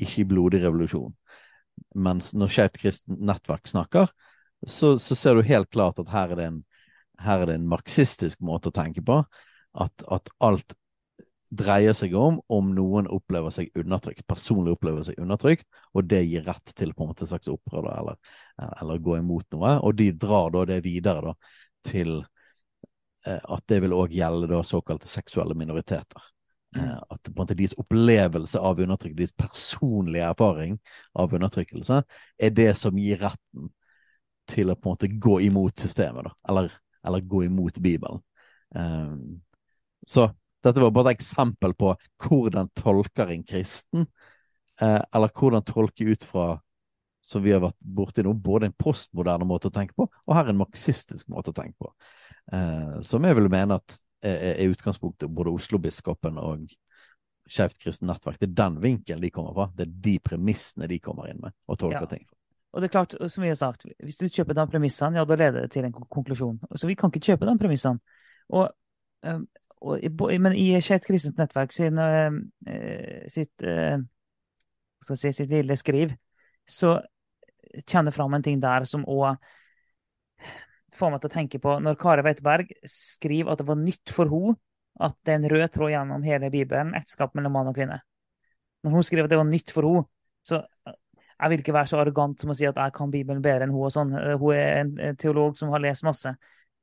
Ikke 0.00 0.26
blodig 0.28 0.62
revolusjon. 0.64 1.14
Mens 1.96 2.34
når 2.36 2.52
Skeivt 2.52 2.80
kristent 2.80 3.22
nettverk 3.24 3.70
snakker, 3.70 4.10
så, 4.66 4.96
så, 5.00 5.16
ser 5.16 5.38
du 5.38 5.46
helt 5.46 5.70
klart 5.72 5.98
at 6.02 6.10
her 6.12 6.34
er, 6.34 6.36
det 6.36 6.48
en, 6.50 6.58
her 7.24 7.40
er 7.40 7.50
det 7.50 7.56
en 7.60 7.70
marxistisk 7.70 8.42
måte 8.44 8.68
å 8.68 8.76
tenke 8.76 9.04
på. 9.04 9.22
At, 9.80 10.04
at, 10.12 10.28
alt 10.44 10.74
dreier 11.50 11.96
seg 11.98 12.12
om 12.14 12.36
om 12.52 12.68
noen 12.76 13.08
opplever 13.10 13.50
seg 13.54 13.72
undertrykt, 13.78 14.22
personlig 14.30 14.76
opplever 14.76 15.02
seg 15.06 15.16
undertrykt, 15.18 15.66
og 15.98 16.06
det 16.10 16.20
gir 16.28 16.44
rett 16.46 16.74
til 16.78 16.92
på 16.94 17.02
en 17.02 17.10
måte 17.10 17.24
et 17.26 17.32
slags 17.32 17.50
opprør 17.50 17.88
eller, 17.90 18.20
eller 18.68 19.02
gå 19.02 19.16
imot 19.18 19.48
noe. 19.56 19.72
Og 19.82 19.96
de 19.98 20.12
drar 20.14 20.52
da 20.54 20.66
det 20.70 20.82
videre 20.86 21.32
da, 21.32 21.56
til 21.86 22.20
Eh, 23.26 23.40
at 23.44 23.64
det 23.68 23.80
vil 23.84 23.92
òg 23.92 24.14
gjelde 24.16 24.48
da 24.48 24.62
såkalte 24.64 25.08
seksuelle 25.10 25.56
minoriteter. 25.58 26.28
Mm. 26.76 26.84
Eh, 26.84 26.96
at 27.10 27.22
på 27.22 27.32
en 27.32 27.38
måte 27.42 27.56
deres 27.58 27.74
opplevelse 27.80 28.58
av 28.58 28.80
undertrykkelse, 28.80 29.18
deres 29.18 29.36
personlige 29.38 30.28
erfaring 30.28 30.78
av 31.18 31.34
undertrykkelse, 31.34 32.02
er 32.38 32.54
det 32.54 32.72
som 32.78 32.98
gir 32.98 33.22
retten 33.24 33.70
til 34.50 34.70
å 34.70 34.76
på 34.78 34.88
en 34.88 34.96
måte 34.96 35.10
gå 35.22 35.40
imot 35.46 35.82
systemet, 35.82 36.26
da. 36.26 36.34
Eller, 36.50 36.72
eller 37.06 37.26
gå 37.26 37.44
imot 37.46 37.78
Bibelen. 37.82 38.22
Um, 38.74 39.40
så 40.06 40.30
dette 40.64 40.82
var 40.82 40.92
bare 40.94 41.12
et 41.12 41.20
eksempel 41.20 41.74
på 41.78 41.94
hvordan 42.22 42.70
tolker 42.78 43.30
en 43.30 43.44
kristen, 43.46 44.06
uh, 44.82 45.00
eller 45.14 45.30
hvordan 45.34 45.66
tolke 45.66 46.06
ut 46.10 46.26
fra 46.26 46.52
som 47.22 47.42
vi 47.44 47.52
har 47.52 47.60
vært 47.62 47.76
borti 47.84 48.24
nå, 48.24 48.32
både 48.32 48.70
en 48.70 48.76
postmoderne 48.80 49.46
måte 49.46 49.68
å 49.68 49.74
tenke 49.74 49.94
på, 49.98 50.06
og 50.08 50.34
her 50.34 50.50
en 50.50 50.60
marxistisk 50.62 51.28
måte 51.30 51.52
å 51.52 51.56
tenke 51.56 51.76
på. 51.78 51.90
Uh, 52.52 52.98
som 53.06 53.24
jeg 53.26 53.36
vil 53.36 53.50
mene 53.52 53.76
at 53.76 53.98
er, 54.22 54.68
utgangspunktet 54.70 55.30
både 55.32 55.52
Oslo-biskopen 55.54 56.38
og 56.40 56.70
Skeivt 57.50 57.80
kristent 57.82 58.06
nettverk. 58.06 58.38
Det 58.38 58.46
er 58.46 58.58
den 58.60 58.76
vinkelen 58.82 59.22
de 59.24 59.30
kommer 59.34 59.54
fra. 59.56 59.64
Det 59.74 59.88
er 59.88 59.94
de 60.04 60.18
premissene 60.22 60.86
de 60.86 61.00
kommer 61.02 61.30
inn 61.32 61.40
med 61.42 61.54
og 61.66 61.78
tolker 61.80 62.04
Ja. 62.04 62.06
ting 62.06 62.26
fra. 62.28 62.36
Og 62.72 62.80
det 62.80 62.88
er 62.88 62.92
klart, 62.92 63.14
som 63.30 63.42
vi 63.42 63.48
har 63.48 63.54
sagt, 63.58 63.86
hvis 63.98 64.16
du 64.16 64.28
kjøper 64.28 64.54
de 64.54 64.66
premissene, 64.70 65.18
ja, 65.18 65.24
da 65.24 65.34
leder 65.34 65.64
det 65.64 65.72
til 65.72 65.84
en 65.84 65.92
konklusjon. 65.92 66.60
Så 66.76 66.86
vi 66.86 66.94
kan 66.94 67.10
ikke 67.10 67.32
kjøpe 67.32 67.46
de 67.46 67.58
premissene. 67.58 67.98
Og, 68.48 68.70
um, 69.26 69.48
og, 69.80 70.40
men 70.40 70.54
i 70.54 70.80
Skeivt 70.80 71.08
kristent 71.08 71.38
nettverk 71.38 71.72
sin, 71.72 71.98
eh, 71.98 72.30
eh, 72.66 73.26
sitt, 73.26 73.62
eh, 73.62 73.98
si, 75.02 75.32
sitt 75.32 75.50
lille 75.50 75.76
skriv, 75.76 76.14
så 76.68 77.00
kjenner 77.86 78.14
fram 78.14 78.34
en 78.34 78.42
ting 78.42 78.62
der 78.62 78.84
som 78.84 79.04
òg 79.04 79.36
får 81.00 81.12
meg 81.12 81.22
til 81.22 81.30
å 81.30 81.34
tenke 81.34 81.60
på 81.62 81.76
når 81.82 81.98
Kari 82.00 82.24
Weiteberg 82.26 82.74
skriver 82.88 83.52
at 83.54 83.62
det 83.62 83.68
var 83.68 83.80
nytt 83.80 84.12
for 84.14 84.30
henne 84.32 84.56
at 85.00 85.16
det 85.24 85.32
er 85.32 85.38
en 85.38 85.48
rød 85.48 85.68
tråd 85.72 85.92
gjennom 85.94 86.24
hele 86.26 86.50
Bibelen, 86.52 86.90
ekteskap 86.98 87.32
mellom 87.38 87.54
mann 87.56 87.70
og 87.70 87.76
kvinne. 87.76 88.00
Når 88.84 88.96
hun 88.96 89.06
skriver 89.06 89.28
at 89.28 89.32
det 89.32 89.38
var 89.40 89.48
nytt 89.48 89.72
for 89.72 89.86
henne, 89.88 90.04
så 90.44 90.60
jeg 91.40 91.52
vil 91.52 91.62
ikke 91.62 91.74
være 91.76 91.88
så 91.88 92.00
arrogant 92.02 92.42
som 92.42 92.52
å 92.52 92.56
si 92.56 92.66
at 92.68 92.76
jeg 92.76 92.94
kan 92.96 93.12
Bibelen 93.12 93.40
bedre 93.44 93.64
enn 93.64 93.72
hun 93.72 93.86
og 93.88 93.94
sånn. 93.94 94.12
Eh, 94.18 94.36
Hun 94.40 94.56
er 94.56 94.82
en 94.82 94.90
en 95.08 95.20
teolog 95.20 95.56
som 95.56 95.72
har 95.72 95.80
lest 95.80 96.04
masse. 96.04 96.34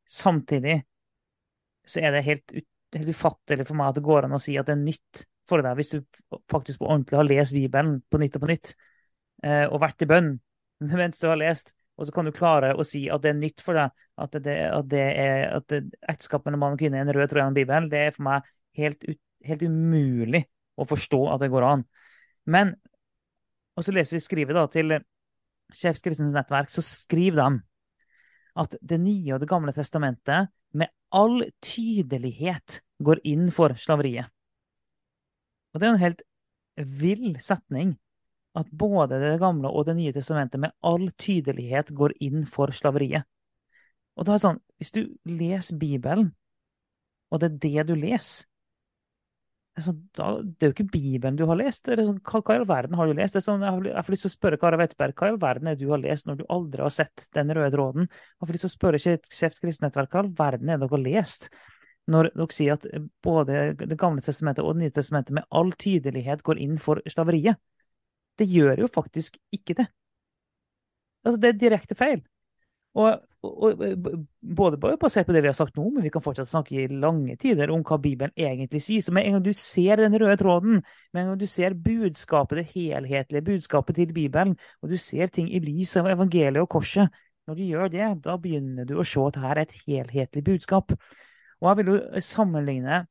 Samtidig 0.10 0.80
så 1.88 2.02
er 2.02 2.16
det 2.16 2.26
helt, 2.26 2.56
helt 2.96 3.12
ufattelig 3.14 3.68
for 3.68 3.78
meg 3.78 3.92
at 3.92 4.00
det 4.00 4.06
går 4.08 4.28
an 4.28 4.36
å 4.36 4.42
si 4.42 4.58
at 4.58 4.68
det 4.68 4.76
er 4.76 4.82
nytt 4.82 5.26
for 5.48 5.64
deg, 5.64 5.78
hvis 5.80 5.94
du 5.94 6.02
faktisk 6.52 6.82
på 6.82 6.90
ordentlig 6.90 7.20
har 7.20 7.28
lest 7.28 7.56
Bibelen 7.56 8.00
på 8.12 8.20
nytt 8.20 8.36
og 8.36 8.44
på 8.44 8.50
nytt, 8.52 8.74
eh, 9.46 9.66
og 9.70 9.80
vært 9.84 10.04
i 10.04 10.10
bønn 10.10 10.34
mens 11.00 11.22
du 11.22 11.30
har 11.30 11.40
lest, 11.40 11.72
og 11.98 12.06
så 12.06 12.14
kan 12.14 12.28
du 12.28 12.32
klare 12.36 12.76
å 12.78 12.86
si 12.86 13.08
at 13.10 13.24
det 13.24 13.32
er 13.32 13.40
nytt 13.40 13.64
for 13.66 13.78
deg, 13.78 13.94
at 14.22 14.36
det, 14.44 14.58
at 14.70 14.94
at 14.94 15.68
det- 15.72 15.96
ekteskap 16.10 16.46
mellom 16.46 16.60
mann 16.60 16.76
og 16.78 16.80
kvinne 16.80 17.00
er 17.00 17.08
en 17.08 17.14
rød 17.14 17.30
tråd 17.30 17.42
gjennom 17.42 17.58
Bibelen. 17.58 17.90
Det 17.90 18.00
er 18.00 18.12
for 18.12 18.24
meg 18.24 18.44
helt, 18.78 19.04
helt 19.44 19.64
umulig 19.66 20.46
å 20.78 20.86
forstå 20.86 21.22
at 21.34 21.42
det 21.42 21.50
går 21.50 21.66
an. 21.66 21.86
Men 22.46 22.76
og 23.78 23.86
så 23.86 23.94
leser 23.94 24.18
vi 24.18 24.26
skrivet 24.26 24.58
da 24.58 24.66
til 24.74 24.98
Skeivt 25.74 26.02
Kristens 26.02 26.34
nettverk, 26.34 26.72
så 26.74 26.82
skriver 26.82 27.44
de 27.44 27.62
at 28.58 28.74
Det 28.82 28.98
nye 28.98 29.36
og 29.36 29.42
Det 29.44 29.50
gamle 29.50 29.74
testamentet 29.76 30.50
med 30.74 30.90
all 31.14 31.44
tydelighet 31.62 32.82
går 33.04 33.22
inn 33.30 33.52
for 33.54 33.76
slaveriet. 33.78 34.32
Og 35.74 35.80
det 35.80 35.88
er 35.88 35.94
en 35.94 36.02
helt 36.02 36.24
vill 36.76 37.38
setning. 37.40 37.96
At 38.58 38.70
både 38.74 39.20
Det 39.22 39.38
gamle 39.42 39.70
og 39.70 39.86
Det 39.86 39.96
nye 39.98 40.14
testamentet 40.16 40.62
med 40.62 40.74
all 40.82 41.10
tydelighet 41.14 41.94
går 41.94 42.18
inn 42.26 42.46
for 42.50 42.74
slaveriet. 42.74 43.28
Og 44.18 44.26
da 44.26 44.34
er 44.34 44.40
det 44.40 44.46
sånn, 44.48 44.62
Hvis 44.78 44.94
du 44.94 45.02
leser 45.26 45.78
Bibelen, 45.78 46.32
og 47.32 47.42
det 47.42 47.52
er 47.52 47.58
det 47.64 47.88
du 47.92 47.96
leser 47.96 48.48
er, 49.78 49.86
sånn, 49.86 50.00
da, 50.18 50.28
det 50.42 50.66
er 50.66 50.72
jo 50.72 50.76
ikke 50.76 50.92
Bibelen 50.94 51.38
du 51.38 51.46
har 51.50 51.60
lest. 51.60 51.86
Det 51.86 51.96
er 51.96 52.08
sånn, 52.08 52.20
hva, 52.26 52.42
hva 52.42 52.56
i 52.56 52.60
all 52.62 52.68
verden 52.70 52.98
har 52.98 53.10
du 53.10 53.18
lest? 53.18 53.36
Det 53.36 53.42
er 53.42 53.46
sånn, 53.46 53.66
jeg, 53.66 54.04
får 54.08 54.16
lyst 54.16 54.26
til 54.26 54.32
å 54.32 54.34
spørre 54.34 54.60
Kara 54.62 54.80
Wetberg, 54.82 55.16
hva 55.18 55.30
i 55.30 55.34
all 55.34 55.40
verden 55.42 55.70
er 55.70 55.78
det 55.78 55.86
du 55.86 55.94
har 55.94 56.04
lest 56.04 56.28
når 56.30 56.42
du 56.42 56.46
aldri 56.54 56.86
har 56.86 56.94
sett 56.94 57.28
den 57.38 57.54
røde 57.56 57.72
tråden? 57.76 58.10
Jeg 58.10 58.50
får 58.50 58.58
lyst 58.58 58.68
til 58.68 58.72
å 58.72 58.76
spørre 58.76 59.02
Skjevt 59.04 59.64
kristennettverk 59.64 60.14
hva 60.14 60.24
i 60.24 60.26
all 60.26 60.34
verden 60.38 60.72
er 60.72 60.80
det 60.80 60.88
dere 60.88 60.98
har 60.98 61.06
lest? 61.06 61.50
Når 62.08 62.32
dere 62.34 62.56
sier 62.56 62.78
at 62.78 62.86
både 63.26 63.64
Det 63.82 63.98
gamle 64.00 64.24
testamentet 64.24 64.64
og 64.64 64.78
Det 64.78 64.86
nye 64.86 64.96
testamentet 64.96 65.36
med 65.36 65.48
all 65.52 65.74
tydelighet 65.76 66.44
går 66.48 66.62
inn 66.64 66.78
for 66.82 67.04
slaveriet. 67.10 67.60
Det 68.38 68.48
gjør 68.50 68.84
jo 68.84 68.90
faktisk 68.92 69.38
ikke 69.54 69.78
det. 69.82 69.88
Altså, 71.26 71.40
det 71.42 71.50
er 71.50 71.62
direkte 71.62 71.98
feil. 71.98 72.22
Og, 72.98 73.20
og, 73.46 73.82
og 73.82 74.06
både 74.58 74.80
basert 74.98 75.28
på 75.28 75.34
det 75.36 75.44
vi 75.46 75.50
har 75.52 75.58
sagt 75.58 75.76
nå, 75.78 75.84
men 75.94 76.06
vi 76.06 76.10
kan 76.14 76.24
fortsatt 76.24 76.50
snakke 76.50 76.80
i 76.82 76.88
lange 76.90 77.36
tider 77.38 77.70
om 77.74 77.84
hva 77.86 78.00
Bibelen 78.02 78.34
egentlig 78.34 78.82
sier. 78.86 79.04
Så 79.06 79.14
med 79.14 79.28
en 79.28 79.38
gang 79.38 79.44
du 79.46 79.52
ser 79.58 80.02
den 80.02 80.18
røde 80.18 80.38
tråden, 80.42 80.82
med 81.14 81.22
en 81.22 81.32
gang 81.32 81.42
du 81.42 81.46
ser 81.50 81.78
budskapet, 81.78 82.64
det 82.64 82.72
helhetlige 82.74 83.46
budskapet 83.52 84.00
til 84.00 84.16
Bibelen, 84.16 84.56
og 84.82 84.90
du 84.90 84.98
ser 85.02 85.30
ting 85.34 85.52
i 85.54 85.62
lys 85.62 85.94
av 86.00 86.10
evangeliet 86.10 86.64
og 86.64 86.72
korset, 86.74 87.14
når 87.48 87.60
du 87.60 87.64
gjør 87.68 87.94
det, 87.94 88.08
da 88.26 88.36
begynner 88.42 88.88
du 88.88 88.98
å 88.98 89.06
se 89.08 89.22
at 89.24 89.38
dette 89.38 89.52
er 89.54 89.62
et 89.62 89.78
helhetlig 89.86 90.44
budskap. 90.50 90.98
Og 91.62 91.70
jeg 91.70 91.80
vil 91.80 91.94
jo 91.94 92.24
sammenligne 92.24 93.06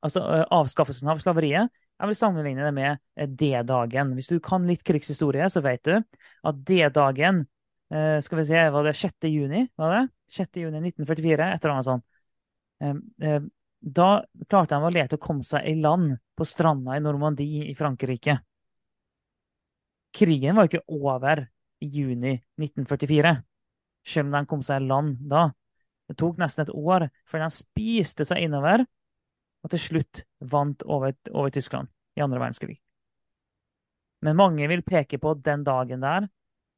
altså 0.00 0.24
avskaffelsen 0.48 1.12
av 1.12 1.20
slaveriet 1.20 1.68
jeg 2.00 2.08
vil 2.08 2.16
sammenligne 2.16 2.64
det 2.64 2.72
med 2.72 3.36
D-dagen. 3.36 4.14
Hvis 4.16 4.30
du 4.32 4.38
kan 4.40 4.64
litt 4.64 4.82
krigshistorie, 4.86 5.44
så 5.52 5.60
vet 5.64 5.84
du 5.84 5.94
at 6.00 6.62
D-dagen 6.66 7.44
skal 7.90 8.38
vi 8.38 8.44
se, 8.46 8.60
var 8.72 8.86
det 8.86 8.96
6. 8.96 9.28
juni? 9.28 9.64
Var 9.76 9.92
det? 9.92 10.02
6. 10.32 10.60
juni 10.62 10.78
1944, 10.92 11.48
et 11.52 11.64
eller 11.64 11.74
annet 11.74 11.88
sånt. 11.90 12.04
Da 13.80 14.08
klarte 14.46 14.78
de 14.78 14.92
lete 14.94 15.16
å 15.18 15.22
komme 15.22 15.44
seg 15.44 15.66
i 15.66 15.74
land 15.80 16.14
på 16.36 16.46
stranda 16.46 16.96
i 16.96 17.02
Normandie 17.04 17.66
i 17.68 17.74
Frankrike. 17.76 18.38
Krigen 20.16 20.56
var 20.58 20.70
ikke 20.70 20.86
over 20.88 21.44
i 21.80 21.88
juni 21.88 22.34
1944, 22.60 23.34
selv 24.06 24.30
om 24.30 24.38
de 24.38 24.48
kom 24.50 24.62
seg 24.66 24.80
i 24.80 24.88
land 24.90 25.18
da. 25.30 25.48
Det 26.10 26.16
tok 26.18 26.40
nesten 26.42 26.64
et 26.66 26.74
år 26.74 27.08
før 27.30 27.44
de 27.44 27.50
spiste 27.54 28.26
seg 28.26 28.46
innover 28.46 28.86
og 29.64 29.72
til 29.72 29.82
slutt 29.82 30.22
vant 30.40 30.82
over, 30.86 31.14
over 31.32 31.52
Tyskland 31.52 31.90
i 32.16 32.24
andre 32.24 32.40
verdenskrig. 32.40 32.78
Men 34.24 34.36
mange 34.36 34.68
vil 34.68 34.84
peke 34.84 35.20
på 35.20 35.34
den 35.40 35.64
dagen 35.64 36.04
der 36.04 36.28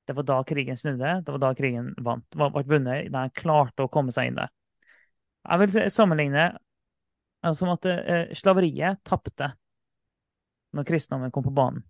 det 0.07 0.17
var 0.19 0.27
da 0.27 0.45
krigen 0.45 0.77
snudde. 0.77 1.23
Det 1.23 1.31
var 1.31 1.39
da 1.39 1.53
krigen 1.55 1.93
vant. 2.03 2.27
Ble 2.35 2.65
vunnet 2.67 3.07
da 3.13 3.23
han 3.23 3.35
klarte 3.39 3.85
å 3.85 3.91
komme 3.93 4.11
seg 4.15 4.29
inn 4.29 4.41
der. 4.41 4.51
Jeg 5.47 5.63
vil 5.63 5.91
sammenligne 5.95 6.49
som 7.59 7.73
at 7.73 7.87
eh, 7.91 8.35
slaveriet 8.39 9.03
tapte 9.07 9.53
når 10.73 10.87
kristendommen 10.89 11.33
kom 11.35 11.47
på 11.47 11.55
banen. 11.55 11.83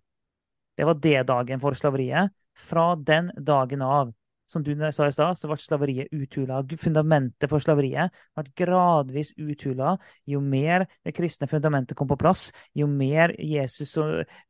Det 0.77 0.85
var 0.89 0.97
D-dagen 1.01 1.61
for 1.61 1.77
slaveriet. 1.77 2.33
Fra 2.57 2.93
den 2.95 3.31
dagen 3.37 3.81
av, 3.81 4.13
som 4.53 4.63
du 4.65 4.71
sa 4.93 5.07
i 5.07 5.13
stad, 5.15 5.37
så 5.39 5.49
ble 5.49 5.57
slaveriet 5.61 6.13
uthula. 6.13 6.61
Fundamentet 6.79 7.49
for 7.51 7.63
slaveriet 7.63 8.13
ble 8.37 8.53
gradvis 8.63 9.33
uthula. 9.41 9.97
Jo 10.29 10.41
mer 10.43 10.87
det 11.03 11.15
kristne 11.17 11.49
fundamentet 11.51 11.97
kom 11.97 12.09
på 12.09 12.19
plass, 12.21 12.51
jo 12.77 12.87
mer 12.87 13.35
Jesus 13.41 13.97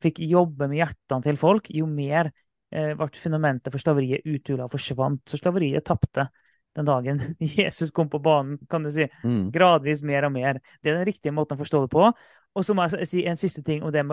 fikk 0.03 0.21
jobbe 0.27 0.67
med 0.69 0.83
hjertene 0.83 1.25
til 1.25 1.39
folk, 1.39 1.71
jo 1.73 1.87
mer 1.89 2.33
ble 2.73 3.09
fundamentet 3.17 3.73
for 3.73 3.81
slaveriet 3.81 4.25
uthula 4.27 4.67
og 4.67 4.73
forsvant. 4.73 5.23
Så 5.29 5.39
slaveriet 5.39 5.85
tapte 5.87 6.29
den 6.75 6.85
dagen 6.85 7.21
Jesus 7.39 7.91
kom 7.91 8.09
på 8.09 8.19
banen, 8.19 8.57
kan 8.69 8.83
du 8.83 8.91
si. 8.91 9.07
Mm. 9.23 9.51
Gradvis 9.53 10.03
mer 10.03 10.27
og 10.27 10.33
mer. 10.35 10.59
Det 10.81 10.91
er 10.91 11.01
den 11.01 11.09
riktige 11.09 11.35
måten 11.35 11.57
å 11.57 11.61
forstå 11.61 11.85
det 11.85 11.91
på. 11.93 12.09
Og 12.53 12.65
så 12.65 12.75
må 12.77 12.85
jeg 12.85 13.09
si 13.09 13.23
en 13.25 13.39
siste 13.39 13.63
ting 13.65 13.81
om 13.85 13.93
det, 13.93 14.03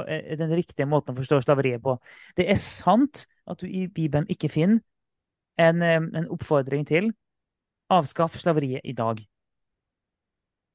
den 0.40 0.54
riktige 0.56 0.88
måten 0.88 1.12
å 1.12 1.20
forstå 1.20 1.42
slaveriet 1.44 1.82
på. 1.84 1.98
Det 2.36 2.48
er 2.48 2.60
sant 2.60 3.26
at 3.48 3.60
du 3.60 3.68
i 3.68 3.86
Bibelen 3.88 4.28
ikke 4.32 4.52
finner 4.52 4.80
en, 5.60 5.82
en 5.84 6.30
oppfordring 6.32 6.86
til 6.88 7.10
avskaff 7.90 8.38
slaveriet 8.40 8.86
i 8.86 8.94
dag. 8.96 9.20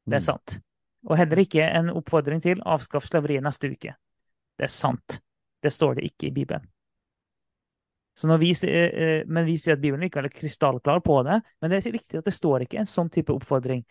Det 0.06 0.14
er 0.14 0.22
Mm. 0.22 0.28
sant. 0.28 0.60
Og 1.06 1.18
heller 1.18 1.38
ikke 1.42 1.64
en 1.66 1.90
oppfordring 1.90 2.42
til 2.42 2.62
avskaff 2.66 3.06
slaveriet 3.10 3.44
neste 3.46 3.70
uke. 3.72 3.96
Det 4.58 4.64
er 4.68 4.74
sant. 4.74 5.20
Det 5.64 5.72
står 5.74 5.96
det 5.96 6.04
ikke 6.12 6.28
i 6.28 6.34
Bibelen. 6.34 6.68
Så 8.16 8.28
når 8.28 8.38
vi, 8.40 8.54
men 9.28 9.46
vi 9.46 9.58
sier 9.60 9.76
at 9.76 9.82
Bibelen 9.82 10.06
ikke 10.08 10.22
er 10.24 10.30
krystallklar 10.32 11.02
på 11.04 11.18
det, 11.28 11.42
men 11.62 11.72
det 11.72 11.82
er 11.82 11.92
riktig 11.92 12.18
at 12.18 12.26
det 12.26 12.34
står 12.34 12.64
ikke 12.64 12.80
en 12.80 12.88
sånn 12.88 13.10
type 13.12 13.34
oppfordring. 13.34 13.82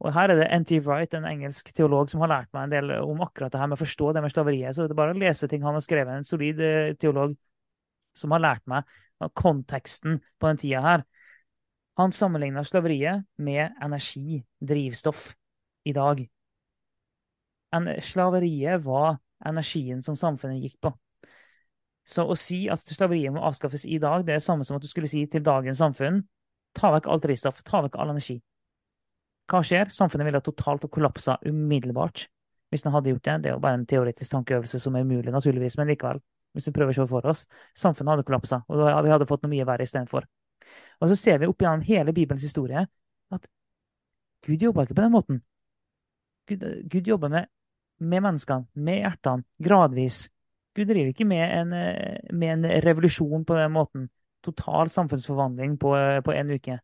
Og 0.00 0.12
her 0.14 0.30
er 0.30 0.38
det 0.38 0.46
N.T. 0.60 0.78
Wright, 0.86 1.14
en 1.14 1.26
engelsk 1.26 1.72
teolog, 1.74 2.08
som 2.08 2.22
har 2.22 2.30
lært 2.30 2.52
meg 2.54 2.68
en 2.68 2.70
del 2.70 2.94
om 3.02 3.20
akkurat 3.26 3.52
det 3.52 3.58
her 3.60 3.66
med 3.66 3.76
å 3.76 3.82
forstå 3.82 4.12
det 4.14 4.22
med 4.22 4.32
slaveriet. 4.32 4.76
Så 4.76 4.86
det 4.86 4.94
er 4.94 5.00
bare 5.02 5.12
å 5.12 5.18
lese 5.18 5.48
ting 5.50 5.66
han 5.66 5.74
har 5.74 5.84
skrevet, 5.84 6.14
en 6.14 6.24
solid 6.24 6.62
teolog 7.02 7.34
som 8.16 8.32
har 8.32 8.40
lært 8.40 8.64
meg 8.70 8.86
konteksten 9.34 10.20
på 10.38 10.50
den 10.50 10.60
tida 10.62 10.82
her. 10.84 11.04
Han 11.98 12.14
sammenligna 12.14 12.62
slaveriet 12.64 13.26
med 13.42 13.74
energi, 13.82 14.44
drivstoff, 14.60 15.32
i 15.88 15.92
dag. 15.92 16.20
En, 17.74 17.88
slaveriet 18.02 18.84
var 18.84 19.18
energien 19.46 20.02
som 20.02 20.16
samfunnet 20.16 20.62
gikk 20.62 20.76
på. 20.84 20.92
Så 22.08 22.24
å 22.24 22.36
si 22.38 22.62
at 22.72 22.88
slaveriet 22.88 23.34
må 23.34 23.42
avskaffes 23.44 23.84
i 23.86 23.98
dag, 24.00 24.24
det 24.24 24.36
er 24.36 24.40
det 24.40 24.46
samme 24.46 24.64
som 24.64 24.78
at 24.78 24.84
du 24.84 24.88
skulle 24.88 25.10
si 25.10 25.26
til 25.28 25.44
dagens 25.44 25.80
samfunn 25.82 26.22
ta 26.76 26.92
vekk 26.94 27.08
alt 27.10 27.24
drivstoff, 27.26 27.60
ta 27.66 27.82
vekk 27.84 27.98
all 27.98 28.12
energi. 28.14 28.38
Hva 29.48 29.62
skjer? 29.64 29.92
Samfunnet 29.92 30.28
ville 30.28 30.44
totalt 30.44 30.84
kollapsa 30.92 31.38
umiddelbart 31.48 32.26
hvis 32.68 32.84
den 32.84 32.92
hadde 32.92 33.14
gjort 33.14 33.24
det. 33.24 33.36
Det 33.42 33.50
er 33.50 33.56
jo 33.56 33.64
bare 33.64 33.80
en 33.80 33.86
teoretisk 33.88 34.34
tankeøvelse 34.34 34.80
som 34.80 34.96
er 34.96 35.06
umulig, 35.08 35.32
naturligvis, 35.32 35.78
men 35.80 35.88
likevel. 35.88 36.20
Hvis 36.58 36.66
vi 36.66 36.74
prøver 36.74 36.90
å 36.90 36.98
se 36.98 37.06
for 37.06 37.30
oss. 37.30 37.44
Samfunnet 37.78 38.16
hadde 38.16 38.26
kollapsa, 38.26 38.64
og 38.66 38.80
vi 39.06 39.12
hadde 39.14 39.28
fått 39.30 39.44
noe 39.44 39.52
mye 39.52 39.66
verre 39.68 39.86
istedenfor. 39.86 40.26
Og 40.98 41.12
så 41.12 41.18
ser 41.18 41.38
vi 41.38 41.46
opp 41.46 41.62
gjennom 41.62 41.84
hele 41.86 42.14
Bibelens 42.16 42.42
historie 42.42 42.82
at 43.30 43.46
Gud 44.46 44.62
jobba 44.62 44.84
ikke 44.84 44.96
på 44.98 45.04
den 45.04 45.14
måten. 45.14 45.38
Gud, 46.48 46.64
Gud 46.90 47.06
jobber 47.06 47.30
med, 47.30 47.48
med 47.98 48.24
menneskene, 48.24 48.66
med 48.74 49.02
hjertene, 49.04 49.46
gradvis. 49.62 50.24
Gud 50.74 50.90
driver 50.90 51.12
ikke 51.12 51.26
med 51.28 51.44
en, 51.44 51.74
med 52.38 52.52
en, 52.54 52.66
revolusjon 52.82 53.46
på 53.46 53.58
den 53.58 53.74
måten. 53.74 54.08
Total 54.44 54.90
samfunnsforvandling 54.94 55.76
på, 55.78 55.94
på 56.24 56.34
en 56.34 56.52
uke. 56.54 56.78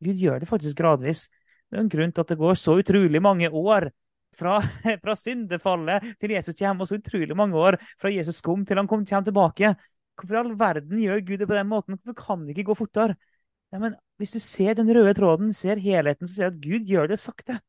Gud 0.00 0.20
gjør 0.20 0.40
det 0.40 0.48
faktisk 0.48 0.78
gradvis. 0.78 1.26
Det 1.70 1.78
er 1.78 1.84
en 1.84 1.92
grunn 1.92 2.12
til 2.12 2.24
at 2.24 2.32
det 2.32 2.40
går 2.40 2.56
så 2.58 2.78
utrolig 2.80 3.20
mange 3.22 3.50
år 3.50 3.90
fra, 4.36 4.58
fra 5.04 5.16
syndefallet 5.18 6.12
til 6.20 6.34
Jesus 6.36 6.58
kommer, 6.58 6.84
og 6.84 6.90
så 6.90 7.00
utrolig 7.00 7.36
mange 7.36 7.58
år 7.58 7.78
fra 8.00 8.12
Jesus 8.12 8.40
kom 8.44 8.66
til 8.66 8.80
han 8.80 8.90
kom, 8.90 9.04
kommer 9.06 9.26
tilbake. 9.26 9.74
Hvorfor 10.20 10.36
i 10.36 10.40
all 10.42 10.54
verden 10.60 11.00
gjør 11.00 11.24
Gud 11.24 11.38
det 11.40 11.48
på 11.48 11.56
den 11.56 11.70
måten? 11.70 11.96
Hvorfor 11.96 12.18
kan 12.18 12.46
det 12.46 12.56
ikke 12.56 12.68
gå 12.70 12.78
fortere? 12.82 13.16
Ja, 13.72 13.78
men 13.78 13.94
Hvis 14.18 14.32
du 14.32 14.40
ser 14.42 14.74
den 14.74 14.90
røde 14.92 15.14
tråden, 15.14 15.52
ser 15.52 15.80
helheten, 15.80 16.28
så 16.28 16.34
ser 16.34 16.50
du 16.50 16.56
at 16.56 16.62
Gud 16.62 16.88
gjør 16.90 17.06
det 17.08 17.18
sakte. 17.18 17.60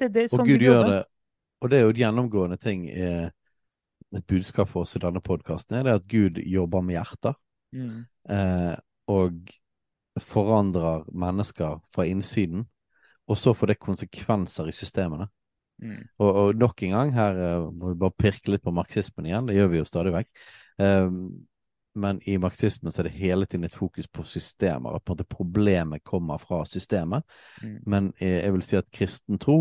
Det, 0.00 0.08
det 0.14 0.24
er 0.24 0.30
Og 0.32 0.36
som 0.40 0.48
Gud 0.48 0.64
gjør 0.64 0.82
det, 0.88 1.02
og 1.62 1.70
det 1.70 1.78
er 1.78 1.84
jo 1.84 1.92
et 1.92 2.00
gjennomgående 2.00 2.58
ting, 2.58 2.88
eh, 2.90 3.28
et 4.16 4.26
budskap 4.26 4.68
for 4.68 4.82
oss 4.82 4.96
i 4.96 5.02
denne 5.02 5.22
podkasten, 5.22 5.76
er 5.76 5.86
det 5.86 5.94
at 6.00 6.08
Gud 6.10 6.40
jobber 6.42 6.82
med 6.82 6.98
hjerter. 6.98 7.38
Mm. 7.72 8.04
eh, 8.28 8.74
og 9.08 9.52
forandrer 10.20 11.06
mennesker 11.08 11.78
fra 11.94 12.04
innsiden, 12.04 12.66
og 13.32 13.38
så 13.40 13.54
får 13.56 13.72
det 13.72 13.80
konsekvenser 13.82 14.68
i 14.68 14.74
systemene. 14.76 15.28
Mm. 15.82 16.02
Og, 16.22 16.28
og 16.28 16.58
nok 16.60 16.82
en 16.86 16.94
gang, 16.94 17.14
her 17.16 17.38
eh, 17.40 17.70
må 17.72 17.92
vi 17.92 18.00
bare 18.02 18.20
pirke 18.20 18.52
litt 18.52 18.64
på 18.64 18.74
marxismen 18.74 19.26
igjen, 19.28 19.48
det 19.48 19.56
gjør 19.56 19.72
vi 19.72 19.80
jo 19.80 19.88
stadig 19.88 20.12
vekk. 20.14 20.30
Um, 20.82 21.16
men 21.98 22.22
i 22.28 22.38
marxismen 22.40 22.92
så 22.92 23.02
er 23.02 23.10
det 23.10 23.18
hele 23.18 23.48
tiden 23.48 23.66
et 23.68 23.76
fokus 23.76 24.06
på 24.08 24.24
systemer, 24.24 24.94
at 24.96 25.04
på 25.04 25.12
en 25.12 25.18
måte 25.18 25.28
problemet 25.28 26.04
kommer 26.08 26.40
fra 26.40 26.62
systemet. 26.68 27.26
Mm. 27.60 27.76
Men 27.84 28.10
jeg, 28.20 28.38
jeg 28.46 28.54
vil 28.54 28.66
si 28.68 28.78
at 28.80 28.90
kristen 28.94 29.40
tro 29.42 29.58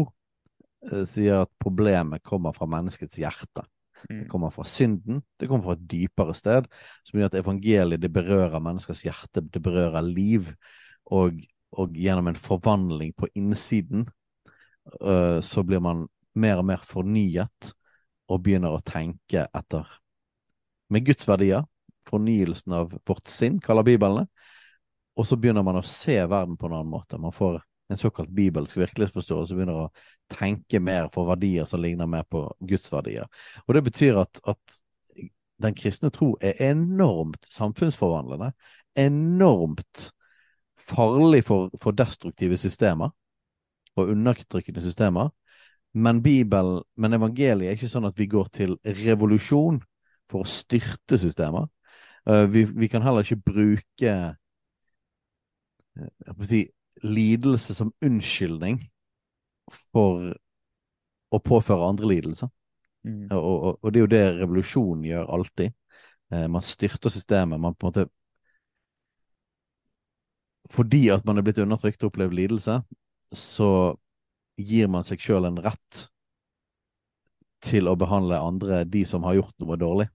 eh, 0.92 1.04
sier 1.10 1.44
at 1.44 1.52
problemet 1.60 2.24
kommer 2.24 2.56
fra 2.56 2.70
menneskets 2.70 3.20
hjerte. 3.20 3.66
Det 3.66 3.70
Mm. 4.10 4.30
kommer 4.30 4.50
fra 4.50 4.64
synden, 4.66 5.22
det 5.38 5.46
kommer 5.46 5.64
fra 5.64 5.74
et 5.78 5.84
dypere 5.92 6.34
sted, 6.34 6.66
som 7.06 7.20
gjør 7.20 7.28
at 7.30 7.36
evangeliet 7.38 8.02
det 8.02 8.10
berører 8.10 8.58
menneskers 8.58 9.04
hjerte, 9.06 9.44
det 9.46 9.62
berører 9.62 10.02
liv, 10.02 10.48
og, 11.06 11.38
og 11.72 11.96
gjennom 11.96 12.32
en 12.32 12.40
forvandling 12.40 13.14
på 13.18 13.30
innsiden 13.38 14.08
øh, 15.02 15.40
så 15.42 15.64
blir 15.64 15.80
man 15.80 16.08
mer 16.36 16.60
og 16.62 16.68
mer 16.68 16.84
fornyet 16.88 17.74
og 18.32 18.44
begynner 18.44 18.76
å 18.76 18.84
tenke 18.86 19.46
etter 19.48 19.88
med 20.92 21.06
Guds 21.08 21.28
verdier, 21.28 21.64
fornyelsen 22.08 22.76
av 22.76 22.96
vårt 23.08 23.28
sinn, 23.32 23.60
kaller 23.64 23.86
Bibelen 23.88 24.24
det, 24.24 24.28
og 25.20 25.28
så 25.28 25.38
begynner 25.40 25.64
man 25.64 25.80
å 25.80 25.88
se 25.88 26.18
verden 26.26 26.58
på 26.60 26.68
en 26.68 26.76
annen 26.76 26.92
måte. 26.92 27.20
Man 27.22 27.36
får 27.36 27.62
en 27.92 28.00
såkalt 28.00 28.32
bibelsk 28.36 28.78
virkelighetsforståelse, 28.80 29.56
begynner 29.56 29.86
å 29.86 29.90
tenke 30.32 30.80
mer 30.80 31.10
for 31.14 31.28
verdier 31.28 31.68
som 31.68 31.82
ligner 31.84 32.08
mer 32.08 32.24
på 32.32 32.46
Guds 32.68 32.92
verdier. 32.92 33.28
Og 33.68 33.76
det 33.76 33.84
betyr 33.88 34.22
at, 34.24 34.40
at 34.48 34.80
den 35.62 35.76
kristne 35.78 36.12
tro 36.14 36.34
er 36.42 36.60
enormt 36.72 37.46
samfunnsforvandlende, 37.52 38.52
enormt 39.00 40.10
farlig 40.82 41.44
for, 41.48 41.72
for 41.82 41.96
destruktive 41.98 42.58
systemer 42.60 43.12
og 44.00 44.12
undertrykkende 44.14 44.84
systemer. 44.84 45.32
Men 45.94 46.22
Bibelen, 46.24 46.84
men 46.96 47.18
evangeliet 47.18 47.68
er 47.68 47.76
ikke 47.76 47.90
sånn 47.92 48.08
at 48.08 48.20
vi 48.20 48.30
går 48.32 48.48
til 48.56 48.78
revolusjon 48.86 49.82
for 50.32 50.46
å 50.46 50.48
styrte 50.48 51.20
systemer. 51.20 51.68
Eh, 52.30 52.46
vi, 52.52 52.64
vi 52.66 52.88
kan 52.92 53.04
heller 53.04 53.26
ikke 53.26 53.52
bruke 53.52 54.14
eh, 54.14 56.08
jeg 56.28 56.48
si, 56.48 56.62
lidelse 57.04 57.76
som 57.76 57.92
unnskyldning 58.06 58.80
for 59.92 60.32
å 61.32 61.40
påføre 61.44 61.90
andre 61.92 62.14
lidelser. 62.14 62.52
Mm. 63.08 63.28
Og, 63.34 63.52
og, 63.52 63.78
og 63.82 63.92
det 63.92 64.00
er 64.00 64.06
jo 64.06 64.14
det 64.14 64.24
revolusjonen 64.40 65.06
gjør 65.10 65.30
alltid. 65.36 65.76
Eh, 66.32 66.48
man 66.52 66.66
styrter 66.66 67.14
systemet. 67.14 67.60
Man 67.60 67.76
på 67.76 67.88
en 67.88 67.92
måte 67.92 68.08
Fordi 70.72 71.10
at 71.12 71.26
man 71.28 71.38
er 71.40 71.46
blitt 71.46 71.60
undertrykt 71.62 72.04
og 72.04 72.12
opplevd 72.12 72.36
lidelse, 72.38 72.80
så 73.36 73.72
gir 74.60 74.90
man 74.92 75.06
seg 75.08 75.22
sjøl 75.24 75.48
en 75.50 75.60
rett 75.64 76.06
til 77.62 77.90
å 77.90 77.98
behandle 78.00 78.40
andre, 78.42 78.84
de 78.90 79.04
som 79.06 79.26
har 79.28 79.38
gjort 79.38 79.56
noe 79.62 79.78
dårlig. 79.80 80.08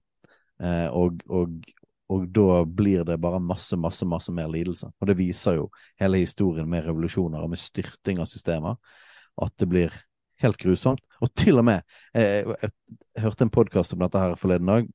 Eh, 0.63 0.87
og, 0.91 1.21
og, 1.31 1.69
og 2.11 2.25
da 2.35 2.61
blir 2.65 3.05
det 3.07 3.19
bare 3.23 3.39
masse, 3.43 3.77
masse, 3.79 4.05
masse 4.09 4.33
mer 4.35 4.49
lidelse. 4.51 4.89
Og 4.99 5.09
det 5.09 5.17
viser 5.19 5.59
jo 5.61 5.69
hele 6.01 6.23
historien 6.23 6.67
med 6.69 6.85
revolusjoner 6.87 7.43
og 7.43 7.53
med 7.53 7.61
styrting 7.61 8.21
av 8.23 8.29
systemer, 8.29 8.77
at 9.41 9.53
det 9.61 9.69
blir 9.71 9.95
helt 10.43 10.59
grusomt. 10.61 11.03
Og 11.23 11.31
til 11.37 11.61
og 11.61 11.65
med 11.65 11.81
eh, 12.13 12.43
Jeg, 12.43 12.57
jeg, 12.61 12.73
hørte 13.23 13.47
en 13.47 13.53
podkast 13.53 13.95
om 13.95 14.03
dette 14.03 14.21
her 14.21 14.35
forleden 14.37 14.69
dag, 14.69 14.89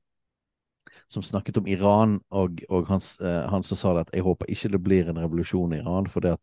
som 1.13 1.23
snakket 1.25 1.59
om 1.61 1.67
Iran, 1.69 2.17
og, 2.33 2.63
og 2.73 2.89
han, 2.91 3.01
s- 3.03 3.19
eh, 3.21 3.43
han 3.53 3.63
som 3.67 3.79
sa 3.79 3.93
det 3.97 4.07
at 4.07 4.15
jeg 4.17 4.25
håper 4.27 4.49
ikke 4.53 4.71
det 4.75 4.83
blir 4.85 5.09
en 5.13 5.21
revolusjon 5.23 5.75
i 5.77 5.81
Iran, 5.83 6.09
for 6.11 6.25
det, 6.25 6.35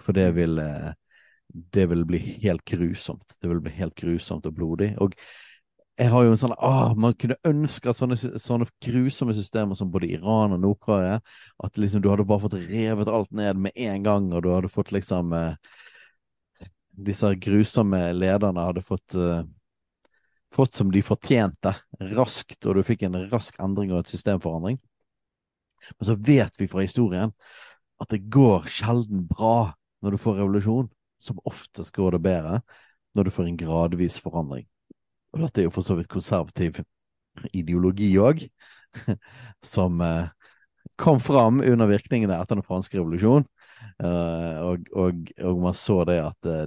for 0.00 0.16
det 0.16 0.28
vil 0.38 0.60
eh, 0.62 0.90
det 1.74 1.86
vil 1.90 2.04
bli 2.06 2.18
helt 2.44 2.64
grusomt. 2.64 3.34
Det 3.42 3.48
vil 3.50 3.60
bli 3.64 3.72
helt 3.74 3.94
grusomt 3.98 4.46
og 4.46 4.54
blodig. 4.54 4.92
Og 5.02 5.16
jeg 5.98 6.08
har 6.12 6.24
jo 6.24 6.30
en 6.32 6.38
sånn 6.40 6.54
ah, 6.64 6.94
Man 6.96 7.12
kunne 7.20 7.36
ønske 7.44 7.92
sånne, 7.94 8.16
sånne 8.16 8.68
grusomme 8.84 9.34
systemer 9.36 9.76
som 9.76 9.90
både 9.92 10.08
Iran 10.14 10.54
og 10.56 10.62
Nord-Korea 10.62 11.18
At 11.60 11.76
liksom 11.76 12.00
du 12.00 12.08
hadde 12.08 12.24
bare 12.28 12.40
fått 12.46 12.56
revet 12.70 13.10
alt 13.12 13.32
ned 13.36 13.60
med 13.60 13.76
en 13.76 14.06
gang, 14.06 14.30
og 14.32 14.44
du 14.46 14.48
hadde 14.54 14.70
fått 14.72 14.94
liksom 14.96 15.34
eh, 15.36 15.52
Disse 17.08 17.30
grusomme 17.40 18.00
lederne 18.12 18.64
hadde 18.66 18.82
fått 18.84 19.14
eh, 19.16 19.42
Fått 20.50 20.74
som 20.74 20.90
de 20.90 21.02
fortjente, 21.04 21.74
raskt, 22.16 22.64
og 22.66 22.76
du 22.76 22.84
fikk 22.86 23.04
en 23.06 23.18
rask 23.30 23.58
endring 23.62 23.92
og 23.92 24.02
et 24.02 24.14
systemforandring. 24.14 24.80
Men 25.96 26.08
så 26.08 26.16
vet 26.18 26.58
vi 26.60 26.68
fra 26.70 26.84
historien 26.84 27.32
at 28.00 28.10
det 28.12 28.24
går 28.32 28.66
sjelden 28.70 29.26
bra 29.28 29.72
når 30.02 30.16
du 30.16 30.22
får 30.22 30.40
revolusjon. 30.40 30.90
Som 31.20 31.40
oftest 31.44 31.92
går 31.92 32.16
det 32.16 32.22
bedre 32.24 32.60
når 33.14 33.28
du 33.28 33.32
får 33.34 33.50
en 33.50 33.60
gradvis 33.60 34.16
forandring. 34.24 34.64
Og 35.34 35.44
dette 35.44 35.60
er 35.60 35.68
jo 35.68 35.74
for 35.74 35.86
så 35.86 35.96
vidt 35.98 36.10
konservativ 36.10 36.80
ideologi 37.54 38.08
òg, 38.18 38.42
som 39.74 40.00
eh, 40.02 40.30
kom 41.00 41.20
fram 41.22 41.60
under 41.60 41.90
virkningene 41.90 42.38
etter 42.40 42.58
den 42.58 42.66
franske 42.66 42.98
revolusjon. 42.98 43.46
Eh, 44.00 44.58
og, 44.64 44.86
og, 44.96 45.30
og 45.44 45.60
man 45.60 45.74
så 45.76 46.04
det 46.08 46.18
at 46.22 46.48
eh, 46.48 46.66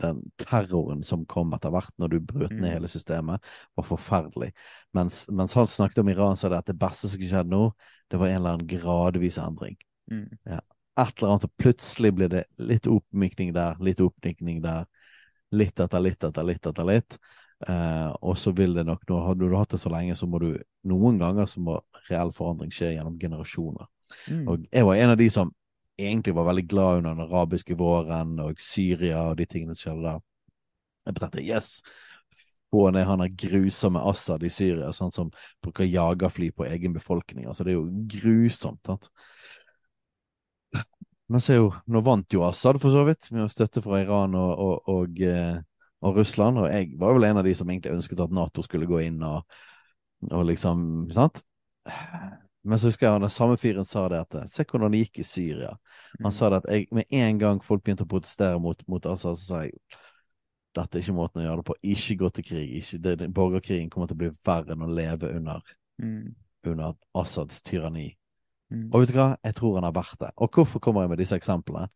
den 0.00 0.22
terroren 0.40 1.02
som 1.04 1.26
kom 1.28 1.52
etter 1.56 1.72
hvert 1.72 1.92
når 1.98 2.12
du 2.14 2.18
brøt 2.20 2.52
ned 2.52 2.68
Mm. 2.68 2.72
hele 2.72 2.88
systemet, 2.88 3.44
var 3.76 3.84
forferdelig. 3.84 4.52
Mens, 4.96 5.26
mens 5.30 5.54
han 5.54 5.66
snakket 5.66 5.98
om 6.02 6.08
Iran, 6.08 6.36
er 6.44 6.48
det 6.54 6.58
at 6.58 6.66
det 6.72 6.78
beste 6.78 7.08
som 7.08 7.20
skjedde 7.20 7.50
nå, 7.52 7.72
det 8.10 8.20
var 8.20 8.28
en 8.28 8.40
eller 8.40 8.56
annen 8.58 8.66
gradvis 8.70 9.38
endring 9.38 9.76
Mm. 10.10 10.28
et 10.48 11.18
eller 11.18 11.28
annet, 11.28 11.42
så 11.42 11.48
plutselig 11.58 12.14
blir 12.16 12.28
det 12.28 12.44
litt 12.58 12.86
oppmykning 12.88 13.52
der, 13.54 13.76
litt 13.80 14.00
oppmykning 14.00 14.62
der, 14.64 14.86
litt 15.52 15.80
etter 15.80 16.00
litt 16.00 16.24
etter 16.24 16.44
litt 16.44 16.66
etter 16.66 16.84
litt. 16.88 17.18
Eh, 17.68 18.10
og 18.22 18.36
så 18.38 18.52
vil 18.54 18.74
det 18.74 18.86
nok, 18.86 19.02
nå 19.08 19.20
har 19.24 19.34
du 19.34 19.48
hatt 19.56 19.70
det 19.70 19.80
så 19.82 19.90
lenge, 19.90 20.14
så 20.16 20.26
må 20.26 20.38
du 20.38 20.58
noen 20.84 21.18
ganger 21.18 21.46
så 21.46 21.60
må 21.60 21.80
reell 22.08 22.32
forandring 22.32 22.70
skje 22.70 22.94
gjennom 22.94 23.18
generasjoner. 23.18 23.86
Mm. 24.30 24.44
Og 24.48 24.66
jeg 24.72 24.86
var 24.88 24.96
en 24.96 25.10
av 25.10 25.18
de 25.20 25.28
som 25.30 25.52
egentlig 25.98 26.34
var 26.34 26.46
veldig 26.48 26.66
glad 26.70 27.00
under 27.00 27.14
den 27.14 27.26
arabiske 27.26 27.76
våren 27.78 28.38
og 28.40 28.60
Syria 28.62 29.24
og 29.30 29.38
de 29.40 29.46
tingene 29.50 29.74
som 29.76 29.90
skjedde 29.90 30.06
der. 30.06 30.22
Jeg 31.08 31.16
tenkte 31.18 31.44
yes, 31.44 31.70
få 32.70 32.90
ned 32.92 33.06
han 33.08 33.22
der 33.22 33.32
grusomme 33.32 34.02
Assad 34.10 34.44
i 34.44 34.50
Syria, 34.52 34.90
sånn 34.92 35.12
som 35.14 35.30
bruker 35.64 35.88
jagerfly 35.88 36.50
på 36.52 36.66
egen 36.68 36.94
befolkning. 36.96 37.48
Altså, 37.48 37.64
det 37.64 37.74
er 37.74 37.78
jo 37.78 37.88
grusomt. 38.12 38.82
Sant? 38.86 39.08
Men 41.28 41.44
så 41.44 41.54
er 41.54 41.60
jo, 41.60 41.70
nå 41.92 42.02
vant 42.04 42.32
jo 42.32 42.44
Assad 42.46 42.80
for 42.80 42.94
så 42.94 43.04
vidt, 43.08 43.30
med 43.36 43.52
støtte 43.52 43.82
fra 43.84 44.02
Iran 44.02 44.36
og, 44.38 44.52
og, 44.64 44.92
og, 44.92 45.22
eh, 45.24 45.58
og 46.04 46.20
Russland, 46.20 46.60
og 46.62 46.68
jeg 46.72 46.94
var 47.00 47.16
vel 47.16 47.28
en 47.28 47.40
av 47.40 47.48
de 47.48 47.54
som 47.56 47.68
egentlig 47.68 47.96
ønsket 47.96 48.22
at 48.24 48.36
Nato 48.36 48.64
skulle 48.64 48.88
gå 48.88 49.02
inn 49.08 49.18
og, 49.26 49.58
og 50.30 50.46
liksom, 50.48 51.08
sant? 51.12 51.42
Men 52.68 52.80
så 52.80 52.90
husker 52.90 53.06
jeg 53.08 53.22
den 53.22 53.32
samme 53.32 53.56
fyren 53.60 53.86
sa 53.88 54.02
det 54.12 54.20
at 54.26 54.36
se 54.52 54.64
hvordan 54.68 54.92
det 54.92 55.06
gikk 55.06 55.22
i 55.22 55.26
Syria. 55.26 55.70
Han 56.20 56.34
sa 56.34 56.50
det 56.52 56.60
at 56.62 56.68
jeg, 56.72 56.88
med 56.92 57.08
en 57.16 57.40
gang 57.40 57.62
folk 57.64 57.84
begynte 57.84 58.04
å 58.04 58.10
protestere 58.10 58.60
mot, 58.60 58.82
mot 58.90 59.08
Assad, 59.08 59.38
så 59.40 59.54
sa 59.54 59.62
jeg 59.64 59.78
dette 60.76 60.98
er 60.98 61.02
ikke 61.02 61.16
måten 61.16 61.42
å 61.42 61.46
gjøre 61.46 61.62
det 61.62 61.66
på. 61.68 61.76
Ikke 61.94 62.16
gå 62.20 62.30
til 62.34 62.46
krig. 62.46 62.74
Ikke, 62.80 63.00
det, 63.02 63.14
det, 63.22 63.30
borgerkrigen 63.34 63.88
kommer 63.90 64.10
til 64.10 64.18
å 64.18 64.20
bli 64.22 64.30
verre 64.46 64.74
enn 64.76 64.84
å 64.84 64.92
leve 64.92 65.32
under, 65.34 65.74
Mm. 65.98 66.34
under 66.70 66.94
Assads 67.18 67.62
tyranni. 67.66 68.12
Mm. 68.70 68.84
Og 68.92 69.00
vet 69.00 69.10
du 69.10 69.16
hva? 69.16 69.32
Jeg 69.42 69.56
tror 69.58 69.78
han 69.78 69.86
har 69.88 69.96
vært 69.96 70.20
det. 70.20 70.28
Og 70.36 70.52
hvorfor 70.54 70.82
kommer 70.84 71.02
jeg 71.02 71.10
med 71.10 71.18
disse 71.18 71.34
eksemplene? 71.34 71.88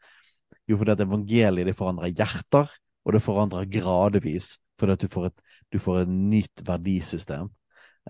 Jo, 0.67 0.79
fordi 0.81 0.95
at 0.95 1.05
evangeliet 1.05 1.69
det 1.69 1.77
forandrer 1.79 2.11
hjerter, 2.11 2.73
og 3.05 3.15
det 3.15 3.23
forandrer 3.23 3.69
gradvis. 3.71 4.57
Fordi 4.81 4.97
at 4.97 5.05
du 5.05 5.13
får 5.13 5.29
et, 5.29 5.45
du 5.71 5.79
får 5.79 6.03
et 6.03 6.11
nytt 6.11 6.65
verdisystem. 6.67 7.53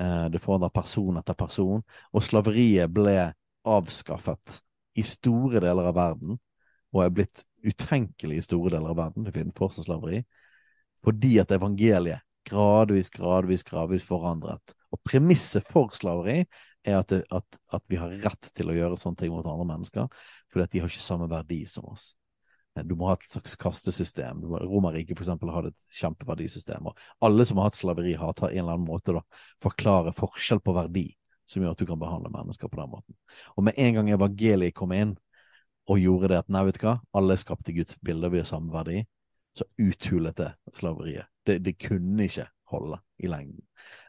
Eh, 0.00 0.26
det 0.32 0.40
forandrer 0.42 0.72
person 0.74 1.18
etter 1.20 1.36
person. 1.38 1.82
Og 2.12 2.24
slaveriet 2.24 2.92
ble 2.92 3.16
avskaffet 3.68 4.60
i 4.98 5.04
store 5.06 5.62
deler 5.62 5.88
av 5.90 5.96
verden, 5.96 6.38
og 6.92 7.04
er 7.04 7.14
blitt 7.14 7.44
utenkelig 7.64 8.40
i 8.40 8.44
store 8.44 8.74
deler 8.74 8.92
av 8.92 9.00
verden. 9.00 9.26
Det 9.26 9.34
finnes 9.36 9.56
fortsatt 9.56 9.88
slaveri. 9.88 10.22
Fordi 11.02 11.38
at 11.42 11.54
evangeliet 11.54 12.22
gradvis, 12.48 13.10
gradvis, 13.14 13.64
gradvis 13.66 14.04
forandret. 14.06 14.74
Og 14.92 15.00
premisset 15.06 15.66
for 15.66 15.94
slaveri 15.96 16.42
er 16.84 16.98
at, 16.98 17.12
det, 17.12 17.22
at, 17.30 17.58
at 17.72 17.84
vi 17.90 17.98
har 18.00 18.12
rett 18.24 18.50
til 18.56 18.70
å 18.70 18.76
gjøre 18.76 18.98
sånne 18.98 19.20
ting 19.20 19.32
mot 19.32 19.46
andre 19.46 19.68
mennesker, 19.68 20.08
fordi 20.50 20.66
at 20.66 20.74
de 20.74 20.82
har 20.82 20.90
ikke 20.90 21.04
samme 21.04 21.30
verdi 21.30 21.62
som 21.70 21.86
oss. 21.92 22.12
Du 22.80 22.94
må 22.96 23.10
ha 23.10 23.16
et 23.18 23.26
slags 23.28 23.54
kastesystem. 23.60 24.40
Romerriket 24.48 25.18
for 25.18 25.26
eksempel 25.26 25.50
hadde 25.52 25.72
et 25.74 25.96
kjempeverdisystem. 25.98 26.86
og 26.88 27.00
Alle 27.20 27.44
som 27.48 27.60
har 27.60 27.68
hatt 27.68 27.76
slaveri, 27.76 28.14
har 28.16 28.32
til 28.38 28.48
en 28.48 28.62
eller 28.62 28.78
annen 28.78 28.88
måte 28.88 29.12
da, 29.18 29.20
forklare 29.60 30.14
forskjell 30.16 30.62
på 30.64 30.74
verdi, 30.76 31.10
som 31.44 31.62
gjør 31.62 31.76
at 31.76 31.82
du 31.82 31.86
kan 31.90 32.00
behandle 32.00 32.32
mennesker 32.32 32.72
på 32.72 32.80
den 32.80 32.92
måten. 32.94 33.18
Og 33.56 33.68
med 33.68 33.76
en 33.76 33.98
gang 33.98 34.10
evangeliet 34.16 34.76
kom 34.78 34.96
inn 34.96 35.14
og 35.90 36.00
gjorde 36.00 36.32
det 36.32 36.40
at 36.40 36.52
nei, 36.54 36.64
vet 36.64 36.80
du 36.80 36.86
hva, 36.86 36.96
alle 37.12 37.36
skapte 37.36 37.76
Guds 37.76 37.98
bilde, 38.00 38.32
har 38.32 38.48
samme 38.48 38.72
verdi, 38.72 39.02
så 39.52 39.68
uthulet 39.76 40.38
det 40.38 40.52
slaveriet. 40.72 41.28
Det, 41.44 41.58
det 41.60 41.76
kunne 41.76 42.24
ikke 42.24 42.48
holde 42.72 43.02
i 43.20 43.28
lengden. 43.28 43.64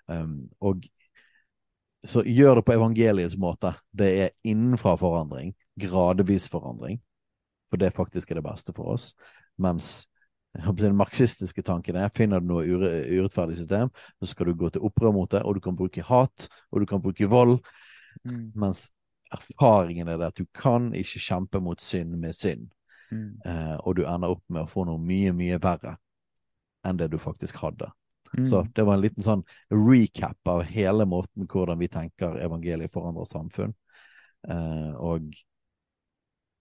Um, 0.08 0.38
og 0.64 0.86
så 2.08 2.24
gjør 2.24 2.62
det 2.62 2.68
på 2.68 2.76
evangeliets 2.78 3.36
måte. 3.40 3.74
Det 3.92 4.08
er 4.22 4.38
innenfra 4.48 4.96
forandring, 5.00 5.52
gradvis 5.80 6.48
forandring 6.52 7.02
for 7.74 7.82
det 7.82 7.90
faktisk 7.96 8.32
er 8.32 8.38
det 8.38 8.46
beste 8.46 8.74
for 8.78 8.94
oss. 8.94 9.14
Mens 9.58 10.04
den 10.78 10.94
marxistiske 10.94 11.64
tanken 11.66 11.98
er 11.98 12.12
finner 12.14 12.42
du 12.42 12.52
noe 12.52 12.66
urettferdig 12.70 13.58
system, 13.58 13.90
så 14.22 14.30
skal 14.30 14.52
du 14.52 14.60
gå 14.60 14.70
til 14.70 14.84
opprør 14.86 15.16
mot 15.16 15.32
det, 15.32 15.42
og 15.42 15.58
du 15.58 15.64
kan 15.66 15.78
bruke 15.78 16.06
hat, 16.06 16.46
og 16.70 16.84
du 16.84 16.86
kan 16.86 17.02
bruke 17.02 17.30
vold. 17.30 17.58
Mm. 18.22 18.52
Mens 18.62 18.86
erfaringen 19.34 20.12
er 20.12 20.20
det 20.22 20.30
at 20.30 20.38
du 20.38 20.46
kan 20.54 20.92
ikke 20.94 21.22
kjempe 21.24 21.62
mot 21.66 21.82
synd 21.82 22.14
med 22.22 22.38
synd. 22.38 22.70
Mm. 23.10 23.42
Eh, 23.46 23.76
og 23.82 23.98
du 23.98 24.04
ender 24.06 24.36
opp 24.36 24.44
med 24.54 24.68
å 24.68 24.70
få 24.70 24.86
noe 24.86 25.02
mye, 25.02 25.34
mye 25.34 25.58
verre 25.62 25.98
enn 26.86 27.00
det 27.00 27.10
du 27.10 27.18
faktisk 27.18 27.58
hadde. 27.64 27.90
Mm. 28.38 28.46
Så 28.50 28.62
det 28.76 28.86
var 28.86 28.98
en 28.98 29.04
liten 29.04 29.26
sånn 29.26 29.42
recap 29.74 30.54
av 30.54 30.62
hele 30.70 31.06
måten 31.10 31.50
hvordan 31.50 31.82
vi 31.82 31.90
tenker 31.90 32.38
evangeliet 32.46 32.94
forandrer 32.94 33.30
samfunn. 33.30 33.74
Eh, 34.46 34.94
og 35.02 35.34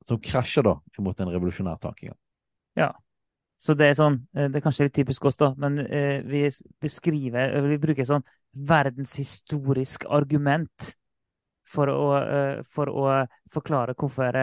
som 0.08 0.20
krasjer 0.22 0.66
da 0.66 0.76
mot 1.04 1.18
den 1.18 1.32
revolusjonær 1.32 1.80
tankegang. 1.82 2.18
Ja. 2.78 2.92
Så 3.62 3.76
det 3.78 3.92
er 3.92 3.98
sånn, 3.98 4.16
eh, 4.34 4.48
det 4.50 4.58
er 4.58 4.64
kanskje 4.64 4.88
litt 4.88 4.96
typisk 4.96 5.28
oss, 5.28 5.38
da, 5.38 5.52
men 5.54 5.78
eh, 5.84 6.18
vi 6.26 6.48
beskriver 6.82 7.54
Vi 7.68 7.78
bruker 7.82 8.08
sånn 8.08 8.24
verdenshistorisk 8.52 10.08
argument 10.10 10.96
for 11.72 11.92
å, 11.92 12.08
eh, 12.18 12.64
for 12.66 12.90
å 12.90 13.04
forklare 13.54 13.94
hvorfor 13.94 14.38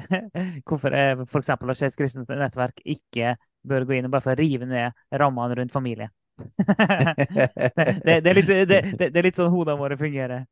hvorfor 0.70 0.96
f.eks. 0.96 1.52
Skeivt 1.76 2.00
kristent 2.00 2.32
nettverk 2.32 2.80
ikke 2.88 3.36
bør 3.60 3.84
gå 3.84 3.98
inn 3.98 4.08
og 4.08 4.14
bare 4.14 4.24
for 4.24 4.32
å 4.32 4.40
rive 4.40 4.64
ned 4.64 4.96
rammene 5.20 5.60
rundt 5.60 5.76
familie. 5.76 6.08
det, 6.64 8.16
det, 8.24 8.30
er 8.30 8.38
litt, 8.38 8.48
det, 8.48 8.80
det, 8.96 9.10
er 9.12 9.26
litt, 9.26 9.36
sånn 9.36 9.52
hodene 9.52 9.76
våre 9.76 10.00
fungerer. 10.00 10.46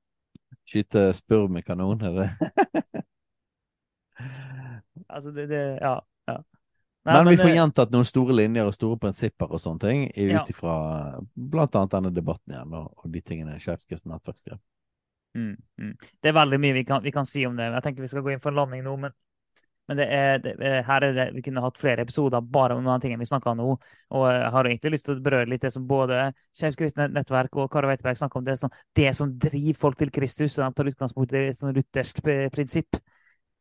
Skyte 0.68 1.08
spurv 1.16 1.48
med 1.52 1.64
kanon, 1.64 2.04
er 2.04 2.20
det? 2.20 3.04
Altså, 5.08 5.30
det, 5.30 5.48
det 5.50 5.64
Ja. 5.80 5.98
ja. 6.26 6.38
Nei, 7.08 7.14
men, 7.14 7.24
men, 7.24 7.36
vi 7.36 7.42
får 7.42 7.54
gjentatt 7.54 7.92
noen 7.94 8.04
store 8.04 8.34
linjer 8.34 8.66
og 8.68 8.74
store 8.74 8.98
prinsipper 9.00 9.52
og 9.54 9.60
sånne 9.62 9.80
ting 9.80 10.02
ut 10.10 10.50
ifra 10.52 10.74
ja. 11.14 11.20
blant 11.54 11.78
annet 11.78 11.94
denne 11.94 12.10
debatten 12.12 12.52
igjen, 12.52 12.74
og, 12.76 12.90
og 12.98 13.14
de 13.14 13.22
tingene 13.24 13.54
Skeivt 13.62 13.86
kristent 13.88 14.12
nettverk 14.12 14.40
skrev. 14.42 14.58
Mm, 15.38 15.54
mm. 15.80 15.94
Det 16.20 16.28
er 16.28 16.36
veldig 16.36 16.58
mye 16.60 16.76
vi 16.76 16.84
kan, 16.84 17.00
vi 17.04 17.14
kan, 17.14 17.26
si 17.28 17.46
om 17.46 17.56
det. 17.56 17.70
Jeg 17.70 17.84
tenker 17.86 18.04
vi 18.04 18.10
skal 18.12 18.24
gå 18.26 18.34
inn 18.34 18.42
for 18.44 18.52
en 18.52 18.60
landing 18.60 18.84
nå, 18.84 18.94
men, 19.00 19.14
men 19.88 20.00
det 20.00 20.06
er, 20.12 20.42
det, 20.44 20.54
her 20.84 21.06
er 21.06 21.16
det, 21.16 21.26
vi 21.36 21.44
kunne 21.46 21.62
hatt 21.64 21.80
flere 21.80 22.04
episoder 22.04 22.44
bare 22.44 22.76
om 22.76 22.84
noen 22.84 23.00
ting 23.00 23.14
vi 23.20 23.28
snakka 23.28 23.54
om 23.54 23.62
nå. 23.62 23.68
Og 24.18 24.26
jeg 24.28 24.50
har 24.56 24.68
egentlig 24.68 24.96
lyst 24.96 25.08
til 25.08 25.16
å 25.16 25.24
berøre 25.24 25.48
litt 25.48 25.64
det 25.64 25.72
som 25.72 25.86
både 25.88 26.26
Skeivt 26.56 27.00
nettverk 27.00 27.56
og 27.56 27.70
Kari 27.72 27.92
Weiteberg 27.92 28.20
snakker 28.20 28.42
om. 28.42 28.48
Det, 28.48 28.58
sånn, 28.60 28.74
det 28.98 29.14
som 29.16 29.32
driver 29.46 29.80
folk 29.86 30.02
til 30.02 30.12
Kristus. 30.12 30.58
og 30.58 30.66
De 30.66 30.80
tar 30.80 30.92
utgangspunkt 30.92 31.32
i 31.38 31.46
et 31.54 31.62
sånn 31.62 31.76
luthersk 31.76 32.20
prinsipp. 32.52 33.00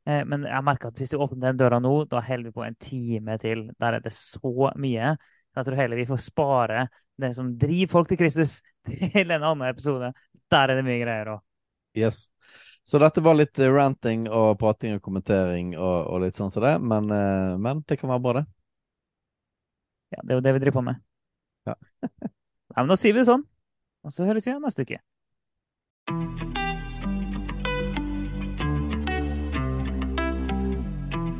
Eh, 0.07 0.23
men 0.27 0.45
jeg 0.47 0.63
merker 0.63 0.91
at 0.91 1.01
hvis 1.01 1.11
vi 1.13 1.19
åpner 1.19 1.49
den 1.49 1.59
døra 1.59 1.81
nå, 1.83 1.93
da 2.07 2.21
holder 2.23 2.49
vi 2.49 2.55
på 2.55 2.63
en 2.63 2.77
time 2.79 3.35
til. 3.41 3.67
Der 3.75 3.97
er 3.97 4.03
det 4.03 4.13
så 4.15 4.71
mye. 4.79 5.17
Jeg 5.57 5.67
tror 5.67 5.79
heller 5.79 5.99
vi 5.99 6.07
får 6.07 6.23
spare 6.23 6.87
det 7.17 7.33
som 7.35 7.49
driver 7.57 7.91
folk 7.91 8.11
til 8.11 8.19
Kristus, 8.21 8.59
til 8.87 9.31
en 9.33 9.43
annen 9.43 9.67
episode. 9.67 10.13
Der 10.51 10.71
er 10.71 10.79
det 10.79 10.85
mye 10.87 11.01
greier 11.01 11.33
òg. 11.35 11.43
Yes. 11.97 12.27
Så 12.87 13.01
dette 13.03 13.19
var 13.19 13.35
litt 13.35 13.59
eh, 13.59 13.71
ranting 13.73 14.29
og 14.31 14.53
prating 14.61 14.95
og 14.95 15.03
kommentering 15.03 15.73
og, 15.75 15.97
og 16.07 16.23
litt 16.23 16.37
sånn 16.39 16.53
som 16.53 16.63
det, 16.63 16.77
men, 16.79 17.09
eh, 17.11 17.57
men, 17.59 17.81
det 17.89 17.97
kan 17.99 18.13
være 18.13 18.23
bra, 18.23 18.35
det. 18.39 18.45
Ja, 20.15 20.21
det 20.23 20.31
er 20.31 20.39
jo 20.39 20.45
det 20.45 20.53
vi 20.55 20.61
driver 20.63 20.77
på 20.77 20.85
med. 20.87 21.03
Ja. 21.67 21.75
Nei, 22.07 22.79
men 22.79 22.93
da 22.93 22.99
sier 23.01 23.17
vi 23.17 23.25
det 23.25 23.27
sånn. 23.27 23.43
Og 24.07 24.15
så 24.15 24.29
høres 24.29 24.47
vi 24.47 24.53
igjen 24.53 24.63
neste 24.63 24.87
uke. 24.87 25.01